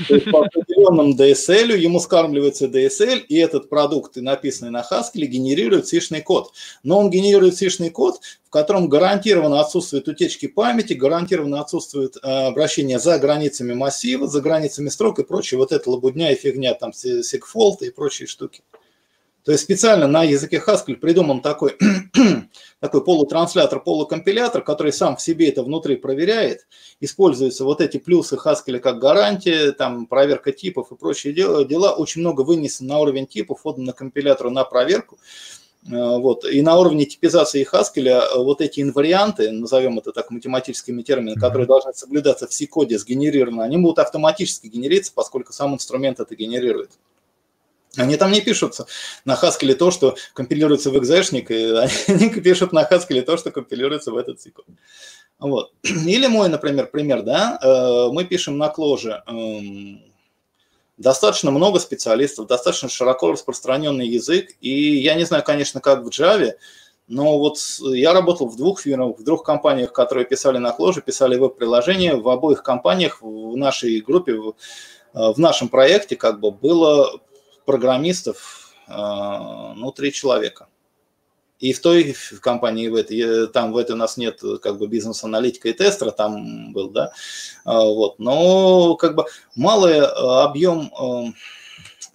То 0.09 0.15
есть 0.15 0.31
по 0.31 0.45
определенному 0.45 1.15
DSL 1.15 1.77
ему 1.77 2.01
скармливается 2.01 2.67
DSL, 2.67 3.21
и 3.29 3.37
этот 3.37 3.69
продукт, 3.69 4.17
написанный 4.17 4.71
на 4.71 4.83
Haskell, 4.83 5.25
генерирует 5.25 5.87
сишный 5.87 6.21
код. 6.23 6.53
Но 6.83 6.99
он 6.99 7.11
генерирует 7.11 7.57
сишный 7.57 7.91
код, 7.91 8.21
в 8.47 8.51
котором 8.51 8.89
гарантированно 8.89 9.61
отсутствуют 9.61 10.09
утечки 10.09 10.49
памяти, 10.49 10.95
гарантированно 10.95 11.61
отсутствует 11.61 12.17
э, 12.17 12.21
обращение 12.21 12.99
за 12.99 13.19
границами 13.19 13.75
массива, 13.75 14.27
за 14.27 14.41
границами 14.41 14.89
строк 14.89 15.19
и 15.21 15.25
прочее. 15.25 15.59
Вот 15.59 15.73
это 15.73 15.91
лабудня 15.91 16.33
и 16.33 16.37
фигня, 16.37 16.75
там, 16.75 16.93
сигфолт 16.93 17.83
и 17.83 17.91
прочие 17.91 18.27
штуки. 18.27 18.63
То 19.45 19.53
есть 19.53 19.65
специально 19.65 20.07
на 20.07 20.23
языке 20.23 20.63
Haskell 20.65 20.97
придуман 20.97 21.41
такой, 21.41 21.77
такой 22.81 23.05
полутранслятор, 23.05 23.83
полукомпилятор, 23.83 24.63
который 24.63 24.93
сам 24.93 25.17
в 25.17 25.23
себе 25.23 25.49
это 25.49 25.63
внутри 25.63 25.97
проверяет. 25.97 26.67
Используются 27.01 27.65
вот 27.65 27.81
эти 27.81 27.97
плюсы 27.97 28.37
Haskell 28.37 28.79
как 28.79 28.99
гарантия, 28.99 29.73
там 29.73 30.07
проверка 30.07 30.53
типов 30.53 30.93
и 30.93 30.97
прочие 30.97 31.33
дела. 31.33 31.65
дела. 31.65 31.93
Очень 31.93 32.21
много 32.21 32.43
вынесено 32.43 32.91
на 32.91 32.99
уровень 33.01 33.27
типов, 33.27 33.61
отдано 33.65 33.87
на 33.87 33.93
компилятору 33.93 34.51
на 34.51 34.65
проверку. 34.65 35.19
Э, 35.87 36.19
вот. 36.19 36.45
И 36.45 36.61
на 36.61 36.79
уровне 36.79 37.07
типизации 37.07 37.67
Haskell 37.71 38.09
э, 38.09 38.39
вот 38.43 38.61
эти 38.61 38.81
инварианты, 38.81 39.51
назовем 39.51 39.99
это 39.99 40.13
так 40.13 40.31
математическими 40.31 41.03
терминами, 41.03 41.37
mm-hmm. 41.37 41.41
которые 41.41 41.67
должны 41.67 41.95
соблюдаться 41.95 42.47
в 42.47 42.53
C-коде, 42.53 42.99
сгенерированы, 42.99 43.63
они 43.63 43.79
будут 43.79 43.99
автоматически 43.99 44.67
генериться, 44.67 45.13
поскольку 45.15 45.53
сам 45.53 45.75
инструмент 45.75 46.21
это 46.21 46.37
генерирует. 46.37 46.91
Они 47.97 48.17
там 48.17 48.31
не 48.31 48.41
пишутся 48.41 48.87
на 49.25 49.35
Haskell 49.35 49.75
то, 49.75 49.91
что 49.91 50.17
компилируется 50.33 50.91
в 50.91 50.99
экзешник, 50.99 51.51
и 51.51 51.75
они 52.07 52.31
пишут 52.43 52.73
на 52.73 52.89
Haskell 52.89 53.23
то, 53.23 53.37
что 53.37 53.51
компилируется 53.51 54.13
в 54.13 54.17
этот 54.17 54.41
цикл. 54.41 54.63
Вот. 55.39 55.73
Или 55.83 56.27
мой, 56.27 56.49
например, 56.49 56.87
пример, 56.91 57.23
да, 57.23 57.59
э, 57.61 58.13
мы 58.13 58.25
пишем 58.25 58.59
на 58.59 58.69
кложе 58.69 59.23
эм, 59.27 60.03
достаточно 60.99 61.51
много 61.51 61.81
специалистов, 61.81 62.47
достаточно 62.47 62.89
широко 62.89 63.33
распространенный 63.33 64.07
язык, 64.07 64.51
и 64.61 64.97
я 64.99 65.15
не 65.15 65.25
знаю, 65.25 65.43
конечно, 65.43 65.81
как 65.81 66.05
в 66.05 66.09
Java, 66.09 66.53
но 67.09 67.39
вот 67.39 67.59
я 67.81 68.13
работал 68.13 68.49
в 68.49 68.57
двух 68.57 68.83
фирмах, 68.83 69.19
в 69.19 69.25
двух 69.25 69.43
компаниях, 69.43 69.93
которые 69.93 70.27
писали 70.27 70.59
на 70.59 70.71
кложе, 70.71 71.01
писали 71.01 71.37
веб-приложения, 71.37 72.15
в 72.15 72.29
обоих 72.29 72.63
компаниях, 72.63 73.21
в 73.21 73.57
нашей 73.57 74.01
группе, 74.01 74.35
в, 74.35 74.55
э, 75.15 75.33
в 75.33 75.39
нашем 75.39 75.69
проекте 75.69 76.15
как 76.15 76.39
бы 76.39 76.53
было 76.53 77.21
программистов, 77.71 78.75
э, 78.89 78.93
ну, 79.77 79.93
три 79.93 80.13
человека. 80.13 80.67
И 81.61 81.73
в 81.73 81.81
той 81.81 82.15
в 82.15 82.41
компании, 82.41 82.89
в 82.89 82.95
этой, 82.95 83.47
там 83.49 83.73
в 83.73 83.77
этой 83.77 83.93
у 83.93 83.97
нас 83.97 84.17
нет 84.17 84.41
как 84.63 84.79
бы 84.79 84.89
бизнес-аналитика 84.89 85.69
и 85.69 85.73
тестера, 85.75 86.11
там 86.11 86.73
был, 86.73 86.89
да, 86.91 87.13
вот, 87.65 88.19
но 88.19 88.97
как 88.97 89.15
бы 89.15 89.27
малый 89.55 89.99
э, 89.99 90.03
объем, 90.03 90.91
э, 90.91 91.33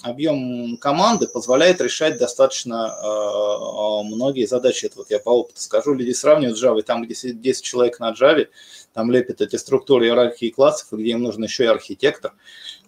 объем 0.02 0.77
команды 0.77 1.27
позволяет 1.27 1.80
решать 1.80 2.18
достаточно 2.18 2.88
э, 2.88 4.15
многие 4.15 4.48
задачи. 4.48 4.88
Это 4.88 4.98
вот 4.98 5.11
я 5.11 5.19
по 5.19 5.30
опыту 5.30 5.61
скажу, 5.61 5.94
люди 5.94 6.11
сравнивают 6.11 6.61
Java, 6.61 6.82
там, 6.82 7.03
где 7.03 7.14
сидит 7.15 7.41
10 7.41 7.64
человек 7.64 7.99
на 7.99 8.11
Java, 8.14 8.48
там 8.96 9.12
лепят 9.12 9.42
эти 9.42 9.58
структуры 9.58 10.06
иерархии 10.06 10.50
классов, 10.50 10.88
где 10.94 11.12
им 11.12 11.22
нужен 11.22 11.44
еще 11.44 11.66
и 11.66 11.68
архитектор, 11.68 12.34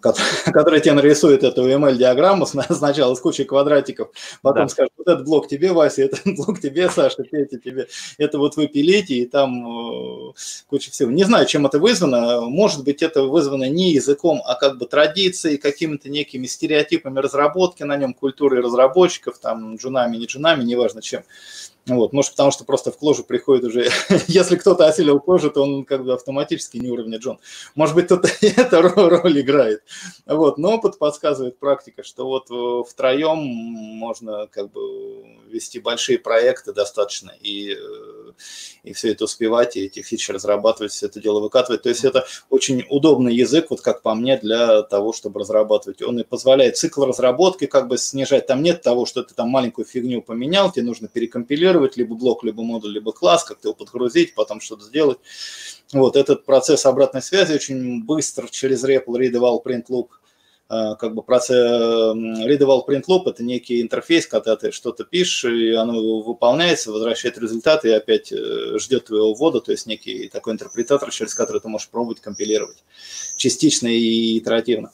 который 0.00 0.80
тебе 0.80 0.94
нарисует 0.94 1.44
эту 1.44 1.68
ML-диаграмму 1.68 2.46
сначала 2.46 3.14
с 3.14 3.20
кучей 3.20 3.44
квадратиков, 3.44 4.08
потом 4.40 4.64
да. 4.64 4.68
скажет, 4.68 4.92
вот 4.96 5.06
этот 5.06 5.26
блок 5.26 5.48
тебе, 5.48 5.70
Вася, 5.72 6.02
этот 6.04 6.22
блок 6.24 6.60
тебе, 6.60 6.88
Саша, 6.88 7.22
Петя 7.24 7.58
тебе, 7.58 7.88
это 8.16 8.38
вот 8.38 8.56
вы 8.56 8.68
пилите, 8.68 9.16
и 9.16 9.26
там 9.26 10.30
э, 10.30 10.32
куча 10.66 10.90
всего. 10.90 11.10
Не 11.10 11.24
знаю, 11.24 11.44
чем 11.46 11.66
это 11.66 11.78
вызвано, 11.78 12.40
может 12.40 12.84
быть, 12.84 13.02
это 13.02 13.24
вызвано 13.24 13.68
не 13.68 13.92
языком, 13.92 14.40
а 14.46 14.54
как 14.54 14.78
бы 14.78 14.86
традицией, 14.86 15.58
какими-то 15.58 16.08
некими 16.08 16.46
стереотипами 16.46 17.20
разработки 17.20 17.82
на 17.82 17.98
нем, 17.98 18.14
культурой 18.14 18.62
разработчиков, 18.62 19.38
там, 19.38 19.76
джунами, 19.76 20.16
не 20.16 20.24
джунами, 20.24 20.64
неважно 20.64 21.02
чем. 21.02 21.22
Вот, 21.88 22.12
может, 22.12 22.32
потому 22.32 22.50
что 22.50 22.64
просто 22.64 22.92
в 22.92 22.98
кложу 22.98 23.24
приходит 23.24 23.64
уже, 23.64 23.88
если 24.28 24.56
кто-то 24.56 24.86
осилил 24.86 25.20
кожу, 25.20 25.50
то 25.50 25.62
он 25.62 25.84
как 25.84 26.04
бы 26.04 26.12
автоматически 26.12 26.76
не 26.76 26.90
уровня 26.90 27.18
Джон. 27.18 27.38
Может 27.74 27.94
быть, 27.94 28.08
тут 28.08 28.26
эта 28.42 28.82
роль 28.82 29.40
играет. 29.40 29.82
Вот, 30.26 30.58
но 30.58 30.76
опыт 30.76 30.98
подсказывает 30.98 31.58
практика, 31.58 32.02
что 32.02 32.26
вот 32.26 32.50
э, 32.50 32.88
втроем 32.88 33.38
можно 33.38 34.46
как 34.48 34.70
бы 34.70 35.24
вести 35.48 35.80
большие 35.80 36.18
проекты 36.18 36.72
достаточно 36.72 37.32
и, 37.40 37.72
э, 37.72 38.17
и 38.82 38.92
все 38.92 39.12
это 39.12 39.24
успевать, 39.24 39.76
и 39.76 39.84
эти 39.84 40.02
фичи 40.02 40.30
разрабатывать, 40.32 40.92
все 40.92 41.06
это 41.06 41.20
дело 41.20 41.40
выкатывать. 41.40 41.82
То 41.82 41.88
есть 41.88 42.04
это 42.04 42.26
очень 42.50 42.84
удобный 42.88 43.34
язык, 43.34 43.66
вот 43.70 43.80
как 43.80 44.02
по 44.02 44.14
мне, 44.14 44.36
для 44.38 44.82
того, 44.82 45.12
чтобы 45.12 45.40
разрабатывать. 45.40 46.02
Он 46.02 46.18
и 46.20 46.24
позволяет 46.24 46.76
цикл 46.76 47.04
разработки 47.04 47.66
как 47.66 47.88
бы 47.88 47.98
снижать. 47.98 48.46
Там 48.46 48.62
нет 48.62 48.82
того, 48.82 49.06
что 49.06 49.22
ты 49.22 49.34
там 49.34 49.48
маленькую 49.48 49.84
фигню 49.84 50.22
поменял, 50.22 50.72
тебе 50.72 50.84
нужно 50.84 51.08
перекомпилировать, 51.08 51.96
либо 51.96 52.14
блок, 52.14 52.44
либо 52.44 52.62
модуль, 52.62 52.92
либо 52.92 53.12
класс, 53.12 53.44
как-то 53.44 53.68
его 53.68 53.74
подгрузить, 53.74 54.34
потом 54.34 54.60
что-то 54.60 54.84
сделать. 54.84 55.18
Вот 55.92 56.16
этот 56.16 56.44
процесс 56.44 56.84
обратной 56.84 57.22
связи 57.22 57.54
очень 57.54 58.04
быстро 58.04 58.46
через 58.48 58.84
REPL, 58.84 59.06
read, 59.06 59.62
print, 59.64 59.86
loop, 59.88 60.08
как 60.68 61.14
бы 61.14 61.22
процесс 61.22 61.56
read, 61.56 62.60
print, 62.86 63.04
loop– 63.08 63.22
это 63.26 63.42
некий 63.42 63.80
интерфейс, 63.80 64.26
когда 64.26 64.54
ты 64.54 64.70
что-то 64.70 65.04
пишешь, 65.04 65.44
и 65.50 65.72
оно 65.72 66.20
выполняется, 66.20 66.92
возвращает 66.92 67.38
результат 67.38 67.86
и 67.86 67.90
опять 67.90 68.30
э, 68.32 68.78
ждет 68.78 69.06
твоего 69.06 69.32
ввода, 69.32 69.60
то 69.60 69.72
есть 69.72 69.86
некий 69.86 70.28
такой 70.28 70.52
интерпретатор, 70.52 71.10
через 71.10 71.34
который 71.34 71.62
ты 71.62 71.68
можешь 71.68 71.88
пробовать 71.88 72.20
компилировать 72.20 72.84
частично 73.36 73.88
и 73.88 74.38
итеративно. 74.38 74.92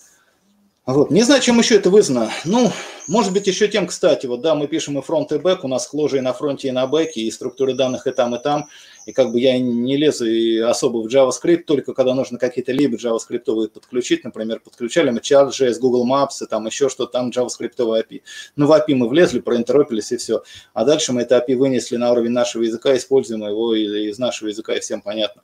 Вот. 0.86 1.10
Не 1.10 1.22
знаю, 1.22 1.40
чем 1.40 1.58
еще 1.58 1.76
это 1.76 1.88
вызвано. 1.88 2.30
Ну, 2.44 2.70
может 3.08 3.32
быть, 3.32 3.46
еще 3.46 3.68
тем, 3.68 3.86
кстати, 3.86 4.26
вот 4.26 4.42
да, 4.42 4.54
мы 4.54 4.66
пишем 4.66 4.98
и 4.98 5.02
фронт, 5.02 5.32
и 5.32 5.38
бэк, 5.38 5.60
у 5.62 5.68
нас 5.68 5.86
кложи 5.86 6.18
и 6.18 6.20
на 6.20 6.34
фронте, 6.34 6.68
и 6.68 6.72
на 6.72 6.86
бэке, 6.86 7.22
и 7.22 7.30
структуры 7.30 7.72
данных 7.72 8.06
и 8.06 8.10
там, 8.10 8.34
и 8.34 8.38
там. 8.38 8.68
И 9.06 9.12
как 9.12 9.32
бы 9.32 9.40
я 9.40 9.58
не 9.58 9.96
лезу 9.96 10.26
и 10.26 10.58
особо 10.58 10.98
в 10.98 11.06
JavaScript, 11.06 11.62
только 11.62 11.94
когда 11.94 12.12
нужно 12.12 12.38
какие-то 12.38 12.72
либо 12.72 12.98
JavaScript 12.98 13.68
подключить, 13.68 14.24
например, 14.24 14.60
подключали 14.60 15.08
мы 15.08 15.20
Chart.js, 15.20 15.78
Google 15.78 16.06
Maps, 16.06 16.42
и 16.42 16.46
там 16.46 16.66
еще 16.66 16.90
что-то, 16.90 17.12
там 17.12 17.30
JavaScript 17.30 17.78
API. 17.78 18.20
Ну, 18.56 18.66
в 18.66 18.72
API 18.72 18.94
мы 18.94 19.08
влезли, 19.08 19.40
проинтеропились 19.40 20.12
и 20.12 20.18
все. 20.18 20.42
А 20.74 20.84
дальше 20.84 21.14
мы 21.14 21.22
это 21.22 21.38
API 21.38 21.56
вынесли 21.56 21.96
на 21.96 22.12
уровень 22.12 22.32
нашего 22.32 22.62
языка, 22.62 22.94
используем 22.94 23.42
его 23.46 23.74
из 23.74 24.18
нашего 24.18 24.48
языка, 24.50 24.74
и 24.74 24.80
всем 24.80 25.00
понятно. 25.00 25.40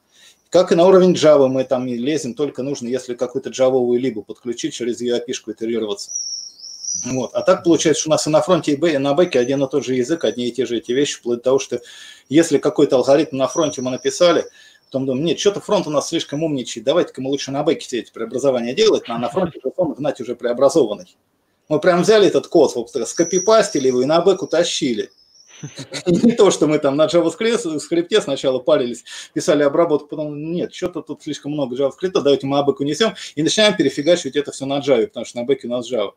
Как 0.51 0.73
и 0.73 0.75
на 0.75 0.85
уровень 0.85 1.15
Java 1.15 1.47
мы 1.47 1.63
там 1.63 1.87
не 1.87 1.97
лезем, 1.97 2.35
только 2.35 2.65
нужно, 2.65 2.89
если 2.89 3.15
какую-то 3.15 3.51
джавовую 3.51 4.01
либо 4.01 4.23
подключить, 4.23 4.75
через 4.75 5.01
ее 5.01 5.19
API-шку 5.19 5.53
итерироваться. 5.53 6.11
Вот. 7.07 7.33
А 7.35 7.43
так 7.43 7.63
получается, 7.63 8.01
что 8.01 8.11
у 8.11 8.13
нас 8.13 8.27
и 8.27 8.31
на 8.31 8.43
фронте, 8.43 8.73
и 8.73 8.99
на 8.99 9.15
бэке 9.15 9.39
один 9.39 9.63
и 9.63 9.71
тот 9.71 9.85
же 9.85 9.95
язык, 9.95 10.25
одни 10.25 10.49
и 10.49 10.53
те 10.53 10.67
же 10.67 10.79
эти 10.79 10.91
вещи, 10.91 11.19
вплоть 11.19 11.39
до 11.39 11.45
того, 11.45 11.59
что 11.61 11.81
если 12.29 12.59
какой-то 12.59 12.97
алгоритм 12.97 13.37
на 13.37 13.47
фронте 13.47 13.81
мы 13.81 13.93
написали, 13.93 14.45
потом 14.87 15.07
думаем, 15.07 15.25
нет, 15.25 15.39
что-то 15.39 15.61
фронт 15.61 15.87
у 15.87 15.91
нас 15.91 16.09
слишком 16.09 16.43
умничает, 16.43 16.85
давайте-ка 16.85 17.23
мы 17.23 17.31
лучше 17.31 17.53
на 17.53 17.63
бэке 17.63 17.87
все 17.87 18.01
эти 18.01 18.11
преобразования 18.11 18.75
делать, 18.75 19.05
а 19.07 19.19
на 19.19 19.29
фронт 19.29 19.61
JSON 19.65 19.95
гнать 19.95 20.21
уже 20.21 20.35
преобразованный. 20.35 21.17
Мы 21.69 21.79
прям 21.79 22.03
взяли 22.03 22.27
этот 22.27 22.49
код, 22.49 22.73
скопипастили 23.07 23.87
его 23.87 24.03
и 24.03 24.07
на 24.07 24.21
бэк 24.21 24.43
утащили. 24.43 25.13
Не 26.07 26.33
то, 26.33 26.51
что 26.51 26.67
мы 26.67 26.79
там 26.79 26.97
на 26.97 27.07
JavaScript 27.07 28.21
сначала 28.21 28.59
парились, 28.59 29.05
писали 29.33 29.63
обработку, 29.63 30.09
потом 30.09 30.53
нет, 30.53 30.75
что-то 30.75 31.03
тут 31.03 31.23
слишком 31.23 31.53
много 31.53 31.77
JavaScript, 31.77 32.13
давайте 32.13 32.47
мы 32.47 32.59
на 32.59 32.68
бэк 32.68 32.81
унесем 32.81 33.15
и 33.35 33.43
начинаем 33.43 33.77
перефигачивать 33.77 34.37
это 34.37 34.53
все 34.53 34.67
на 34.67 34.79
Java, 34.79 35.07
потому 35.07 35.27
что 35.27 35.39
на 35.39 35.45
бэке 35.45 35.69
у 35.69 35.71
нас 35.71 35.91
Java. 35.91 36.13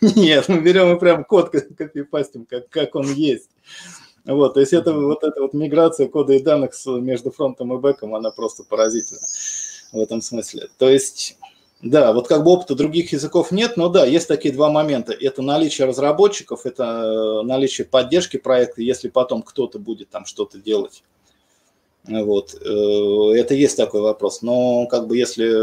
Нет, 0.00 0.48
мы 0.48 0.60
берем 0.60 0.94
и 0.94 0.98
прям 0.98 1.24
код 1.24 1.50
копипастим, 1.50 2.46
как, 2.46 2.68
как 2.68 2.94
он 2.94 3.12
есть. 3.12 3.50
Вот, 4.24 4.54
то 4.54 4.60
есть 4.60 4.72
это 4.72 4.92
вот 4.92 5.24
эта 5.24 5.40
вот 5.40 5.54
миграция 5.54 6.06
кода 6.06 6.34
и 6.34 6.42
данных 6.42 6.72
между 6.86 7.30
фронтом 7.30 7.72
и 7.74 7.78
бэком, 7.78 8.14
она 8.14 8.30
просто 8.30 8.62
поразительна 8.62 9.20
в 9.92 9.98
этом 9.98 10.20
смысле. 10.20 10.68
То 10.76 10.88
есть 10.88 11.38
да, 11.80 12.12
вот 12.12 12.26
как 12.26 12.42
бы 12.42 12.50
опыта 12.50 12.74
других 12.74 13.12
языков 13.12 13.52
нет, 13.52 13.76
но 13.76 13.88
да, 13.88 14.04
есть 14.04 14.26
такие 14.26 14.52
два 14.52 14.68
момента. 14.68 15.12
Это 15.12 15.42
наличие 15.42 15.86
разработчиков, 15.86 16.66
это 16.66 16.84
э, 16.84 17.42
наличие 17.46 17.86
поддержки 17.86 18.36
проекта, 18.36 18.82
если 18.82 19.08
потом 19.08 19.42
кто-то 19.42 19.78
будет 19.78 20.08
там 20.08 20.26
что-то 20.26 20.58
делать. 20.58 21.04
Вот, 22.04 22.54
э, 22.54 23.38
это 23.38 23.54
есть 23.54 23.76
такой 23.76 24.00
вопрос. 24.00 24.42
Но 24.42 24.86
как 24.86 25.06
бы 25.06 25.16
если 25.16 25.54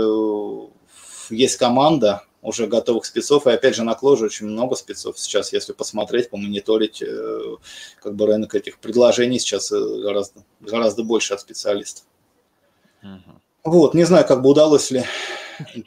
есть 1.34 1.58
команда 1.58 2.24
уже 2.42 2.68
готовых 2.68 3.04
спецов, 3.04 3.46
и 3.48 3.52
опять 3.52 3.76
же 3.76 3.84
на 3.84 3.96
Кложе 3.96 4.26
очень 4.26 4.46
много 4.46 4.76
спецов 4.76 5.20
сейчас, 5.20 5.52
если 5.52 5.74
посмотреть, 5.74 6.30
помониторить, 6.30 7.02
э, 7.02 7.58
как 8.02 8.16
бы 8.16 8.26
рынок 8.26 8.56
этих 8.56 8.80
предложений 8.80 9.40
сейчас 9.40 9.70
гораздо, 9.70 10.46
гораздо 10.62 11.04
больше 11.04 11.34
от 11.34 11.42
специалистов. 11.42 12.06
Uh-huh. 13.04 13.20
Вот, 13.66 13.94
не 13.96 14.06
знаю, 14.06 14.26
как 14.26 14.42
бы 14.42 14.52
удалось 14.52 14.92
ли 14.92 15.04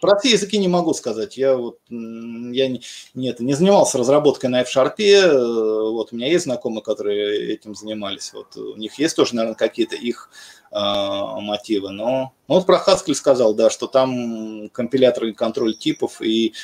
про 0.01 0.19
все 0.19 0.31
языки 0.31 0.59
не 0.59 0.69
могу 0.69 0.95
сказать. 0.95 1.37
Я 1.37 1.57
вот 1.57 1.79
я 1.89 2.69
не, 2.69 2.83
нет, 3.15 3.41
не 3.41 3.55
занимался 3.55 3.99
разработкой 3.99 4.51
на 4.51 4.63
F-Sharp. 4.63 4.95
Э, 4.99 5.91
вот 5.91 6.13
у 6.13 6.17
меня 6.17 6.29
есть 6.29 6.45
знакомые, 6.45 6.83
которые 6.83 7.53
этим 7.53 7.75
занимались. 7.75 8.33
Вот 8.33 8.57
у 8.57 8.77
них 8.77 8.99
есть 8.99 9.17
тоже, 9.17 9.35
наверное, 9.35 9.57
какие-то 9.57 9.97
их 9.97 10.31
э, 10.71 10.77
мотивы. 10.77 11.91
Но 11.91 12.33
ну, 12.49 12.55
вот 12.55 12.67
про 12.67 12.83
Haskell 12.85 13.15
сказал, 13.15 13.55
да, 13.55 13.71
что 13.71 13.87
там 13.87 14.69
компилятор 14.71 15.25
и 15.25 15.33
контроль 15.33 15.77
типов 15.77 16.23
и 16.23 16.55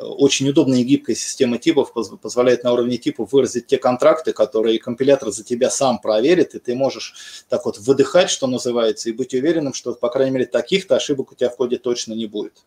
очень 0.00 0.48
удобная 0.48 0.78
и 0.80 0.84
гибкая 0.84 1.16
система 1.16 1.58
типов 1.58 1.92
позволяет 1.92 2.64
на 2.64 2.72
уровне 2.72 2.96
типов 2.96 3.32
выразить 3.32 3.66
те 3.66 3.78
контракты, 3.78 4.32
которые 4.32 4.78
компилятор 4.78 5.30
за 5.30 5.44
тебя 5.44 5.70
сам 5.70 5.98
проверит, 5.98 6.54
и 6.54 6.58
ты 6.58 6.74
можешь 6.74 7.44
так 7.48 7.64
вот 7.64 7.78
выдыхать, 7.78 8.30
что 8.30 8.46
называется, 8.46 9.08
и 9.08 9.12
быть 9.12 9.34
уверенным, 9.34 9.74
что, 9.74 9.94
по 9.94 10.08
крайней 10.08 10.32
мере, 10.32 10.46
таких-то 10.46 10.96
ошибок 10.96 11.32
у 11.32 11.34
тебя 11.34 11.50
в 11.50 11.56
коде 11.56 11.78
точно 11.78 12.14
не 12.14 12.26
будет. 12.26 12.64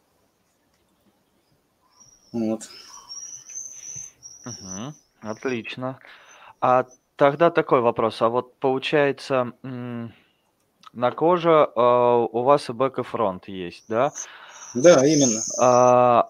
Вот. 2.32 2.70
Угу, 4.46 4.94
отлично. 5.22 6.00
А 6.62 6.86
тогда 7.16 7.50
такой 7.52 7.82
вопрос. 7.82 8.22
А 8.22 8.30
вот 8.30 8.56
получается, 8.60 9.54
на 9.64 11.12
коже 11.12 11.70
э, 11.76 11.80
у 11.80 12.42
вас 12.44 12.70
и 12.70 12.74
бэк, 12.74 13.00
и 13.00 13.04
фронт 13.04 13.48
есть, 13.48 13.86
да? 13.88 14.12
Да, 14.74 15.06
именно. 15.06 15.42
А, 15.60 16.30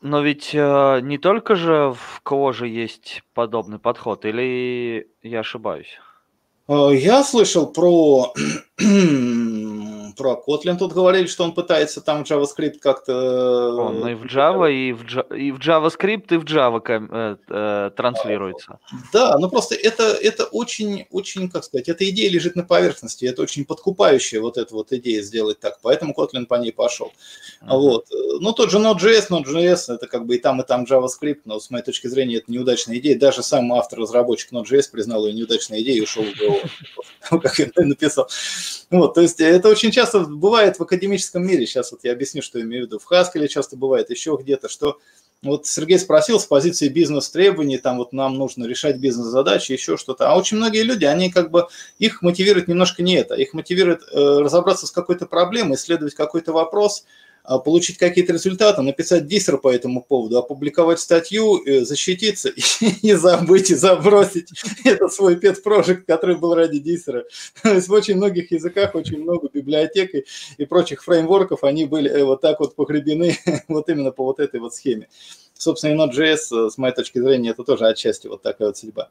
но 0.00 0.20
ведь 0.22 0.50
э, 0.54 1.00
не 1.02 1.18
только 1.18 1.54
же 1.54 1.92
в 1.92 2.20
коже 2.22 2.68
есть 2.68 3.22
подобный 3.34 3.78
подход, 3.78 4.24
или 4.24 5.08
я 5.22 5.40
ошибаюсь? 5.40 5.98
Э, 6.68 6.90
я 6.94 7.22
слышал 7.24 7.66
про, 7.72 8.32
Про 10.20 10.38
Kotlin 10.46 10.76
тут 10.76 10.92
говорили, 10.92 11.26
что 11.26 11.44
он 11.44 11.54
пытается 11.54 12.02
там 12.02 12.24
JavaScript 12.24 12.78
как-то... 12.78 13.74
Он 13.74 14.06
и 14.06 14.14
в 14.14 14.24
Java, 14.24 14.70
и 14.70 14.92
в, 14.92 15.02
и 15.34 15.50
в 15.50 15.58
JavaScript, 15.58 16.26
и 16.34 16.36
в 16.36 16.44
Java 16.44 16.82
э, 16.86 17.36
э, 17.48 17.90
транслируется. 17.96 18.78
Да, 19.14 19.38
но 19.38 19.48
просто 19.48 19.74
это, 19.76 20.02
это 20.02 20.44
очень, 20.44 21.06
очень, 21.10 21.48
как 21.48 21.64
сказать, 21.64 21.88
эта 21.88 22.06
идея 22.10 22.28
лежит 22.28 22.54
на 22.54 22.64
поверхности, 22.64 23.24
это 23.24 23.40
очень 23.40 23.64
подкупающая 23.64 24.42
вот 24.42 24.58
эта 24.58 24.74
вот 24.74 24.92
идея 24.92 25.22
сделать 25.22 25.58
так, 25.58 25.78
поэтому 25.80 26.12
Kotlin 26.12 26.44
по 26.44 26.56
ней 26.56 26.72
пошел. 26.72 27.10
Uh-huh. 27.62 27.78
Вот. 27.78 28.06
Ну, 28.40 28.52
тот 28.52 28.70
же 28.70 28.76
Node.js, 28.76 29.28
Node.js, 29.30 29.94
это 29.94 30.06
как 30.06 30.26
бы 30.26 30.36
и 30.36 30.38
там, 30.38 30.60
и 30.60 30.66
там 30.66 30.84
JavaScript, 30.84 31.40
но 31.46 31.60
с 31.60 31.70
моей 31.70 31.82
точки 31.82 32.08
зрения 32.08 32.36
это 32.36 32.52
неудачная 32.52 32.98
идея. 32.98 33.18
Даже 33.18 33.42
сам 33.42 33.72
автор-разработчик 33.72 34.52
Node.js 34.52 34.90
признал 34.92 35.26
ее 35.26 35.32
неудачной 35.32 35.80
идеей 35.80 36.00
и 36.00 36.02
ушел 36.02 36.24
в 36.24 36.36
ГО, 36.36 37.38
как 37.40 37.58
я 37.58 37.70
написал. 37.76 38.28
Вот, 38.90 39.14
то 39.14 39.22
есть 39.22 39.40
это 39.40 39.68
очень 39.68 39.90
часто 39.90 40.09
бывает 40.18 40.78
в 40.78 40.82
академическом 40.82 41.46
мире. 41.46 41.66
Сейчас 41.66 41.92
вот 41.92 42.00
я 42.02 42.12
объясню, 42.12 42.42
что 42.42 42.58
я 42.58 42.64
имею 42.64 42.84
в 42.84 42.86
виду. 42.86 42.98
В 42.98 43.10
Haskell 43.10 43.46
часто 43.48 43.76
бывает 43.76 44.10
еще 44.10 44.36
где-то, 44.40 44.68
что 44.68 44.98
вот 45.42 45.66
Сергей 45.66 45.98
спросил 45.98 46.38
с 46.38 46.44
позиции 46.44 46.88
бизнес-требований, 46.88 47.78
там 47.78 47.96
вот 47.96 48.12
нам 48.12 48.34
нужно 48.34 48.66
решать 48.66 48.98
бизнес-задачи, 48.98 49.72
еще 49.72 49.96
что-то. 49.96 50.28
А 50.28 50.36
очень 50.36 50.58
многие 50.58 50.82
люди, 50.82 51.06
они 51.06 51.30
как 51.30 51.50
бы, 51.50 51.68
их 51.98 52.20
мотивирует 52.20 52.68
немножко 52.68 53.02
не 53.02 53.14
это. 53.14 53.34
Их 53.34 53.54
мотивирует 53.54 54.02
э, 54.02 54.16
разобраться 54.40 54.86
с 54.86 54.90
какой-то 54.90 55.26
проблемой, 55.26 55.76
исследовать 55.76 56.14
какой-то 56.14 56.52
вопрос– 56.52 57.04
получить 57.58 57.98
какие-то 57.98 58.32
результаты, 58.32 58.82
написать 58.82 59.26
диссер 59.26 59.58
по 59.58 59.72
этому 59.72 60.02
поводу, 60.02 60.38
опубликовать 60.38 61.00
статью, 61.00 61.62
э, 61.64 61.84
защититься 61.84 62.50
и, 63.02 63.12
забыть, 63.14 63.70
и 63.70 63.74
забросить 63.74 64.48
этот 64.84 65.12
свой 65.12 65.34
project, 65.36 66.02
который 66.06 66.36
был 66.36 66.54
ради 66.54 66.78
диссера. 66.78 67.24
То 67.62 67.74
есть 67.74 67.88
в 67.88 67.92
очень 67.92 68.16
многих 68.16 68.52
языках 68.52 68.94
очень 68.94 69.18
много 69.18 69.48
библиотек 69.52 70.14
и, 70.14 70.24
и 70.58 70.64
прочих 70.64 71.02
фреймворков, 71.02 71.64
они 71.64 71.86
были 71.86 72.10
э, 72.10 72.24
вот 72.24 72.40
так 72.40 72.60
вот 72.60 72.74
погребены 72.74 73.36
вот 73.68 73.88
именно 73.88 74.12
по 74.12 74.24
вот 74.24 74.38
этой 74.40 74.60
вот 74.60 74.74
схеме. 74.74 75.08
Собственно, 75.54 75.92
и 75.92 75.96
Node.js, 75.96 76.66
э, 76.66 76.70
с 76.70 76.78
моей 76.78 76.94
точки 76.94 77.18
зрения, 77.18 77.50
это 77.50 77.64
тоже 77.64 77.86
отчасти 77.86 78.28
вот 78.28 78.42
такая 78.42 78.68
вот 78.68 78.76
судьба. 78.76 79.10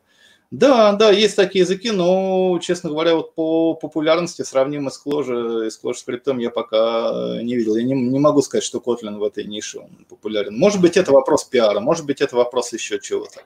Да, 0.51 0.93
да, 0.93 1.11
есть 1.11 1.35
такие 1.35 1.61
языки, 1.61 1.91
но, 1.91 2.57
честно 2.59 2.89
говоря, 2.89 3.13
вот 3.13 3.35
по 3.35 3.76
популярности 3.76 4.41
сравнимо 4.41 4.89
с 4.89 4.99
Clojure 5.05 5.67
и 5.67 5.69
с 5.69 5.80
Clojure 5.80 5.93
скриптом 5.93 6.39
я 6.39 6.49
пока 6.49 7.39
не 7.43 7.55
видел. 7.55 7.76
Я 7.76 7.84
не, 7.84 7.93
не 7.93 8.19
могу 8.19 8.41
сказать, 8.41 8.63
что 8.63 8.80
Kotlin 8.80 9.19
в 9.19 9.23
этой 9.23 9.43
нише 9.43 9.77
он 9.80 10.05
популярен. 10.09 10.57
Может 10.57 10.81
быть, 10.81 10.97
это 10.97 11.11
вопрос 11.11 11.43
пиара, 11.43 11.80
может 11.80 12.07
быть, 12.07 12.19
это 12.19 12.35
вопрос 12.35 12.73
еще 12.73 12.99
чего-то. 12.99 13.41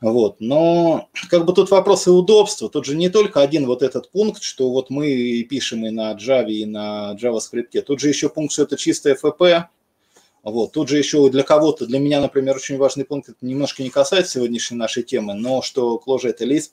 Вот, 0.00 0.36
но 0.38 1.08
как 1.28 1.44
бы 1.44 1.52
тут 1.54 1.70
вопрос 1.70 2.06
и 2.06 2.10
удобства. 2.10 2.68
Тут 2.68 2.84
же 2.84 2.94
не 2.94 3.08
только 3.08 3.40
один 3.40 3.66
вот 3.66 3.82
этот 3.82 4.10
пункт, 4.12 4.42
что 4.42 4.70
вот 4.70 4.90
мы 4.90 5.44
пишем 5.48 5.86
и 5.86 5.90
на 5.90 6.14
Java, 6.14 6.50
и 6.50 6.66
на 6.66 7.16
JavaScript. 7.20 7.80
Тут 7.80 7.98
же 7.98 8.08
еще 8.08 8.28
пункт, 8.28 8.52
что 8.52 8.62
это 8.62 8.76
чистое 8.76 9.16
FP, 9.20 9.64
вот. 10.50 10.72
Тут 10.72 10.88
же 10.88 10.98
еще 10.98 11.28
для 11.28 11.42
кого-то, 11.42 11.86
для 11.86 11.98
меня, 11.98 12.20
например, 12.20 12.56
очень 12.56 12.76
важный 12.76 13.04
пункт, 13.04 13.30
это 13.30 13.38
немножко 13.44 13.82
не 13.82 13.90
касается 13.90 14.34
сегодняшней 14.34 14.76
нашей 14.76 15.02
темы, 15.02 15.34
но 15.34 15.60
что 15.60 16.00
Clojure– 16.06 16.28
это 16.30 16.44
Lisp 16.44 16.70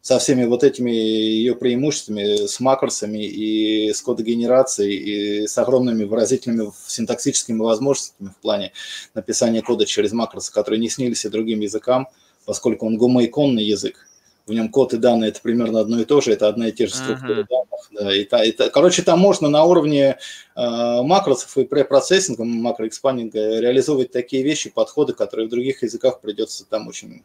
со 0.00 0.18
всеми 0.18 0.44
вот 0.44 0.64
этими 0.64 0.90
ее 0.90 1.54
преимуществами, 1.56 2.46
с 2.46 2.60
макросами 2.60 3.26
и 3.26 3.92
с 3.92 4.00
кодогенерацией, 4.00 4.96
и 5.42 5.46
с 5.46 5.58
огромными 5.58 6.04
выразительными 6.04 6.70
синтаксическими 6.86 7.58
возможностями 7.58 8.28
в 8.28 8.40
плане 8.40 8.72
написания 9.14 9.60
кода 9.60 9.86
через 9.86 10.12
макросы, 10.12 10.52
которые 10.52 10.78
не 10.78 10.88
снились 10.88 11.24
и 11.24 11.28
другим 11.28 11.60
языкам, 11.60 12.08
поскольку 12.46 12.86
он 12.86 12.96
гомоиконный 12.96 13.64
язык 13.64 14.06
в 14.50 14.54
нем 14.54 14.68
код 14.68 14.92
и 14.92 14.98
данные 14.98 15.30
это 15.30 15.40
примерно 15.40 15.80
одно 15.80 16.00
и 16.00 16.04
то 16.04 16.20
же, 16.20 16.32
это 16.32 16.48
одна 16.48 16.68
и 16.68 16.72
те 16.72 16.86
же 16.86 16.94
структуры 16.94 17.42
uh-huh. 17.42 17.46
данных. 17.48 17.70
Да, 17.92 18.14
и, 18.14 18.24
та, 18.24 18.44
и 18.44 18.52
та, 18.52 18.68
короче, 18.68 19.02
там 19.02 19.18
можно 19.18 19.48
на 19.48 19.64
уровне 19.64 20.18
э, 20.56 21.02
макросов 21.02 21.56
и 21.56 21.64
препроцессинга, 21.64 22.44
макроэкспандинга 22.44 23.60
реализовывать 23.60 24.12
такие 24.12 24.42
вещи, 24.42 24.70
подходы, 24.70 25.12
которые 25.12 25.46
в 25.46 25.50
других 25.50 25.82
языках 25.82 26.20
придется 26.20 26.66
там 26.68 26.88
очень, 26.88 27.24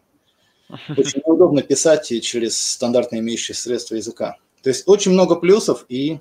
очень 0.98 1.22
неудобно 1.26 1.62
писать 1.62 2.12
и 2.12 2.22
через 2.22 2.58
стандартные 2.58 3.22
имеющие 3.22 3.56
средства 3.56 3.96
языка. 3.96 4.38
То 4.62 4.70
есть 4.70 4.88
очень 4.88 5.12
много 5.12 5.36
плюсов 5.36 5.86
и, 5.90 6.20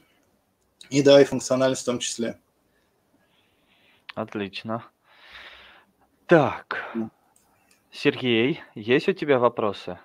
и 0.90 1.02
да, 1.02 1.20
и 1.20 1.24
функциональность 1.24 1.82
в 1.82 1.86
том 1.86 1.98
числе. 1.98 2.38
Отлично. 4.14 4.84
Так, 6.26 6.94
Сергей, 7.90 8.60
есть 8.74 9.08
у 9.08 9.12
тебя 9.12 9.38
вопросы? 9.38 9.98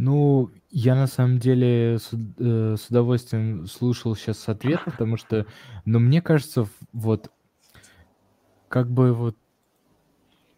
Ну, 0.00 0.50
я 0.70 0.94
на 0.94 1.06
самом 1.06 1.38
деле 1.38 1.98
с, 1.98 2.08
э, 2.14 2.76
с 2.78 2.88
удовольствием 2.88 3.66
слушал 3.66 4.16
сейчас 4.16 4.48
ответ, 4.48 4.80
потому 4.86 5.18
что, 5.18 5.44
ну, 5.84 5.98
мне 5.98 6.22
кажется, 6.22 6.66
вот 6.94 7.30
как 8.68 8.90
бы 8.90 9.12
вот 9.12 9.36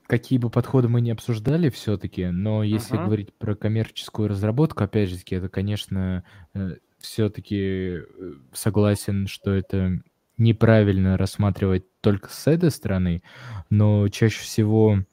какие 0.06 0.39
бы 0.39 0.48
подходы 0.48 0.89
мы 0.89 1.01
не 1.01 1.10
обсуждали 1.10 1.70
все-таки, 1.70 2.27
но 2.27 2.62
если 2.62 2.97
uh-huh. 2.97 3.05
говорить 3.05 3.35
про 3.35 3.56
коммерческую 3.56 4.28
разработку, 4.28 4.85
опять 4.85 5.09
же 5.09 5.19
таки, 5.19 5.35
это, 5.35 5.48
конечно, 5.48 6.23
э, 6.55 6.77
все-таки 7.01 7.56
э, 7.59 8.05
согласен, 8.52 9.27
что 9.27 9.51
это 9.51 10.02
неправильно 10.39 11.16
рассматривать 11.16 11.85
только 12.01 12.28
с 12.28 12.47
этой 12.47 12.70
стороны, 12.70 13.24
но 13.70 14.06
чаще 14.09 14.40
всего 14.40 15.05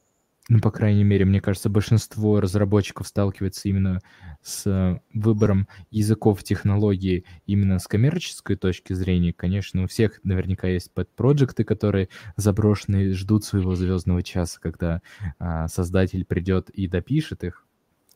ну, 0.49 0.59
по 0.59 0.71
крайней 0.71 1.03
мере, 1.03 1.25
мне 1.25 1.41
кажется, 1.41 1.69
большинство 1.69 2.41
разработчиков 2.41 3.07
сталкивается 3.07 3.69
именно 3.69 3.99
с 4.41 4.99
выбором 5.13 5.67
языков 5.91 6.43
технологии 6.43 7.23
именно 7.45 7.77
с 7.77 7.87
коммерческой 7.87 8.55
точки 8.55 8.93
зрения. 8.93 9.31
Конечно, 9.31 9.83
у 9.83 9.87
всех 9.87 10.19
наверняка 10.23 10.67
есть 10.67 10.91
подпроекты, 10.91 11.63
которые 11.63 12.09
заброшены, 12.35 13.13
ждут 13.13 13.45
своего 13.45 13.75
звездного 13.75 14.23
часа, 14.23 14.59
когда 14.59 15.03
а, 15.37 15.67
создатель 15.67 16.25
придет 16.25 16.71
и 16.71 16.87
допишет 16.87 17.43
их, 17.43 17.67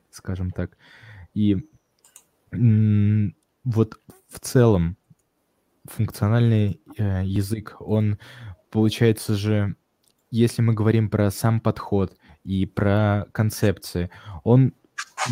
скажем 0.10 0.50
так. 0.50 0.76
И 1.36 1.58
вот 2.52 4.00
в 4.28 4.40
целом 4.40 4.98
функциональный 5.86 6.82
э, 6.98 7.22
язык, 7.26 7.76
он 7.80 8.18
получается 8.72 9.36
же, 9.36 9.76
если 10.32 10.64
мы 10.64 10.74
говорим 10.74 11.12
про 11.12 11.30
сам 11.30 11.60
подход, 11.60 12.18
и 12.44 12.66
про 12.66 13.26
концепции. 13.32 14.10
Он 14.44 14.74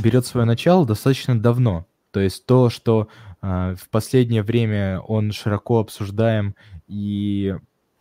берет 0.02 0.26
свое 0.26 0.46
начало 0.46 0.86
достаточно 0.86 1.40
давно. 1.40 1.86
То 2.12 2.20
есть 2.20 2.46
то, 2.46 2.70
что 2.70 3.08
э, 3.42 3.76
в 3.80 3.90
последнее 3.90 4.44
время 4.44 5.00
он 5.00 5.32
широко 5.32 5.80
обсуждаем 5.80 6.56
и 6.88 7.56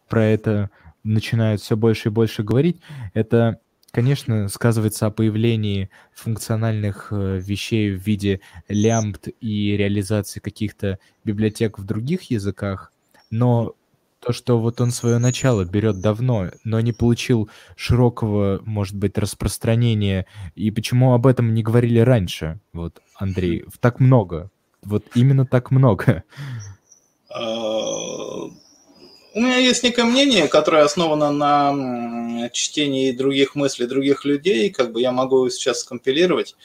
про 0.08 0.24
это 0.24 0.70
начинают 1.04 1.60
все 1.60 1.76
больше 1.76 2.08
и 2.08 2.12
больше 2.12 2.42
говорить, 2.42 2.80
это, 3.14 3.60
конечно, 3.92 4.48
сказывается 4.48 5.06
о 5.06 5.10
появлении 5.10 5.90
функциональных 6.12 7.08
э, 7.12 7.38
вещей 7.38 7.92
в 7.92 8.04
виде 8.04 8.40
лямбд 8.68 9.28
и 9.40 9.76
реализации 9.76 10.40
каких-то 10.40 10.98
библиотек 11.24 11.78
в 11.78 11.84
других 11.84 12.24
языках, 12.24 12.92
но 13.30 13.74
то, 14.20 14.32
что 14.32 14.59
вот 14.59 14.80
он 14.80 14.90
свое 14.90 15.18
начало 15.18 15.64
берет 15.64 16.01
давно, 16.01 16.51
но 16.64 16.80
не 16.80 16.92
получил 16.92 17.51
широкого, 17.74 18.60
может 18.64 18.94
быть, 18.94 19.16
распространения. 19.18 20.26
И 20.55 20.70
почему 20.70 21.14
об 21.14 21.26
этом 21.26 21.55
не 21.55 21.62
говорили 21.62 22.01
раньше, 22.01 22.60
вот, 22.72 23.01
Андрей? 23.16 23.64
Так 23.80 23.98
много. 23.98 24.51
Вот 24.82 25.05
именно 25.14 25.47
так 25.47 25.70
много. 25.70 26.24
У 29.32 29.40
меня 29.40 29.59
есть 29.59 29.85
некое 29.85 30.05
мнение, 30.05 30.48
которое 30.48 30.82
основано 30.82 31.31
на 31.31 32.48
чтении 32.51 33.12
других 33.12 33.55
мыслей 33.55 33.86
других 33.86 34.24
людей. 34.24 34.70
Как 34.70 34.90
бы 34.93 35.01
я 35.01 35.12
могу 35.12 35.48
сейчас 35.51 35.81
скомпилировать 35.81 36.57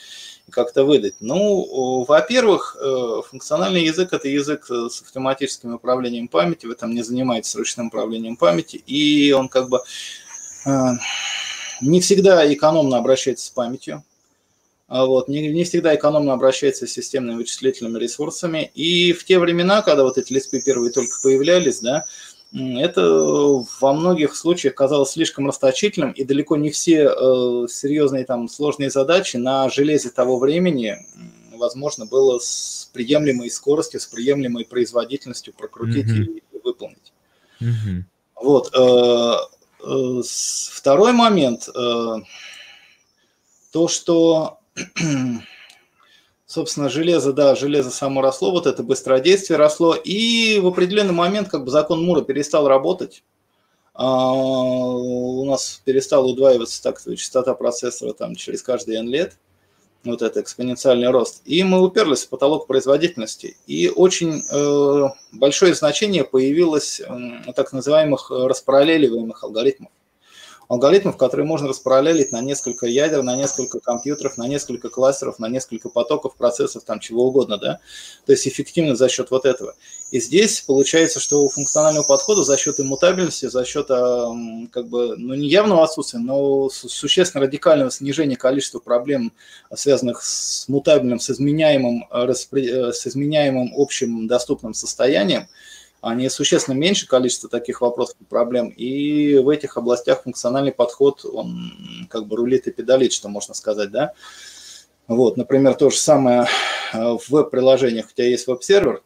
как-то 0.49 0.83
выдать? 0.83 1.15
Ну, 1.19 2.03
во-первых, 2.05 2.75
э, 2.79 3.21
функциональный 3.29 3.83
язык– 3.83 4.09
это 4.13 4.27
язык 4.27 4.65
э, 4.71 4.89
с 4.89 5.01
автоматическим 5.01 5.75
управлением 5.75 6.27
памяти, 6.27 6.65
в 6.65 6.71
этом 6.71 6.95
не 6.95 7.03
занимается 7.03 7.57
ручным 7.59 7.87
управлением 7.87 8.35
памяти, 8.35 8.77
и 8.77 9.31
он 9.31 9.49
как 9.49 9.69
бы 9.69 9.81
э, 10.65 10.89
не 11.81 12.01
всегда 12.01 12.51
экономно 12.51 12.97
обращается 12.97 13.45
с 13.45 13.49
памятью, 13.49 14.03
а 14.87 15.05
вот, 15.05 15.27
не, 15.27 15.47
не 15.51 15.63
всегда 15.63 15.95
экономно 15.95 16.33
обращается 16.33 16.85
с 16.85 16.91
системными 16.91 17.37
вычислительными 17.37 17.97
ресурсами. 17.97 18.71
И 18.75 19.13
в 19.13 19.25
те 19.25 19.39
времена, 19.39 19.81
когда 19.81 20.03
вот 20.03 20.19
эти 20.19 20.31
лиспы 20.31 20.61
первые 20.61 20.91
только 20.91 21.19
появлялись, 21.23 21.79
да, 21.79 22.05
это 22.53 23.65
во 23.81 23.93
многих 23.93 24.35
случаях 24.35 24.75
казалось 24.75 25.11
слишком 25.11 25.47
расточительным, 25.47 26.11
и 26.11 26.23
далеко 26.23 26.55
не 26.55 26.69
все 26.69 27.09
э, 27.09 27.67
серьезные 27.69 28.25
там 28.25 28.47
сложные 28.47 28.89
задачи 28.89 29.37
на 29.37 29.69
железе 29.69 30.09
того 30.09 30.39
времени 30.39 30.97
возможно 31.57 32.05
было 32.05 32.39
с 32.39 32.89
приемлемой 32.93 33.49
скоростью, 33.49 33.99
с 33.99 34.05
приемлемой 34.05 34.65
производительностью 34.65 35.53
прокрутить 35.53 36.07
mm-hmm. 36.07 36.41
и 36.51 36.57
выполнить. 36.63 37.13
Mm-hmm. 37.61 38.03
Вот. 38.41 38.73
Э, 38.73 39.37
э, 39.83 40.21
второй 40.71 41.13
момент. 41.13 41.69
Э, 41.69 42.17
то, 43.71 43.87
что 43.87 44.59
Собственно, 46.45 46.89
железо, 46.89 47.33
да, 47.33 47.55
железо 47.55 47.89
само 47.89 48.21
росло, 48.21 48.51
вот 48.51 48.67
это 48.67 48.83
быстродействие 48.83 49.57
росло, 49.57 49.95
и 49.95 50.59
в 50.59 50.67
определенный 50.67 51.13
момент 51.13 51.49
как 51.49 51.63
бы 51.63 51.71
закон 51.71 52.03
Мура 52.03 52.21
перестал 52.21 52.67
работать. 52.67 53.23
А, 53.95 54.31
у 54.33 55.43
нас 55.45 55.81
перестала 55.85 56.25
удваиваться 56.25 56.83
так 56.83 57.01
частота 57.01 57.55
процессора 57.55 58.13
там 58.13 58.35
через 58.35 58.61
каждые 58.61 58.99
n 58.99 59.07
лет 59.07 59.37
вот 60.03 60.21
это 60.21 60.41
экспоненциальный 60.41 61.09
рост. 61.09 61.41
И 61.45 61.63
мы 61.63 61.81
уперлись 61.81 62.25
в 62.25 62.29
потолок 62.29 62.67
производительности. 62.67 63.57
И 63.65 63.89
очень 63.89 64.43
э, 64.51 65.09
большое 65.31 65.73
значение 65.73 66.23
появилось 66.23 66.99
э, 66.99 67.51
так 67.55 67.73
называемых 67.73 68.29
распараллеливаемых 68.29 69.43
алгоритмов 69.43 69.91
алгоритмов, 70.67 71.17
которые 71.17 71.45
можно 71.45 71.67
распараллелить 71.67 72.31
на 72.31 72.41
несколько 72.41 72.87
ядер, 72.87 73.23
на 73.23 73.35
несколько 73.35 73.79
компьютеров, 73.79 74.37
на 74.37 74.47
несколько 74.47 74.89
кластеров, 74.89 75.39
на 75.39 75.47
несколько 75.47 75.89
потоков 75.89 76.35
процессов, 76.35 76.83
там 76.83 76.99
чего 76.99 77.27
угодно, 77.27 77.57
да, 77.57 77.79
то 78.25 78.31
есть 78.31 78.47
эффективно 78.47 78.95
за 78.95 79.09
счет 79.09 79.31
вот 79.31 79.45
этого. 79.45 79.75
И 80.11 80.19
здесь 80.19 80.61
получается, 80.61 81.19
что 81.19 81.43
у 81.43 81.49
функционального 81.49 82.05
подхода 82.05 82.43
за 82.43 82.57
счет 82.57 82.79
иммутабельности, 82.79 83.47
за 83.47 83.65
счет 83.65 83.87
как 83.87 84.87
бы, 84.87 85.15
ну 85.17 85.33
не 85.33 85.47
явного 85.47 85.83
отсутствия, 85.83 86.19
но 86.19 86.69
существенно 86.69 87.45
радикального 87.45 87.91
снижения 87.91 88.35
количества 88.35 88.79
проблем, 88.79 89.33
связанных 89.73 90.23
с 90.23 90.67
мутабельным, 90.67 91.19
с 91.19 91.29
изменяемым, 91.29 92.05
э, 92.11 92.33
с 92.33 93.07
изменяемым 93.07 93.73
общим 93.75 94.27
доступным 94.27 94.73
состоянием, 94.73 95.47
они 96.05 96.29
существенно 96.29 96.75
меньше 96.75 97.07
количество 97.07 97.49
таких 97.49 97.81
вопросов 97.81 98.15
и 98.21 98.25
проблем, 98.25 98.69
и 98.69 99.37
в 99.39 99.49
этих 99.49 99.75
областях 99.75 100.21
функциональный 100.21 100.71
подход, 100.71 101.25
он 101.25 102.07
как 102.11 102.27
бы 102.27 102.37
рулит 102.37 102.67
и 102.67 102.71
педалит, 102.71 103.11
что 103.11 103.27
можно 103.27 103.55
сказать, 103.55 103.89
да. 103.89 104.13
Вот, 105.07 105.35
например, 105.35 105.73
то 105.73 105.89
же 105.89 105.97
самое 105.97 106.45
э, 106.93 106.97
в 106.99 107.27
веб-приложениях, 107.29 108.05
у 108.05 108.13
тебя 108.13 108.27
есть 108.27 108.45
веб-сервер, 108.45 109.01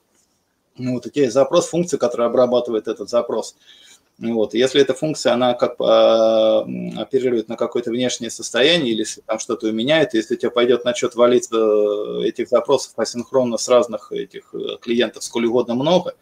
ну, 0.77 0.95
вот 0.95 1.05
у 1.05 1.09
тебя 1.09 1.23
есть 1.23 1.34
запрос, 1.34 1.69
функция, 1.69 1.97
которая 1.97 2.27
обрабатывает 2.27 2.89
этот 2.89 3.09
запрос. 3.09 3.55
Вот. 4.17 4.53
Если 4.53 4.81
эта 4.81 4.93
функция, 4.93 5.31
она 5.31 5.53
как 5.53 5.77
бы 5.77 5.85
э, 5.85 6.99
оперирует 6.99 7.47
на 7.47 7.55
какое-то 7.55 7.91
внешнее 7.91 8.30
состояние 8.30 8.91
или 8.91 8.99
если 8.99 9.21
там 9.21 9.39
что-то 9.39 9.71
меняет, 9.71 10.13
если 10.13 10.35
у 10.35 10.38
тебя 10.38 10.51
пойдет 10.51 10.84
начет 10.84 11.15
валить 11.15 11.47
э, 11.49 12.21
этих 12.26 12.49
запросов 12.49 12.91
асинхронно 12.97 13.57
с 13.57 13.69
разных 13.69 14.11
этих 14.11 14.53
клиентов 14.81 15.23
сколь 15.23 15.45
угодно 15.45 15.76
много, 15.76 16.15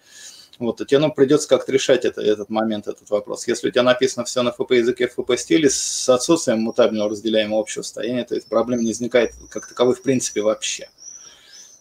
вот, 0.60 0.82
и 0.82 0.86
тебе 0.86 1.00
ну, 1.00 1.12
придется 1.12 1.48
как-то 1.48 1.72
решать 1.72 2.06
это, 2.06 2.22
этот 2.22 2.50
момент, 2.50 2.88
этот 2.88 3.10
вопрос. 3.10 3.48
Если 3.48 3.68
у 3.68 3.72
тебя 3.72 3.84
написано 3.84 4.26
все 4.26 4.42
на 4.42 4.50
FP 4.50 4.78
языке, 4.78 5.12
FP 5.16 5.38
стиле 5.38 5.70
с 5.70 6.10
отсутствием 6.10 6.62
мутабельного 6.62 7.12
разделяемого 7.12 7.62
общего 7.62 7.84
состояния, 7.84 8.24
то 8.24 8.36
есть 8.36 8.48
проблем 8.48 8.82
не 8.82 8.88
возникает 8.88 9.34
как 9.50 9.68
таковой 9.68 9.96
в 9.96 10.02
принципе 10.02 10.42
вообще. 10.42 10.90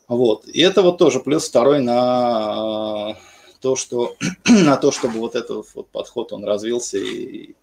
Вот. 0.08 0.46
И 0.46 0.60
это 0.60 0.82
вот 0.82 0.98
тоже 0.98 1.20
плюс 1.20 1.48
второй 1.48 1.80
на 1.80 3.16
то, 3.60 3.76
что, 3.76 4.16
на 4.44 4.76
то 4.76 4.92
чтобы 4.92 5.18
вот 5.18 5.34
этот 5.34 5.66
вот 5.74 5.88
подход, 5.88 6.32
он 6.32 6.44
развился 6.44 6.98
и, 6.98 7.54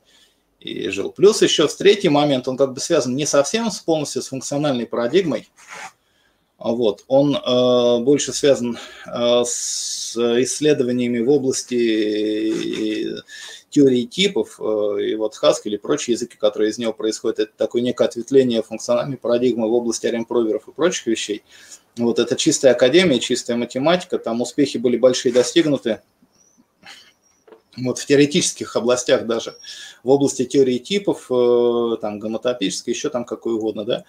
и 0.59 0.89
жил. 0.89 1.11
Плюс 1.11 1.41
еще 1.41 1.67
в 1.67 1.75
третий 1.75 2.09
момент, 2.09 2.47
он 2.47 2.57
как 2.57 2.73
бы 2.73 2.79
связан 2.79 3.15
не 3.15 3.25
совсем 3.25 3.71
с 3.71 3.79
полностью 3.79 4.21
с 4.21 4.27
функциональной 4.27 4.85
парадигмой, 4.85 5.47
вот. 6.57 7.03
Он 7.07 7.35
э, 7.35 8.03
больше 8.03 8.33
связан 8.33 8.77
э, 9.05 9.43
с 9.45 10.15
исследованиями 10.15 11.19
в 11.19 11.29
области 11.29 13.17
э, 13.17 13.21
теории 13.69 14.05
типов, 14.05 14.59
э, 14.59 14.63
и 15.01 15.15
вот 15.15 15.37
Haskell 15.41 15.71
и 15.71 15.77
прочие 15.77 16.13
языки, 16.13 16.37
которые 16.37 16.69
из 16.69 16.77
него 16.77 16.93
происходят, 16.93 17.39
это 17.39 17.51
такое 17.57 17.81
некое 17.81 18.05
ответвление 18.05 18.61
функциональной 18.61 19.17
парадигмы 19.17 19.67
в 19.67 19.73
области 19.73 20.05
аремпроверов 20.07 20.67
и 20.67 20.71
прочих 20.71 21.07
вещей. 21.07 21.43
Вот 21.97 22.19
это 22.19 22.35
чистая 22.35 22.73
академия, 22.73 23.19
чистая 23.19 23.57
математика, 23.57 24.17
там 24.17 24.41
успехи 24.41 24.77
были 24.77 24.97
большие 24.97 25.33
достигнуты, 25.33 26.01
вот 27.77 27.99
в 27.99 28.05
теоретических 28.05 28.75
областях 28.75 29.25
даже, 29.25 29.55
в 30.03 30.09
области 30.09 30.45
теории 30.45 30.77
типов, 30.77 31.27
э, 31.31 31.97
там 32.01 32.19
гомотопической, 32.19 32.93
еще 32.93 33.09
там 33.09 33.25
какой 33.25 33.53
угодно, 33.53 33.83
да, 33.85 34.05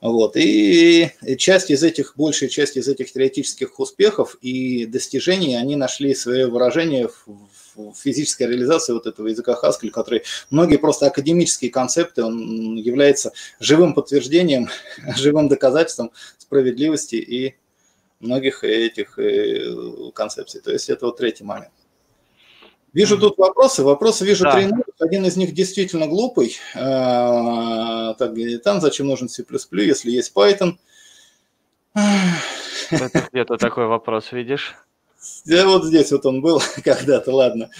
вот. 0.00 0.36
И 0.36 1.10
часть 1.38 1.70
из 1.70 1.82
этих, 1.82 2.14
большая 2.16 2.48
часть 2.48 2.76
из 2.76 2.88
этих 2.88 3.12
теоретических 3.12 3.78
успехов 3.80 4.36
и 4.42 4.86
достижений, 4.86 5.56
они 5.56 5.76
нашли 5.76 6.14
свое 6.14 6.46
выражение 6.46 7.08
в 7.08 7.94
физической 7.94 8.46
реализации 8.46 8.92
вот 8.92 9.06
этого 9.06 9.28
языка 9.28 9.58
Haskell, 9.60 9.90
который 9.90 10.22
многие 10.50 10.76
просто 10.76 11.06
академические 11.06 11.70
концепты, 11.70 12.22
он 12.22 12.76
является 12.76 13.32
живым 13.60 13.94
подтверждением, 13.94 14.68
живым 15.16 15.48
доказательством 15.48 16.12
справедливости 16.38 17.16
и 17.16 17.54
многих 18.20 18.64
этих 18.64 19.18
э, 19.18 20.10
концепций. 20.14 20.60
То 20.60 20.72
есть 20.72 20.90
это 20.90 21.06
вот 21.06 21.16
третий 21.16 21.44
момент. 21.44 21.72
Вижу 22.94 23.18
тут 23.18 23.36
вопросы. 23.38 23.82
Вопросы 23.82 24.24
вижу 24.24 24.44
да. 24.44 24.52
три 24.52 24.70
Один 25.00 25.26
из 25.26 25.36
них 25.36 25.52
действительно 25.52 26.06
глупый. 26.06 26.56
А, 26.76 28.14
так, 28.14 28.34
там 28.62 28.80
зачем 28.80 29.08
нужен 29.08 29.28
C++, 29.28 29.44
если 29.72 30.10
есть 30.12 30.32
Python? 30.34 30.76
Где-то 33.32 33.56
такой 33.56 33.86
вопрос 33.86 34.30
видишь? 34.30 34.76
Да, 35.44 35.66
вот 35.66 35.84
здесь 35.84 36.12
вот 36.12 36.24
он 36.26 36.40
был 36.40 36.62
когда-то, 36.84 37.34
ладно. 37.34 37.70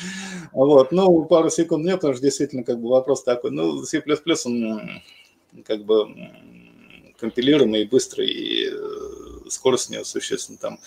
Вот, 0.53 0.91
ну, 0.91 1.25
пару 1.27 1.49
секунд 1.49 1.85
нет, 1.85 1.97
потому 1.97 2.15
что 2.15 2.23
действительно 2.23 2.65
как 2.65 2.81
бы 2.81 2.89
вопрос 2.89 3.23
такой. 3.23 3.53
Ну, 3.53 3.85
C++ 3.85 4.03
он 4.47 5.03
как 5.65 5.85
бы 5.85 6.09
компилируемый, 7.19 7.85
быстрый, 7.85 8.29
и 8.29 8.69
э, 8.69 9.49
скорость 9.49 9.91
у 9.91 9.93
него 9.93 10.05
существенно 10.05 10.59
там 10.59 10.81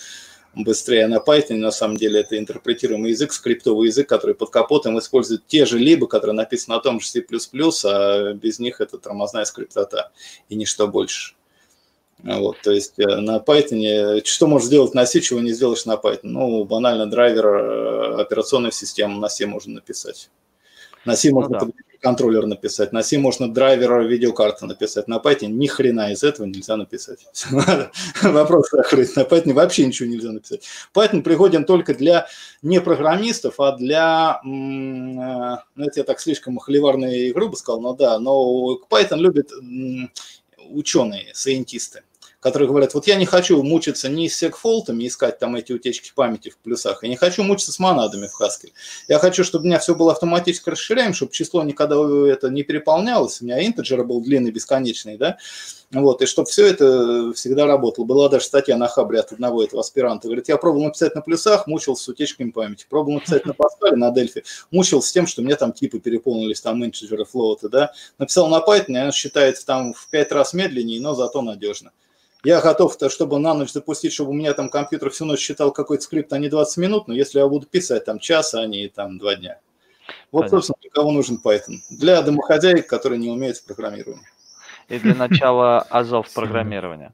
быстрее 0.64 1.08
на 1.08 1.18
Python. 1.18 1.56
На 1.56 1.72
самом 1.72 1.98
деле 1.98 2.22
это 2.22 2.38
интерпретируемый 2.38 3.12
язык, 3.12 3.34
скриптовый 3.34 3.88
язык, 3.88 4.08
который 4.08 4.36
под 4.36 4.50
капотом 4.50 4.98
использует 5.00 5.46
те 5.48 5.66
же 5.66 5.78
либо, 5.80 6.08
которые 6.08 6.36
написаны 6.36 6.76
на 6.76 6.82
том 6.82 7.00
же 7.00 7.08
C++, 7.08 7.26
а 7.86 8.34
без 8.34 8.60
них 8.60 8.82
это 8.82 8.98
тормозная 8.98 9.46
скриптота 9.46 10.12
и 10.50 10.56
ничто 10.56 10.88
больше. 10.88 11.36
Вот, 12.24 12.58
то 12.64 12.72
есть 12.72 12.98
э, 12.98 13.06
на 13.18 13.38
Python, 13.38 14.26
что 14.26 14.48
можешь 14.48 14.68
сделать 14.68 14.96
на 14.96 15.06
C, 15.06 15.22
чего 15.22 15.40
не 15.40 15.52
сделаешь 15.52 15.86
на 15.86 15.96
Python? 15.96 16.22
Ну, 16.24 16.66
банально 16.66 17.06
драйвер 17.06 17.46
э, 17.46 18.22
операционной 18.22 18.72
системы 18.72 19.20
на 19.20 19.30
C 19.30 19.46
можно 19.46 19.76
написать. 19.76 20.32
На 21.06 21.16
C 21.16 21.30
ну, 21.30 21.36
можно 21.36 21.60
да 21.60 21.68
контроллер 22.02 22.46
написать, 22.46 22.94
на 22.94 23.04
C 23.04 23.18
можно 23.18 23.52
драйвер 23.52 24.02
видеокарты 24.02 24.66
написать, 24.66 25.08
на 25.08 25.18
Python 25.18 25.48
ни 25.48 25.68
хрена 25.68 26.12
из 26.12 26.24
этого 26.24 26.46
нельзя 26.46 26.78
написать. 26.78 27.28
Вопрос 28.22 28.70
закрыть, 28.72 29.16
на 29.16 29.22
Python 29.22 29.54
вообще 29.54 29.86
ничего 29.86 30.10
нельзя 30.10 30.32
написать. 30.32 30.64
Python 30.94 31.22
пригоден 31.22 31.66
только 31.66 31.94
для 31.94 32.28
не 32.62 32.82
программистов, 32.82 33.60
а 33.60 33.76
для, 33.78 34.40
ну 34.44 35.62
это 35.78 36.00
я 36.00 36.04
так 36.04 36.20
слишком 36.20 36.58
холиварно 36.58 37.06
и 37.06 37.32
грубо 37.32 37.56
сказал, 37.56 37.82
но 37.82 37.94
да, 37.94 38.20
но 38.20 38.80
Python 38.90 39.18
любят 39.18 39.52
ученые, 40.70 41.32
сайентисты 41.34 42.04
которые 42.48 42.70
говорят, 42.70 42.94
вот 42.94 43.08
я 43.08 43.16
не 43.16 43.26
хочу 43.26 43.62
мучиться 43.62 44.08
ни 44.08 44.28
с 44.28 44.38
секфолтами, 44.38 45.06
искать 45.06 45.38
там 45.38 45.56
эти 45.58 45.74
утечки 45.74 46.12
памяти 46.16 46.50
в 46.50 46.58
плюсах, 46.58 47.04
и 47.04 47.10
не 47.10 47.18
хочу 47.18 47.44
мучиться 47.44 47.74
с 47.74 47.80
монадами 47.80 48.28
в 48.28 48.42
Haskell. 48.42 48.72
Я 49.10 49.20
хочу, 49.20 49.44
чтобы 49.44 49.64
у 49.64 49.68
меня 49.68 49.80
все 49.80 49.96
было 49.96 50.14
автоматически 50.14 50.70
расширяем, 50.70 51.14
чтобы 51.14 51.34
число 51.34 51.62
никогда 51.64 51.98
это 52.32 52.50
не 52.50 52.64
переполнялось, 52.64 53.42
у 53.42 53.46
меня 53.46 53.66
интеджер 53.66 54.04
был 54.06 54.22
длинный, 54.22 54.52
бесконечный, 54.52 55.18
да, 55.18 55.38
вот, 55.92 56.22
и 56.22 56.26
чтобы 56.26 56.50
все 56.50 56.68
это 56.68 57.32
всегда 57.34 57.66
работало. 57.66 58.04
Была 58.04 58.28
даже 58.28 58.44
статья 58.44 58.76
на 58.76 58.90
Хабре 58.90 59.20
от 59.20 59.32
одного 59.32 59.64
этого 59.64 59.80
аспиранта. 59.80 60.28
Говорит, 60.28 60.50
я 60.50 60.58
пробовал 60.58 60.86
написать 60.86 61.16
на 61.16 61.22
плюсах, 61.22 61.66
мучился 61.66 62.04
с 62.04 62.08
утечками 62.10 62.52
памяти. 62.52 62.86
Пробовал 62.90 63.16
написать 63.16 63.46
на 63.46 63.54
Паскале, 63.54 63.96
на 63.96 64.12
Дельфи, 64.12 64.44
мучился 64.70 65.08
с 65.08 65.12
тем, 65.14 65.28
что 65.28 65.42
меня 65.42 65.56
там 65.56 65.72
типы 65.72 66.00
переполнились, 66.00 66.60
там 66.60 66.84
интеджеры, 66.84 67.24
флоуты, 67.24 67.70
да. 67.70 67.94
Написал 68.18 68.50
на 68.50 68.58
Python, 68.58 69.06
он 69.06 69.12
считается 69.14 69.66
там 69.66 69.94
в 69.94 70.10
пять 70.10 70.34
раз 70.34 70.54
медленнее, 70.54 71.00
но 71.00 71.14
зато 71.14 71.42
надежно. 71.42 71.92
Я 72.44 72.62
готов, 72.62 72.96
чтобы 73.10 73.40
на 73.40 73.54
ночь 73.54 73.72
запустить, 73.72 74.14
чтобы 74.14 74.32
у 74.32 74.34
меня 74.34 74.54
там 74.54 74.70
компьютер 74.70 75.10
всю 75.10 75.26
ночь 75.26 75.40
считал 75.40 75.72
какой-то 75.72 76.04
скрипт, 76.04 76.32
а 76.34 76.38
не 76.38 76.50
20 76.50 76.78
минут, 76.78 77.08
но 77.08 77.14
если 77.14 77.40
я 77.40 77.48
буду 77.48 77.66
писать 77.66 78.06
там 78.06 78.20
час, 78.20 78.54
а 78.54 78.66
не 78.66 78.88
там 78.88 79.18
два 79.18 79.36
дня. 79.36 79.60
Вот, 80.32 80.42
Понятно. 80.42 80.58
собственно, 80.58 80.78
для 80.82 80.90
кого 80.92 81.12
нужен 81.12 81.42
Python. 81.44 81.78
Для 81.90 82.22
домохозяек, 82.22 82.88
которые 82.88 83.20
не 83.20 83.30
умеют 83.30 83.58
в 83.58 83.66
программировании. 83.66 84.26
И 84.88 85.00
для 85.00 85.16
начала 85.16 85.80
азов 85.82 86.30
программирования. 86.34 87.14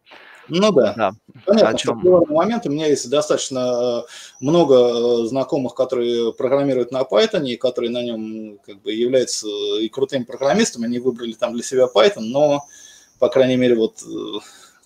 Ну 0.49 0.71
да. 0.71 0.93
да. 0.95 1.11
Понятно, 1.45 1.77
что 1.77 1.93
в 1.93 2.03
данный 2.03 2.35
момент 2.35 2.65
у 2.65 2.69
меня 2.69 2.87
есть 2.87 3.09
достаточно 3.09 4.03
э, 4.05 4.11
много 4.41 5.23
э, 5.23 5.27
знакомых, 5.27 5.73
которые 5.73 6.33
программируют 6.33 6.91
на 6.91 7.01
Python, 7.01 7.47
и 7.47 7.55
которые 7.55 7.91
на 7.91 8.03
нем 8.03 8.59
как 8.65 8.81
бы 8.81 8.91
являются 8.91 9.47
и 9.79 9.87
крутыми 9.87 10.23
программистами, 10.23 10.85
они 10.85 10.99
выбрали 10.99 11.33
там 11.33 11.53
для 11.53 11.63
себя 11.63 11.87
Python, 11.93 12.23
но, 12.23 12.65
по 13.19 13.29
крайней 13.29 13.55
мере, 13.55 13.75
вот 13.75 14.03
э, 14.03 14.39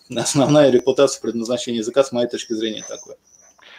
основная 0.15 0.69
репутация 0.69 1.21
предназначения 1.21 1.79
языка, 1.79 2.03
с 2.03 2.11
моей 2.11 2.27
точки 2.27 2.53
зрения, 2.53 2.83
такое. 2.87 3.17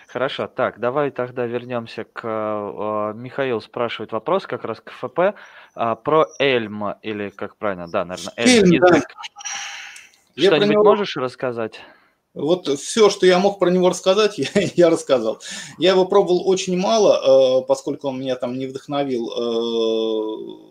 Хорошо, 0.08 0.46
так, 0.46 0.80
давай 0.80 1.10
тогда 1.10 1.44
вернемся 1.44 2.04
к... 2.04 2.22
Э, 2.24 3.12
Михаил 3.14 3.60
спрашивает 3.60 4.12
вопрос 4.12 4.46
как 4.46 4.64
раз 4.64 4.80
к 4.80 4.90
ФП 4.90 5.18
э, 5.18 5.96
про 6.02 6.26
Эльм, 6.38 6.94
или 7.02 7.28
как 7.28 7.56
правильно, 7.56 7.88
да, 7.88 8.06
наверное, 8.06 8.32
Эльм, 8.36 8.72
Эльм. 8.72 8.80
Да. 8.80 9.02
Что-нибудь 10.34 10.70
него... 10.70 10.84
можешь 10.84 11.16
рассказать? 11.16 11.80
Вот 12.32 12.68
все, 12.68 13.10
что 13.10 13.26
я 13.26 13.38
мог 13.38 13.58
про 13.58 13.70
него 13.70 13.90
рассказать, 13.90 14.38
я, 14.38 14.48
я 14.54 14.90
рассказал. 14.90 15.40
Я 15.78 15.90
его 15.90 16.06
пробовал 16.06 16.48
очень 16.48 16.78
мало, 16.78 17.60
э, 17.60 17.66
поскольку 17.66 18.08
он 18.08 18.20
меня 18.20 18.36
там 18.36 18.58
не 18.58 18.66
вдохновил 18.66 19.28
э, 19.28 20.67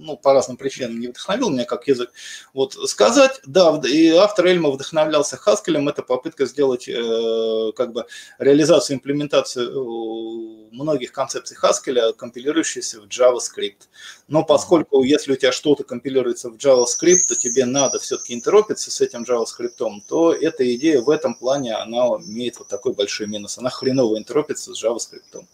ну, 0.00 0.16
по 0.16 0.32
разным 0.32 0.56
причинам 0.56 0.98
не 0.98 1.08
вдохновил 1.08 1.50
меня 1.50 1.64
как 1.64 1.86
язык. 1.88 2.10
Вот 2.54 2.74
сказать, 2.88 3.40
да, 3.46 3.80
и 3.86 4.08
автор 4.08 4.46
Эльма 4.46 4.70
вдохновлялся 4.70 5.36
Хаскелем, 5.36 5.88
это 5.88 6.02
попытка 6.02 6.46
сделать 6.46 6.88
э, 6.88 7.72
как 7.76 7.92
бы 7.92 8.06
реализацию, 8.38 8.96
имплементацию 8.96 9.70
э, 9.70 10.74
многих 10.74 11.12
концепций 11.12 11.56
Хаскеля, 11.56 12.12
компилирующиеся 12.12 13.00
в 13.00 13.06
JavaScript. 13.06 13.88
Но 14.28 14.44
поскольку 14.44 15.02
если 15.02 15.32
у 15.32 15.36
тебя 15.36 15.52
что-то 15.52 15.84
компилируется 15.84 16.50
в 16.50 16.56
JavaScript, 16.56 17.26
то 17.28 17.34
тебе 17.34 17.66
надо 17.66 17.98
все-таки 17.98 18.34
интеропиться 18.34 18.90
с 18.90 19.00
этим 19.00 19.24
JavaScript, 19.24 20.00
то 20.08 20.32
эта 20.32 20.74
идея 20.74 21.02
в 21.02 21.10
этом 21.10 21.34
плане, 21.34 21.74
она 21.74 22.06
имеет 22.26 22.58
вот 22.58 22.68
такой 22.68 22.94
большой 22.94 23.26
минус. 23.26 23.58
Она 23.58 23.70
хреново 23.70 24.18
интеропится 24.18 24.74
с 24.74 24.84
JavaScript. 24.84 25.44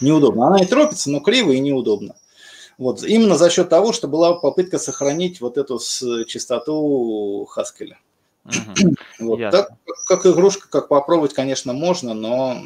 Неудобно. 0.00 0.48
Она 0.48 0.60
интеропится, 0.60 1.10
но 1.10 1.20
криво 1.20 1.52
и 1.52 1.60
неудобно. 1.60 2.14
Вот, 2.78 3.04
именно 3.04 3.36
за 3.36 3.50
счет 3.50 3.68
того, 3.68 3.92
что 3.92 4.08
была 4.08 4.34
попытка 4.34 4.78
сохранить 4.78 5.40
вот 5.40 5.58
эту 5.58 5.78
с 5.78 6.24
чистоту 6.24 7.46
Хаскеля. 7.50 7.98
Угу. 8.44 8.94
Вот, 9.20 9.40
так, 9.50 9.70
как 10.06 10.26
игрушка, 10.26 10.68
как 10.68 10.88
попробовать, 10.88 11.32
конечно, 11.32 11.72
можно, 11.72 12.14
но 12.14 12.56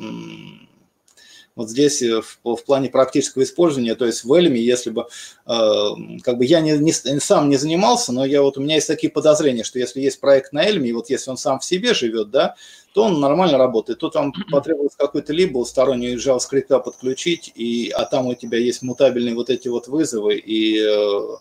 вот 1.58 1.70
здесь 1.70 2.02
э, 2.02 2.22
в, 2.22 2.56
в 2.56 2.64
плане 2.64 2.88
практического 2.88 3.42
использования, 3.42 3.96
то 3.96 4.06
есть 4.06 4.22
в 4.22 4.32
Эльме, 4.32 4.60
если 4.60 4.90
бы, 4.90 5.08
э, 5.44 5.88
как 6.22 6.38
бы 6.38 6.44
я 6.44 6.60
не, 6.60 6.78
не, 6.78 6.92
сам 6.92 7.48
не 7.48 7.56
занимался, 7.56 8.12
но 8.12 8.24
я 8.24 8.42
вот 8.42 8.56
у 8.58 8.60
меня 8.60 8.76
есть 8.76 8.86
такие 8.86 9.10
подозрения, 9.10 9.64
что 9.64 9.80
если 9.80 10.00
есть 10.00 10.20
проект 10.20 10.52
на 10.52 10.64
Эльме, 10.64 10.90
и 10.90 10.92
вот 10.92 11.10
если 11.10 11.30
он 11.30 11.36
сам 11.36 11.58
в 11.58 11.64
себе 11.64 11.94
живет, 11.94 12.30
да, 12.30 12.54
то 12.94 13.04
он 13.04 13.20
нормально 13.20 13.58
работает. 13.58 13.98
Тут 13.98 14.14
вам 14.14 14.32
потребуется 14.50 14.98
какой-то 14.98 15.32
либо 15.32 15.62
сторонний 15.64 16.16
JavaScript 16.16 16.82
подключить, 16.82 17.52
и, 17.54 17.90
а 17.90 18.04
там 18.04 18.26
у 18.26 18.34
тебя 18.34 18.58
есть 18.58 18.82
мутабельные 18.82 19.34
вот 19.34 19.50
эти 19.50 19.68
вот 19.68 19.88
вызовы, 19.88 20.36
и 20.36 20.80
э, 20.80 21.36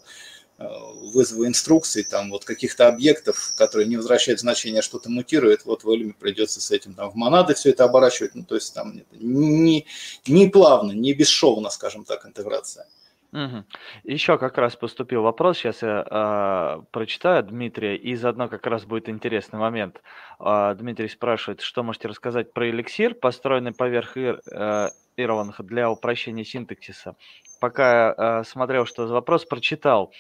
Э, 0.60 0.66
вызова 1.14 1.46
инструкций, 1.46 2.04
там 2.04 2.32
вот 2.32 2.44
каких-то 2.44 2.88
объектов, 2.88 3.54
которые 3.58 3.88
не 3.88 3.96
возвращают 3.96 4.40
значение, 4.40 4.80
а 4.80 4.84
что-то 4.84 5.08
мутирует, 5.08 5.66
вот 5.66 5.84
в 5.84 5.90
Эльме 5.90 6.14
придется 6.20 6.62
с 6.62 6.72
этим 6.72 6.96
там 6.96 7.12
в 7.12 7.16
монады 7.16 7.54
все 7.54 7.70
это 7.70 7.84
оборачивать, 7.84 8.34
ну 8.34 8.44
то 8.44 8.56
есть 8.56 8.74
там 8.74 9.00
не, 9.12 9.86
не 10.26 10.48
плавно, 10.48 10.94
не 10.94 11.14
бесшовно, 11.14 11.70
скажем 11.70 12.06
так, 12.06 12.26
интеграция. 12.26 12.88
Угу. 13.34 13.66
Еще 14.06 14.38
как 14.38 14.58
раз 14.58 14.76
поступил 14.76 15.22
вопрос, 15.22 15.58
сейчас 15.58 15.82
я 15.82 16.06
э, 16.10 16.82
прочитаю 16.92 17.44
Дмитрия, 17.44 17.98
и 17.98 18.16
заодно 18.16 18.48
как 18.48 18.66
раз 18.66 18.86
будет 18.86 19.10
интересный 19.10 19.60
момент. 19.60 20.02
Э, 20.40 20.74
Дмитрий 20.78 21.10
спрашивает, 21.10 21.62
что 21.62 21.84
можете 21.84 22.08
рассказать 22.08 22.54
про 22.54 22.70
эликсир, 22.70 23.14
построенный 23.16 23.74
поверх 23.74 24.16
ир, 24.16 24.42
э, 24.50 24.90
Ированных 25.18 25.66
для 25.66 25.90
упрощения 25.90 26.44
синтаксиса. 26.44 27.16
Пока 27.60 28.14
э, 28.16 28.44
смотрел, 28.44 28.86
что 28.86 29.08
за 29.08 29.14
вопрос, 29.16 29.46
прочитал. 29.46 30.14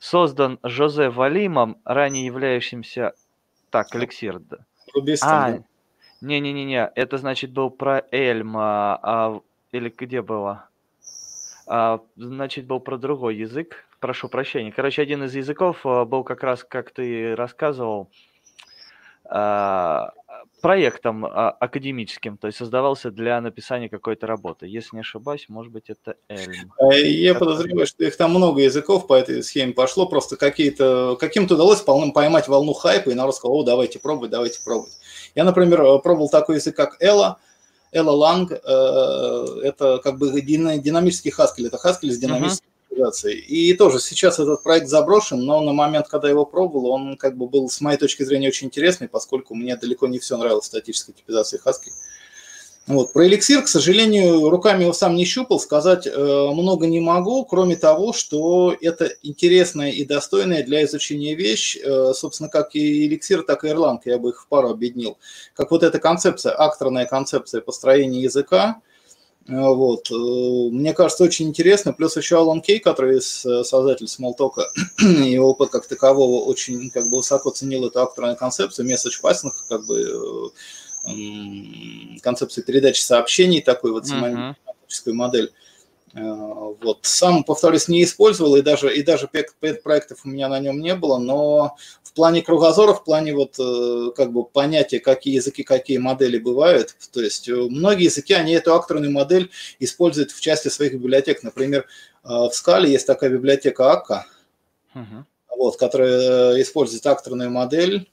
Создан 0.00 0.58
Жозе 0.64 1.10
Валимом, 1.10 1.78
ранее 1.84 2.26
являющимся... 2.26 3.12
Так, 3.70 3.94
эликсир. 3.94 4.40
Да. 4.40 4.58
А, 5.22 5.58
не-не-не, 6.20 6.90
это 6.96 7.18
значит 7.18 7.52
был 7.52 7.70
про 7.70 8.04
Эльма, 8.10 8.98
а, 9.00 9.40
или 9.70 9.94
где 9.96 10.22
было? 10.22 10.68
А, 11.74 12.00
значит, 12.16 12.66
был 12.66 12.80
про 12.80 12.98
другой 12.98 13.36
язык. 13.36 13.86
Прошу 13.98 14.28
прощения. 14.28 14.70
Короче, 14.70 15.00
один 15.00 15.24
из 15.24 15.34
языков 15.34 15.78
а, 15.84 16.04
был 16.04 16.22
как 16.22 16.42
раз, 16.42 16.66
как 16.68 16.90
ты 16.90 17.34
рассказывал, 17.34 18.10
а, 19.24 20.10
проектом 20.60 21.24
а, 21.24 21.48
академическим, 21.48 22.36
то 22.36 22.48
есть 22.48 22.58
создавался 22.58 23.10
для 23.10 23.40
написания 23.40 23.88
какой-то 23.88 24.26
работы. 24.26 24.66
Если 24.66 24.96
не 24.96 25.00
ошибаюсь, 25.00 25.46
может 25.48 25.72
быть, 25.72 25.88
это 25.88 26.16
Эльм. 26.28 26.74
А, 26.78 26.92
я 26.92 27.34
подозреваю, 27.34 27.86
что 27.86 28.04
их 28.04 28.18
там 28.18 28.32
много 28.32 28.60
языков 28.60 29.06
по 29.06 29.14
этой 29.14 29.42
схеме 29.42 29.72
пошло, 29.72 30.04
просто 30.04 30.36
какие-то, 30.36 31.16
каким-то 31.18 31.54
удалось 31.54 31.80
поймать 31.80 32.48
волну 32.48 32.74
хайпа, 32.74 33.08
и 33.08 33.14
народ 33.14 33.34
сказал, 33.34 33.56
о, 33.56 33.62
давайте 33.62 33.98
пробовать, 33.98 34.30
давайте 34.30 34.62
пробовать. 34.62 34.92
Я, 35.34 35.44
например, 35.44 36.00
пробовал 36.00 36.28
такой 36.28 36.56
язык, 36.56 36.76
как 36.76 37.00
Элла, 37.00 37.38
Элла 37.92 38.12
Ланг, 38.12 38.52
э, 38.52 38.56
это 39.62 40.00
как 40.02 40.18
бы 40.18 40.40
динамический 40.40 41.30
хаскель, 41.30 41.66
это 41.66 41.76
хаскель 41.76 42.10
с 42.10 42.18
динамическим 42.18 42.66
оптимизации. 42.88 43.38
И 43.38 43.74
тоже 43.74 44.00
сейчас 44.00 44.38
этот 44.38 44.62
проект 44.62 44.88
заброшен, 44.88 45.44
но 45.44 45.60
на 45.60 45.72
момент, 45.72 46.08
когда 46.08 46.28
я 46.28 46.32
его 46.32 46.46
пробовал, 46.46 46.90
он 46.90 47.16
как 47.18 47.36
бы 47.36 47.46
был, 47.46 47.68
с 47.68 47.80
моей 47.82 47.98
точки 47.98 48.22
зрения, 48.22 48.48
очень 48.48 48.68
интересный, 48.68 49.08
поскольку 49.08 49.54
мне 49.54 49.76
далеко 49.76 50.06
не 50.06 50.18
все 50.18 50.38
нравилось 50.38 50.64
в 50.64 50.68
статической 50.68 51.14
типизации 51.14 51.60
Haskell. 51.62 51.92
Вот. 52.88 53.12
Про 53.12 53.28
эликсир, 53.28 53.62
к 53.62 53.68
сожалению, 53.68 54.50
руками 54.50 54.82
его 54.82 54.92
сам 54.92 55.14
не 55.14 55.24
щупал, 55.24 55.60
сказать 55.60 56.06
э, 56.06 56.10
много 56.52 56.88
не 56.88 57.00
могу, 57.00 57.44
кроме 57.44 57.76
того, 57.76 58.12
что 58.12 58.76
это 58.80 59.08
интересная 59.22 59.92
и 59.92 60.04
достойная 60.04 60.64
для 60.64 60.84
изучения 60.84 61.36
вещь, 61.36 61.76
э, 61.76 62.12
собственно, 62.12 62.48
как 62.48 62.74
и 62.74 63.06
эликсир, 63.06 63.42
так 63.42 63.62
и 63.64 63.68
Erlang, 63.68 64.00
я 64.04 64.18
бы 64.18 64.30
их 64.30 64.42
в 64.42 64.48
пару 64.48 64.70
объединил. 64.70 65.16
Как 65.54 65.70
вот 65.70 65.84
эта 65.84 66.00
концепция, 66.00 66.54
акторная 66.58 67.06
концепция 67.06 67.60
построения 67.60 68.22
языка, 68.22 68.80
Э, 69.48 69.68
вот. 69.68 70.10
Мне 70.10 70.92
кажется, 70.94 71.24
очень 71.24 71.48
интересно. 71.48 71.92
Плюс 71.92 72.16
еще 72.16 72.38
Алан 72.38 72.60
Кей, 72.60 72.78
который 72.78 73.20
создатель 73.20 74.06
Smalltalk, 74.06 74.62
и 75.24 75.38
опыт 75.38 75.70
как 75.70 75.86
такового 75.86 76.44
очень 76.44 76.90
как 76.90 77.08
бы 77.08 77.18
высоко 77.18 77.50
ценил 77.50 77.86
эту 77.86 78.02
акторную 78.02 78.36
концепцию, 78.36 78.88
message 78.88 79.20
passing, 79.22 79.50
как 79.68 79.84
бы 79.86 80.52
концепции 82.22 82.62
передачи 82.62 83.00
сообщений, 83.00 83.60
такой 83.60 83.92
вот 83.92 84.06
семантическую 84.06 85.14
uh-huh. 85.14 85.18
модель. 85.18 85.52
Вот. 86.14 86.98
Сам, 87.02 87.42
повторюсь, 87.42 87.88
не 87.88 88.04
использовал, 88.04 88.56
и 88.56 88.62
даже, 88.62 88.94
и 88.94 89.02
даже 89.02 89.28
проектов 89.28 90.20
у 90.24 90.28
меня 90.28 90.48
на 90.48 90.60
нем 90.60 90.78
не 90.80 90.94
было, 90.94 91.18
но 91.18 91.76
в 92.12 92.14
плане 92.14 92.42
кругозора, 92.42 92.92
в 92.92 93.04
плане 93.04 93.34
вот 93.34 93.56
э, 93.58 94.10
как 94.14 94.32
бы 94.32 94.44
понятия, 94.44 95.00
какие 95.00 95.36
языки, 95.36 95.62
какие 95.62 95.96
модели 95.96 96.36
бывают, 96.36 96.94
то 97.10 97.22
есть 97.22 97.48
э, 97.48 97.54
многие 97.54 98.04
языки, 98.04 98.34
они 98.34 98.52
эту 98.52 98.74
акторную 98.74 99.10
модель 99.10 99.50
используют 99.78 100.30
в 100.30 100.40
части 100.42 100.68
своих 100.68 100.92
библиотек. 100.92 101.42
Например, 101.42 101.86
э, 102.24 102.28
в 102.28 102.50
Scala 102.50 102.86
есть 102.86 103.06
такая 103.06 103.30
библиотека 103.30 103.84
Akka, 103.84 104.24
uh-huh. 104.94 105.24
вот, 105.56 105.78
которая 105.78 106.60
использует 106.60 107.06
акторную 107.06 107.50
модель 107.50 108.11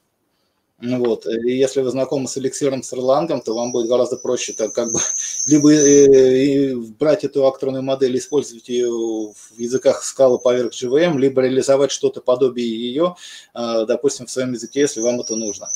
вот. 0.80 1.26
И 1.26 1.56
если 1.56 1.82
вы 1.82 1.90
знакомы 1.90 2.26
с 2.26 2.38
эликсиром 2.38 2.82
с 2.82 2.92
Erlang, 2.92 3.42
то 3.44 3.54
вам 3.54 3.70
будет 3.72 3.88
гораздо 3.88 4.16
проще 4.16 4.52
так 4.54 4.72
как 4.72 4.92
бы 4.92 4.98
либо 5.46 5.72
э, 5.72 6.74
брать 6.98 7.24
эту 7.24 7.46
акторную 7.46 7.82
модель 7.82 8.16
и 8.16 8.18
использовать 8.18 8.68
ее 8.68 8.88
в 8.88 9.58
языках 9.58 10.02
Scala 10.02 10.38
поверх 10.38 10.72
JVM, 10.72 11.18
либо 11.18 11.42
реализовать 11.42 11.90
что-то 11.90 12.20
подобие 12.20 12.68
ее, 12.68 13.14
э, 13.54 13.84
допустим, 13.86 14.26
в 14.26 14.30
своем 14.30 14.52
языке, 14.52 14.80
если 14.80 15.00
вам 15.00 15.20
это 15.20 15.36
нужно, 15.36 15.68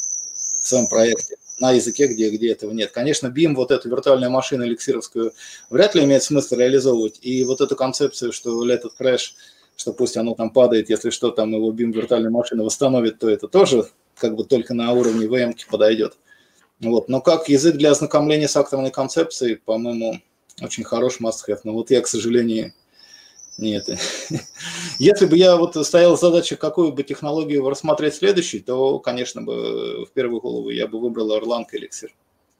в 0.60 0.66
своем 0.66 0.86
проекте 0.86 1.36
на 1.60 1.72
языке, 1.72 2.06
где, 2.06 2.30
где 2.30 2.52
этого 2.52 2.72
нет. 2.72 2.90
Конечно, 2.90 3.28
BIM, 3.28 3.54
вот 3.54 3.70
эту 3.70 3.88
виртуальную 3.88 4.30
машину 4.30 4.64
эликсировскую, 4.64 5.32
вряд 5.70 5.94
ли 5.94 6.04
имеет 6.04 6.22
смысл 6.22 6.56
реализовывать. 6.56 7.18
И 7.22 7.44
вот 7.44 7.60
эту 7.60 7.76
концепцию, 7.76 8.32
что 8.32 8.66
it 8.66 8.82
crash, 8.98 9.34
что 9.76 9.92
пусть 9.92 10.16
оно 10.16 10.34
там 10.34 10.50
падает, 10.50 10.90
если 10.90 11.10
что, 11.10 11.30
там 11.30 11.52
его 11.52 11.70
BIM 11.72 11.92
виртуальная 11.92 12.30
машина 12.30 12.64
восстановит, 12.64 13.18
то 13.18 13.28
это 13.28 13.48
тоже 13.48 13.86
как 14.16 14.36
бы 14.36 14.44
только 14.44 14.74
на 14.74 14.92
уровне 14.92 15.26
VM 15.26 15.54
подойдет. 15.70 16.16
Вот. 16.80 17.08
Но 17.08 17.20
как 17.20 17.48
язык 17.48 17.76
для 17.76 17.90
ознакомления 17.90 18.48
с 18.48 18.56
акторной 18.56 18.90
концепцией, 18.90 19.56
по-моему, 19.56 20.20
очень 20.60 20.84
хороший 20.84 21.22
must-have. 21.22 21.60
Но 21.64 21.72
вот 21.72 21.90
я, 21.90 22.00
к 22.00 22.06
сожалению, 22.06 22.72
нет. 23.58 23.88
Если 24.98 25.26
бы 25.26 25.36
я 25.36 25.56
вот 25.56 25.74
стоял 25.86 26.16
задача, 26.16 26.56
какую 26.56 26.92
бы 26.92 27.02
технологию 27.02 27.68
рассмотреть 27.68 28.14
следующей, 28.14 28.60
то, 28.60 28.98
конечно 28.98 29.42
бы, 29.42 30.04
в 30.04 30.10
первую 30.12 30.40
голову 30.40 30.70
я 30.70 30.86
бы 30.86 31.00
выбрал 31.00 31.36
Erlang 31.36 31.66
Elixir. 31.72 32.10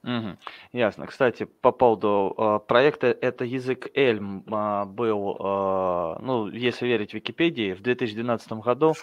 Угу. 0.05 0.37
Ясно. 0.73 1.07
Кстати, 1.07 1.45
по 1.45 1.73
поводу 1.73 2.35
э, 2.37 2.61
проекта, 2.67 3.07
это 3.07 3.45
язык 3.45 3.89
Elm 3.95 4.43
э, 4.47 4.85
был, 4.85 5.37
э, 5.41 6.17
ну, 6.21 6.49
если 6.49 6.87
верить 6.87 7.15
Википедии, 7.15 7.73
в 7.73 7.81
2012 7.81 8.53
году 8.53 8.95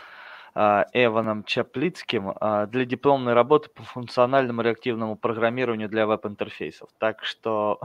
Эваном 0.53 1.43
Чаплицким 1.43 2.33
а, 2.35 2.65
для 2.65 2.85
дипломной 2.85 3.33
работы 3.33 3.69
по 3.69 3.83
функциональному 3.83 4.61
реактивному 4.61 5.15
программированию 5.15 5.87
для 5.87 6.05
веб-интерфейсов. 6.05 6.89
Так 6.97 7.23
что, 7.23 7.79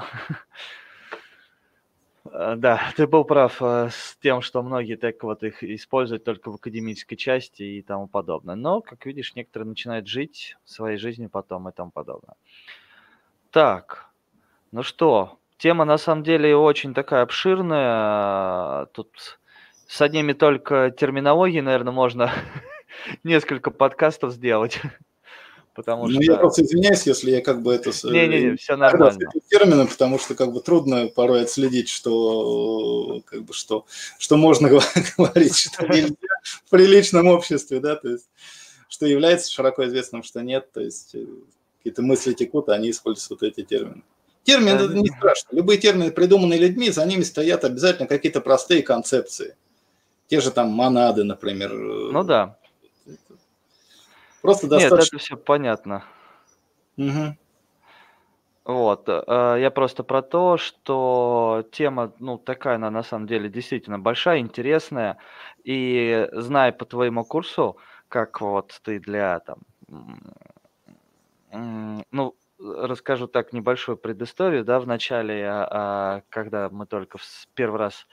а, 2.24 2.56
да, 2.56 2.80
ты 2.97 3.06
был 3.06 3.24
прав 3.24 3.62
с 3.62 4.16
тем, 4.20 4.43
что 4.43 4.62
многие 4.62 4.97
так 4.97 5.22
вот 5.22 5.44
их 5.44 5.62
используют 5.62 6.24
только 6.24 6.51
в 6.51 6.56
академической 6.56 7.14
части 7.14 7.62
и 7.62 7.82
тому 7.82 8.09
подобное. 8.09 8.56
Но, 8.56 8.80
как 8.80 9.06
видишь, 9.06 9.36
некоторые 9.36 9.68
начинают 9.68 10.09
жить 10.09 10.56
своей 10.64 10.98
жизнью 10.98 11.30
потом 11.30 11.68
и 11.68 11.72
тому 11.72 11.93
подобное. 11.93 12.34
Так, 13.52 14.10
ну 14.72 14.82
что, 14.82 15.38
тема 15.56 15.84
на 15.84 15.98
самом 15.98 16.24
деле 16.24 16.56
очень 16.56 16.94
такая 16.94 17.22
обширная. 17.22 18.86
Тут 18.86 19.38
с 19.89 20.01
одними 20.01 20.33
только 20.33 20.91
терминологией, 20.91 21.63
наверное, 21.63 21.93
можно 21.93 22.33
несколько 23.25 23.71
подкастов 23.71 24.33
сделать. 24.33 24.81
Потому 25.75 26.07
ну, 26.07 26.23
что... 26.23 26.33
я 26.33 26.37
просто 26.39 26.63
извиняюсь, 26.63 27.03
если 27.03 27.31
я 27.31 27.43
как 27.43 27.61
бы 27.63 27.75
это... 27.75 27.91
Не-не-не, 28.05 28.57
все 28.57 28.77
нормально. 28.77 29.31
Термины, 29.51 29.87
потому 29.87 30.19
что 30.19 30.35
как 30.35 30.51
бы 30.51 30.61
трудно 30.61 31.09
порой 31.09 31.43
отследить, 31.43 31.91
что 31.91 33.21
как 33.27 33.43
бы 33.43 33.53
что, 33.53 33.85
что 34.19 34.39
можно 34.39 34.71
говорить, 35.19 35.55
что 35.55 35.87
нельзя 35.87 36.15
в 36.65 36.71
приличном 36.71 37.27
обществе, 37.27 37.81
да, 37.81 37.97
то 37.97 38.09
есть 38.09 38.27
что 38.89 39.05
является 39.05 39.53
широко 39.53 39.85
известным, 39.85 40.23
что 40.23 40.41
нет, 40.41 40.73
то 40.73 40.81
есть 40.81 41.15
э, 41.15 41.27
какие-то 41.79 42.01
мысли 42.01 42.33
текут, 42.33 42.71
а 42.71 42.73
они 42.73 42.91
используют 42.91 43.43
вот 43.43 43.43
эти 43.43 43.63
термины. 43.63 44.03
Термины 44.45 44.77
это 44.77 44.95
не 44.95 45.09
страшно. 45.09 45.55
Любые 45.57 45.79
термины, 45.79 46.11
придуманные 46.11 46.59
людьми, 46.59 46.89
за 46.91 47.05
ними 47.05 47.23
стоят 47.23 47.65
обязательно 47.65 48.09
какие-то 48.09 48.41
простые 48.41 48.83
концепции. 48.83 49.57
Те 50.28 50.40
же 50.40 50.51
там 50.51 50.70
монады, 50.70 51.24
например. 51.24 51.73
Ну 51.73 52.24
да. 52.24 52.59
Просто 54.43 54.69
достаточно... 54.69 54.97
Нет, 54.97 55.09
это 55.09 55.19
все 55.19 55.36
понятно. 55.36 56.05
Угу. 56.97 57.36
Вот, 58.65 59.09
э, 59.09 59.57
я 59.61 59.70
просто 59.70 60.03
про 60.03 60.23
то, 60.23 60.57
что 60.57 61.65
тема, 61.70 62.12
ну, 62.19 62.36
такая 62.36 62.74
она 62.74 62.90
на 62.90 63.05
самом 63.05 63.28
деле 63.28 63.48
действительно 63.48 64.01
большая, 64.01 64.40
интересная, 64.40 65.19
и 65.62 66.28
зная 66.32 66.73
по 66.73 66.85
твоему 66.85 67.24
курсу, 67.24 67.77
как 68.09 68.40
вот 68.40 68.81
ты 68.82 68.98
для 68.98 69.40
там, 69.40 69.59
ну, 72.11 72.35
расскажу 72.59 73.28
так 73.28 73.53
небольшую 73.53 73.97
предысторию, 73.97 74.65
да, 74.65 74.81
в 74.81 74.86
начале, 74.86 75.47
а, 75.47 75.69
а, 75.70 76.23
когда 76.28 76.69
мы 76.69 76.86
только 76.86 77.19
в 77.19 77.24
первый 77.55 77.78
раз 77.78 78.07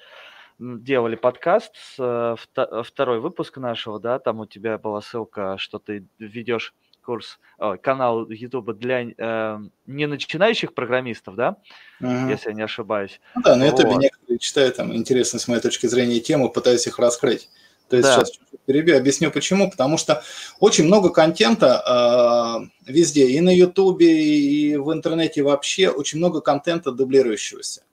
делали 0.59 1.15
подкаст, 1.15 1.75
э, 1.99 2.35
второй 2.83 3.19
выпуск 3.19 3.57
нашего, 3.57 3.99
да, 3.99 4.19
там 4.19 4.39
у 4.39 4.45
тебя 4.45 4.77
была 4.77 5.01
ссылка, 5.01 5.57
что 5.57 5.79
ты 5.79 6.05
ведешь 6.19 6.73
курс, 7.03 7.39
о, 7.57 7.77
канал 7.77 8.29
YouTube 8.29 8.73
для 8.73 9.01
э, 9.01 9.59
не 9.85 10.07
начинающих 10.07 10.73
программистов, 10.73 11.35
да, 11.35 11.57
uh-huh. 12.01 12.29
если 12.29 12.49
я 12.49 12.55
не 12.55 12.61
ошибаюсь. 12.61 13.19
Ну, 13.35 13.41
да, 13.41 13.55
на 13.55 13.69
вот. 13.69 13.83
некоторые 14.01 14.39
читают 14.39 14.77
там 14.77 14.95
интересно 14.95 15.39
с 15.39 15.47
моей 15.47 15.61
точки 15.61 15.87
зрения 15.87 16.19
тему, 16.19 16.49
пытаюсь 16.49 16.87
их 16.87 16.99
раскрыть. 16.99 17.49
То 17.89 17.97
есть 17.97 18.09
да. 18.09 18.23
сейчас 18.25 18.39
перебью, 18.65 18.97
объясню 18.97 19.29
почему. 19.29 19.69
Потому 19.69 19.97
что 19.97 20.23
очень 20.59 20.85
много 20.85 21.09
контента 21.09 22.69
э, 22.87 22.91
везде, 22.91 23.27
и 23.27 23.39
на 23.41 23.55
YouTube, 23.55 24.01
и 24.01 24.75
в 24.77 24.91
интернете 24.91 25.43
вообще, 25.43 25.89
очень 25.89 26.17
много 26.17 26.41
контента 26.41 26.91
дублирующегося. 26.91 27.83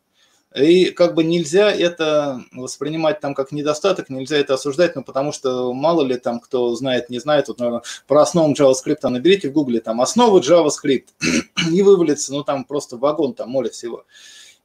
И 0.54 0.86
как 0.86 1.14
бы 1.14 1.22
нельзя 1.22 1.70
это 1.70 2.42
воспринимать 2.50 3.20
там 3.20 3.34
как 3.34 3.52
недостаток, 3.52 4.10
нельзя 4.10 4.36
это 4.36 4.54
осуждать, 4.54 4.96
ну 4.96 5.04
потому 5.04 5.30
что 5.30 5.72
мало 5.72 6.02
ли 6.02 6.16
там 6.16 6.40
кто 6.40 6.74
знает, 6.74 7.08
не 7.08 7.20
знает, 7.20 7.46
вот, 7.46 7.60
наверное, 7.60 7.82
про 8.08 8.22
основу 8.22 8.52
JavaScript 8.52 9.08
наберите 9.08 9.48
в 9.48 9.52
гугле 9.52 9.80
там 9.80 10.00
основы 10.00 10.40
JavaScript 10.40 11.06
и 11.72 11.82
вывалится, 11.82 12.32
ну 12.32 12.42
там 12.42 12.64
просто 12.64 12.96
вагон, 12.96 13.34
там 13.34 13.50
море 13.50 13.70
всего. 13.70 14.04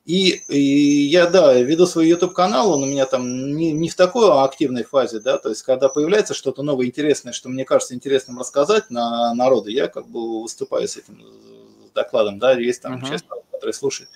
И, 0.05 0.41
и 0.49 0.59
я, 1.07 1.27
да, 1.27 1.53
веду 1.53 1.85
свой 1.87 2.07
YouTube-канал, 2.07 2.73
он 2.73 2.83
у 2.83 2.85
меня 2.87 3.05
там 3.05 3.55
не, 3.55 3.71
не 3.71 3.89
в 3.89 3.95
такой 3.95 4.29
активной 4.43 4.83
фазе, 4.83 5.19
да, 5.19 5.37
то 5.37 5.49
есть 5.49 5.61
когда 5.61 5.89
появляется 5.89 6.33
что-то 6.33 6.63
новое, 6.63 6.87
интересное, 6.87 7.33
что 7.33 7.49
мне 7.49 7.63
кажется 7.63 7.93
интересным 7.93 8.39
рассказать 8.39 8.89
на 8.89 9.35
народу, 9.35 9.69
я 9.69 9.87
как 9.87 10.07
бы 10.07 10.41
выступаю 10.41 10.87
с 10.87 10.97
этим 10.97 11.23
докладом, 11.93 12.39
да, 12.39 12.53
есть 12.53 12.81
там 12.81 12.97
uh-huh. 12.97 13.09
часть, 13.09 13.25
который 13.51 13.73
слушает. 13.73 14.09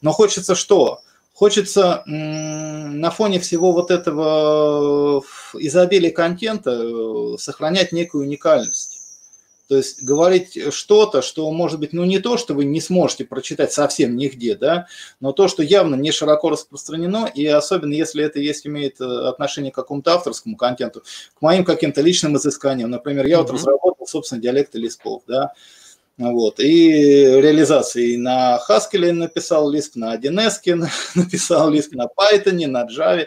Но 0.00 0.12
хочется 0.12 0.54
что? 0.54 1.00
Хочется 1.34 2.02
на 2.06 3.10
фоне 3.10 3.40
всего 3.40 3.72
вот 3.72 3.90
этого 3.90 5.22
изобилия 5.54 6.10
контента 6.10 6.70
э, 6.82 7.36
сохранять 7.38 7.92
некую 7.92 8.24
уникальность. 8.24 8.96
То 9.68 9.76
есть 9.76 10.02
говорить 10.02 10.72
что-то, 10.72 11.22
что 11.22 11.50
может 11.50 11.80
быть, 11.80 11.92
ну 11.92 12.04
не 12.04 12.20
то, 12.20 12.36
что 12.36 12.54
вы 12.54 12.64
не 12.64 12.80
сможете 12.80 13.24
прочитать 13.24 13.72
совсем 13.72 14.16
нигде, 14.16 14.54
да, 14.54 14.86
но 15.20 15.32
то, 15.32 15.48
что 15.48 15.62
явно 15.62 15.96
не 15.96 16.12
широко 16.12 16.50
распространено, 16.50 17.26
и 17.26 17.44
особенно 17.46 17.92
если 17.92 18.24
это 18.24 18.38
есть, 18.38 18.66
имеет 18.66 19.00
э, 19.00 19.04
отношение 19.04 19.72
к 19.72 19.74
какому-то 19.74 20.14
авторскому 20.14 20.56
контенту, 20.56 21.02
к 21.34 21.42
моим 21.42 21.64
каким-то 21.64 22.00
личным 22.00 22.36
изысканиям. 22.36 22.90
Например, 22.90 23.26
я 23.26 23.36
mm-hmm. 23.36 23.42
вот 23.42 23.50
разработал, 23.50 24.06
собственно, 24.06 24.40
диалекты 24.40 24.78
Лисков, 24.78 25.22
да, 25.26 25.52
вот, 26.18 26.60
и 26.60 26.90
реализации 26.90 28.16
на 28.16 28.58
Haskell 28.66 29.12
написал 29.12 29.70
лист, 29.70 29.96
на 29.96 30.16
1С 30.16 30.60
написал 31.14 31.70
лист, 31.70 31.92
на 31.92 32.06
Python, 32.06 32.66
на 32.68 32.86
Java. 32.86 33.26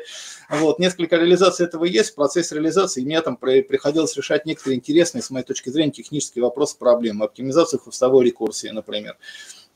Вот, 0.50 0.80
несколько 0.80 1.18
реализаций 1.18 1.68
этого 1.68 1.86
есть, 1.86 2.12
в 2.12 2.16
процессе 2.16 2.56
реализации 2.56 3.02
мне 3.02 3.22
там 3.22 3.38
приходилось 3.38 4.18
решать 4.18 4.48
некоторые 4.48 4.78
интересные, 4.78 5.22
с 5.22 5.30
моей 5.30 5.46
точки 5.46 5.70
зрения, 5.70 5.92
технические 5.92 6.44
вопросы, 6.44 6.80
проблемы. 6.80 7.26
Оптимизацию 7.26 7.80
хвостовой 7.80 8.26
рекурсии, 8.26 8.70
например. 8.70 9.18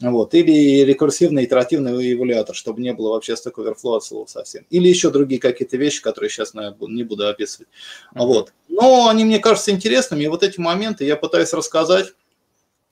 Вот, 0.02 0.34
или 0.34 0.84
рекурсивный 0.84 1.45
итеративный 1.45 2.14
эволюатор, 2.14 2.56
чтобы 2.56 2.81
не 2.81 2.94
было 2.94 3.10
вообще 3.10 3.34
Stack 3.34 3.53
Overflow 3.57 3.98
от 3.98 4.03
слова 4.03 4.26
совсем. 4.26 4.65
Или 4.72 4.88
еще 4.88 5.11
другие 5.11 5.40
какие-то 5.40 5.77
вещи, 5.77 6.02
которые 6.02 6.31
сейчас 6.31 6.56
не 6.56 7.03
буду 7.03 7.27
описывать. 7.27 7.69
Вот. 8.15 8.53
Но 8.69 9.07
они 9.07 9.23
мне 9.23 9.38
кажутся 9.38 9.69
интересными, 9.69 10.23
и 10.23 10.27
вот 10.27 10.41
эти 10.41 10.60
моменты 10.60 11.06
я 11.06 11.15
пытаюсь 11.15 11.53
рассказать 11.53 12.07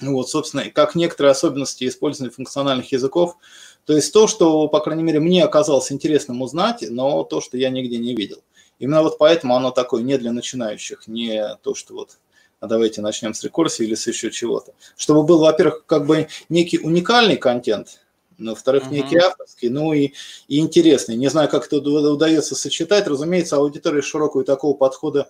вот, 0.02 0.30
собственно, 0.30 0.70
как 0.70 0.96
некоторые 0.96 1.32
особенности 1.32 1.88
использования 1.88 2.32
функциональных 2.32 2.92
языков. 2.92 3.38
То 3.86 3.94
есть 3.94 4.14
то, 4.14 4.28
что, 4.28 4.68
по 4.68 4.80
крайней 4.80 5.04
мере, 5.04 5.20
мне 5.20 5.44
оказалось 5.44 5.92
интересным 5.92 6.42
узнать, 6.42 6.84
но 6.90 7.24
то, 7.24 7.42
что 7.42 7.58
я 7.58 7.70
нигде 7.70 7.98
не 7.98 8.16
видел. 8.16 8.44
Именно 8.80 9.04
вот 9.04 9.18
поэтому 9.18 9.56
оно 9.56 9.72
такое 9.72 10.02
не 10.02 10.18
для 10.18 10.32
начинающих, 10.32 11.08
не 11.08 11.56
то, 11.62 11.76
что 11.76 11.94
вот 11.94 12.18
а 12.62 12.68
давайте 12.68 13.02
начнем 13.02 13.34
с 13.34 13.44
рекурсии 13.44 13.84
или 13.84 13.96
с 13.96 14.06
еще 14.08 14.30
чего-то. 14.30 14.74
Чтобы 14.96 15.24
был, 15.24 15.40
во-первых, 15.40 15.84
как 15.88 16.06
бы 16.06 16.28
некий 16.48 16.78
уникальный 16.78 17.36
контент, 17.36 18.00
во-вторых, 18.38 18.84
uh-huh. 18.84 18.94
некий 18.94 19.18
авторский, 19.18 19.70
ну 19.70 19.94
и, 19.94 20.14
и 20.48 20.60
интересный. 20.60 21.16
Не 21.16 21.28
знаю, 21.28 21.50
как 21.50 21.66
это 21.66 21.78
удается 21.78 22.56
сочетать. 22.56 23.08
Разумеется, 23.08 23.58
аудитория 23.58 24.02
широкую 24.02 24.46
такого 24.46 24.76
подхода 24.76 25.30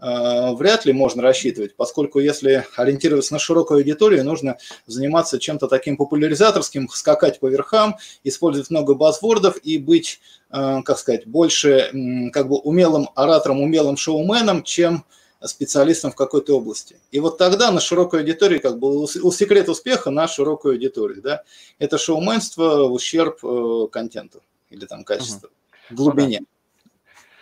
вряд 0.00 0.86
ли 0.86 0.92
можно 0.92 1.22
рассчитывать, 1.22 1.76
поскольку 1.76 2.20
если 2.20 2.64
ориентироваться 2.76 3.32
на 3.32 3.38
широкую 3.38 3.78
аудиторию, 3.78 4.24
нужно 4.24 4.56
заниматься 4.86 5.38
чем-то 5.38 5.68
таким 5.68 5.96
популяризаторским, 5.96 6.88
скакать 6.88 7.40
по 7.40 7.46
верхам, 7.46 7.96
использовать 8.24 8.70
много 8.70 8.94
базвордов 8.94 9.58
и 9.62 9.78
быть, 9.78 10.20
э, 10.50 10.82
как 10.84 10.98
сказать, 10.98 11.26
больше 11.26 12.30
как 12.32 12.48
бы 12.48 12.58
умелым 12.58 13.08
оратором, 13.14 13.60
умелым 13.60 13.96
шоуменом, 13.96 14.62
чем 14.62 15.04
специалистом 15.48 16.12
в 16.12 16.16
какой-то 16.16 16.56
области. 16.56 16.98
И 17.10 17.20
вот 17.20 17.38
тогда 17.38 17.70
на 17.70 17.80
широкой 17.80 18.20
аудитории, 18.20 18.58
как 18.58 18.78
бы 18.78 19.02
у 19.02 19.32
секрет 19.32 19.68
успеха 19.68 20.10
на 20.10 20.28
широкую 20.28 20.72
аудиторию, 20.74 21.22
да, 21.22 21.42
это 21.78 21.98
шоуменство 21.98 22.88
в 22.88 22.92
ущерб 22.92 23.38
э, 23.42 23.86
контенту 23.90 24.42
или 24.68 24.84
там 24.84 25.04
качеству, 25.04 25.48
угу. 25.90 25.96
глубине. 25.96 26.40
Ну, 26.40 26.44
да. 26.44 26.59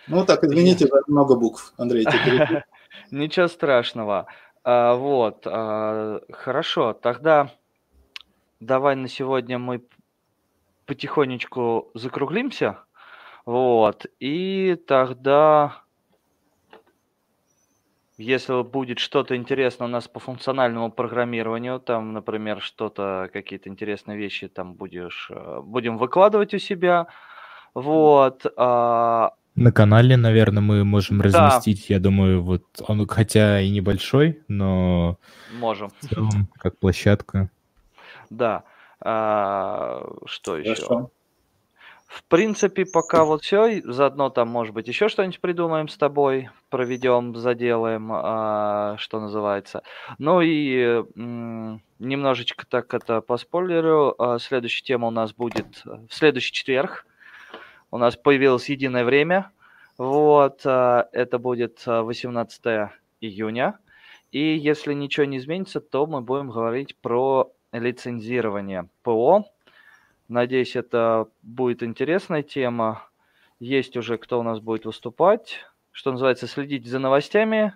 Ну 0.08 0.24
так, 0.24 0.44
извините 0.44 0.86
за 0.86 1.02
много 1.06 1.34
букв, 1.34 1.74
Андрей. 1.76 2.06
Ничего 3.10 3.48
страшного. 3.48 4.26
А, 4.64 4.94
вот, 4.94 5.46
а, 5.46 6.20
хорошо, 6.30 6.92
тогда 6.94 7.50
давай 8.60 8.96
на 8.96 9.08
сегодня 9.08 9.58
мы 9.58 9.82
потихонечку 10.86 11.90
закруглимся. 11.94 12.78
Вот, 13.44 14.06
и 14.20 14.76
тогда, 14.86 15.82
если 18.18 18.62
будет 18.62 18.98
что-то 18.98 19.36
интересное 19.36 19.86
у 19.86 19.90
нас 19.90 20.06
по 20.08 20.20
функциональному 20.20 20.90
программированию, 20.90 21.80
там, 21.80 22.12
например, 22.12 22.60
что-то, 22.60 23.30
какие-то 23.32 23.70
интересные 23.70 24.18
вещи 24.18 24.48
там 24.48 24.74
будешь, 24.74 25.30
э, 25.30 25.60
будем 25.62 25.96
выкладывать 25.96 26.52
у 26.52 26.58
себя, 26.58 27.06
вот, 27.72 28.44
а, 28.56 29.32
на 29.62 29.72
канале, 29.72 30.16
наверное, 30.16 30.62
мы 30.62 30.84
можем 30.84 31.20
разместить, 31.20 31.86
да. 31.88 31.94
я 31.94 32.00
думаю, 32.00 32.42
вот 32.42 32.64
он 32.86 33.06
хотя 33.06 33.60
и 33.60 33.70
небольшой, 33.70 34.40
но 34.48 35.18
можем. 35.58 35.90
В 36.00 36.08
целом, 36.08 36.48
как 36.58 36.78
площадка. 36.78 37.50
Да. 38.30 38.64
А, 39.00 40.04
что 40.26 40.52
Хорошо. 40.52 40.70
еще? 40.70 41.08
В 42.06 42.24
принципе, 42.24 42.86
пока 42.86 43.24
вот 43.24 43.42
все. 43.42 43.82
Заодно 43.84 44.30
там, 44.30 44.48
может 44.48 44.74
быть, 44.74 44.88
еще 44.88 45.08
что-нибудь 45.08 45.40
придумаем 45.40 45.88
с 45.88 45.96
тобой, 45.98 46.48
проведем, 46.70 47.36
заделаем, 47.36 48.10
а, 48.10 48.96
что 48.98 49.20
называется. 49.20 49.82
Ну 50.16 50.40
и 50.40 51.04
м- 51.16 51.82
немножечко 51.98 52.66
так 52.66 52.94
это 52.94 53.20
поспойлерю. 53.20 54.14
А, 54.18 54.38
следующая 54.38 54.84
тема 54.84 55.08
у 55.08 55.10
нас 55.10 55.34
будет 55.34 55.82
в 55.84 56.14
следующий 56.14 56.52
четверг 56.52 57.04
у 57.90 57.98
нас 57.98 58.16
появилось 58.16 58.68
единое 58.68 59.04
время. 59.04 59.50
Вот, 59.96 60.62
а, 60.64 61.08
это 61.12 61.38
будет 61.38 61.84
18 61.86 62.66
а, 62.66 62.92
июня. 63.20 63.78
И 64.30 64.56
если 64.56 64.92
ничего 64.92 65.24
не 65.24 65.38
изменится, 65.38 65.80
то 65.80 66.06
мы 66.06 66.20
будем 66.20 66.50
говорить 66.50 66.96
про 66.96 67.50
лицензирование 67.72 68.88
ПО. 69.02 69.46
Надеюсь, 70.28 70.76
это 70.76 71.28
будет 71.42 71.82
интересная 71.82 72.42
тема. 72.42 73.08
Есть 73.60 73.96
уже 73.96 74.18
кто 74.18 74.40
у 74.40 74.42
нас 74.42 74.60
будет 74.60 74.84
выступать. 74.84 75.60
Что 75.90 76.12
называется, 76.12 76.46
следить 76.46 76.86
за 76.86 76.98
новостями 76.98 77.74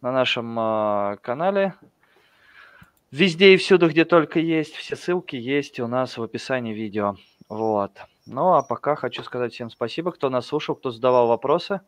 на 0.00 0.10
нашем 0.10 0.58
э, 0.58 1.16
канале. 1.22 1.74
Везде 3.10 3.54
и 3.54 3.56
всюду, 3.56 3.88
где 3.88 4.04
только 4.04 4.38
есть, 4.38 4.74
все 4.74 4.96
ссылки 4.96 5.36
есть 5.36 5.78
у 5.80 5.86
нас 5.86 6.16
в 6.16 6.22
описании 6.22 6.72
видео. 6.72 7.16
Вот. 7.48 7.92
Ну, 8.30 8.52
а 8.54 8.62
пока 8.62 8.94
хочу 8.94 9.24
сказать 9.24 9.52
всем 9.52 9.70
спасибо, 9.70 10.12
кто 10.12 10.30
нас 10.30 10.46
слушал, 10.46 10.76
кто 10.76 10.92
задавал 10.92 11.26
вопросы. 11.26 11.80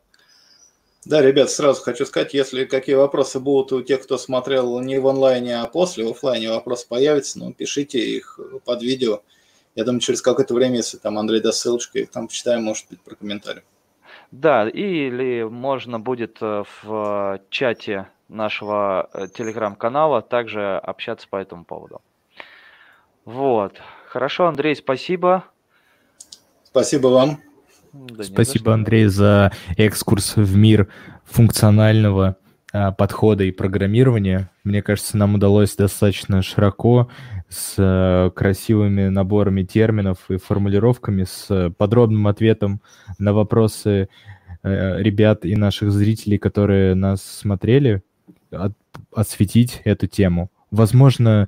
Да, 1.05 1.21
ребят, 1.21 1.49
сразу 1.49 1.81
хочу 1.81 2.05
сказать, 2.05 2.33
если 2.33 2.65
какие 2.65 2.95
вопросы 2.95 3.39
будут 3.39 3.71
у 3.71 3.81
тех, 3.81 4.03
кто 4.03 4.17
смотрел 4.17 4.77
не 4.81 4.99
в 4.99 5.07
онлайне, 5.07 5.61
а 5.61 5.65
после, 5.67 6.05
в 6.05 6.11
офлайне 6.11 6.49
вопросы 6.49 6.85
появятся, 6.89 7.39
ну, 7.39 7.53
пишите 7.53 7.99
их 7.99 8.37
под 8.65 8.81
видео. 8.81 9.21
Я 9.75 9.85
думаю, 9.85 10.01
через 10.01 10.21
какое-то 10.21 10.53
время, 10.53 10.77
если 10.77 10.97
там 10.97 11.17
Андрей 11.17 11.39
даст 11.39 11.59
ссылочку, 11.59 11.97
их 11.97 12.11
там 12.11 12.27
почитаем, 12.27 12.63
может 12.63 12.89
быть, 12.89 12.99
про 12.99 13.15
комментарий. 13.15 13.61
Да, 14.31 14.67
или 14.67 15.43
можно 15.43 15.97
будет 15.97 16.39
э, 16.41 16.65
в 16.83 17.39
чате 17.51 18.09
нашего 18.27 19.09
э, 19.13 19.27
телеграм-канала 19.33 20.21
также 20.21 20.77
общаться 20.77 21.25
по 21.29 21.37
этому 21.37 21.63
поводу. 21.63 22.01
Вот. 23.23 23.79
Хорошо, 24.07 24.47
Андрей, 24.47 24.75
спасибо. 24.75 25.45
Спасибо 26.73 27.09
вам. 27.09 27.39
Да 27.93 28.23
спасибо, 28.23 28.65
за 28.65 28.73
Андрей, 28.73 29.05
за 29.05 29.51
экскурс 29.77 30.35
в 30.35 30.55
мир 30.57 30.87
функционального 31.23 32.37
а, 32.71 32.91
подхода 32.91 33.43
и 33.43 33.51
программирования. 33.51 34.49
Мне 34.63 34.81
кажется, 34.81 35.15
нам 35.15 35.35
удалось 35.35 35.75
достаточно 35.75 36.41
широко, 36.41 37.09
с 37.47 37.75
а, 37.77 38.31
красивыми 38.31 39.09
наборами 39.09 39.61
терминов 39.61 40.17
и 40.31 40.37
формулировками, 40.37 41.25
с 41.25 41.71
подробным 41.77 42.25
ответом 42.25 42.81
на 43.19 43.33
вопросы 43.33 44.09
а, 44.63 44.97
ребят 44.97 45.45
и 45.45 45.55
наших 45.55 45.91
зрителей, 45.91 46.39
которые 46.39 46.95
нас 46.95 47.21
смотрели, 47.21 48.01
от, 48.49 48.73
осветить 49.13 49.81
эту 49.83 50.07
тему. 50.07 50.49
Возможно, 50.71 51.47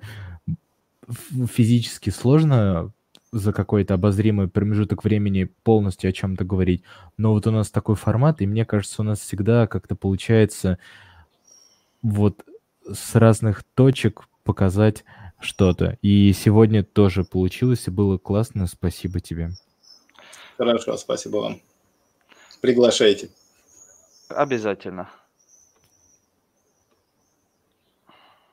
физически 1.51 2.11
сложно 2.11 2.91
за 3.35 3.51
какой-то 3.51 3.95
обозримый 3.95 4.47
промежуток 4.47 5.03
времени 5.03 5.43
полностью 5.63 6.09
о 6.09 6.13
чем-то 6.13 6.45
говорить, 6.45 6.83
но 7.17 7.33
вот 7.33 7.45
у 7.47 7.51
нас 7.51 7.69
такой 7.69 7.95
формат, 7.95 8.41
и 8.41 8.47
мне 8.47 8.65
кажется, 8.65 9.01
у 9.01 9.05
нас 9.05 9.19
всегда 9.19 9.67
как-то 9.67 9.95
получается 9.95 10.79
вот 12.01 12.45
с 12.89 13.15
разных 13.15 13.63
точек 13.75 14.29
показать 14.45 15.03
что-то. 15.41 15.97
И 16.01 16.31
сегодня 16.31 16.83
тоже 16.83 17.25
получилось, 17.25 17.87
и 17.87 17.91
было 17.91 18.17
классно. 18.17 18.67
Спасибо 18.67 19.19
тебе. 19.19 19.51
Хорошо, 20.57 20.95
спасибо 20.95 21.37
вам. 21.37 21.61
Приглашайте. 22.61 23.29
Обязательно. 24.29 25.09